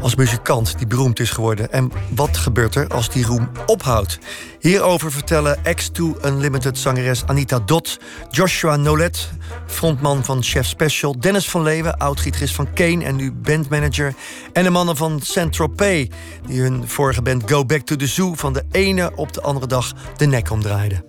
als 0.00 0.14
muzikant 0.14 0.78
die 0.78 0.86
beroemd 0.86 1.20
is 1.20 1.30
geworden? 1.30 1.72
En 1.72 1.92
wat 2.14 2.36
gebeurt 2.36 2.74
er 2.74 2.88
als 2.88 3.10
die 3.10 3.24
roem 3.24 3.48
ophoudt? 3.66 4.18
Hierover 4.60 5.12
vertellen 5.12 5.58
X2 5.58 6.24
Unlimited 6.24 6.78
zangeres 6.78 7.24
Anita 7.26 7.58
Dot, 7.58 7.98
Joshua 8.30 8.76
Nolet, 8.76 9.28
frontman 9.66 10.24
van 10.24 10.42
Chef 10.42 10.66
Special, 10.66 11.20
Dennis 11.20 11.48
van 11.48 11.62
Leeuwen, 11.62 11.96
oud-gitarist 11.96 12.54
van 12.54 12.72
Kane 12.72 13.04
en 13.04 13.16
nu 13.16 13.32
bandmanager, 13.32 14.14
en 14.52 14.64
de 14.64 14.70
mannen 14.70 14.96
van 14.96 15.20
Saint-Tropez, 15.22 16.08
die 16.46 16.60
hun 16.60 16.88
vorige 16.88 17.22
band 17.22 17.50
Go 17.50 17.64
Back 17.64 17.80
to 17.80 17.96
the 17.96 18.06
Zoo 18.06 18.34
van 18.34 18.52
de 18.52 18.64
ene 18.70 19.12
op 19.16 19.32
de 19.32 19.42
andere 19.42 19.66
dag 19.66 19.92
de 20.16 20.26
nek 20.26 20.50
omdraaiden. 20.50 21.04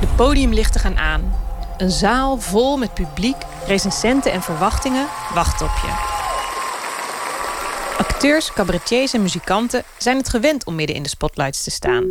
De 0.00 0.06
podiumlichten 0.16 0.80
gaan 0.80 0.96
aan. 0.96 1.43
Een 1.76 1.90
zaal 1.90 2.38
vol 2.38 2.76
met 2.76 2.94
publiek, 2.94 3.36
recensenten 3.66 4.32
en 4.32 4.42
verwachtingen 4.42 5.06
wacht 5.34 5.62
op 5.62 5.70
je. 5.82 6.12
Acteurs, 7.98 8.52
cabaretiers 8.52 9.12
en 9.12 9.22
muzikanten 9.22 9.82
zijn 9.98 10.16
het 10.16 10.28
gewend 10.28 10.66
om 10.66 10.74
midden 10.74 10.96
in 10.96 11.02
de 11.02 11.08
spotlights 11.08 11.62
te 11.62 11.70
staan. 11.70 12.04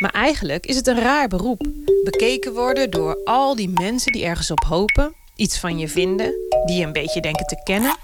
Maar 0.00 0.10
eigenlijk 0.10 0.66
is 0.66 0.76
het 0.76 0.86
een 0.86 1.00
raar 1.00 1.28
beroep. 1.28 1.66
Bekeken 2.04 2.52
worden 2.52 2.90
door 2.90 3.20
al 3.24 3.56
die 3.56 3.68
mensen 3.68 4.12
die 4.12 4.24
ergens 4.24 4.50
op 4.50 4.64
hopen, 4.64 5.14
iets 5.36 5.58
van 5.58 5.78
je 5.78 5.88
vinden, 5.88 6.32
die 6.66 6.76
je 6.76 6.84
een 6.84 6.92
beetje 6.92 7.20
denken 7.20 7.46
te 7.46 7.60
kennen. 7.62 7.96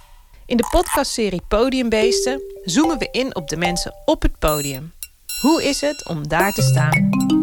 In 0.46 0.56
de 0.56 0.68
podcastserie 0.70 1.42
Podiumbeesten 1.48 2.42
zoomen 2.64 2.98
we 2.98 3.08
in 3.10 3.36
op 3.36 3.48
de 3.48 3.56
mensen 3.56 3.94
op 4.04 4.22
het 4.22 4.38
podium. 4.38 4.92
Hoe 5.40 5.64
is 5.64 5.80
het 5.80 6.08
om 6.08 6.28
daar 6.28 6.52
te 6.52 6.62
staan? 6.62 7.39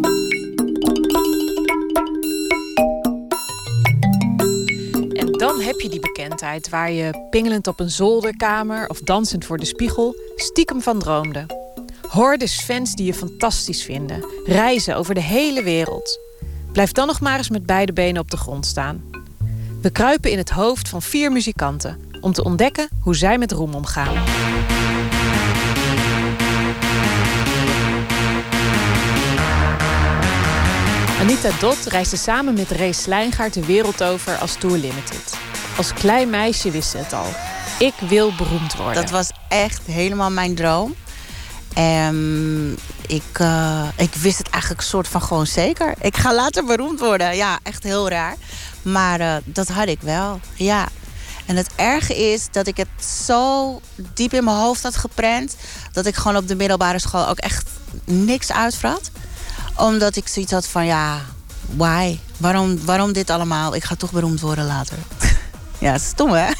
Dan 5.57 5.65
heb 5.65 5.79
je 5.79 5.89
die 5.89 5.99
bekendheid 5.99 6.69
waar 6.69 6.91
je 6.91 7.27
pingelend 7.29 7.67
op 7.67 7.79
een 7.79 7.89
zolderkamer 7.89 8.87
of 8.87 8.99
dansend 8.99 9.45
voor 9.45 9.57
de 9.57 9.65
spiegel 9.65 10.15
stiekem 10.35 10.81
van 10.81 10.99
droomde. 10.99 11.45
Hordes 12.07 12.59
fans 12.59 12.95
die 12.95 13.05
je 13.05 13.13
fantastisch 13.13 13.83
vinden, 13.83 14.25
reizen 14.45 14.95
over 14.95 15.13
de 15.13 15.21
hele 15.21 15.63
wereld. 15.63 16.19
Blijf 16.71 16.91
dan 16.91 17.07
nog 17.07 17.21
maar 17.21 17.37
eens 17.37 17.49
met 17.49 17.65
beide 17.65 17.93
benen 17.93 18.21
op 18.21 18.31
de 18.31 18.37
grond 18.37 18.65
staan. 18.65 19.03
We 19.81 19.89
kruipen 19.89 20.31
in 20.31 20.37
het 20.37 20.49
hoofd 20.49 20.89
van 20.89 21.01
vier 21.01 21.31
muzikanten 21.31 21.99
om 22.21 22.33
te 22.33 22.43
ontdekken 22.43 22.89
hoe 23.01 23.15
zij 23.15 23.37
met 23.37 23.51
roem 23.51 23.73
omgaan. 23.73 24.15
Anita 31.21 31.49
Dot 31.59 31.85
reisde 31.85 32.17
samen 32.17 32.53
met 32.53 32.71
Ray 32.71 32.91
Slijngaard 32.91 33.53
de 33.53 33.65
wereld 33.65 34.03
over 34.03 34.35
als 34.35 34.55
Tour 34.55 34.77
Limited. 34.77 35.36
Als 35.78 35.93
klein 35.93 36.30
meisje 36.30 36.71
wist 36.71 36.89
ze 36.89 36.97
het 36.97 37.13
al. 37.13 37.25
Ik 37.80 37.93
wil 37.99 38.34
beroemd 38.36 38.75
worden. 38.75 39.01
Dat 39.01 39.09
was 39.09 39.30
echt 39.49 39.82
helemaal 39.86 40.32
mijn 40.32 40.55
droom. 40.55 40.95
En 41.73 42.78
ik, 43.07 43.39
uh, 43.41 43.88
ik 43.95 44.13
wist 44.13 44.38
het 44.38 44.49
eigenlijk 44.49 44.84
soort 44.84 45.07
van 45.07 45.21
gewoon 45.21 45.47
zeker. 45.47 45.93
Ik 46.01 46.17
ga 46.17 46.34
later 46.36 46.65
beroemd 46.65 46.99
worden. 46.99 47.36
Ja, 47.36 47.59
echt 47.63 47.84
heel 47.84 48.09
raar. 48.09 48.36
Maar 48.82 49.19
uh, 49.19 49.36
dat 49.43 49.67
had 49.67 49.88
ik 49.88 50.01
wel, 50.01 50.39
ja. 50.55 50.88
En 51.45 51.55
het 51.55 51.69
erge 51.75 52.32
is 52.32 52.47
dat 52.51 52.67
ik 52.67 52.78
het 52.78 53.05
zo 53.05 53.82
diep 54.13 54.34
in 54.34 54.43
mijn 54.43 54.57
hoofd 54.57 54.84
had 54.84 54.95
geprent... 54.95 55.55
dat 55.91 56.05
ik 56.05 56.15
gewoon 56.15 56.38
op 56.38 56.47
de 56.47 56.55
middelbare 56.55 56.99
school 56.99 57.28
ook 57.28 57.38
echt 57.39 57.69
niks 58.03 58.51
uitvrat 58.51 59.11
omdat 59.75 60.15
ik 60.15 60.28
zoiets 60.28 60.51
had 60.51 60.67
van, 60.67 60.86
ja, 60.86 61.21
why? 61.75 62.19
Waarom, 62.38 62.86
waarom 62.86 63.13
dit 63.13 63.30
allemaal? 63.30 63.75
Ik 63.75 63.84
ga 63.84 63.95
toch 63.95 64.11
beroemd 64.11 64.39
worden 64.39 64.65
later. 64.65 64.97
Ja, 65.88 65.97
stom 65.97 66.31
hè? 66.33 66.51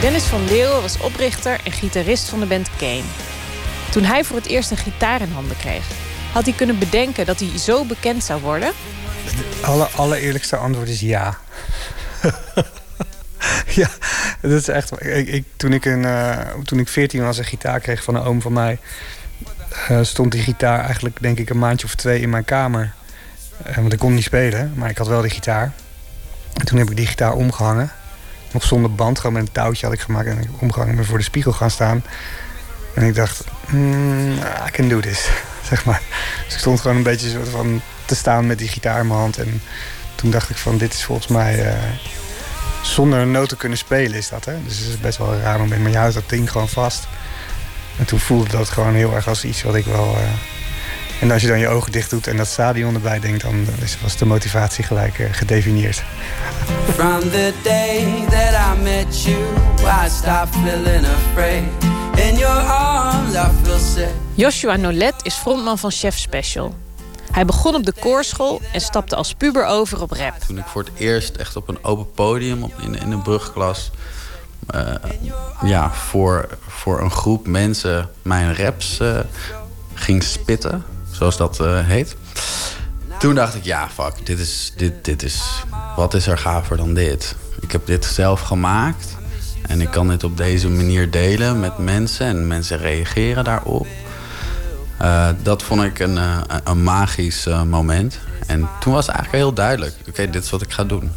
Dennis 0.00 0.22
van 0.22 0.44
Leeuwen 0.44 0.82
was 0.82 1.00
oprichter 1.00 1.60
en 1.64 1.72
gitarist 1.72 2.28
van 2.28 2.40
de 2.40 2.46
band 2.46 2.68
Kane. 2.76 3.02
Toen 3.90 4.04
hij 4.04 4.24
voor 4.24 4.36
het 4.36 4.46
eerst 4.46 4.70
een 4.70 4.76
gitaar 4.76 5.20
in 5.20 5.32
handen 5.32 5.56
kreeg, 5.56 5.84
had 6.32 6.44
hij 6.44 6.54
kunnen 6.54 6.78
bedenken 6.78 7.26
dat 7.26 7.40
hij 7.40 7.58
zo 7.58 7.84
bekend 7.84 8.24
zou 8.24 8.40
worden? 8.40 8.72
Het 9.24 9.62
alle, 9.62 9.84
allereerlijkste 9.84 10.56
antwoord 10.56 10.88
is 10.88 11.00
ja. 11.00 11.38
ja, 13.80 13.88
dat 14.40 14.50
is 14.50 14.68
echt. 14.68 15.04
Ik, 15.04 15.28
ik, 15.28 15.44
toen, 15.56 15.72
ik 15.72 15.84
een, 15.84 16.02
uh, 16.02 16.38
toen 16.64 16.78
ik 16.78 16.88
14 16.88 17.22
was, 17.22 17.38
een 17.38 17.44
gitaar 17.44 17.80
kreeg 17.80 18.02
van 18.02 18.14
een 18.14 18.22
oom 18.22 18.42
van 18.42 18.52
mij. 18.52 18.78
Uh, 19.90 19.98
stond 20.02 20.32
die 20.32 20.42
gitaar 20.42 20.84
eigenlijk, 20.84 21.16
denk 21.20 21.38
ik, 21.38 21.50
een 21.50 21.58
maandje 21.58 21.86
of 21.86 21.94
twee 21.94 22.20
in 22.20 22.30
mijn 22.30 22.44
kamer. 22.44 22.94
Uh, 23.68 23.76
want 23.76 23.92
ik 23.92 23.98
kon 23.98 24.14
niet 24.14 24.24
spelen, 24.24 24.72
maar 24.76 24.90
ik 24.90 24.98
had 24.98 25.06
wel 25.06 25.20
die 25.20 25.30
gitaar. 25.30 25.72
En 26.52 26.64
toen 26.66 26.78
heb 26.78 26.90
ik 26.90 26.96
die 26.96 27.06
gitaar 27.06 27.32
omgehangen. 27.32 27.90
Nog 28.52 28.62
zonder 28.62 28.94
band, 28.94 29.18
gewoon 29.18 29.32
met 29.32 29.42
een 29.42 29.52
touwtje 29.52 29.86
had 29.86 29.94
ik 29.94 30.00
gemaakt. 30.00 30.26
En 30.26 30.38
ik 30.38 30.48
omgehangen 30.58 30.96
ben 30.96 31.04
voor 31.04 31.18
de 31.18 31.24
spiegel 31.24 31.52
gaan 31.52 31.70
staan. 31.70 32.04
En 32.94 33.02
ik 33.02 33.14
dacht, 33.14 33.44
mm, 33.68 34.32
I 34.66 34.70
can 34.70 34.88
do 34.88 35.00
this, 35.00 35.28
zeg 35.70 35.84
maar. 35.84 36.00
Dus 36.44 36.54
ik 36.54 36.60
stond 36.60 36.80
gewoon 36.80 36.96
een 36.96 37.02
beetje 37.02 37.30
soort 37.30 37.48
van 37.48 37.80
te 38.04 38.14
staan 38.14 38.46
met 38.46 38.58
die 38.58 38.68
gitaar 38.68 39.00
in 39.00 39.06
mijn 39.06 39.18
hand. 39.18 39.38
En 39.38 39.62
toen 40.14 40.30
dacht 40.30 40.50
ik 40.50 40.56
van, 40.56 40.78
dit 40.78 40.92
is 40.92 41.04
volgens 41.04 41.26
mij 41.26 41.74
zonder 42.82 43.18
een 43.18 43.30
noot 43.30 43.48
te 43.48 43.56
kunnen 43.56 43.78
spelen 43.78 44.18
is 44.18 44.28
dat. 44.28 44.44
Hè? 44.44 44.62
Dus 44.64 44.78
het 44.78 44.88
is 44.88 45.00
best 45.00 45.18
wel 45.18 45.32
een 45.32 45.40
raar 45.40 45.58
moment. 45.58 45.82
Maar 45.82 45.90
je 45.90 45.96
houdt 45.96 46.14
dat 46.14 46.28
ding 46.28 46.50
gewoon 46.50 46.68
vast. 46.68 47.06
En 47.98 48.04
toen 48.04 48.18
voelde 48.18 48.50
dat 48.50 48.68
gewoon 48.68 48.94
heel 48.94 49.14
erg 49.14 49.28
als 49.28 49.44
iets 49.44 49.62
wat 49.62 49.74
ik 49.74 49.84
wel... 49.84 50.16
Uh... 50.16 50.61
En 51.22 51.30
als 51.30 51.42
je 51.42 51.48
dan 51.48 51.58
je 51.58 51.68
ogen 51.68 51.92
dicht 51.92 52.10
doet 52.10 52.26
en 52.26 52.36
dat 52.36 52.46
stadion 52.46 52.94
erbij 52.94 53.20
denkt... 53.20 53.42
dan 53.42 53.66
was 54.02 54.16
de 54.16 54.24
motivatie 54.24 54.84
gelijk 54.84 55.18
uh, 55.18 55.28
gedefinieerd. 55.32 56.02
From 56.94 57.20
the 57.20 57.52
day 57.62 58.24
that 58.30 58.76
I 58.76 58.82
met 58.82 59.22
you, 59.22 59.36
I 60.04 60.08
stopped 60.08 60.54
feeling 60.54 61.06
afraid. 61.06 61.62
In 62.16 62.36
your 62.36 62.60
arms 62.60 63.34
I 63.34 63.48
feel 63.62 63.78
safe. 63.78 64.10
Joshua 64.34 64.76
Nolet 64.76 65.14
is 65.22 65.34
frontman 65.34 65.78
van 65.78 65.90
Chef 65.90 66.18
Special. 66.18 66.74
Hij 67.32 67.44
begon 67.44 67.74
op 67.74 67.84
de 67.84 67.94
koorschool 68.00 68.60
en 68.72 68.80
stapte 68.80 69.16
als 69.16 69.34
puber 69.34 69.66
over 69.66 70.02
op 70.02 70.10
rap. 70.10 70.34
Toen 70.46 70.58
ik 70.58 70.66
voor 70.66 70.82
het 70.82 70.92
eerst 70.96 71.36
echt 71.36 71.56
op 71.56 71.68
een 71.68 71.84
open 71.84 72.12
podium 72.12 72.62
op, 72.62 72.72
in, 72.80 73.00
in 73.00 73.12
een 73.12 73.22
brugklas... 73.22 73.90
Uh, 74.74 74.94
ja, 75.64 75.92
voor, 75.92 76.48
voor 76.68 77.00
een 77.00 77.10
groep 77.10 77.46
mensen 77.46 78.10
mijn 78.22 78.56
raps 78.56 78.98
uh, 79.02 79.18
ging 79.94 80.22
spitten, 80.22 80.84
zoals 81.12 81.36
dat 81.36 81.60
uh, 81.60 81.86
heet. 81.86 82.16
Toen 83.18 83.34
dacht 83.34 83.54
ik, 83.54 83.64
ja, 83.64 83.88
fuck, 83.88 84.26
dit 84.26 84.38
is, 84.38 84.72
dit, 84.76 85.04
dit 85.04 85.22
is... 85.22 85.64
Wat 85.96 86.14
is 86.14 86.26
er 86.26 86.38
gaver 86.38 86.76
dan 86.76 86.94
dit? 86.94 87.36
Ik 87.60 87.72
heb 87.72 87.86
dit 87.86 88.04
zelf 88.04 88.40
gemaakt... 88.40 89.20
En 89.66 89.80
ik 89.80 89.90
kan 89.90 90.08
dit 90.08 90.24
op 90.24 90.36
deze 90.36 90.68
manier 90.68 91.10
delen 91.10 91.60
met 91.60 91.78
mensen 91.78 92.26
en 92.26 92.46
mensen 92.46 92.78
reageren 92.78 93.44
daarop. 93.44 93.86
Uh, 95.02 95.28
dat 95.42 95.62
vond 95.62 95.82
ik 95.82 95.98
een, 95.98 96.16
uh, 96.16 96.40
een 96.64 96.82
magisch 96.82 97.46
uh, 97.46 97.62
moment. 97.62 98.18
En 98.46 98.68
toen 98.80 98.92
was 98.92 99.06
het 99.06 99.14
eigenlijk 99.14 99.44
heel 99.44 99.54
duidelijk. 99.54 99.94
Oké, 100.00 100.10
okay, 100.10 100.30
dit 100.30 100.44
is 100.44 100.50
wat 100.50 100.62
ik 100.62 100.72
ga 100.72 100.84
doen. 100.84 101.12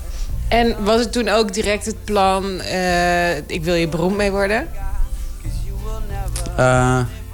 En 0.47 0.75
was 0.83 0.99
het 0.99 1.11
toen 1.11 1.29
ook 1.29 1.53
direct 1.53 1.85
het 1.85 2.03
plan... 2.03 2.61
ik 3.47 3.63
wil 3.63 3.73
je 3.73 3.87
beroemd 3.89 4.17
mee 4.17 4.31
worden? 4.31 4.67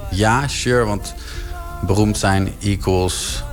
ja, 0.10 0.48
sure. 0.48 0.86
Want 0.86 1.14
beroemd 1.86 2.18
zijn 2.18 2.54
equals 2.60 3.44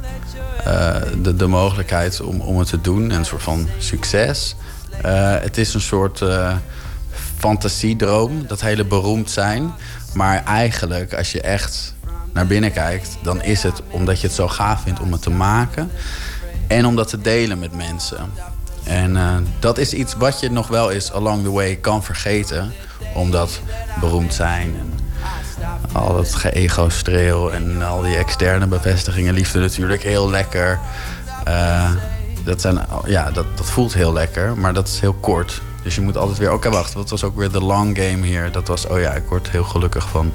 de, 1.23 1.37
de 1.37 1.47
mogelijkheid 1.47 2.21
om, 2.21 2.41
om 2.41 2.59
het 2.59 2.69
te 2.69 2.81
doen. 2.81 3.11
En 3.11 3.19
een 3.19 3.25
soort 3.25 3.43
van 3.43 3.69
succes. 3.79 4.57
het 5.41 5.59
is 5.59 5.75
een 5.75 5.81
soort 5.81 6.23
fantasiedroom, 7.37 8.47
dat 8.47 8.61
hele 8.61 8.85
beroemd 8.85 9.31
zijn. 9.31 9.73
Maar 10.15 10.45
eigenlijk, 10.45 11.15
als 11.15 11.33
je 11.33 11.41
echt 11.41 11.95
naar 12.33 12.47
binnen 12.47 12.73
kijkt, 12.73 13.19
dan 13.23 13.43
is 13.43 13.63
het 13.63 13.83
omdat 13.91 14.21
je 14.21 14.27
het 14.27 14.37
zo 14.37 14.49
gaaf 14.49 14.83
vindt 14.83 15.01
om 15.01 15.13
het 15.13 15.23
te 15.23 15.31
maken. 15.31 15.91
En 16.67 16.87
om 16.87 16.97
dat 16.97 17.09
te 17.09 17.21
delen 17.21 17.59
met 17.59 17.77
mensen. 17.77 18.33
En 18.85 19.47
dat 19.59 19.79
is 19.79 19.93
iets 19.93 20.15
wat 20.15 20.41
je 20.41 20.51
nog 20.51 20.69
wel 20.69 20.91
eens 20.91 21.13
along 21.13 21.43
the 21.43 21.51
way 21.51 21.77
kan 21.77 22.05
vergeten. 22.05 22.73
Omdat 23.15 23.61
beroemd 24.01 24.35
zijn 24.35 24.77
en 24.79 24.93
al 25.93 26.15
dat 26.17 26.35
ge-ego-streel 26.35 27.53
en 27.53 27.83
al 27.83 28.03
die 28.03 28.17
externe 28.17 28.67
bevestigingen, 28.67 29.35
liefde 29.35 29.59
natuurlijk 29.59 30.03
heel 30.03 30.31
lekker. 30.31 30.79
Uh, 31.49 31.91
dat, 32.45 32.61
zijn, 32.61 32.87
ja, 33.07 33.31
dat, 33.31 33.47
dat 33.57 33.71
voelt 33.71 33.95
heel 33.95 34.13
lekker, 34.13 34.59
maar 34.59 34.75
dat 34.75 34.89
is 34.89 35.01
heel 35.01 35.13
kort. 35.13 35.61
Dus 35.83 35.95
je 35.95 36.01
moet 36.01 36.17
altijd 36.17 36.39
weer, 36.39 36.53
oké 36.53 36.71
wacht, 36.71 36.93
wat 36.93 37.11
was 37.11 37.25
ook 37.25 37.37
weer 37.37 37.51
de 37.51 37.63
long 37.63 37.97
game 37.97 38.27
hier? 38.27 38.53
Dat 38.53 38.69
was, 38.69 38.87
oh 38.87 39.01
ja, 39.01 39.13
ik 39.13 39.25
word 39.29 39.51
heel 39.51 39.65
gelukkig 39.65 40.09
van 40.09 40.33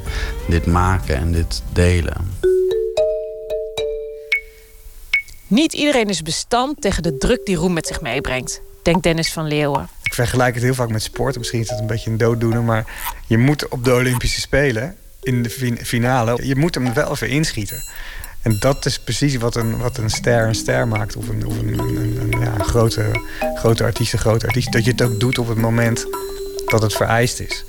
dit 0.48 0.66
maken 0.66 1.16
en 1.16 1.32
dit 1.32 1.62
delen. 1.72 2.32
Niet 5.48 5.74
iedereen 5.74 6.10
is 6.10 6.22
bestand 6.22 6.82
tegen 6.82 7.04
de 7.04 7.18
druk 7.18 7.46
die 7.46 7.56
roem 7.56 7.74
met 7.74 7.88
zich 7.88 8.02
meebrengt, 8.02 8.62
denkt 8.82 9.04
Dennis 9.04 9.34
van 9.34 9.48
Leeuwen. 9.48 9.90
Ik 10.04 10.14
vergelijk 10.14 10.54
het 10.54 10.64
heel 10.64 10.74
vaak 10.74 10.90
met 10.90 11.04
sport. 11.04 11.38
Misschien 11.38 11.60
is 11.60 11.70
het 11.70 11.80
een 11.80 11.88
beetje 11.88 12.10
een 12.10 12.18
dooddoener, 12.18 12.64
maar 12.64 12.86
je 13.28 13.38
moet 13.38 13.68
op 13.68 13.84
de 13.84 13.94
Olympische 13.94 14.42
Spelen 14.42 14.98
in 15.24 15.44
de 15.44 15.76
finale, 15.84 16.40
je 16.46 16.56
moet 16.56 16.76
hem 16.76 16.94
wel 16.94 17.12
even 17.12 17.30
inschieten. 17.30 17.84
En 18.42 18.56
dat 18.60 18.86
is 18.86 19.00
precies 19.00 19.36
wat 19.36 19.56
een, 19.56 19.78
wat 19.78 19.98
een 19.98 20.10
ster 20.10 20.48
een 20.48 20.56
ster 20.56 20.88
maakt. 20.88 21.16
Of 21.16 21.28
een, 21.28 21.42
een, 21.42 22.22
een 22.22 22.40
ja, 22.40 22.58
grote, 22.58 23.12
grote 23.56 23.84
artiest 23.84 24.14
een 24.14 24.20
grote 24.20 24.46
artiest. 24.46 24.72
Dat 24.72 24.86
je 24.86 24.92
het 24.92 25.02
ook 25.02 25.20
doet 25.20 25.38
op 25.38 25.48
het 25.48 25.58
moment 25.58 26.06
dat 26.66 26.82
het 26.82 26.94
vereist 26.94 27.40
is. 27.40 27.66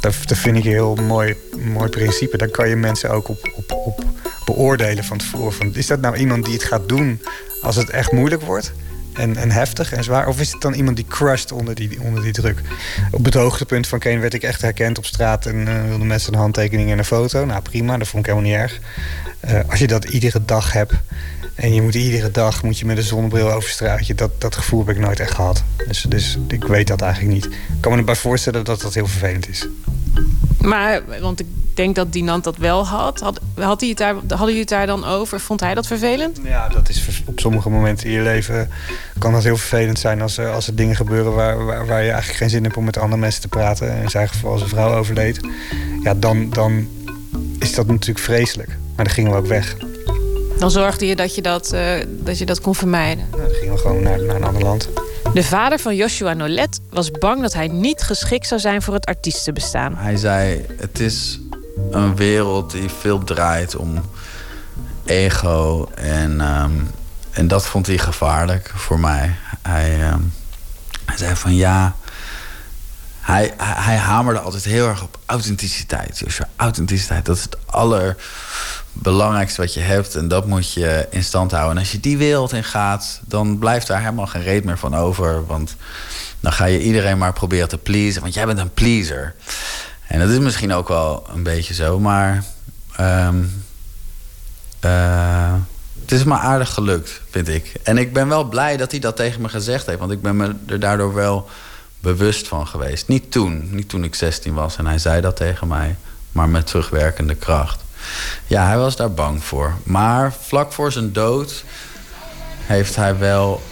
Dat, 0.00 0.14
dat 0.26 0.38
vind 0.38 0.56
ik 0.56 0.64
een 0.64 0.70
heel 0.70 0.94
mooi, 0.94 1.36
mooi 1.58 1.88
principe. 1.88 2.36
Daar 2.36 2.48
kan 2.48 2.68
je 2.68 2.76
mensen 2.76 3.10
ook 3.10 3.28
op, 3.28 3.52
op, 3.56 3.72
op 3.72 4.04
beoordelen 4.44 5.04
van 5.04 5.18
tevoren. 5.18 5.52
Van, 5.52 5.74
is 5.74 5.86
dat 5.86 6.00
nou 6.00 6.16
iemand 6.16 6.44
die 6.44 6.54
het 6.54 6.64
gaat 6.64 6.88
doen 6.88 7.22
als 7.62 7.76
het 7.76 7.90
echt 7.90 8.12
moeilijk 8.12 8.42
wordt? 8.42 8.72
En, 9.12 9.36
en, 9.36 9.50
heftig 9.50 9.92
en 9.92 10.04
zwaar? 10.04 10.28
Of 10.28 10.40
is 10.40 10.52
het 10.52 10.60
dan 10.60 10.72
iemand 10.72 10.96
die 10.96 11.06
crusht 11.08 11.52
onder 11.52 11.74
die, 11.74 12.00
onder 12.00 12.22
die 12.22 12.32
druk? 12.32 12.60
Op 13.10 13.24
het 13.24 13.34
hoogtepunt 13.34 13.86
van 13.86 13.98
Kane 13.98 14.18
werd 14.18 14.34
ik 14.34 14.42
echt 14.42 14.62
herkend 14.62 14.98
op 14.98 15.06
straat... 15.06 15.46
en 15.46 15.56
uh, 15.56 15.84
wilde 15.88 16.04
mensen 16.04 16.32
een 16.32 16.38
handtekening 16.38 16.90
en 16.90 16.98
een 16.98 17.04
foto. 17.04 17.44
Nou, 17.44 17.62
prima, 17.62 17.98
dat 17.98 18.08
vond 18.08 18.26
ik 18.26 18.32
helemaal 18.32 18.50
niet 18.50 18.60
erg. 18.60 18.80
Uh, 19.50 19.60
als 19.70 19.78
je 19.78 19.86
dat 19.86 20.04
iedere 20.04 20.44
dag 20.44 20.72
hebt... 20.72 20.92
en 21.54 21.74
je 21.74 21.82
moet 21.82 21.94
iedere 21.94 22.30
dag 22.30 22.62
moet 22.62 22.78
je 22.78 22.86
met 22.86 22.96
een 22.96 23.02
zonnebril 23.02 23.52
over 23.52 23.70
straatje... 23.70 24.14
Dat, 24.14 24.40
dat 24.40 24.56
gevoel 24.56 24.86
heb 24.86 24.96
ik 24.96 25.02
nooit 25.02 25.20
echt 25.20 25.34
gehad. 25.34 25.62
Dus, 25.88 26.06
dus 26.08 26.38
ik 26.48 26.64
weet 26.64 26.86
dat 26.86 27.00
eigenlijk 27.00 27.34
niet. 27.34 27.44
Ik 27.46 27.80
kan 27.80 27.92
me 27.92 27.98
erbij 27.98 28.16
voorstellen 28.16 28.64
dat 28.64 28.80
dat 28.80 28.94
heel 28.94 29.06
vervelend 29.06 29.48
is. 29.48 29.66
Maar, 30.60 31.02
want 31.20 31.40
ik 31.40 31.46
denk 31.74 31.94
dat 31.94 32.12
Dinant 32.12 32.44
dat 32.44 32.56
wel 32.56 32.86
had. 32.86 33.20
had, 33.20 33.40
had 33.54 33.80
hij 33.80 33.88
het 33.88 33.98
daar, 33.98 34.14
hadden 34.14 34.38
jullie 34.38 34.60
het 34.60 34.68
daar 34.68 34.86
dan 34.86 35.04
over? 35.04 35.40
Vond 35.40 35.60
hij 35.60 35.74
dat 35.74 35.86
vervelend? 35.86 36.40
Ja, 36.42 36.68
dat 36.68 36.88
is 36.88 37.22
op 37.26 37.40
sommige 37.40 37.70
momenten 37.70 38.06
in 38.06 38.12
je 38.12 38.20
leven... 38.20 38.70
kan 39.18 39.32
dat 39.32 39.42
heel 39.42 39.56
vervelend 39.56 39.98
zijn 39.98 40.22
als, 40.22 40.38
als 40.38 40.66
er 40.66 40.74
dingen 40.74 40.96
gebeuren... 40.96 41.34
Waar, 41.34 41.64
waar, 41.64 41.86
waar, 41.86 42.02
je 42.02 42.10
eigenlijk 42.10 42.38
geen 42.38 42.50
zin 42.50 42.64
hebt 42.64 42.76
om 42.76 42.84
met 42.84 42.98
andere 42.98 43.20
mensen 43.20 43.40
te 43.40 43.48
praten. 43.48 44.02
In 44.02 44.10
zijn 44.10 44.28
geval 44.28 44.52
als 44.52 44.62
een 44.62 44.68
vrouw 44.68 44.94
overleed. 44.94 45.40
Ja, 46.02 46.14
dan, 46.14 46.50
dan 46.50 46.88
is 47.58 47.74
dat 47.74 47.86
natuurlijk 47.86 48.24
vreselijk. 48.24 48.68
Maar 48.68 49.04
dan 49.04 49.14
gingen 49.14 49.30
we 49.30 49.36
ook 49.36 49.46
weg. 49.46 49.76
Dan 50.58 50.70
zorgde 50.70 51.06
je 51.06 51.16
dat 51.16 51.34
je 51.34 51.42
dat, 51.42 51.72
uh, 51.74 51.92
dat, 52.08 52.38
je 52.38 52.46
dat 52.46 52.60
kon 52.60 52.74
vermijden? 52.74 53.26
Nou, 53.30 53.42
dan 53.42 53.54
gingen 53.54 53.74
we 53.74 53.80
gewoon 53.80 54.02
naar, 54.02 54.22
naar 54.22 54.36
een 54.36 54.44
ander 54.44 54.62
land. 54.62 54.88
De 55.34 55.44
vader 55.44 55.78
van 55.78 55.96
Joshua 55.96 56.32
Nolet 56.32 56.80
was 56.90 57.10
bang 57.10 57.40
dat 57.40 57.52
hij 57.52 57.68
niet 57.68 58.02
geschikt 58.02 58.46
zou 58.46 58.60
zijn 58.60 58.82
voor 58.82 58.94
het 58.94 59.06
artiestenbestaan. 59.06 59.96
Hij 59.96 60.16
zei: 60.16 60.66
Het 60.76 61.00
is 61.00 61.40
een 61.90 62.16
wereld 62.16 62.70
die 62.70 62.88
veel 62.88 63.24
draait 63.24 63.76
om 63.76 64.10
ego. 65.04 65.88
En, 65.94 66.40
um, 66.40 66.90
en 67.30 67.48
dat 67.48 67.66
vond 67.66 67.86
hij 67.86 67.98
gevaarlijk 67.98 68.72
voor 68.74 69.00
mij. 69.00 69.36
Hij, 69.62 70.10
um, 70.12 70.32
hij 71.04 71.16
zei 71.16 71.36
van 71.36 71.54
ja. 71.54 71.96
Hij, 73.20 73.54
hij, 73.56 73.82
hij, 73.84 73.96
hamerde 73.96 74.40
altijd 74.40 74.64
heel 74.64 74.88
erg 74.88 75.02
op 75.02 75.18
authenticiteit. 75.26 76.18
Joshua, 76.18 76.48
authenticiteit, 76.56 77.24
dat 77.24 77.36
is 77.36 77.42
het 77.42 77.56
allerbelangrijkste 78.94 79.60
wat 79.60 79.74
je 79.74 79.80
hebt. 79.80 80.14
En 80.14 80.28
dat 80.28 80.46
moet 80.46 80.72
je 80.72 81.06
in 81.10 81.24
stand 81.24 81.50
houden. 81.50 81.72
En 81.72 81.78
als 81.78 81.92
je 81.92 82.00
die 82.00 82.18
wereld 82.18 82.52
in 82.52 82.64
gaat, 82.64 83.20
dan 83.26 83.58
blijft 83.58 83.86
daar 83.86 84.00
helemaal 84.00 84.26
geen 84.26 84.42
reet 84.42 84.64
meer 84.64 84.78
van 84.78 84.96
over. 84.96 85.46
Want 85.46 85.76
dan 86.40 86.52
ga 86.52 86.64
je 86.64 86.82
iedereen 86.82 87.18
maar 87.18 87.32
proberen 87.32 87.68
te 87.68 87.78
pleasen. 87.78 88.22
Want 88.22 88.34
jij 88.34 88.46
bent 88.46 88.58
een 88.58 88.74
pleaser. 88.74 89.34
En 90.06 90.20
dat 90.20 90.28
is 90.28 90.38
misschien 90.38 90.72
ook 90.72 90.88
wel 90.88 91.26
een 91.34 91.42
beetje 91.42 91.74
zo, 91.74 91.98
maar. 91.98 92.44
Um, 93.00 93.64
uh, 94.84 95.54
het 96.00 96.12
is 96.18 96.24
me 96.24 96.34
aardig 96.34 96.74
gelukt, 96.74 97.20
vind 97.30 97.48
ik. 97.48 97.72
En 97.82 97.98
ik 97.98 98.12
ben 98.12 98.28
wel 98.28 98.44
blij 98.44 98.76
dat 98.76 98.90
hij 98.90 99.00
dat 99.00 99.16
tegen 99.16 99.40
me 99.40 99.48
gezegd 99.48 99.86
heeft, 99.86 99.98
want 99.98 100.12
ik 100.12 100.22
ben 100.22 100.36
me 100.36 100.54
er 100.66 100.80
daardoor 100.80 101.14
wel 101.14 101.48
bewust 102.00 102.48
van 102.48 102.66
geweest. 102.66 103.08
Niet 103.08 103.30
toen, 103.30 103.68
niet 103.70 103.88
toen 103.88 104.04
ik 104.04 104.14
16 104.14 104.54
was 104.54 104.76
en 104.76 104.86
hij 104.86 104.98
zei 104.98 105.20
dat 105.20 105.36
tegen 105.36 105.68
mij, 105.68 105.96
maar 106.32 106.48
met 106.48 106.66
terugwerkende 106.66 107.34
kracht. 107.34 107.82
Ja, 108.46 108.66
hij 108.66 108.76
was 108.78 108.96
daar 108.96 109.12
bang 109.12 109.44
voor. 109.44 109.74
Maar 109.82 110.32
vlak 110.40 110.72
voor 110.72 110.92
zijn 110.92 111.12
dood 111.12 111.64
heeft 112.66 112.96
hij 112.96 113.18
wel 113.18 113.62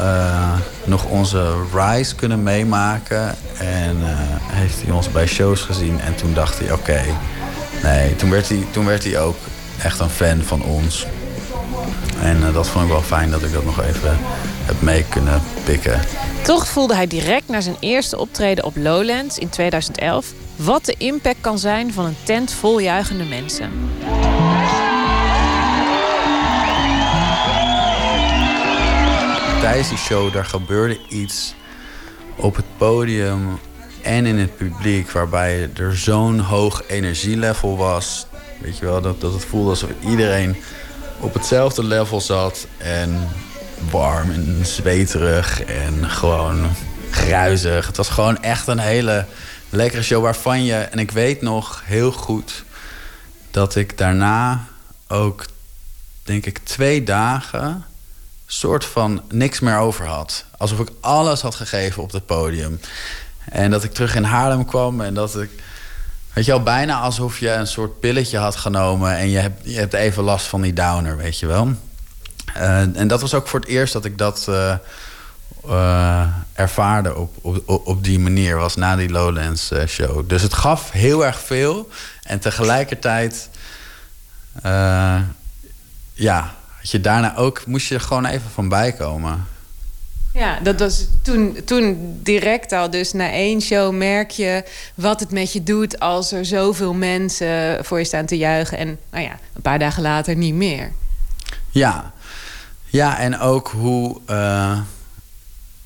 uh, 0.00 0.52
nog 0.84 1.04
onze 1.04 1.54
rise 1.74 2.14
kunnen 2.14 2.42
meemaken. 2.42 3.36
En 3.58 3.96
uh, 4.00 4.08
heeft 4.52 4.82
hij 4.82 4.92
ons 4.92 5.10
bij 5.10 5.26
shows 5.26 5.60
gezien. 5.60 6.00
En 6.00 6.14
toen 6.14 6.34
dacht 6.34 6.58
hij, 6.58 6.72
oké. 6.72 7.00
Nee, 7.82 8.16
toen 8.16 8.30
werd, 8.30 8.48
hij, 8.48 8.66
toen 8.70 8.86
werd 8.86 9.04
hij 9.04 9.20
ook 9.20 9.36
echt 9.82 9.98
een 9.98 10.10
fan 10.10 10.42
van 10.42 10.62
ons. 10.62 11.06
En 12.22 12.36
uh, 12.36 12.54
dat 12.54 12.68
vond 12.68 12.84
ik 12.84 12.90
wel 12.90 13.02
fijn 13.02 13.30
dat 13.30 13.42
ik 13.42 13.52
dat 13.52 13.64
nog 13.64 13.82
even 13.82 14.18
heb 14.64 14.82
mee 14.82 15.04
kunnen 15.08 15.42
pikken. 15.64 16.00
Toch 16.42 16.68
voelde 16.68 16.94
hij 16.94 17.06
direct 17.06 17.48
na 17.48 17.60
zijn 17.60 17.76
eerste 17.80 18.18
optreden 18.18 18.64
op 18.64 18.76
Lowlands 18.76 19.38
in 19.38 19.48
2011... 19.48 20.32
wat 20.58 20.84
de 20.84 20.94
impact 20.98 21.40
kan 21.40 21.58
zijn 21.58 21.92
van 21.92 22.04
een 22.04 22.16
tent 22.24 22.52
vol 22.52 22.78
juichende 22.78 23.24
mensen. 23.24 23.70
tijdens 29.68 29.88
die 29.88 29.98
show, 29.98 30.32
daar 30.32 30.44
gebeurde 30.44 30.98
iets 31.08 31.54
op 32.36 32.56
het 32.56 32.64
podium 32.76 33.58
en 34.02 34.26
in 34.26 34.38
het 34.38 34.56
publiek... 34.56 35.10
waarbij 35.10 35.70
er 35.76 35.96
zo'n 35.96 36.38
hoog 36.38 36.82
energielevel 36.86 37.76
was. 37.76 38.26
Weet 38.60 38.78
je 38.78 38.84
wel, 38.84 39.00
dat, 39.00 39.20
dat 39.20 39.32
het 39.32 39.44
voelde 39.44 39.70
alsof 39.70 39.90
iedereen 40.00 40.56
op 41.20 41.34
hetzelfde 41.34 41.84
level 41.84 42.20
zat. 42.20 42.66
En 42.76 43.28
warm 43.90 44.30
en 44.30 44.58
zweterig 44.62 45.62
en 45.62 46.10
gewoon 46.10 46.66
gruizig. 47.10 47.86
Het 47.86 47.96
was 47.96 48.08
gewoon 48.08 48.42
echt 48.42 48.66
een 48.66 48.78
hele 48.78 49.24
lekkere 49.70 50.02
show 50.02 50.22
waarvan 50.22 50.64
je... 50.64 50.74
En 50.74 50.98
ik 50.98 51.10
weet 51.10 51.42
nog 51.42 51.82
heel 51.84 52.12
goed 52.12 52.64
dat 53.50 53.74
ik 53.74 53.98
daarna 53.98 54.66
ook, 55.08 55.44
denk 56.22 56.46
ik, 56.46 56.58
twee 56.58 57.02
dagen 57.02 57.84
soort 58.50 58.84
van 58.84 59.22
niks 59.28 59.60
meer 59.60 59.78
over 59.78 60.06
had. 60.06 60.44
Alsof 60.56 60.78
ik 60.78 60.88
alles 61.00 61.40
had 61.40 61.54
gegeven 61.54 62.02
op 62.02 62.12
het 62.12 62.26
podium. 62.26 62.80
En 63.44 63.70
dat 63.70 63.84
ik 63.84 63.92
terug 63.92 64.14
in 64.14 64.24
Haarlem 64.24 64.64
kwam 64.64 65.00
en 65.00 65.14
dat 65.14 65.36
ik... 65.36 65.50
Weet 66.32 66.44
je 66.44 66.50
wel, 66.50 66.62
bijna 66.62 67.00
alsof 67.00 67.38
je 67.38 67.50
een 67.50 67.66
soort 67.66 68.00
pilletje 68.00 68.38
had 68.38 68.56
genomen... 68.56 69.16
en 69.16 69.28
je 69.28 69.38
hebt, 69.38 69.60
je 69.64 69.78
hebt 69.78 69.94
even 69.94 70.22
last 70.22 70.46
van 70.46 70.60
die 70.60 70.72
downer, 70.72 71.16
weet 71.16 71.38
je 71.38 71.46
wel. 71.46 71.72
Uh, 72.56 72.96
en 72.96 73.08
dat 73.08 73.20
was 73.20 73.34
ook 73.34 73.48
voor 73.48 73.60
het 73.60 73.68
eerst 73.68 73.92
dat 73.92 74.04
ik 74.04 74.18
dat 74.18 74.46
uh, 74.48 74.74
uh, 75.66 76.26
ervaarde 76.52 77.16
op, 77.16 77.36
op, 77.40 77.86
op 77.86 78.04
die 78.04 78.18
manier. 78.18 78.56
Was 78.56 78.76
na 78.76 78.96
die 78.96 79.10
Lowlands 79.10 79.72
show. 79.86 80.28
Dus 80.28 80.42
het 80.42 80.54
gaf 80.54 80.90
heel 80.90 81.24
erg 81.26 81.40
veel. 81.40 81.88
En 82.22 82.38
tegelijkertijd... 82.38 83.48
ja, 86.14 86.54
je 86.82 87.00
daarna 87.00 87.36
ook, 87.36 87.66
moest 87.66 87.88
je 87.88 87.94
er 87.94 88.00
gewoon 88.00 88.24
even 88.24 88.50
van 88.50 88.68
bijkomen. 88.68 89.46
Ja, 90.32 90.58
dat 90.60 90.78
was 90.78 91.06
toen, 91.22 91.58
toen 91.64 92.18
direct 92.22 92.72
al. 92.72 92.90
Dus 92.90 93.12
na 93.12 93.30
één 93.30 93.60
show 93.60 93.94
merk 93.94 94.30
je 94.30 94.64
wat 94.94 95.20
het 95.20 95.30
met 95.30 95.52
je 95.52 95.62
doet 95.62 96.00
als 96.00 96.32
er 96.32 96.44
zoveel 96.44 96.94
mensen 96.94 97.84
voor 97.84 97.98
je 97.98 98.04
staan 98.04 98.26
te 98.26 98.36
juichen. 98.36 98.78
En 98.78 98.98
nou 99.10 99.24
ja, 99.24 99.38
een 99.54 99.62
paar 99.62 99.78
dagen 99.78 100.02
later 100.02 100.36
niet 100.36 100.54
meer. 100.54 100.92
Ja, 101.70 102.12
ja 102.84 103.18
en 103.18 103.38
ook 103.38 103.68
hoe. 103.68 104.20
Uh, 104.30 104.78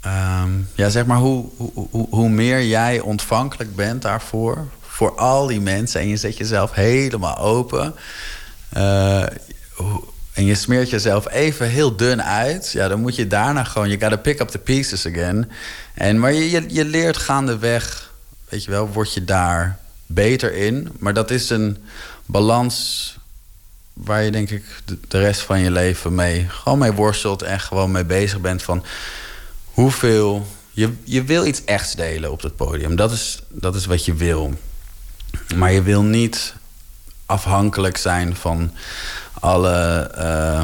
um, 0.06 0.68
ja, 0.74 0.88
zeg 0.88 1.06
maar 1.06 1.16
hoe, 1.16 1.48
hoe, 1.56 2.06
hoe, 2.10 2.28
meer 2.28 2.64
jij 2.64 3.00
ontvankelijk 3.00 3.76
bent 3.76 4.02
daarvoor. 4.02 4.68
Voor 4.80 5.14
al 5.14 5.46
die 5.46 5.60
mensen. 5.60 6.00
En 6.00 6.08
je 6.08 6.16
zet 6.16 6.36
jezelf 6.36 6.72
helemaal 6.72 7.38
open. 7.38 7.94
Uh, 8.76 9.22
en 10.32 10.44
je 10.44 10.54
smeert 10.54 10.90
jezelf 10.90 11.30
even 11.30 11.68
heel 11.68 11.96
dun 11.96 12.22
uit, 12.22 12.70
ja, 12.72 12.88
dan 12.88 13.00
moet 13.00 13.16
je 13.16 13.26
daarna 13.26 13.64
gewoon, 13.64 13.88
je 13.88 14.00
gotta 14.00 14.16
pick 14.16 14.40
up 14.40 14.48
the 14.48 14.58
pieces 14.58 15.06
again. 15.06 15.50
En, 15.94 16.18
maar 16.18 16.32
je, 16.32 16.50
je, 16.50 16.64
je 16.68 16.84
leert 16.84 17.16
gaandeweg, 17.16 18.12
weet 18.48 18.64
je 18.64 18.70
wel, 18.70 18.88
word 18.88 19.14
je 19.14 19.24
daar 19.24 19.78
beter 20.06 20.54
in. 20.54 20.88
Maar 20.98 21.14
dat 21.14 21.30
is 21.30 21.50
een 21.50 21.76
balans 22.26 23.16
waar 23.92 24.22
je 24.22 24.30
denk 24.30 24.50
ik 24.50 24.64
de, 25.08 25.18
rest 25.18 25.40
van 25.40 25.60
je 25.60 25.70
leven 25.70 26.14
mee 26.14 26.46
gewoon 26.48 26.78
mee 26.78 26.92
worstelt 26.92 27.42
en 27.42 27.60
gewoon 27.60 27.90
mee 27.90 28.04
bezig 28.04 28.40
bent 28.40 28.62
van 28.62 28.84
hoeveel. 29.72 30.46
Je, 30.70 30.92
je 31.04 31.24
wil 31.24 31.46
iets 31.46 31.64
echts 31.64 31.94
delen 31.94 32.32
op 32.32 32.42
het 32.42 32.56
podium. 32.56 32.96
Dat 32.96 33.12
is, 33.12 33.42
dat 33.48 33.74
is 33.74 33.86
wat 33.86 34.04
je 34.04 34.14
wil. 34.14 34.52
Maar 35.54 35.72
je 35.72 35.82
wil 35.82 36.02
niet 36.02 36.54
afhankelijk 37.26 37.96
zijn 37.96 38.36
van 38.36 38.72
alle 39.40 40.10
uh, 40.18 40.62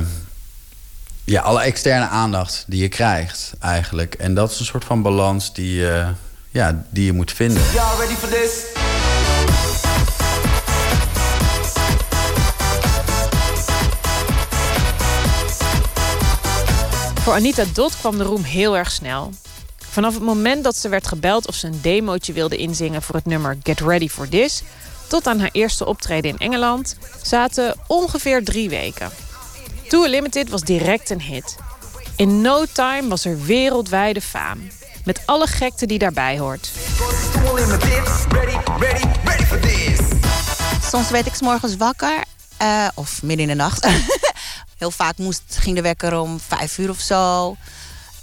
ja, 1.24 1.43
alle 1.43 1.60
externe 1.60 2.09
aandacht 2.09 2.64
die 2.66 2.82
je 2.82 2.89
krijgt 2.89 3.52
eigenlijk. 3.60 4.14
En 4.14 4.35
dat 4.35 4.51
is 4.51 4.59
een 4.59 4.64
soort 4.64 4.85
van 4.85 5.02
balans 5.02 5.55
die, 5.55 5.85
ja, 6.51 6.85
die 6.90 7.05
je 7.05 7.12
moet 7.12 7.32
vinden. 7.32 7.62
Y'all 7.72 7.98
ready 7.98 8.14
for 8.14 8.28
this? 8.28 9.88
Voor 17.28 17.36
Anita 17.36 17.64
Dot 17.72 17.96
kwam 17.98 18.18
de 18.18 18.24
roem 18.24 18.42
heel 18.42 18.76
erg 18.76 18.90
snel. 18.90 19.30
Vanaf 19.90 20.14
het 20.14 20.22
moment 20.22 20.64
dat 20.64 20.76
ze 20.76 20.88
werd 20.88 21.06
gebeld 21.06 21.48
of 21.48 21.55
ze 21.55 21.66
een 21.66 21.78
demootje 21.82 22.32
wilde 22.32 22.56
inzingen 22.56 23.02
voor 23.02 23.14
het 23.14 23.24
nummer 23.24 23.59
Get 23.62 23.80
Ready 23.80 24.09
for 24.09 24.28
This, 24.28 24.62
tot 25.06 25.26
aan 25.26 25.40
haar 25.40 25.48
eerste 25.52 25.86
optreden 25.86 26.30
in 26.30 26.38
Engeland, 26.38 26.96
zaten 27.22 27.74
ongeveer 27.86 28.44
drie 28.44 28.68
weken. 28.68 29.10
Tour 29.88 30.09
Limited 30.09 30.48
was 30.48 30.60
direct 30.60 31.10
een 31.10 31.22
hit. 31.22 31.56
In 32.16 32.40
no 32.40 32.64
time 32.72 33.09
was 33.09 33.24
er 33.24 33.44
wereldwijde 33.44 34.20
faam. 34.20 34.68
Met 35.05 35.20
alle 35.24 35.46
gekte 35.46 35.86
die 35.86 35.98
daarbij 35.98 36.38
hoort. 36.38 36.70
Soms 40.90 41.10
werd 41.10 41.26
ik 41.26 41.34
's 41.34 41.40
morgens 41.40 41.76
wakker. 41.76 42.24
eh, 42.56 42.88
of 42.94 43.22
midden 43.22 43.48
in 43.48 43.56
de 43.56 43.62
nacht. 43.62 43.86
Heel 44.78 44.90
vaak 44.90 45.18
moest, 45.18 45.42
ging 45.48 45.76
de 45.76 45.82
wekker 45.82 46.18
om 46.18 46.40
vijf 46.40 46.78
uur 46.78 46.90
of 46.90 47.00
zo. 47.00 47.56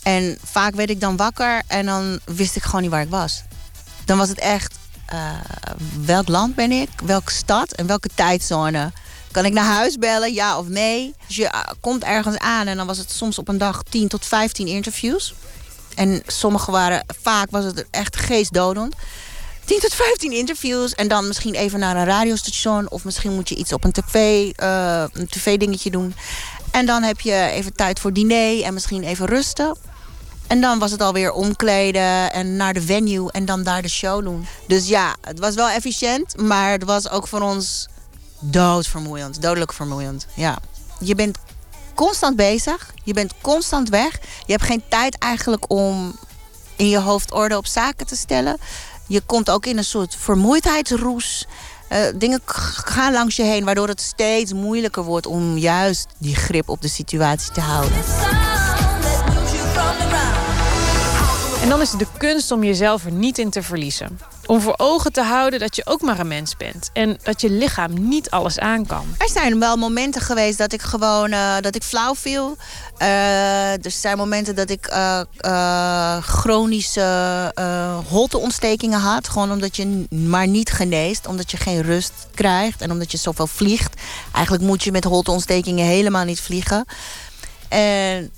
En 0.04 0.38
vaak 0.44 0.76
werd 0.76 0.90
ik 0.90 1.00
dan 1.00 1.18
wakker 1.18 1.62
en 1.68 1.86
dan 1.86 2.20
wist 2.26 2.56
ik 2.56 2.64
gewoon 2.64 2.82
niet 2.82 2.92
waar 2.92 3.02
ik 3.02 3.10
was. 3.10 3.44
Dan 4.06 4.18
was 4.18 4.30
het 4.30 4.40
echt, 4.40 4.76
eh, 5.06 5.32
welk 6.06 6.28
land 6.28 6.56
ben 6.56 6.72
ik? 6.72 6.90
Welke 7.04 7.32
stad? 7.32 7.72
En 7.72 7.88
welke 7.88 8.10
tijdzone? 8.16 8.92
Kan 9.32 9.46
ik 9.46 9.54
naar 9.54 9.66
huis 9.66 9.98
bellen, 9.98 10.34
ja 10.34 10.58
of 10.58 10.68
nee? 10.68 11.14
Dus 11.28 11.36
je 11.36 11.48
eh, 11.48 11.62
komt 11.80 12.04
ergens 12.04 12.38
aan 12.38 12.68
en 12.68 12.78
dan 12.78 12.88
was 12.88 12.98
het 12.98 13.12
soms 13.12 13.38
op 13.40 13.48
een 13.48 13.58
dag 13.58 13.84
10 13.84 14.08
tot 14.08 14.26
15 14.26 14.68
interviews. 14.68 15.34
En 15.96 16.24
sommige 16.28 16.72
waren, 16.72 17.06
vaak 17.22 17.48
was 17.50 17.64
het 17.64 17.86
echt 17.92 18.16
geestdodend. 18.16 18.96
10 19.66 19.80
tot 19.80 19.94
15 19.94 20.32
interviews 20.32 20.94
en 20.94 21.08
dan 21.08 21.28
misschien 21.28 21.54
even 21.54 21.80
naar 21.80 21.96
een 21.96 22.06
radiostation... 22.06 22.90
of 22.90 23.04
misschien 23.04 23.34
moet 23.34 23.50
je 23.50 23.56
iets 23.56 23.74
op 23.74 23.84
een 23.84 23.92
tv, 23.92 24.50
eh, 24.56 25.04
een 25.12 25.28
tv-dingetje 25.28 25.92
doen. 25.92 26.16
En 26.72 26.86
dan 26.86 27.04
heb 27.04 27.20
je 27.20 27.50
even 27.52 27.74
tijd 27.74 28.00
voor 28.00 28.14
diner 28.14 28.64
en 28.64 28.74
misschien 28.74 29.04
even 29.04 29.26
rusten. 29.26 29.78
En 30.48 30.62
dan 30.62 30.80
was 30.80 30.92
het 30.92 31.02
alweer 31.02 31.32
omkleden 31.32 32.34
en 32.34 32.56
naar 32.56 32.74
de 32.74 32.82
venue 32.82 33.32
en 33.32 33.46
dan 33.46 33.64
daar 33.64 33.82
de 33.82 33.90
show 33.90 34.24
doen. 34.24 34.48
Dus 34.68 34.88
ja, 34.88 35.16
het 35.22 35.40
was 35.40 35.56
wel 35.56 35.70
efficiënt, 35.70 36.42
maar 36.42 36.72
het 36.72 36.84
was 36.84 37.10
ook 37.10 37.28
voor 37.28 37.42
ons 37.42 37.88
doodvermoeiend. 38.40 39.42
Dodelijk 39.42 39.74
vermoeiend, 39.74 40.26
ja. 40.36 40.58
Je 41.00 41.16
bent 41.16 41.38
constant 41.96 42.36
bezig, 42.36 42.94
je 43.04 43.14
bent 43.14 43.34
constant 43.42 43.90
weg. 43.90 44.20
Je 44.46 44.52
hebt 44.52 44.64
geen 44.64 44.84
tijd 44.90 45.18
eigenlijk 45.18 45.72
om 45.72 46.16
in 46.76 46.90
je 46.90 47.00
hoofd 47.00 47.32
orde 47.32 47.58
op 47.58 47.66
zaken 47.66 48.06
te 48.06 48.16
stellen. 48.16 48.58
Je 49.08 49.22
komt 49.26 49.50
ook 49.50 49.66
in 49.66 49.78
een 49.78 49.84
soort 49.84 50.16
vermoeidheidsroes. 50.16 51.48
Eh, 51.88 52.00
dingen 52.16 52.40
gaan 52.46 53.14
langs 53.14 53.36
je 53.36 53.44
heen, 53.44 53.66
waardoor 53.66 53.88
het 53.88 54.02
steeds 54.02 54.54
moeilijker 54.54 55.04
wordt 55.04 55.26
om 55.26 55.58
juist 55.58 56.08
die 56.18 56.36
grip 56.36 56.70
op 56.70 56.82
de 56.82 56.88
situatie 56.88 57.52
te 57.52 57.62
houden. 57.62 58.55
En 61.66 61.72
dan 61.72 61.82
is 61.82 61.90
het 61.90 62.00
de 62.00 62.08
kunst 62.18 62.52
om 62.52 62.64
jezelf 62.64 63.06
er 63.06 63.12
niet 63.12 63.38
in 63.38 63.50
te 63.50 63.64
verliezen. 63.64 64.20
Om 64.46 64.62
voor 64.62 64.74
ogen 64.78 65.12
te 65.12 65.22
houden 65.22 65.60
dat 65.60 65.76
je 65.76 65.86
ook 65.86 66.02
maar 66.02 66.20
een 66.20 66.28
mens 66.28 66.58
bent. 66.58 66.90
En 66.94 67.18
dat 67.24 67.42
je 67.42 67.50
lichaam 67.50 68.08
niet 68.08 68.30
alles 68.30 68.60
aan 68.60 68.86
kan. 68.86 69.06
Er 69.18 69.30
zijn 69.30 69.60
wel 69.60 69.78
momenten 69.78 70.22
geweest 70.22 70.58
dat 70.58 70.74
ik 70.74 70.82
gewoon 70.82 71.32
eh, 71.32 71.56
dat 71.62 71.76
ik 71.76 71.84
flauw 71.84 72.16
viel. 72.16 72.58
Eh, 72.98 73.86
er 73.86 73.92
zijn 73.92 74.18
momenten 74.18 74.56
dat 74.56 74.70
ik 74.70 74.86
eh, 74.86 76.18
chronische 76.22 77.52
holteontstekingen 78.08 79.00
had. 79.00 79.30
Gewoon 79.30 79.52
omdat 79.52 79.76
je 79.76 80.06
maar 80.10 80.48
niet 80.48 80.72
geneest. 80.72 81.28
Omdat 81.28 81.52
je 81.52 81.58
geen 81.58 81.82
rust 81.82 82.14
krijgt. 82.36 82.82
En 82.82 82.92
omdat 82.92 83.12
je 83.12 83.18
zoveel 83.18 83.48
vliegt. 83.48 84.02
Eigenlijk 84.34 84.64
moet 84.64 84.84
je 84.84 84.92
met 84.92 85.04
holteontstekingen 85.04 85.86
helemaal 85.86 86.26
niet 86.26 86.42
vliegen. 86.42 86.86
En 87.68 88.32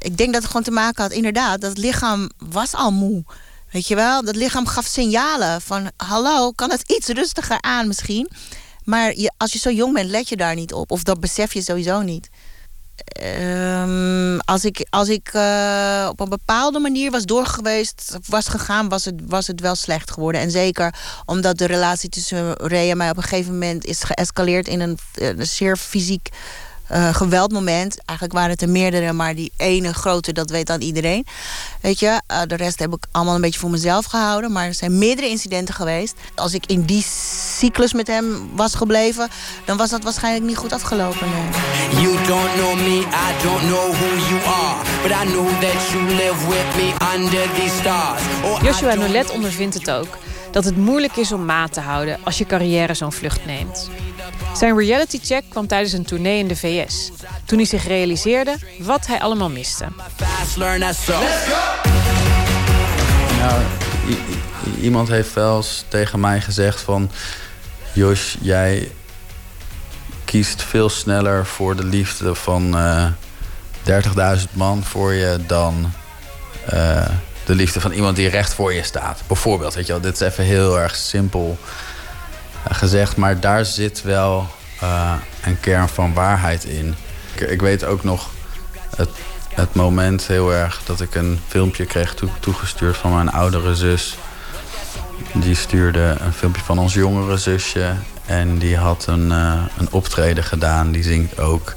ik 0.00 0.16
denk 0.16 0.32
dat 0.32 0.42
het 0.42 0.46
gewoon 0.46 0.62
te 0.62 0.70
maken 0.70 1.02
had, 1.02 1.12
inderdaad, 1.12 1.60
dat 1.60 1.70
het 1.70 1.78
lichaam 1.78 2.30
was 2.38 2.74
al 2.74 2.92
moe. 2.92 3.24
Weet 3.70 3.88
je 3.88 3.94
wel, 3.94 4.24
dat 4.24 4.36
lichaam 4.36 4.66
gaf 4.66 4.86
signalen 4.86 5.60
van... 5.60 5.90
hallo, 5.96 6.50
kan 6.50 6.70
het 6.70 6.90
iets 6.90 7.08
rustiger 7.08 7.60
aan 7.60 7.86
misschien? 7.86 8.30
Maar 8.84 9.16
je, 9.16 9.32
als 9.36 9.52
je 9.52 9.58
zo 9.58 9.70
jong 9.70 9.94
bent, 9.94 10.10
let 10.10 10.28
je 10.28 10.36
daar 10.36 10.54
niet 10.54 10.72
op. 10.72 10.90
Of 10.90 11.02
dat 11.02 11.20
besef 11.20 11.52
je 11.52 11.62
sowieso 11.62 12.02
niet. 12.02 12.30
Ehm, 13.04 14.38
als 14.38 14.64
ik, 14.64 14.86
als 14.90 15.08
ik 15.08 15.28
eh, 15.32 16.08
op 16.10 16.20
een 16.20 16.28
bepaalde 16.28 16.78
manier 16.78 17.10
was 17.10 17.24
doorgeweest, 17.24 18.16
was 18.26 18.48
gegaan, 18.48 18.88
was 18.88 19.04
het, 19.04 19.14
was 19.26 19.46
het 19.46 19.60
wel 19.60 19.74
slecht 19.74 20.10
geworden. 20.10 20.40
En 20.40 20.50
zeker 20.50 20.94
omdat 21.24 21.58
de 21.58 21.66
relatie 21.66 22.08
tussen 22.08 22.52
Ray 22.52 22.90
en 22.90 22.96
mij 22.96 23.10
op 23.10 23.16
een 23.16 23.22
gegeven 23.22 23.52
moment 23.52 23.84
is 23.84 24.02
geëscaleerd 24.02 24.68
in 24.68 24.80
een, 24.80 24.98
een 25.14 25.46
zeer 25.46 25.76
fysiek 25.76 26.28
eh, 26.90 27.14
geweldmoment. 27.14 28.04
Eigenlijk 28.04 28.38
waren 28.38 28.50
het 28.50 28.62
er 28.62 28.68
meerdere, 28.68 29.12
maar 29.12 29.34
die 29.34 29.52
ene 29.56 29.94
grote, 29.94 30.32
dat 30.32 30.50
weet 30.50 30.66
dan 30.66 30.80
iedereen. 30.80 31.26
Weet 31.80 31.98
je, 31.98 32.20
eh, 32.26 32.40
de 32.46 32.54
rest 32.54 32.78
heb 32.78 32.92
ik 32.92 33.04
allemaal 33.10 33.34
een 33.34 33.40
beetje 33.40 33.60
voor 33.60 33.70
mezelf 33.70 34.04
gehouden. 34.04 34.52
Maar 34.52 34.66
er 34.66 34.74
zijn 34.74 34.98
meerdere 34.98 35.28
incidenten 35.28 35.74
geweest. 35.74 36.14
Als 36.34 36.54
ik 36.54 36.66
in 36.66 36.82
die 36.82 37.04
cyclus 37.56 37.92
met 37.92 38.06
hem 38.06 38.50
was 38.54 38.74
gebleven, 38.74 39.28
dan 39.64 39.76
was 39.76 39.90
dat 39.90 40.02
waarschijnlijk 40.02 40.44
niet 40.44 40.56
goed 40.56 40.72
afgelopen. 40.72 41.26
nee. 41.28 42.02
You 42.02 42.26
don't 42.26 42.52
know 42.54 42.74
me, 42.74 42.98
I 43.00 43.42
don't 43.42 43.60
know 43.60 43.92
who 43.92 44.08
you 44.28 44.40
are. 44.44 44.76
But 45.02 45.10
I 45.10 45.32
know 45.32 45.48
that 45.60 45.90
you 45.90 46.04
live 46.04 46.46
with 46.48 46.76
me 46.76 46.92
under 47.14 47.52
these 47.54 47.76
stars. 47.80 48.22
Oh, 48.44 48.62
Joshua 48.62 48.94
Nolet 48.94 49.30
ondervindt 49.30 49.74
het 49.74 49.90
ook. 49.90 50.18
Dat 50.50 50.64
het 50.64 50.76
moeilijk 50.76 51.16
is 51.16 51.32
om 51.32 51.44
maat 51.44 51.72
te 51.72 51.80
houden 51.80 52.18
als 52.24 52.38
je 52.38 52.46
carrière 52.46 52.94
zo'n 52.94 53.12
vlucht 53.12 53.46
neemt. 53.46 53.90
Zijn 54.54 54.78
reality 54.78 55.18
check 55.22 55.44
kwam 55.48 55.66
tijdens 55.66 55.92
een 55.92 56.04
tournee 56.04 56.38
in 56.38 56.48
de 56.48 56.56
VS. 56.56 57.10
Toen 57.44 57.58
hij 57.58 57.66
zich 57.66 57.86
realiseerde 57.86 58.56
wat 58.78 59.06
hij 59.06 59.20
allemaal 59.20 59.50
miste. 59.50 59.86
Nou, 63.38 63.62
iemand 64.80 65.08
heeft 65.08 65.32
wel 65.34 65.56
eens 65.56 65.84
tegen 65.88 66.20
mij 66.20 66.40
gezegd 66.40 66.80
van... 66.80 67.10
Jos, 67.92 68.36
jij 68.40 68.90
kiest 70.24 70.62
veel 70.62 70.88
sneller 70.88 71.46
voor 71.46 71.76
de 71.76 71.84
liefde 71.84 72.34
van 72.34 72.76
eh 72.76 73.06
30.000 74.38 74.44
man 74.52 74.84
voor 74.84 75.12
je... 75.12 75.38
dan 75.46 75.92
eh, 76.66 77.06
de 77.44 77.54
liefde 77.54 77.80
van 77.80 77.92
iemand 77.92 78.16
die 78.16 78.28
recht 78.28 78.54
voor 78.54 78.72
je 78.72 78.82
staat. 78.82 79.22
Bijvoorbeeld, 79.26 79.74
weet 79.74 79.86
je 79.86 79.92
wel, 79.92 80.00
dit 80.00 80.14
is 80.14 80.20
even 80.20 80.44
heel 80.44 80.78
erg 80.78 80.96
simpel 80.96 81.58
eh, 81.60 81.89
gezegd... 82.68 83.16
maar 83.16 83.40
daar 83.40 83.64
zit 83.64 84.02
wel 84.02 84.46
eh, 84.80 85.12
een 85.44 85.60
kern 85.60 85.88
van 85.88 86.12
waarheid 86.14 86.64
in. 86.64 86.94
Ik, 87.34 87.40
ik 87.40 87.60
weet 87.60 87.84
ook 87.84 88.04
nog 88.04 88.30
het, 88.96 89.10
het 89.54 89.74
moment 89.74 90.26
heel 90.26 90.52
erg 90.52 90.80
dat 90.84 91.00
ik 91.00 91.14
een 91.14 91.40
filmpje 91.48 91.84
kreeg 91.86 92.14
toe- 92.14 92.28
toegestuurd 92.40 92.96
van 92.96 93.14
mijn 93.14 93.30
oudere 93.30 93.74
zus. 93.74 94.16
Die 95.32 95.54
stuurde 95.54 96.16
een 96.20 96.32
filmpje 96.32 96.62
van 96.62 96.78
ons 96.78 96.94
jongere 96.94 97.36
zusje. 97.36 97.92
En 98.26 98.58
die 98.58 98.76
had 98.76 99.06
een, 99.06 99.32
eh, 99.32 99.62
een 99.78 99.88
optreden 99.90 100.44
gedaan. 100.44 100.92
Die 100.92 101.02
zingt 101.02 101.38
ook. 101.38 101.74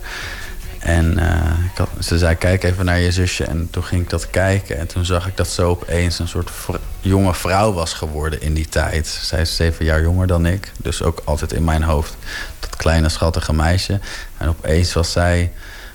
En 0.84 1.19
eh, 1.19 1.65
ik 1.72 1.77
had, 1.77 1.89
ze 1.99 2.18
zei, 2.18 2.35
kijk 2.35 2.64
even 2.64 2.85
naar 2.85 2.99
je 2.99 3.11
zusje. 3.11 3.43
En 3.43 3.68
toen 3.72 3.84
ging 3.84 4.01
ik 4.01 4.10
dat 4.10 4.30
kijken. 4.30 4.77
En 4.77 4.88
toen 4.88 5.05
zag 5.05 5.27
ik 5.27 5.38
dat 5.38 5.47
ze 5.47 5.61
opeens 5.61 6.19
een 6.19 6.27
soort 6.27 6.51
jonge 6.99 7.34
vrouw 7.34 7.73
was 7.73 7.93
geworden 7.93 8.41
in 8.41 8.53
die 8.53 8.69
tijd. 8.69 9.07
Zij 9.07 9.41
is 9.41 9.55
zeven 9.55 9.85
jaar 9.85 10.01
jonger 10.01 10.27
dan 10.27 10.45
ik. 10.45 10.72
Dus 10.77 11.01
ook 11.01 11.22
altijd 11.23 11.53
in 11.53 11.64
mijn 11.64 11.84
hoofd 11.84 12.15
dat 12.60 12.76
kleine 12.76 13.10
schattige 13.10 13.53
meisje. 13.53 13.99
En 14.38 14.47
opeens 14.47 14.93
was 14.93 15.11
zij 15.11 15.51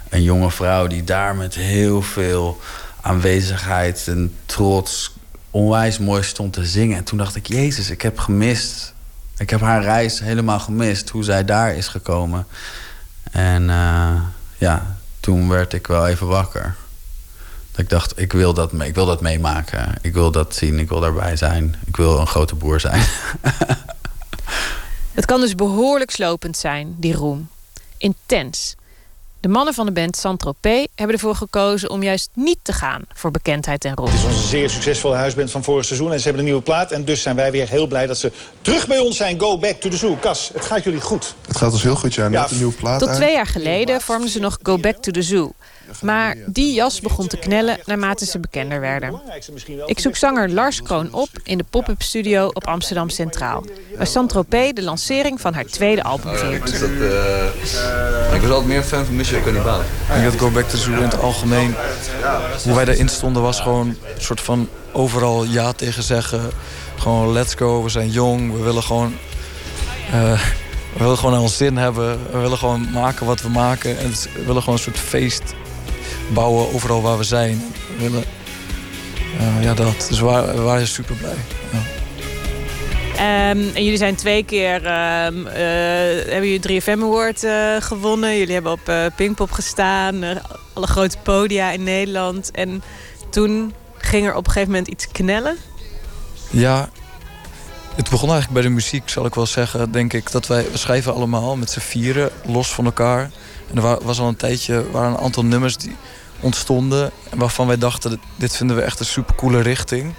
een 0.09 0.23
jonge 0.23 0.51
vrouw 0.51 0.87
die 0.87 1.05
daar 1.05 1.37
met 1.37 1.55
heel 1.55 2.03
veel 2.03 2.61
aanwezigheid 3.01 4.05
en 4.09 4.35
trots 4.47 5.15
onwijs 5.51 5.99
mooi 5.99 6.23
stond 6.23 6.53
te 6.53 6.65
zingen. 6.65 6.97
En 6.97 7.05
toen 7.05 7.19
dacht 7.19 7.37
ik, 7.37 7.47
Jezus, 7.47 7.91
ik 7.91 8.03
heb 8.03 8.19
gemist. 8.19 8.95
Ik 9.37 9.51
heb 9.51 9.61
haar 9.61 9.83
reis 9.83 10.21
helemaal 10.21 10.61
gemist, 10.61 11.09
hoe 11.09 11.25
zij 11.25 11.45
daar 11.45 11.75
is 11.75 11.89
gekomen. 11.89 12.47
En 13.31 13.71
eh, 13.71 14.21
ja, 14.59 14.97
toen 15.21 15.49
werd 15.49 15.73
ik 15.73 15.87
wel 15.87 16.07
even 16.07 16.27
wakker. 16.27 16.77
Dat 17.71 17.81
ik 17.81 17.89
dacht, 17.89 18.21
ik 18.21 18.33
wil, 18.33 18.55
dat, 18.55 18.73
ik 18.73 18.95
wil 18.95 19.07
dat 19.07 19.21
meemaken. 19.21 19.95
Ik 20.01 20.13
wil 20.13 20.31
dat 20.31 20.55
zien, 20.55 20.79
ik 20.79 20.89
wil 20.89 21.01
daarbij 21.01 21.37
zijn. 21.37 21.75
Ik 21.87 21.97
wil 21.97 22.19
een 22.19 22.27
grote 22.27 22.55
boer 22.55 22.81
zijn. 22.81 23.03
Het 25.13 25.25
kan 25.25 25.41
dus 25.41 25.55
behoorlijk 25.55 26.11
slopend 26.11 26.57
zijn, 26.57 26.95
die 26.99 27.15
roem. 27.15 27.49
Intens. 27.97 28.77
De 29.41 29.49
mannen 29.49 29.75
van 29.75 29.87
de 29.87 29.93
band 29.93 30.17
Saint-Tropez 30.17 30.87
hebben 30.95 31.17
ervoor 31.17 31.35
gekozen 31.35 31.91
om 31.91 32.03
juist 32.03 32.31
niet 32.35 32.59
te 32.63 32.73
gaan 32.73 33.03
voor 33.15 33.31
bekendheid 33.31 33.85
en 33.85 33.95
roem. 33.95 34.07
Het 34.07 34.15
is 34.15 34.25
onze 34.25 34.47
zeer 34.47 34.71
succesvolle 34.71 35.17
huisband 35.17 35.51
van 35.51 35.65
vorig 35.65 35.85
seizoen 35.85 36.13
en 36.13 36.17
ze 36.19 36.23
hebben 36.23 36.41
een 36.41 36.49
nieuwe 36.49 36.63
plaat. 36.63 36.93
En 36.93 37.05
dus 37.05 37.23
zijn 37.23 37.37
wij 37.37 37.51
weer 37.51 37.69
heel 37.69 37.87
blij 37.87 38.07
dat 38.07 38.19
ze 38.19 38.33
terug 38.63 38.87
bij 38.87 38.99
ons 38.99 39.17
zijn. 39.17 39.41
Go 39.41 39.59
back 39.59 39.81
to 39.81 39.89
the 39.89 39.97
zoo. 39.97 40.17
Cas, 40.21 40.51
het 40.55 40.65
gaat 40.65 40.85
jullie 40.85 41.01
goed. 41.01 41.35
Het 41.47 41.57
gaat 41.57 41.73
ons 41.73 41.83
heel 41.83 41.97
goed, 41.97 42.15
ja. 42.15 42.29
Net 42.29 42.51
een 42.51 42.57
nieuwe 42.57 42.73
plaat 42.73 42.99
Tot 42.99 43.09
uit. 43.09 43.17
twee 43.17 43.33
jaar 43.33 43.47
geleden 43.47 44.01
vormden 44.01 44.31
ze 44.31 44.39
nog 44.41 44.59
Go 44.63 44.79
Back 44.79 44.97
to 44.97 45.11
the 45.11 45.23
Zoo. 45.23 45.53
Maar 46.03 46.37
die 46.47 46.75
jas 46.75 47.01
begon 47.01 47.27
te 47.27 47.37
knellen 47.37 47.79
naarmate 47.85 48.27
ze 48.27 48.39
bekender 48.39 48.81
werden. 48.81 49.21
Ik 49.87 49.99
zoek 49.99 50.17
zanger 50.17 50.51
Lars 50.51 50.83
Kroon 50.83 51.13
op 51.13 51.29
in 51.43 51.59
de 51.59 51.65
pop-up 51.71 52.03
studio 52.03 52.47
op 52.53 52.67
Amsterdam 52.67 53.09
Centraal. 53.09 53.65
Waar 53.97 54.07
Saint-Tropez 54.07 54.73
de 54.73 54.83
lancering 54.83 55.41
van 55.41 55.55
haar 55.55 55.65
tweede 55.65 56.03
album 56.03 56.37
viert. 56.37 56.69
Ik 58.33 58.41
was 58.41 58.51
altijd 58.51 58.67
meer 58.67 58.83
fan 58.83 59.05
van 59.05 59.17
Mission 59.17 59.43
Cannibal. 59.43 59.81
Ik 59.81 59.87
denk 60.13 60.25
dat 60.25 60.41
Go 60.41 60.51
Back 60.51 60.65
to 60.65 60.71
the 60.71 60.77
Zoo 60.77 60.93
in 60.93 61.03
het 61.03 61.21
algemeen... 61.21 61.75
hoe 62.65 62.75
wij 62.75 62.85
daarin 62.85 63.09
stonden 63.09 63.43
was 63.43 63.61
gewoon 63.61 63.87
een 63.89 63.97
soort 64.19 64.41
van 64.41 64.69
overal 64.93 65.45
ja 65.45 65.73
tegen 65.73 66.03
zeggen. 66.03 66.51
Gewoon 66.97 67.33
let's 67.33 67.55
go, 67.55 67.83
we 67.83 67.89
zijn 67.89 68.11
jong, 68.11 68.53
we 68.53 68.63
willen 68.63 68.83
gewoon... 68.83 69.15
eh, 70.13 70.41
we 70.93 70.99
willen 71.05 71.17
gewoon 71.17 71.33
naar 71.33 71.41
ons 71.41 71.57
zin 71.57 71.77
hebben. 71.77 72.19
We 72.33 72.39
willen 72.39 72.59
gewoon 72.59 72.91
maken 72.93 73.27
wat 73.27 73.43
we 73.43 73.49
maken. 73.49 73.99
En 73.99 74.11
we 74.11 74.45
willen 74.47 74.63
gewoon 74.63 74.75
een 74.75 74.85
soort 74.85 74.99
feest 74.99 75.43
bouwen 76.29 76.75
overal 76.75 77.03
waar 77.03 77.19
we 77.19 77.25
zijn. 77.25 77.63
Willen... 77.99 78.25
eh, 79.39 79.63
ja, 79.63 79.75
dat. 79.75 80.07
Dus 80.09 80.19
we 80.19 80.25
waren, 80.25 80.65
waren 80.65 80.89
super 80.89 81.15
blij. 81.15 81.37
Ja. 81.73 81.81
Ehm, 83.17 83.59
en 83.75 83.85
jullie 83.85 83.97
zijn 83.97 84.15
twee 84.15 84.45
keer 84.45 84.85
ehm, 84.85 85.47
eh, 85.47 86.31
hebben 86.31 86.49
jullie 86.49 86.83
3FM 86.83 87.03
Award 87.03 87.45
eh, 87.45 87.77
gewonnen. 87.79 88.39
Jullie 88.39 88.55
hebben 88.55 88.73
op 88.73 88.93
Pinkpop 89.17 89.51
gestaan, 89.51 90.25
alle 90.73 90.87
grote 90.87 91.19
podia 91.23 91.71
in 91.71 91.83
Nederland. 91.83 92.51
En 92.51 92.83
toen 93.31 93.75
ging 93.99 94.27
er 94.27 94.35
op 94.35 94.47
een 94.47 94.53
gegeven 94.53 94.73
moment 94.73 94.89
iets 94.89 95.09
knellen. 95.09 95.57
Ja, 96.51 96.89
het 97.95 98.11
begon 98.11 98.31
eigenlijk 98.31 98.61
bij 98.61 98.63
de 98.63 98.75
muziek, 98.75 99.09
zal 99.09 99.27
ik 99.27 99.35
wel 99.35 99.47
zeggen. 99.47 99.93
Denk 99.93 100.13
ik 100.13 100.31
dat 100.31 100.47
wij, 100.47 100.67
we 100.71 100.79
schrijven 100.79 101.15
allemaal 101.15 101.57
met 101.57 101.71
z'n 101.71 101.81
vieren, 101.81 102.31
los 102.47 102.73
van 102.75 102.85
elkaar. 102.85 103.31
Er 103.75 103.81
wa- 103.81 103.99
was 104.03 104.21
al 104.21 104.29
een 104.29 104.37
tijdje, 104.37 104.91
waren 104.91 105.11
een 105.11 105.19
aantal 105.19 105.45
nummers 105.45 105.77
die 105.77 105.97
ontstonden. 106.41 107.11
en 107.31 107.39
Waarvan 107.39 107.67
wij 107.67 107.79
dachten, 107.79 108.21
dit 108.37 108.57
vinden 108.57 108.77
we 108.77 108.83
echt 108.83 109.01
een 109.01 109.07
supercoole 109.07 109.61
richting. 109.61 110.15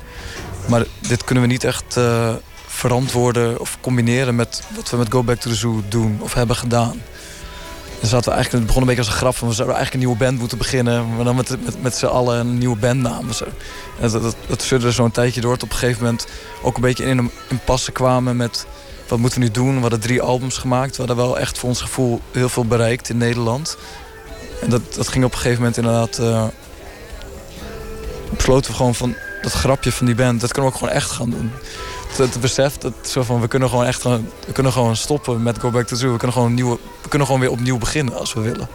Maar 0.67 0.83
dit 1.07 1.23
kunnen 1.23 1.43
we 1.43 1.49
niet 1.49 1.63
echt 1.63 1.97
eh, 1.97 2.33
verantwoorden 2.67 3.59
of 3.59 3.77
combineren 3.81 4.35
met 4.35 4.63
wat 4.75 4.89
we 4.89 4.97
met 4.97 5.11
Go 5.11 5.23
Back 5.23 5.39
to 5.39 5.49
the 5.49 5.55
Zoo 5.55 5.83
doen 5.89 6.17
of 6.21 6.33
hebben 6.33 6.55
gedaan. 6.55 7.01
Dus 7.99 8.09
zaten 8.09 8.29
we 8.29 8.35
eigenlijk, 8.35 8.51
het 8.53 8.65
begon 8.65 8.81
een 8.81 8.87
beetje 8.95 9.01
als 9.03 9.11
een 9.13 9.19
grap 9.19 9.35
van 9.35 9.47
we 9.47 9.53
zouden 9.53 9.75
eigenlijk 9.77 9.93
een 10.05 10.09
nieuwe 10.11 10.25
band 10.25 10.39
moeten 10.39 10.57
beginnen. 10.57 11.15
Maar 11.15 11.25
dan 11.25 11.35
met, 11.35 11.49
met, 11.65 11.81
met 11.81 11.95
z'n 11.95 12.05
allen 12.05 12.39
een 12.39 12.57
nieuwe 12.57 12.77
bandnaam. 12.77 13.31
Zo. 13.33 13.45
En 13.99 14.09
dat, 14.11 14.21
dat, 14.21 14.35
dat 14.81 14.93
zo'n 14.93 15.11
tijdje 15.11 15.41
door. 15.41 15.53
Tot 15.53 15.63
op 15.63 15.69
een 15.69 15.77
gegeven 15.77 16.03
moment 16.03 16.27
ook 16.61 16.75
een 16.75 16.81
beetje 16.81 17.05
in 17.05 17.17
een 17.17 17.31
impasse 17.49 17.91
kwamen 17.91 18.37
met 18.37 18.65
wat 19.09 19.19
moeten 19.19 19.39
we 19.39 19.45
nu 19.45 19.51
doen. 19.51 19.75
We 19.75 19.81
hadden 19.81 19.99
drie 19.99 20.21
albums 20.21 20.57
gemaakt. 20.57 20.91
We 20.91 20.97
hadden 20.97 21.25
wel 21.25 21.39
echt 21.39 21.57
voor 21.57 21.69
ons 21.69 21.81
gevoel 21.81 22.21
heel 22.31 22.49
veel 22.49 22.65
bereikt 22.65 23.09
in 23.09 23.17
Nederland. 23.17 23.77
En 24.61 24.69
dat, 24.69 24.81
dat 24.93 25.07
ging 25.07 25.25
op 25.25 25.31
een 25.31 25.37
gegeven 25.37 25.59
moment 25.59 25.77
inderdaad... 25.77 26.17
eh, 26.17 26.47
besloten 28.35 28.71
we 28.71 28.77
gewoon 28.77 28.95
van 28.95 29.15
dat 29.41 29.51
grapje 29.51 29.91
van 29.91 30.05
die 30.05 30.15
band, 30.15 30.41
dat 30.41 30.51
kunnen 30.51 30.71
we 30.71 30.77
ook 30.77 30.83
gewoon 30.83 31.01
echt 31.01 31.11
gaan 31.11 31.29
doen. 31.29 31.51
Het, 32.17 32.41
besef 32.41 32.77
dat 32.77 32.93
zo 33.01 33.23
van 33.23 33.41
we 33.41 33.47
kunnen 33.47 33.69
gewoon 33.69 33.85
echt 33.85 34.03
we 34.03 34.51
kunnen 34.53 34.71
gewoon 34.71 34.95
stoppen 34.95 35.43
met 35.43 35.59
Go 35.59 35.69
Back 35.71 35.87
to 35.87 35.95
Zoo. 35.95 36.11
We 36.11 36.17
kunnen 36.17 36.35
gewoon, 36.35 36.53
nieuwe, 36.53 36.77
we 37.01 37.09
kunnen 37.09 37.27
gewoon 37.27 37.41
weer 37.41 37.51
opnieuw 37.51 37.77
beginnen 37.77 38.17
als 38.19 38.33
we 38.33 38.41
willen. 38.41 38.67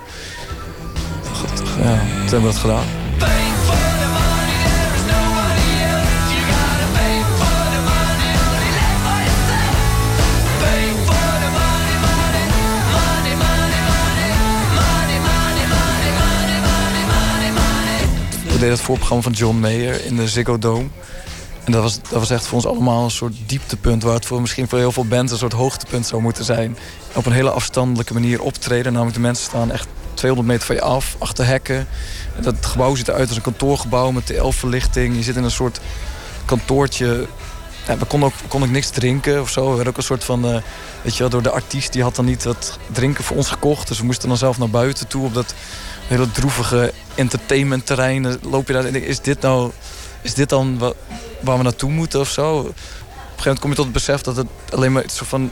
Goed, 1.32 1.58
ja, 1.58 1.98
toen 1.98 2.28
hebben 2.28 2.40
we 2.40 2.46
dat 2.46 2.56
gedaan. 2.56 3.03
We 18.54 18.60
deden 18.60 18.74
het 18.76 18.84
voorprogramma 18.84 19.22
van 19.22 19.32
John 19.32 19.56
Mayer 19.56 20.04
in 20.04 20.16
de 20.16 20.28
Ziggo 20.28 20.58
Dome. 20.58 20.86
En 21.64 21.72
dat 21.72 21.82
was, 21.82 22.00
dat 22.00 22.18
was 22.18 22.30
echt 22.30 22.46
voor 22.46 22.54
ons 22.54 22.66
allemaal 22.66 23.04
een 23.04 23.10
soort 23.10 23.34
dieptepunt... 23.46 24.02
waar 24.02 24.14
het 24.14 24.26
voor 24.26 24.40
misschien 24.40 24.68
voor 24.68 24.78
heel 24.78 24.92
veel 24.92 25.06
bands 25.06 25.32
een 25.32 25.38
soort 25.38 25.52
hoogtepunt 25.52 26.06
zou 26.06 26.22
moeten 26.22 26.44
zijn. 26.44 26.76
Op 27.14 27.26
een 27.26 27.32
hele 27.32 27.50
afstandelijke 27.50 28.12
manier 28.12 28.42
optreden. 28.42 28.92
Namelijk 28.92 29.16
de 29.16 29.22
mensen 29.22 29.44
staan 29.44 29.70
echt 29.70 29.86
200 30.14 30.52
meter 30.52 30.66
van 30.66 30.76
je 30.76 30.82
af, 30.82 31.16
achter 31.18 31.46
hekken. 31.46 31.86
Dat 32.40 32.66
gebouw 32.66 32.94
ziet 32.94 33.08
eruit 33.08 33.28
als 33.28 33.36
een 33.36 33.42
kantoorgebouw 33.42 34.10
met 34.10 34.26
TL-verlichting. 34.26 35.16
Je 35.16 35.22
zit 35.22 35.36
in 35.36 35.44
een 35.44 35.50
soort 35.50 35.80
kantoortje... 36.44 37.26
We 37.98 38.04
konden 38.08 38.28
ook, 38.28 38.34
konden 38.48 38.68
ook 38.68 38.74
niks 38.74 38.90
drinken 38.90 39.40
of 39.40 39.50
zo. 39.50 39.62
We 39.68 39.74
werden 39.74 39.92
ook 39.92 39.96
een 39.96 40.02
soort 40.02 40.24
van... 40.24 40.44
eh, 40.44 40.62
weet 41.02 41.12
je 41.12 41.18
wel, 41.18 41.28
door 41.28 41.42
de 41.42 41.50
artiest, 41.50 41.92
die 41.92 42.02
had 42.02 42.16
dan 42.16 42.24
niet 42.24 42.44
wat 42.44 42.78
drinken 42.92 43.24
voor 43.24 43.36
ons 43.36 43.48
gekocht. 43.48 43.88
Dus 43.88 43.98
we 43.98 44.04
moesten 44.04 44.28
dan 44.28 44.38
zelf 44.38 44.58
naar 44.58 44.70
buiten 44.70 45.06
toe 45.06 45.24
op 45.24 45.34
dat 45.34 45.54
hele 46.06 46.30
droevige 46.30 46.92
entertainmentterrein. 47.14 48.22
Dan 48.22 48.38
Loop 48.42 48.66
je 48.66 48.72
daar 48.72 48.84
is 48.86 49.20
dit 49.20 49.40
nou... 49.40 49.70
Is 50.22 50.34
dit 50.34 50.48
dan 50.48 50.78
wa- 50.78 50.92
waar 51.40 51.56
we 51.56 51.62
naartoe 51.62 51.90
moeten 51.90 52.20
of 52.20 52.28
zo? 52.28 52.56
Op 52.56 52.66
een 52.66 52.72
gegeven 52.72 53.44
moment 53.44 53.58
kom 53.60 53.70
je 53.70 53.76
tot 53.76 53.84
het 53.84 53.94
besef 53.94 54.20
dat 54.20 54.36
het 54.36 54.46
alleen 54.70 54.92
maar 54.92 55.04
iets 55.04 55.18
van... 55.24 55.50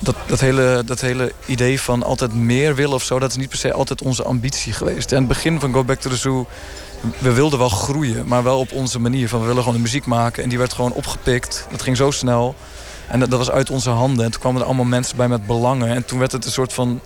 Dat, 0.00 0.16
dat, 0.26 0.40
hele, 0.40 0.82
dat 0.86 1.00
hele 1.00 1.32
idee 1.46 1.80
van 1.80 2.02
altijd 2.02 2.34
meer 2.34 2.74
willen 2.74 2.94
of 2.94 3.02
zo... 3.02 3.18
dat 3.18 3.30
is 3.30 3.36
niet 3.36 3.48
per 3.48 3.58
se 3.58 3.72
altijd 3.72 4.02
onze 4.02 4.22
ambitie 4.22 4.72
geweest. 4.72 5.12
Aan 5.12 5.18
het 5.18 5.28
begin 5.28 5.60
van 5.60 5.72
Go 5.72 5.84
Back 5.84 6.00
to 6.00 6.10
the 6.10 6.16
Zoo... 6.16 6.46
we 7.18 7.32
wilden 7.32 7.58
wel 7.58 7.68
groeien, 7.68 8.26
maar 8.26 8.42
wel 8.42 8.58
op 8.58 8.72
onze 8.72 8.98
manier. 9.00 9.28
Van 9.28 9.40
we 9.40 9.46
willen 9.46 9.62
gewoon 9.62 9.76
de 9.76 9.82
muziek 9.82 10.06
maken. 10.06 10.42
En 10.42 10.48
die 10.48 10.58
werd 10.58 10.72
gewoon 10.72 10.92
opgepikt. 10.92 11.66
Dat 11.70 11.82
ging 11.82 11.96
zo 11.96 12.10
snel. 12.10 12.54
En 13.08 13.20
dat, 13.20 13.30
dat 13.30 13.38
was 13.38 13.50
uit 13.50 13.70
onze 13.70 13.90
handen. 13.90 14.24
En 14.24 14.30
toen 14.30 14.40
kwamen 14.40 14.60
er 14.60 14.66
allemaal 14.66 14.84
mensen 14.84 15.16
bij 15.16 15.28
met 15.28 15.46
belangen. 15.46 15.88
En 15.88 16.04
toen 16.04 16.18
werd 16.18 16.32
het 16.32 16.44
een 16.44 16.52
soort 16.52 16.72
van 16.72 17.00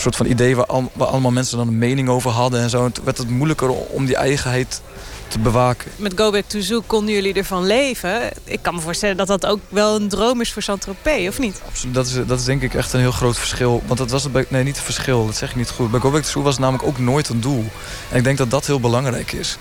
soort 0.00 0.16
van 0.16 0.26
idee 0.26 0.56
waar, 0.56 0.66
al- 0.66 0.90
waar 0.92 1.08
allemaal 1.08 1.30
mensen 1.30 1.58
dan 1.58 1.68
een 1.68 1.78
mening 1.78 2.08
over 2.08 2.30
hadden 2.30 2.60
en 2.60 2.70
zo. 2.70 2.84
En 2.84 2.92
toen 2.92 3.04
werd 3.04 3.18
het 3.18 3.30
moeilijker 3.30 3.70
om 3.70 4.04
die 4.06 4.16
eigenheid 4.16 4.80
te 5.28 5.38
bewaken. 5.38 5.90
Met 5.96 6.12
Go 6.16 6.30
Back 6.30 6.44
to 6.46 6.60
Zoo 6.60 6.82
konden 6.86 7.14
jullie 7.14 7.32
ervan 7.34 7.66
leven. 7.66 8.20
Ik 8.44 8.58
kan 8.62 8.74
me 8.74 8.80
voorstellen 8.80 9.16
dat 9.16 9.26
dat 9.26 9.46
ook 9.46 9.60
wel 9.68 9.96
een 9.96 10.08
droom 10.08 10.40
is 10.40 10.52
voor 10.52 10.62
Saint-Tropez, 10.62 11.28
of 11.28 11.38
niet? 11.38 11.60
Absoluut, 11.66 11.94
Dat 11.94 12.06
is, 12.06 12.12
dat 12.26 12.38
is 12.38 12.44
denk 12.44 12.62
ik 12.62 12.74
echt 12.74 12.92
een 12.92 13.00
heel 13.00 13.12
groot 13.12 13.38
verschil. 13.38 13.82
Want 13.86 13.98
dat 13.98 14.10
was 14.10 14.22
het 14.22 14.32
bij, 14.32 14.44
nee, 14.48 14.64
niet 14.64 14.76
een 14.76 14.82
verschil, 14.82 15.26
dat 15.26 15.36
zeg 15.36 15.50
ik 15.50 15.56
niet 15.56 15.70
goed. 15.70 15.90
Bij 15.90 16.00
Go 16.00 16.10
Back 16.10 16.22
to 16.22 16.28
Zoo 16.30 16.42
was 16.42 16.52
het 16.52 16.62
namelijk 16.62 16.88
ook 16.88 16.98
nooit 16.98 17.28
een 17.28 17.40
doel. 17.40 17.64
En 18.10 18.16
ik 18.16 18.24
denk 18.24 18.38
dat 18.38 18.50
dat 18.50 18.66
heel 18.66 18.80
belangrijk 18.80 19.32
is. 19.32 19.58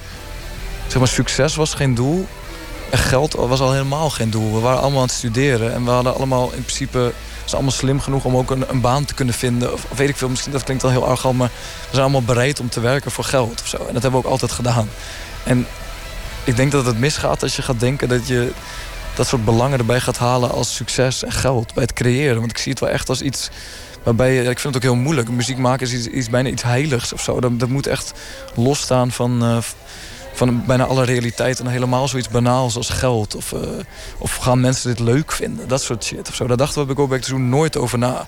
Zeg 0.87 0.97
maar, 0.97 1.07
succes 1.07 1.55
was 1.55 1.73
geen 1.73 1.95
doel. 1.95 2.27
En 2.89 2.97
geld 2.97 3.33
was 3.33 3.59
al 3.59 3.71
helemaal 3.71 4.09
geen 4.09 4.29
doel. 4.29 4.53
We 4.53 4.59
waren 4.59 4.81
allemaal 4.81 5.01
aan 5.01 5.07
het 5.07 5.15
studeren. 5.15 5.73
En 5.73 5.83
we 5.83 5.89
hadden 5.89 6.15
allemaal 6.15 6.51
in 6.53 6.61
principe... 6.63 7.13
Zijn 7.49 7.61
allemaal 7.61 7.79
slim 7.79 8.01
genoeg 8.01 8.25
om 8.25 8.37
ook 8.37 8.51
een, 8.51 8.69
een 8.69 8.81
baan 8.81 9.05
te 9.05 9.13
kunnen 9.13 9.33
vinden. 9.33 9.73
Of, 9.73 9.85
weet 9.95 10.09
ik 10.09 10.17
veel, 10.17 10.29
misschien 10.29 10.51
dat 10.51 10.63
klinkt 10.63 10.83
al 10.83 10.89
heel 10.89 11.05
arrogant... 11.05 11.37
maar 11.37 11.51
we 11.79 11.87
zijn 11.89 12.01
allemaal 12.01 12.21
bereid 12.21 12.59
om 12.59 12.69
te 12.69 12.79
werken 12.79 13.11
voor 13.11 13.23
geld 13.23 13.61
of 13.61 13.67
zo. 13.67 13.77
En 13.77 13.93
dat 13.93 14.01
hebben 14.01 14.11
we 14.11 14.25
ook 14.25 14.31
altijd 14.31 14.51
gedaan. 14.51 14.89
En 15.43 15.67
ik 16.43 16.55
denk 16.55 16.71
dat 16.71 16.85
het 16.85 16.99
misgaat 16.99 17.43
als 17.43 17.55
je 17.55 17.61
gaat 17.61 17.79
denken 17.79 18.09
dat 18.09 18.27
je 18.27 18.51
dat 19.15 19.27
soort 19.27 19.45
belangen 19.45 19.79
erbij 19.79 19.99
gaat 19.99 20.17
halen 20.17 20.51
als 20.51 20.75
succes 20.75 21.23
en 21.23 21.31
geld 21.31 21.73
bij 21.73 21.83
het 21.83 21.93
creëren. 21.93 22.39
Want 22.39 22.51
ik 22.51 22.57
zie 22.57 22.71
het 22.71 22.79
wel 22.79 22.89
echt 22.89 23.09
als 23.09 23.21
iets 23.21 23.49
waarbij 24.03 24.33
je, 24.33 24.41
ik 24.41 24.59
vind 24.59 24.73
het 24.73 24.75
ook 24.75 24.91
heel 24.91 25.01
moeilijk. 25.01 25.29
Muziek 25.29 25.57
maken 25.57 25.91
is 25.91 26.07
iets, 26.07 26.29
bijna 26.29 26.49
iets 26.49 26.63
heiligs 26.63 27.13
of 27.13 27.21
zo. 27.21 27.39
Dat, 27.39 27.59
dat 27.59 27.69
moet 27.69 27.87
echt 27.87 28.13
losstaan 28.55 29.11
van, 29.11 29.43
eh, 29.43 29.57
van 30.37 30.65
bijna 30.65 30.85
alle 30.85 31.05
realiteit 31.05 31.59
en 31.59 31.67
helemaal 31.67 32.07
zoiets 32.07 32.29
banaals 32.29 32.75
als 32.75 32.89
geld. 32.89 33.35
Of, 33.35 33.53
eh, 33.53 33.59
of 34.17 34.35
gaan 34.35 34.59
mensen 34.59 34.89
dit 34.89 34.99
leuk 34.99 35.31
vinden? 35.31 35.67
Dat 35.67 35.81
soort 35.81 36.03
shit 36.03 36.29
of 36.29 36.35
zo. 36.35 36.47
Daar 36.47 36.57
dachten 36.57 36.79
we 36.79 36.85
bij 36.85 36.95
Go 36.95 37.07
Back 37.07 37.21
to 37.21 37.27
Zoo 37.27 37.37
nooit 37.37 37.77
over 37.77 37.97
na. 37.97 38.27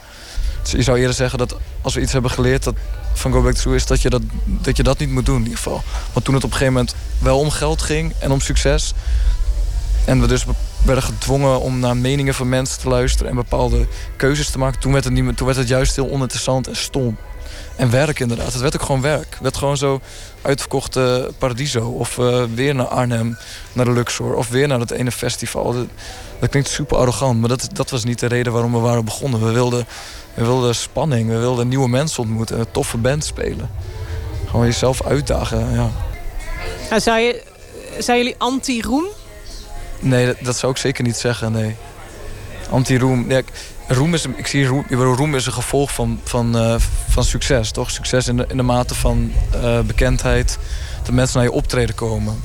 Dus 0.62 0.72
je 0.72 0.84
zou 0.84 0.98
eerder 0.98 1.16
zeggen 1.16 1.38
dat 1.38 1.56
als 1.82 1.94
we 1.94 2.02
iets 2.02 2.12
hebben 2.12 2.32
geleerd 2.32 2.64
dat 2.64 2.76
van 3.14 3.32
Go 3.32 3.42
Back 3.42 3.54
to 3.54 3.62
Zoo 3.62 3.72
is 3.72 3.86
dat 3.86 4.02
je 4.02 4.10
dat, 4.10 4.22
dat 4.46 4.78
je 4.78 4.84
dat 4.84 4.98
niet 4.98 5.10
moet 5.10 5.26
doen 5.26 5.36
in 5.36 5.42
ieder 5.42 5.58
geval. 5.58 5.84
Want 6.14 6.26
toen 6.26 6.34
het 6.36 6.44
op 6.44 6.52
een 6.52 6.58
gegeven 6.58 6.74
moment 6.74 6.96
wel 7.20 7.40
om 7.40 7.50
geld 7.50 7.82
ging 7.82 8.14
en 8.20 8.32
om 8.32 8.42
succes. 8.42 8.94
En 10.06 10.22
we 10.22 10.28
dus 10.28 10.46
werden 10.86 11.04
gedwongen 11.04 11.62
om 11.62 11.80
naar 11.80 11.98
meningen 11.98 12.34
van 12.34 12.50
mensen 12.50 12.80
te 12.80 12.90
luisteren 12.90 13.30
en 13.30 13.36
bepaalde 13.36 13.88
keuzes 14.16 14.50
te 14.50 14.58
maken. 14.58 14.80
Toen 14.80 14.92
werd 14.92 15.04
het, 15.04 15.14
niet 15.14 15.38
toen 15.38 15.46
werd 15.46 15.60
het 15.60 15.68
juist 15.68 15.96
heel 15.96 16.10
oninteressant 16.10 16.68
en 16.68 16.76
stom. 16.76 17.18
En 17.80 17.92
werk 17.92 18.20
inderdaad. 18.20 18.54
Het 18.54 18.62
werd 18.62 18.76
ook 18.76 18.82
gewoon 18.82 19.02
werk. 19.02 19.30
Het 19.30 19.40
werd 19.40 19.58
gewoon 19.58 19.78
zo 19.78 20.00
uitverkochte 20.42 21.32
Paradiso. 21.38 21.90
Of 21.90 22.18
eh, 22.18 22.44
weer 22.54 22.76
naar 22.76 22.88
Arnhem, 22.88 23.38
naar 23.74 23.86
de 23.86 23.92
Luxor. 23.92 24.36
Of 24.36 24.50
weer 24.50 24.68
naar 24.68 24.80
dat 24.80 24.92
ene 24.92 25.12
festival. 25.12 25.74
Dat, 25.74 25.86
dat 26.40 26.50
klinkt 26.50 26.70
super 26.70 26.98
arrogant, 26.98 27.40
maar 27.40 27.50
dat, 27.50 27.70
dat 27.74 27.90
was 27.90 28.04
niet 28.04 28.20
de 28.20 28.28
reden 28.28 28.54
waarom 28.54 28.72
we 28.72 28.80
waren 28.80 29.06
begonnen. 29.06 29.46
We 29.46 29.52
wilden, 29.52 29.88
we 30.34 30.46
wilden 30.46 30.76
spanning, 30.76 31.30
we 31.30 31.38
wilden 31.38 31.68
nieuwe 31.68 31.90
mensen 31.90 32.24
ontmoeten. 32.24 32.60
Een 32.60 32.72
toffe 32.72 32.98
band 32.98 33.26
spelen. 33.26 33.70
Gewoon 34.50 34.66
jezelf 34.66 35.04
uitdagen, 35.04 35.74
ja. 35.74 35.92
Nou, 36.90 37.02
zou 37.02 37.20
je, 37.20 37.44
zijn 38.00 38.18
jullie 38.18 38.36
anti-roem? 38.38 39.06
Nee, 40.00 40.26
dat, 40.26 40.36
dat 40.42 40.58
zou 40.58 40.72
ik 40.72 40.78
zeker 40.78 41.04
niet 41.04 41.18
zeggen, 41.18 41.52
nee. 41.52 41.76
Anti-roem. 42.70 43.30
Ja, 43.30 43.42
roem 43.90 44.14
is, 44.14 44.26
ik 44.36 44.48
zie 44.48 44.66
roem, 44.66 44.86
roem 44.90 45.36
is 45.36 45.46
een 45.46 45.54
gevolg 45.54 45.94
van, 45.94 46.20
van, 46.24 46.56
uh, 46.56 46.76
van 47.10 47.24
succes, 47.24 47.72
toch? 47.72 47.92
Succes 47.92 48.28
in 48.28 48.38
de, 48.38 48.46
in 48.48 48.58
de 48.58 48.64
mate 48.64 48.96
van 48.96 49.32
uh, 49.56 49.80
bekendheid, 49.80 50.58
dat 51.04 51.14
mensen 51.14 51.38
naar 51.38 51.48
je 51.48 51.56
optreden 51.56 51.96
komen. 51.96 52.42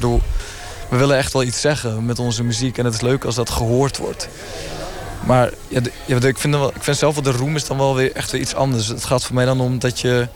We 0.88 0.96
willen 0.96 1.16
echt 1.16 1.32
wel 1.32 1.42
iets 1.42 1.60
zeggen 1.60 2.06
met 2.06 2.18
onze 2.18 2.44
muziek 2.44 2.78
en 2.78 2.84
het 2.84 2.94
is 2.94 3.00
leuk 3.00 3.24
als 3.24 3.34
dat 3.34 3.50
gehoord 3.50 3.96
wordt. 3.96 4.28
Maar 5.26 5.50
ja, 5.68 5.80
ik, 6.06 6.38
vind 6.38 6.54
ik 6.54 6.82
vind 6.82 6.96
zelf 6.96 7.14
wel 7.14 7.22
de 7.22 7.30
roem 7.30 7.56
is 7.56 7.66
dan 7.66 7.76
wel 7.76 7.94
weer 7.94 8.12
echt 8.12 8.32
iets 8.32 8.54
anders. 8.54 8.86
Het 8.86 9.04
gaat 9.04 9.24
voor 9.24 9.34
mij 9.34 9.44
dan 9.44 9.60
om 9.60 9.78
dat 9.78 10.00
je 10.00 10.28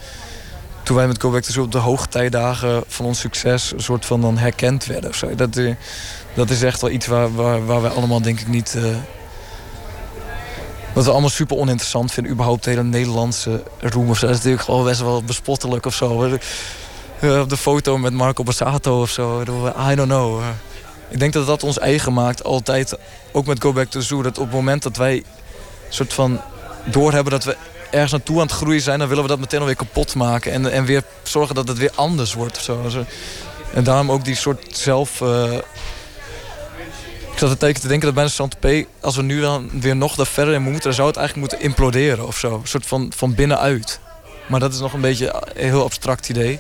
toen 0.83 0.97
wij 0.97 1.07
met 1.07 1.21
Go 1.21 1.31
Back 1.31 1.57
op 1.59 1.73
de 1.73 1.79
hoogtijdagen 1.79 2.83
van 2.87 3.07
ons 3.07 3.21
succes 3.21 3.73
een 3.73 3.83
soort 3.83 4.05
van 4.05 4.21
dan 4.21 4.39
herkend 4.39 4.87
werden. 4.87 5.11
Of 5.11 5.17
zo. 5.17 5.35
Dat, 5.35 5.57
eh, 5.57 5.75
dat 6.35 6.51
is 6.51 6.63
echt 6.63 6.81
wel 6.81 6.91
iets 6.91 7.07
waar, 7.07 7.35
waar, 7.35 7.67
waar 7.67 7.83
wij 7.83 7.91
allemaal 7.91 8.23
denk 8.23 8.41
ik 8.41 8.49
niet. 8.49 8.77
Wat 10.99 11.07
we 11.07 11.13
allemaal 11.13 11.37
super 11.37 11.57
oninteressant 11.57 12.13
vinden. 12.13 12.33
Überhaupt 12.33 12.65
de 12.65 12.71
hele 12.71 12.83
Nederlandse 12.83 13.63
roem 13.81 14.11
of 14.11 14.19
zo. 14.19 14.27
Dat 14.27 14.35
is 14.35 14.37
natuurlijk 14.37 14.65
gewoon 14.65 14.85
best 14.85 15.01
wel 15.01 15.23
bespottelijk 15.23 15.87
of 15.87 15.95
zo. 15.95 16.39
Uh, 17.21 17.41
op 17.41 17.49
de 17.49 17.57
foto 17.57 17.99
met 17.99 18.13
Marco 18.13 18.43
Bassato 18.43 19.01
of 19.01 19.11
zo. 19.11 19.41
I 19.91 19.95
don't 19.95 20.09
know. 20.09 20.43
ik 21.09 21.19
denk 21.19 21.33
dat 21.33 21.47
dat 21.47 21.63
ons 21.63 21.79
eigen 21.79 22.13
maakt. 22.13 22.45
Altijd. 22.45 22.99
Ook 23.33 23.47
met 23.47 23.63
Go 23.63 23.73
Back 23.73 23.91
to 23.91 24.01
Zoo. 24.01 24.23
Dat 24.23 24.39
op 24.39 24.45
het 24.45 24.55
moment 24.55 24.83
dat 24.83 24.97
wij 24.97 25.25
soort 25.89 26.13
van 26.13 26.41
doorhebben 26.85 27.33
dat 27.33 27.45
we 27.45 27.57
ergens 27.91 28.13
naartoe 28.13 28.37
aan 28.37 28.47
het 28.47 28.53
groeien 28.53 28.83
zijn... 28.83 28.99
dan 28.99 29.09
willen 29.09 29.23
we 29.23 29.29
dat 29.29 29.39
meteen 29.39 29.61
alweer 29.61 29.77
kapot 29.77 30.15
maken. 30.15 30.53
En, 30.53 30.73
en 30.73 30.85
weer 30.85 31.03
zorgen 31.23 31.55
dat 31.55 31.69
het 31.69 31.79
weer 31.79 31.93
anders 31.95 32.35
wordt. 32.35 32.57
Of 32.57 32.63
zo. 32.63 33.05
En 33.75 33.85
daarom 33.85 34.11
ook 34.11 34.25
die 34.25 34.37
soort 34.37 34.77
zelf... 34.77 35.23
ik 37.39 37.49
zat 37.49 37.59
te 37.61 37.73
te 37.73 37.89
denken 37.89 38.07
dat 38.07 38.15
bij 38.15 38.29
Saint-Tropez... 38.29 38.85
als 39.01 39.17
we 39.17 39.23
nu 39.23 39.41
dan 39.41 39.71
weer 39.81 39.97
nog 39.97 40.15
daar 40.15 40.27
verder 40.27 40.55
in 40.55 40.63
moeten... 40.63 40.83
dan 40.83 40.93
zou 40.93 41.09
het 41.09 41.17
eigenlijk 41.17 41.49
moeten 41.49 41.69
imploderen 41.69 42.27
of 42.27 42.37
zo. 42.37 42.55
Een 42.55 42.67
soort 42.67 42.87
van, 42.87 43.13
van 43.17 43.35
binnenuit. 43.35 44.01
Maar 44.47 44.61
dat 44.61 44.73
is 44.73 44.81
nog 44.81 44.93
een 44.93 45.01
beetje 45.01 45.35
een 45.55 45.69
heel 45.69 45.83
abstract 45.83 46.29
idee. 46.29 46.59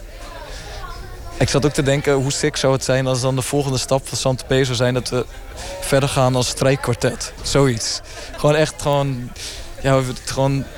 Ik 1.38 1.48
zat 1.48 1.66
ook 1.66 1.72
te 1.72 1.82
denken, 1.82 2.12
hoe 2.12 2.32
sick 2.32 2.56
zou 2.56 2.72
het 2.72 2.84
zijn... 2.84 3.06
als 3.06 3.20
dan 3.20 3.36
de 3.36 3.42
volgende 3.42 3.78
stap 3.78 4.08
van 4.08 4.18
Saint-Tropez 4.18 4.64
zou 4.64 4.76
zijn... 4.76 4.94
dat 4.94 5.08
we 5.08 5.26
verder 5.80 6.08
gaan 6.08 6.36
als 6.36 6.48
strijkkwartet. 6.48 7.32
Zoiets. 7.42 8.00
Gewoon 8.36 8.54
echt 8.54 8.82
gewoon 8.82 9.30
ja, 9.82 10.02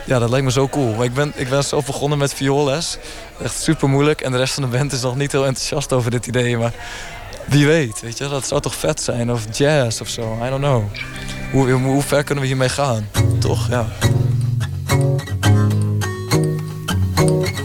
ja, 0.07 0.19
dat 0.19 0.31
lijkt 0.31 0.45
me 0.45 0.53
zo 0.53 0.69
cool. 0.69 1.03
Ik 1.05 1.15
ben, 1.15 1.33
ik 1.35 1.49
ben 1.49 1.65
zelf 1.65 1.87
begonnen 1.87 2.19
met 2.19 2.35
vioolles. 2.35 2.99
Echt 3.43 3.63
super 3.63 3.89
moeilijk. 3.89 4.21
En 4.21 4.33
de 4.33 4.39
rest 4.39 4.55
van 4.55 4.63
de 4.63 4.77
band 4.77 4.93
is 4.93 5.03
nog 5.03 5.17
niet 5.17 5.33
heel 5.33 5.47
enthousiast 5.47 5.93
over 5.93 6.11
dit 6.11 6.27
idee. 6.27 6.57
Maar 6.57 6.73
wie 7.51 7.67
weet, 7.67 8.01
weet 8.01 8.19
je, 8.19 8.29
dat 8.29 8.47
zou 8.47 8.61
toch 8.61 8.75
vet 8.75 9.01
zijn. 9.01 9.33
Of 9.33 9.47
jazz 9.57 10.01
of 10.01 10.09
zo, 10.09 10.39
I 10.47 10.49
don't 10.49 10.63
know. 10.63 10.85
Hoe, 11.53 11.71
hoe 11.71 12.03
ver 12.03 12.25
kunnen 12.25 12.43
we 12.43 12.49
hiermee 12.49 12.69
gaan? 12.69 13.09
Toch, 13.39 13.69
ja. 13.69 13.87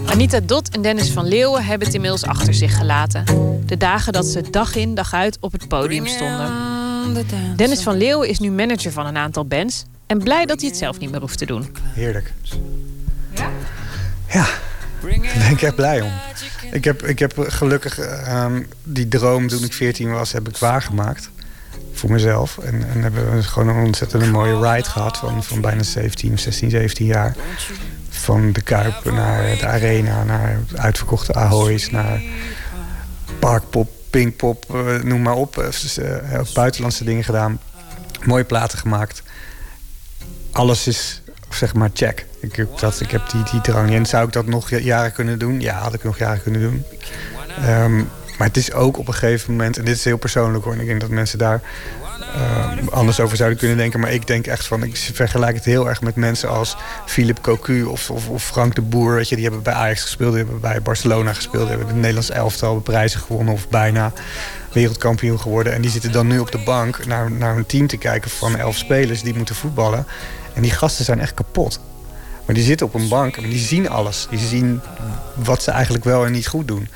Anita 0.06 0.40
Dot 0.40 0.70
en 0.70 0.82
Dennis 0.82 1.10
van 1.10 1.28
Leeuwen 1.28 1.66
hebben 1.66 1.86
het 1.88 1.96
inmiddels 1.96 2.26
achter 2.26 2.54
zich 2.54 2.78
gelaten. 2.78 3.26
De 3.66 3.78
dagen 3.78 4.14
dat 4.14 4.26
ze 4.26 4.50
dag 4.50 4.76
in 4.76 4.96
dag 4.96 5.14
uit 5.14 5.38
op 5.40 5.52
het 5.52 5.68
podium 5.68 6.08
stonden. 6.08 6.52
Dennis 7.56 7.82
van 7.82 7.98
Leeuwen 7.98 8.28
is 8.28 8.40
nu 8.40 8.52
manager 8.52 8.92
van 8.92 9.06
een 9.06 9.18
aantal 9.18 9.46
bands 9.46 9.86
en 10.08 10.18
blij 10.18 10.46
dat 10.46 10.60
hij 10.60 10.70
het 10.70 10.78
zelf 10.78 11.00
niet 11.00 11.12
meer 11.12 11.20
hoeft 11.20 11.38
te 11.38 11.46
doen. 11.46 11.76
Heerlijk. 11.94 12.34
Ja? 13.34 13.50
Ja, 14.30 14.46
daar 15.02 15.38
ben 15.38 15.52
ik 15.52 15.62
echt 15.62 15.76
blij 15.76 16.02
om. 16.02 16.12
Ik 16.76 16.84
heb, 16.84 17.04
ik 17.04 17.20
heb 17.20 17.34
gelukkig 17.38 18.00
ehm, 18.00 18.64
die 18.84 19.08
droom 19.08 19.48
toen 19.48 19.64
ik 19.64 19.74
14 19.74 20.12
was, 20.12 20.32
heb 20.32 20.48
ik 20.48 20.58
waargemaakt. 20.58 21.30
Voor 21.94 22.12
mezelf. 22.12 22.58
En, 22.58 22.90
en 22.90 23.02
hebben 23.02 23.36
we 23.36 23.44
gewoon 23.44 23.68
een 23.68 23.86
ontzettend 23.86 24.32
mooie 24.32 24.72
ride 24.72 24.90
gehad 24.90 25.18
van, 25.18 25.44
van 25.44 25.62
bijna 25.62 25.84
17, 25.84 26.40
16, 26.40 26.70
17 26.70 27.06
jaar. 27.06 27.36
Van 28.10 28.52
de 28.52 28.62
Kuip 28.62 29.04
naar 29.04 29.58
de 29.58 29.66
Arena, 29.66 30.24
naar 30.24 30.60
uitverkochte 30.76 31.34
Ahoy's, 31.34 31.90
naar 31.90 32.22
Parkpop, 33.40 33.90
Pinkpop, 34.10 34.66
uh, 34.74 35.02
noem 35.02 35.22
maar 35.22 35.36
op. 35.36 35.56
Dus, 35.56 35.98
uh, 35.98 36.40
buitenlandse 36.54 37.04
dingen 37.04 37.24
gedaan. 37.24 37.60
Mooie 38.26 38.44
platen 38.44 38.78
gemaakt 38.78 39.24
alles 40.56 40.88
is 40.88 41.22
zeg 41.56 41.74
maar 41.74 41.90
check. 41.94 42.26
Ik 42.40 42.56
heb, 42.56 42.80
dat, 42.80 43.00
ik 43.00 43.12
heb 43.12 43.30
die, 43.30 43.44
die 43.52 43.62
drang. 43.62 43.94
En 43.94 44.06
zou 44.06 44.28
ik 44.28 44.34
dat 44.34 44.46
nog 44.46 44.70
jaren 44.70 45.12
kunnen 45.12 45.40
doen? 45.40 45.62
Ja, 45.62 45.78
had 45.78 45.94
ik 45.94 46.04
nog 46.04 46.18
jaren 46.18 46.42
kunnen 46.42 46.62
doen. 46.62 46.84
Ehm, 47.62 47.98
maar 48.38 48.48
het 48.48 48.58
is 48.58 48.74
ook 48.74 48.98
op 48.98 49.08
een 49.08 49.14
gegeven 49.14 49.52
moment, 49.52 49.78
en 49.78 49.86
dit 49.86 49.96
is 49.96 50.04
heel 50.04 50.18
persoonlijk 50.18 50.64
hoor, 50.64 50.74
en 50.74 50.80
ik 50.80 50.88
denk 50.88 51.02
dat 51.02 51.10
mensen 51.10 51.38
daar 51.38 51.62
ehm, 52.34 52.88
anders 52.88 53.20
over 53.20 53.38
zouden 53.38 53.58
kunnen 53.58 53.78
denken. 53.78 54.00
Maar 54.00 54.12
ik 54.12 54.28
denk 54.28 54.48
echt 54.48 54.66
van, 54.66 54.84
ik 54.84 54.98
vergelijk 55.14 55.56
het 55.56 55.66
heel 55.66 55.90
erg 55.90 56.02
met 56.02 56.16
mensen 56.16 56.50
als 56.50 56.78
Philip 57.06 57.42
Cocu 57.42 57.84
of, 57.84 58.10
of, 58.10 58.30
of, 58.30 58.44
Frank 58.44 58.76
de 58.76 58.82
Boer. 58.82 59.16
Weet 59.16 59.30
je, 59.30 59.36
die 59.36 59.44
hebben 59.44 59.64
bij 59.64 59.74
Ajax 59.74 60.02
gespeeld, 60.02 60.34
die 60.34 60.44
hebben 60.44 60.62
bij 60.62 60.82
Barcelona 60.82 61.34
gespeeld, 61.34 61.68
die 61.68 61.70
hebben 61.70 61.88
het 61.88 61.96
Nederlands 61.96 62.30
elftal 62.30 62.80
prijzen 62.80 63.20
gewonnen 63.20 63.54
of 63.54 63.70
bijna 63.70 64.12
wereldkampioen 64.72 65.40
geworden. 65.40 65.74
En 65.74 65.82
die 65.82 65.92
zitten 65.92 66.12
dan 66.12 66.28
nu 66.28 66.40
op 66.40 66.52
de 66.52 66.64
bank 66.66 67.06
naar, 67.06 67.32
naar 67.32 67.58
een 67.58 67.66
team 67.66 67.88
te 67.88 67.98
kijken 67.98 68.32
van 68.32 68.58
elf 68.58 68.76
spelers 68.78 69.22
die 69.22 69.36
moeten 69.36 69.56
voetballen. 69.56 70.06
En 70.56 70.62
die 70.62 70.72
gasten 70.72 71.06
zijn 71.06 71.20
echt 71.20 71.34
kapot. 71.34 71.80
Maar 72.46 72.56
die 72.56 72.64
zitten 72.64 72.88
op 72.88 72.94
een 72.94 73.08
bank 73.08 73.38
en 73.38 73.50
die 73.50 73.60
zien 73.60 73.90
alles. 73.90 74.28
Die 74.30 74.40
zien 74.40 74.82
wat 75.34 75.64
ze 75.64 75.72
eigenlijk 75.72 76.04
wel 76.04 76.26
en 76.26 76.32
niet 76.32 76.48
goed 76.48 76.68
doen. 76.68 76.88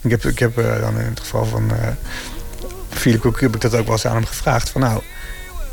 Ik 0.00 0.10
heb, 0.10 0.24
ik 0.24 0.38
heb 0.38 0.58
uh, 0.58 0.80
dan 0.80 0.98
in 0.98 1.06
het 1.06 1.20
geval 1.20 1.44
van 1.44 1.64
uh, 1.64 1.88
Philip 2.88 3.40
heb 3.40 3.54
ik 3.54 3.60
dat 3.60 3.74
ook 3.74 3.84
wel 3.84 3.92
eens 3.92 4.06
aan 4.06 4.14
hem 4.14 4.24
gevraagd. 4.24 4.70
Van 4.70 4.80
nou, 4.80 5.02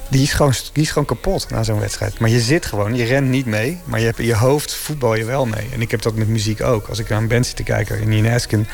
die 0.09 0.21
is 0.21 0.33
gewoon, 0.33 0.53
die 0.73 0.83
is 0.83 0.89
gewoon 0.89 1.05
kapot 1.05 1.49
na 1.49 1.63
zo'n 1.63 1.79
wedstrijd. 1.79 2.19
Maar 2.19 2.29
je 2.29 2.39
zit 2.39 2.65
gewoon, 2.65 2.95
je 2.95 3.03
rent 3.03 3.29
niet 3.29 3.45
mee. 3.45 3.81
Maar 3.83 3.99
je 3.99 4.05
hebt 4.05 4.19
in 4.19 4.25
je 4.25 4.35
hoofd 4.35 4.75
voetbal 4.75 5.15
je 5.15 5.25
wel 5.25 5.45
mee. 5.45 5.69
En 5.73 5.81
ik 5.81 5.91
heb 5.91 6.01
dat 6.01 6.15
met 6.15 6.27
muziek 6.27 6.61
ook. 6.61 6.87
Als 6.87 6.99
ik 6.99 7.09
naar 7.09 7.21
een 7.21 7.27
band 7.27 7.45
zit 7.45 7.55
te 7.55 7.63
kijken 7.63 7.99
in 7.99 8.11
Inesken... 8.11 8.67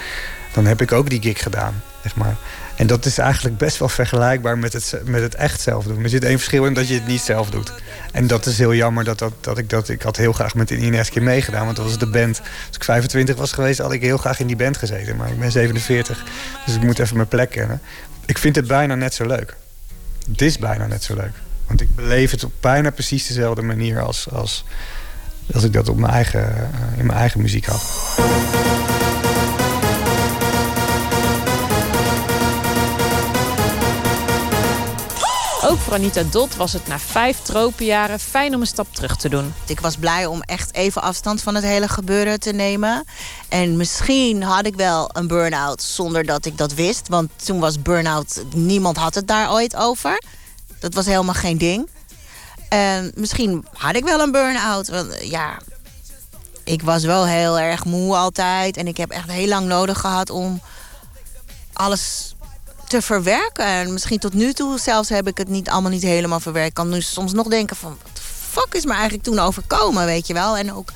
dan 0.53 0.65
heb 0.65 0.81
ik 0.81 0.91
ook 0.91 1.09
die 1.09 1.21
gig 1.21 1.43
gedaan, 1.43 1.83
zeg 2.01 2.15
maar. 2.15 2.35
En 2.81 2.87
dat 2.87 3.05
is 3.05 3.17
eigenlijk 3.17 3.57
best 3.57 3.77
wel 3.77 3.89
vergelijkbaar 3.89 4.57
met 4.57 4.73
het, 4.73 5.01
met 5.05 5.21
het 5.21 5.35
echt 5.35 5.61
zelf 5.61 5.85
doen. 5.85 6.03
Er 6.03 6.09
zit 6.09 6.23
één 6.23 6.37
verschil 6.37 6.65
in 6.65 6.73
dat 6.73 6.87
je 6.87 6.93
het 6.93 7.07
niet 7.07 7.21
zelf 7.21 7.49
doet. 7.49 7.73
En 8.11 8.27
dat 8.27 8.45
is 8.45 8.57
heel 8.57 8.73
jammer 8.73 9.03
dat, 9.03 9.19
dat, 9.19 9.33
dat 9.39 9.57
ik 9.57 9.69
dat... 9.69 9.89
Ik 9.89 10.01
had 10.01 10.17
heel 10.17 10.33
graag 10.33 10.55
met 10.55 10.67
de 10.67 10.77
Ines 10.77 11.11
meegedaan, 11.11 11.65
want 11.65 11.77
dat 11.77 11.85
was 11.85 11.97
de 11.97 12.09
band. 12.09 12.39
Als 12.39 12.75
ik 12.75 12.83
25 12.83 13.35
was 13.35 13.51
geweest, 13.51 13.79
had 13.79 13.91
ik 13.91 14.01
heel 14.01 14.17
graag 14.17 14.39
in 14.39 14.47
die 14.47 14.55
band 14.55 14.77
gezeten. 14.77 15.15
Maar 15.15 15.29
ik 15.29 15.39
ben 15.39 15.51
47, 15.51 16.23
dus 16.65 16.75
ik 16.75 16.81
moet 16.81 16.99
even 16.99 17.15
mijn 17.15 17.27
plek 17.27 17.49
kennen. 17.49 17.81
Ik 18.25 18.37
vind 18.37 18.55
het 18.55 18.67
bijna 18.67 18.95
net 18.95 19.13
zo 19.13 19.25
leuk. 19.25 19.55
Het 20.31 20.41
is 20.41 20.57
bijna 20.57 20.87
net 20.87 21.03
zo 21.03 21.15
leuk. 21.15 21.33
Want 21.67 21.81
ik 21.81 21.95
beleef 21.95 22.31
het 22.31 22.43
op 22.43 22.51
bijna 22.59 22.89
precies 22.89 23.27
dezelfde 23.27 23.61
manier 23.61 23.99
als, 23.99 24.29
als, 24.31 24.65
als 25.53 25.63
ik 25.63 25.73
dat 25.73 25.89
op 25.89 25.97
mijn 25.97 26.13
eigen, 26.13 26.55
eh, 26.55 26.97
in 26.97 27.05
mijn 27.05 27.19
eigen 27.19 27.41
muziek 27.41 27.65
had. 27.65 27.81
Ook 35.71 35.79
voor 35.79 35.93
Anita 35.93 36.23
Dot 36.23 36.55
was 36.55 36.73
het 36.73 36.87
na 36.87 36.99
vijf 36.99 37.39
tropenjaren 37.39 38.19
fijn 38.19 38.55
om 38.55 38.61
een 38.61 38.67
stap 38.67 38.93
terug 38.93 39.17
te 39.17 39.29
doen. 39.29 39.53
Ik 39.67 39.79
was 39.79 39.95
blij 39.95 40.25
om 40.25 40.41
echt 40.41 40.73
even 40.73 41.01
afstand 41.01 41.41
van 41.41 41.55
het 41.55 41.63
hele 41.63 41.87
gebeuren 41.87 42.39
te 42.39 42.51
nemen. 42.51 43.03
En 43.49 43.77
misschien 43.77 44.43
had 44.43 44.65
ik 44.65 44.75
wel 44.75 45.09
een 45.13 45.27
burn-out 45.27 45.81
zonder 45.81 46.25
dat 46.25 46.45
ik 46.45 46.57
dat 46.57 46.73
wist. 46.73 47.07
Want 47.07 47.31
toen 47.45 47.59
was 47.59 47.81
burn-out, 47.81 48.43
niemand 48.53 48.97
had 48.97 49.15
het 49.15 49.27
daar 49.27 49.51
ooit 49.51 49.75
over. 49.75 50.21
Dat 50.79 50.93
was 50.93 51.05
helemaal 51.05 51.33
geen 51.33 51.57
ding. 51.57 51.89
En 52.69 53.11
misschien 53.15 53.65
had 53.73 53.95
ik 53.95 54.03
wel 54.03 54.19
een 54.19 54.31
burn-out. 54.31 54.87
Want 54.87 55.17
ja, 55.23 55.57
ik 56.63 56.81
was 56.81 57.03
wel 57.03 57.25
heel 57.25 57.59
erg 57.59 57.85
moe 57.85 58.15
altijd. 58.15 58.77
En 58.77 58.87
ik 58.87 58.97
heb 58.97 59.09
echt 59.09 59.31
heel 59.31 59.47
lang 59.47 59.67
nodig 59.67 59.99
gehad 59.99 60.29
om 60.29 60.61
alles 61.73 62.35
te 62.91 63.01
verwerken. 63.01 63.65
En 63.65 63.93
misschien 63.93 64.19
tot 64.19 64.33
nu 64.33 64.53
toe 64.53 64.79
zelfs 64.79 65.09
heb 65.09 65.27
ik 65.27 65.37
het 65.37 65.47
niet 65.47 65.69
allemaal 65.69 65.91
niet 65.91 66.01
helemaal 66.01 66.39
verwerkt. 66.39 66.73
Kan 66.73 66.89
nu 66.89 67.01
soms 67.01 67.33
nog 67.33 67.47
denken 67.47 67.75
van... 67.75 67.97
wat 68.03 68.15
de 68.15 68.21
fuck 68.21 68.67
is 68.71 68.85
me 68.85 68.93
eigenlijk 68.93 69.23
toen 69.23 69.39
overkomen, 69.39 70.05
weet 70.05 70.27
je 70.27 70.33
wel? 70.33 70.57
En 70.57 70.73
ook 70.73 70.89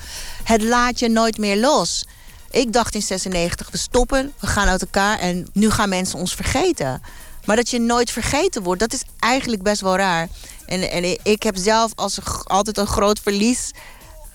het 0.44 0.62
laat 0.62 0.98
je 0.98 1.08
nooit 1.08 1.38
meer 1.38 1.56
los. 1.56 2.06
Ik 2.50 2.72
dacht 2.72 2.94
in 2.94 3.02
96, 3.02 3.70
we 3.70 3.78
stoppen, 3.78 4.32
we 4.40 4.46
gaan 4.46 4.68
uit 4.68 4.80
elkaar... 4.80 5.18
en 5.18 5.48
nu 5.52 5.70
gaan 5.70 5.88
mensen 5.88 6.18
ons 6.18 6.34
vergeten. 6.34 7.02
Maar 7.44 7.56
dat 7.56 7.70
je 7.70 7.80
nooit 7.80 8.10
vergeten 8.10 8.62
wordt, 8.62 8.80
dat 8.80 8.92
is 8.92 9.02
eigenlijk 9.18 9.62
best 9.62 9.80
wel 9.80 9.96
raar. 9.96 10.28
En, 10.66 10.90
en 10.90 11.18
ik 11.22 11.42
heb 11.42 11.56
zelf 11.56 11.92
als 11.94 12.18
altijd 12.44 12.78
een 12.78 12.86
groot 12.86 13.20
verlies 13.22 13.70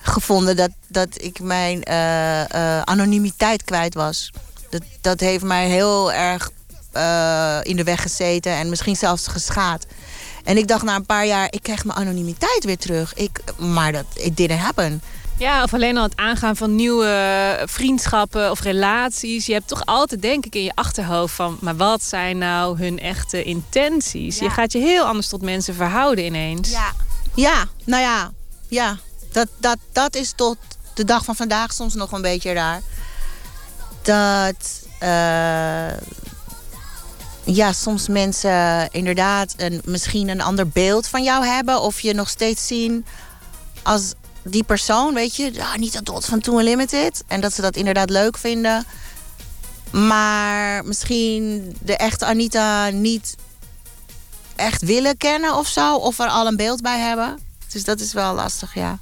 gevonden... 0.01 0.55
dat, 0.55 0.71
dat 0.87 1.21
ik 1.21 1.39
mijn 1.39 1.83
uh, 1.89 2.39
uh, 2.55 2.81
anonimiteit 2.81 3.63
kwijt 3.63 3.93
was. 3.93 4.31
Dat, 4.69 4.81
dat 5.01 5.19
heeft 5.19 5.43
mij 5.43 5.67
heel 5.67 6.11
erg 6.11 6.49
uh, 6.93 7.57
in 7.61 7.75
de 7.75 7.83
weg 7.83 8.01
gezeten 8.01 8.51
en 8.51 8.69
misschien 8.69 8.95
zelfs 8.95 9.27
geschaad. 9.27 9.85
En 10.43 10.57
ik 10.57 10.67
dacht 10.67 10.83
na 10.83 10.95
een 10.95 11.05
paar 11.05 11.25
jaar, 11.25 11.47
ik 11.49 11.63
krijg 11.63 11.85
mijn 11.85 11.97
anonimiteit 11.97 12.63
weer 12.63 12.77
terug. 12.77 13.13
Ik, 13.13 13.39
maar 13.57 13.91
dat 13.91 14.05
it 14.13 14.37
didn't 14.37 14.59
happen. 14.59 15.01
Ja, 15.37 15.63
of 15.63 15.73
alleen 15.73 15.97
al 15.97 16.03
het 16.03 16.15
aangaan 16.17 16.55
van 16.55 16.75
nieuwe 16.75 17.63
vriendschappen 17.65 18.51
of 18.51 18.61
relaties. 18.61 19.45
Je 19.45 19.53
hebt 19.53 19.67
toch 19.67 19.85
altijd, 19.85 20.21
denk 20.21 20.45
ik, 20.45 20.55
in 20.55 20.63
je 20.63 20.71
achterhoofd 20.75 21.35
van... 21.35 21.57
maar 21.61 21.75
wat 21.75 22.03
zijn 22.03 22.37
nou 22.37 22.77
hun 22.77 22.99
echte 22.99 23.43
intenties? 23.43 24.39
Je 24.39 24.49
gaat 24.49 24.71
je 24.71 24.79
heel 24.79 25.05
anders 25.05 25.27
tot 25.27 25.41
mensen 25.41 25.75
verhouden 25.75 26.25
ineens. 26.25 26.69
Ja, 26.69 26.91
ja 27.35 27.65
nou 27.83 28.01
ja, 28.01 28.31
ja. 28.67 28.97
Dat, 29.31 29.47
dat, 29.57 29.77
dat 29.91 30.15
is 30.15 30.33
tot 30.35 30.57
de 30.93 31.05
dag 31.05 31.25
van 31.25 31.35
vandaag 31.35 31.73
soms 31.73 31.93
nog 31.93 32.11
een 32.11 32.21
beetje 32.21 32.53
raar. 32.53 32.81
Dat... 34.01 34.81
eh, 34.99 35.97
ja, 37.55 37.73
soms 37.73 38.07
mensen 38.07 38.89
inderdaad 38.91 39.53
een, 39.57 39.81
misschien 39.85 40.29
een 40.29 40.41
ander 40.41 40.67
beeld 40.67 41.07
van 41.07 41.23
jou 41.23 41.45
hebben. 41.45 41.81
Of 41.81 41.99
je 41.99 42.13
nog 42.13 42.29
steeds 42.29 42.67
zien 42.67 43.05
als 43.83 44.13
die 44.43 44.63
persoon, 44.63 45.13
weet 45.13 45.35
je. 45.35 45.53
Ja, 45.53 45.77
niet 45.77 45.93
dat 45.93 46.05
dot 46.05 46.25
van 46.25 46.39
Too 46.39 46.59
Unlimited. 46.59 47.23
En 47.27 47.41
dat 47.41 47.53
ze 47.53 47.61
dat 47.61 47.75
inderdaad 47.75 48.09
leuk 48.09 48.37
vinden. 48.37 48.85
Maar 49.91 50.85
misschien 50.85 51.75
de 51.81 51.97
echte 51.97 52.25
Anita 52.25 52.89
niet 52.89 53.35
echt 54.55 54.81
willen 54.81 55.17
kennen 55.17 55.57
of 55.57 55.67
zo. 55.67 55.95
Of 55.95 56.19
er 56.19 56.27
al 56.27 56.47
een 56.47 56.55
beeld 56.55 56.81
bij 56.81 56.99
hebben. 56.99 57.39
Dus 57.71 57.83
dat 57.83 57.99
is 57.99 58.13
wel 58.13 58.33
lastig, 58.33 58.73
ja. 58.73 58.97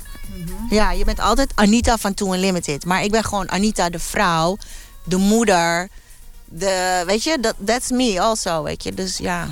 Ja, 0.70 0.92
je 0.92 1.06
bent 1.06 1.20
altijd 1.20 1.52
Anita 1.56 1.98
van 1.98 2.14
Too 2.14 2.34
Unlimited. 2.34 2.86
Maar 2.86 3.04
ik 3.04 3.12
ben 3.12 3.24
gewoon 3.24 3.52
Anita 3.52 3.90
de 3.90 4.00
vrouw, 4.00 4.58
de 5.04 5.18
moeder. 5.18 5.90
De, 6.52 7.04
weet 7.06 7.24
je, 7.24 7.38
dat 7.40 7.56
that's 7.66 7.90
me 7.90 8.22
also, 8.22 8.64
weet 8.64 8.84
je. 8.84 8.94
Dus 8.94 9.18
ja, 9.18 9.48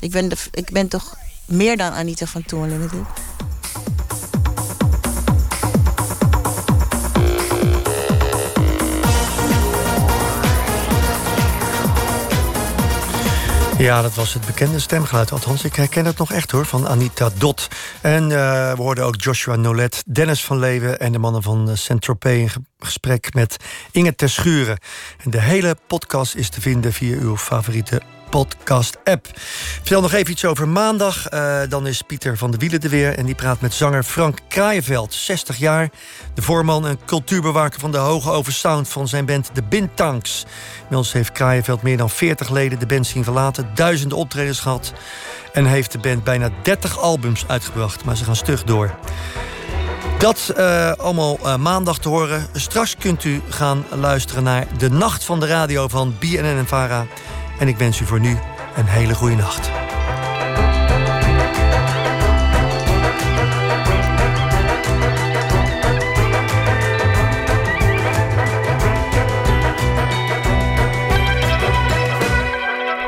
ik 0.00 0.10
ben, 0.10 0.28
de, 0.28 0.36
ik 0.50 0.70
ben 0.70 0.88
toch 0.88 1.16
meer 1.46 1.76
dan 1.76 1.92
Anita 1.92 2.26
van 2.26 2.42
Too 2.42 2.62
Unlimited. 2.64 3.06
Ja, 13.82 14.02
dat 14.02 14.14
was 14.14 14.34
het 14.34 14.46
bekende 14.46 14.78
stemgeluid. 14.78 15.32
Althans, 15.32 15.64
ik 15.64 15.74
herken 15.74 16.04
het 16.04 16.18
nog 16.18 16.32
echt 16.32 16.50
hoor, 16.50 16.66
van 16.66 16.88
Anita 16.88 17.30
Dot. 17.38 17.68
En 18.00 18.22
eh, 18.22 18.72
we 18.72 18.82
hoorden 18.82 19.04
ook 19.04 19.22
Joshua 19.22 19.56
Nolet, 19.56 20.02
Dennis 20.06 20.44
van 20.44 20.58
Leeuwen... 20.58 21.00
en 21.00 21.12
de 21.12 21.18
mannen 21.18 21.42
van 21.42 21.70
eh, 21.70 21.76
Saint-Tropez 21.76 22.38
in 22.38 22.48
ge- 22.50 22.60
gesprek 22.78 23.34
met 23.34 23.56
Inge 23.90 24.14
Terschuren. 24.14 24.78
En 25.24 25.30
de 25.30 25.40
hele 25.40 25.76
podcast 25.86 26.34
is 26.34 26.48
te 26.48 26.60
vinden 26.60 26.92
via 26.92 27.16
uw 27.18 27.36
favoriete 27.36 28.02
podcast-app. 28.32 29.28
Vertel 29.34 30.00
nog 30.00 30.12
even 30.12 30.32
iets 30.32 30.44
over 30.44 30.68
maandag. 30.68 31.28
Eh, 31.28 31.60
dan 31.68 31.86
is 31.86 32.02
Pieter 32.02 32.38
van 32.38 32.50
de 32.50 32.56
Wielen 32.56 32.80
er 32.80 32.88
weer... 32.88 33.18
en 33.18 33.26
die 33.26 33.34
praat 33.34 33.60
met 33.60 33.74
zanger 33.74 34.02
Frank 34.02 34.38
Kraaienveld, 34.48 35.14
60 35.14 35.56
jaar. 35.56 35.90
De 36.34 36.42
voorman 36.42 36.86
en 36.86 36.98
cultuurbewaker 37.04 37.80
van 37.80 37.90
de 37.90 37.98
Hoge 37.98 38.30
Over 38.30 38.52
Sound... 38.52 38.88
van 38.88 39.08
zijn 39.08 39.24
band 39.24 39.50
De 39.52 39.62
Bintanks. 39.62 40.44
Inmiddels 40.82 41.12
heeft 41.12 41.32
Kraaienveld 41.32 41.82
meer 41.82 41.96
dan 41.96 42.10
40 42.10 42.50
leden 42.50 42.78
de 42.78 42.86
band 42.86 43.06
zien 43.06 43.24
verlaten... 43.24 43.70
duizenden 43.74 44.18
optredens 44.18 44.60
gehad... 44.60 44.92
en 45.52 45.64
heeft 45.64 45.92
de 45.92 45.98
band 45.98 46.24
bijna 46.24 46.50
30 46.62 46.98
albums 46.98 47.44
uitgebracht. 47.46 48.04
Maar 48.04 48.16
ze 48.16 48.24
gaan 48.24 48.36
stug 48.36 48.64
door. 48.64 48.94
Dat 50.18 50.52
eh, 50.56 50.92
allemaal 50.92 51.38
eh, 51.42 51.56
maandag 51.56 51.98
te 51.98 52.08
horen. 52.08 52.46
Straks 52.52 52.96
kunt 52.96 53.24
u 53.24 53.42
gaan 53.48 53.84
luisteren 53.90 54.42
naar 54.42 54.66
De 54.78 54.90
Nacht 54.90 55.24
van 55.24 55.40
de 55.40 55.46
Radio 55.46 55.88
van 55.88 56.14
BNN 56.18 56.44
en 56.44 56.66
Vara. 56.66 57.06
En 57.62 57.68
ik 57.68 57.76
wens 57.76 58.00
u 58.00 58.04
voor 58.04 58.20
nu 58.20 58.38
een 58.76 58.86
hele 58.86 59.14
goede 59.14 59.34
nacht. 59.34 59.70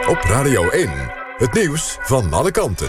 Op 0.09 0.23
Radio 0.23 0.69
1, 0.69 0.91
het 1.37 1.53
nieuws 1.53 1.99
van 2.01 2.33
alle 2.33 2.51
kanten. 2.51 2.89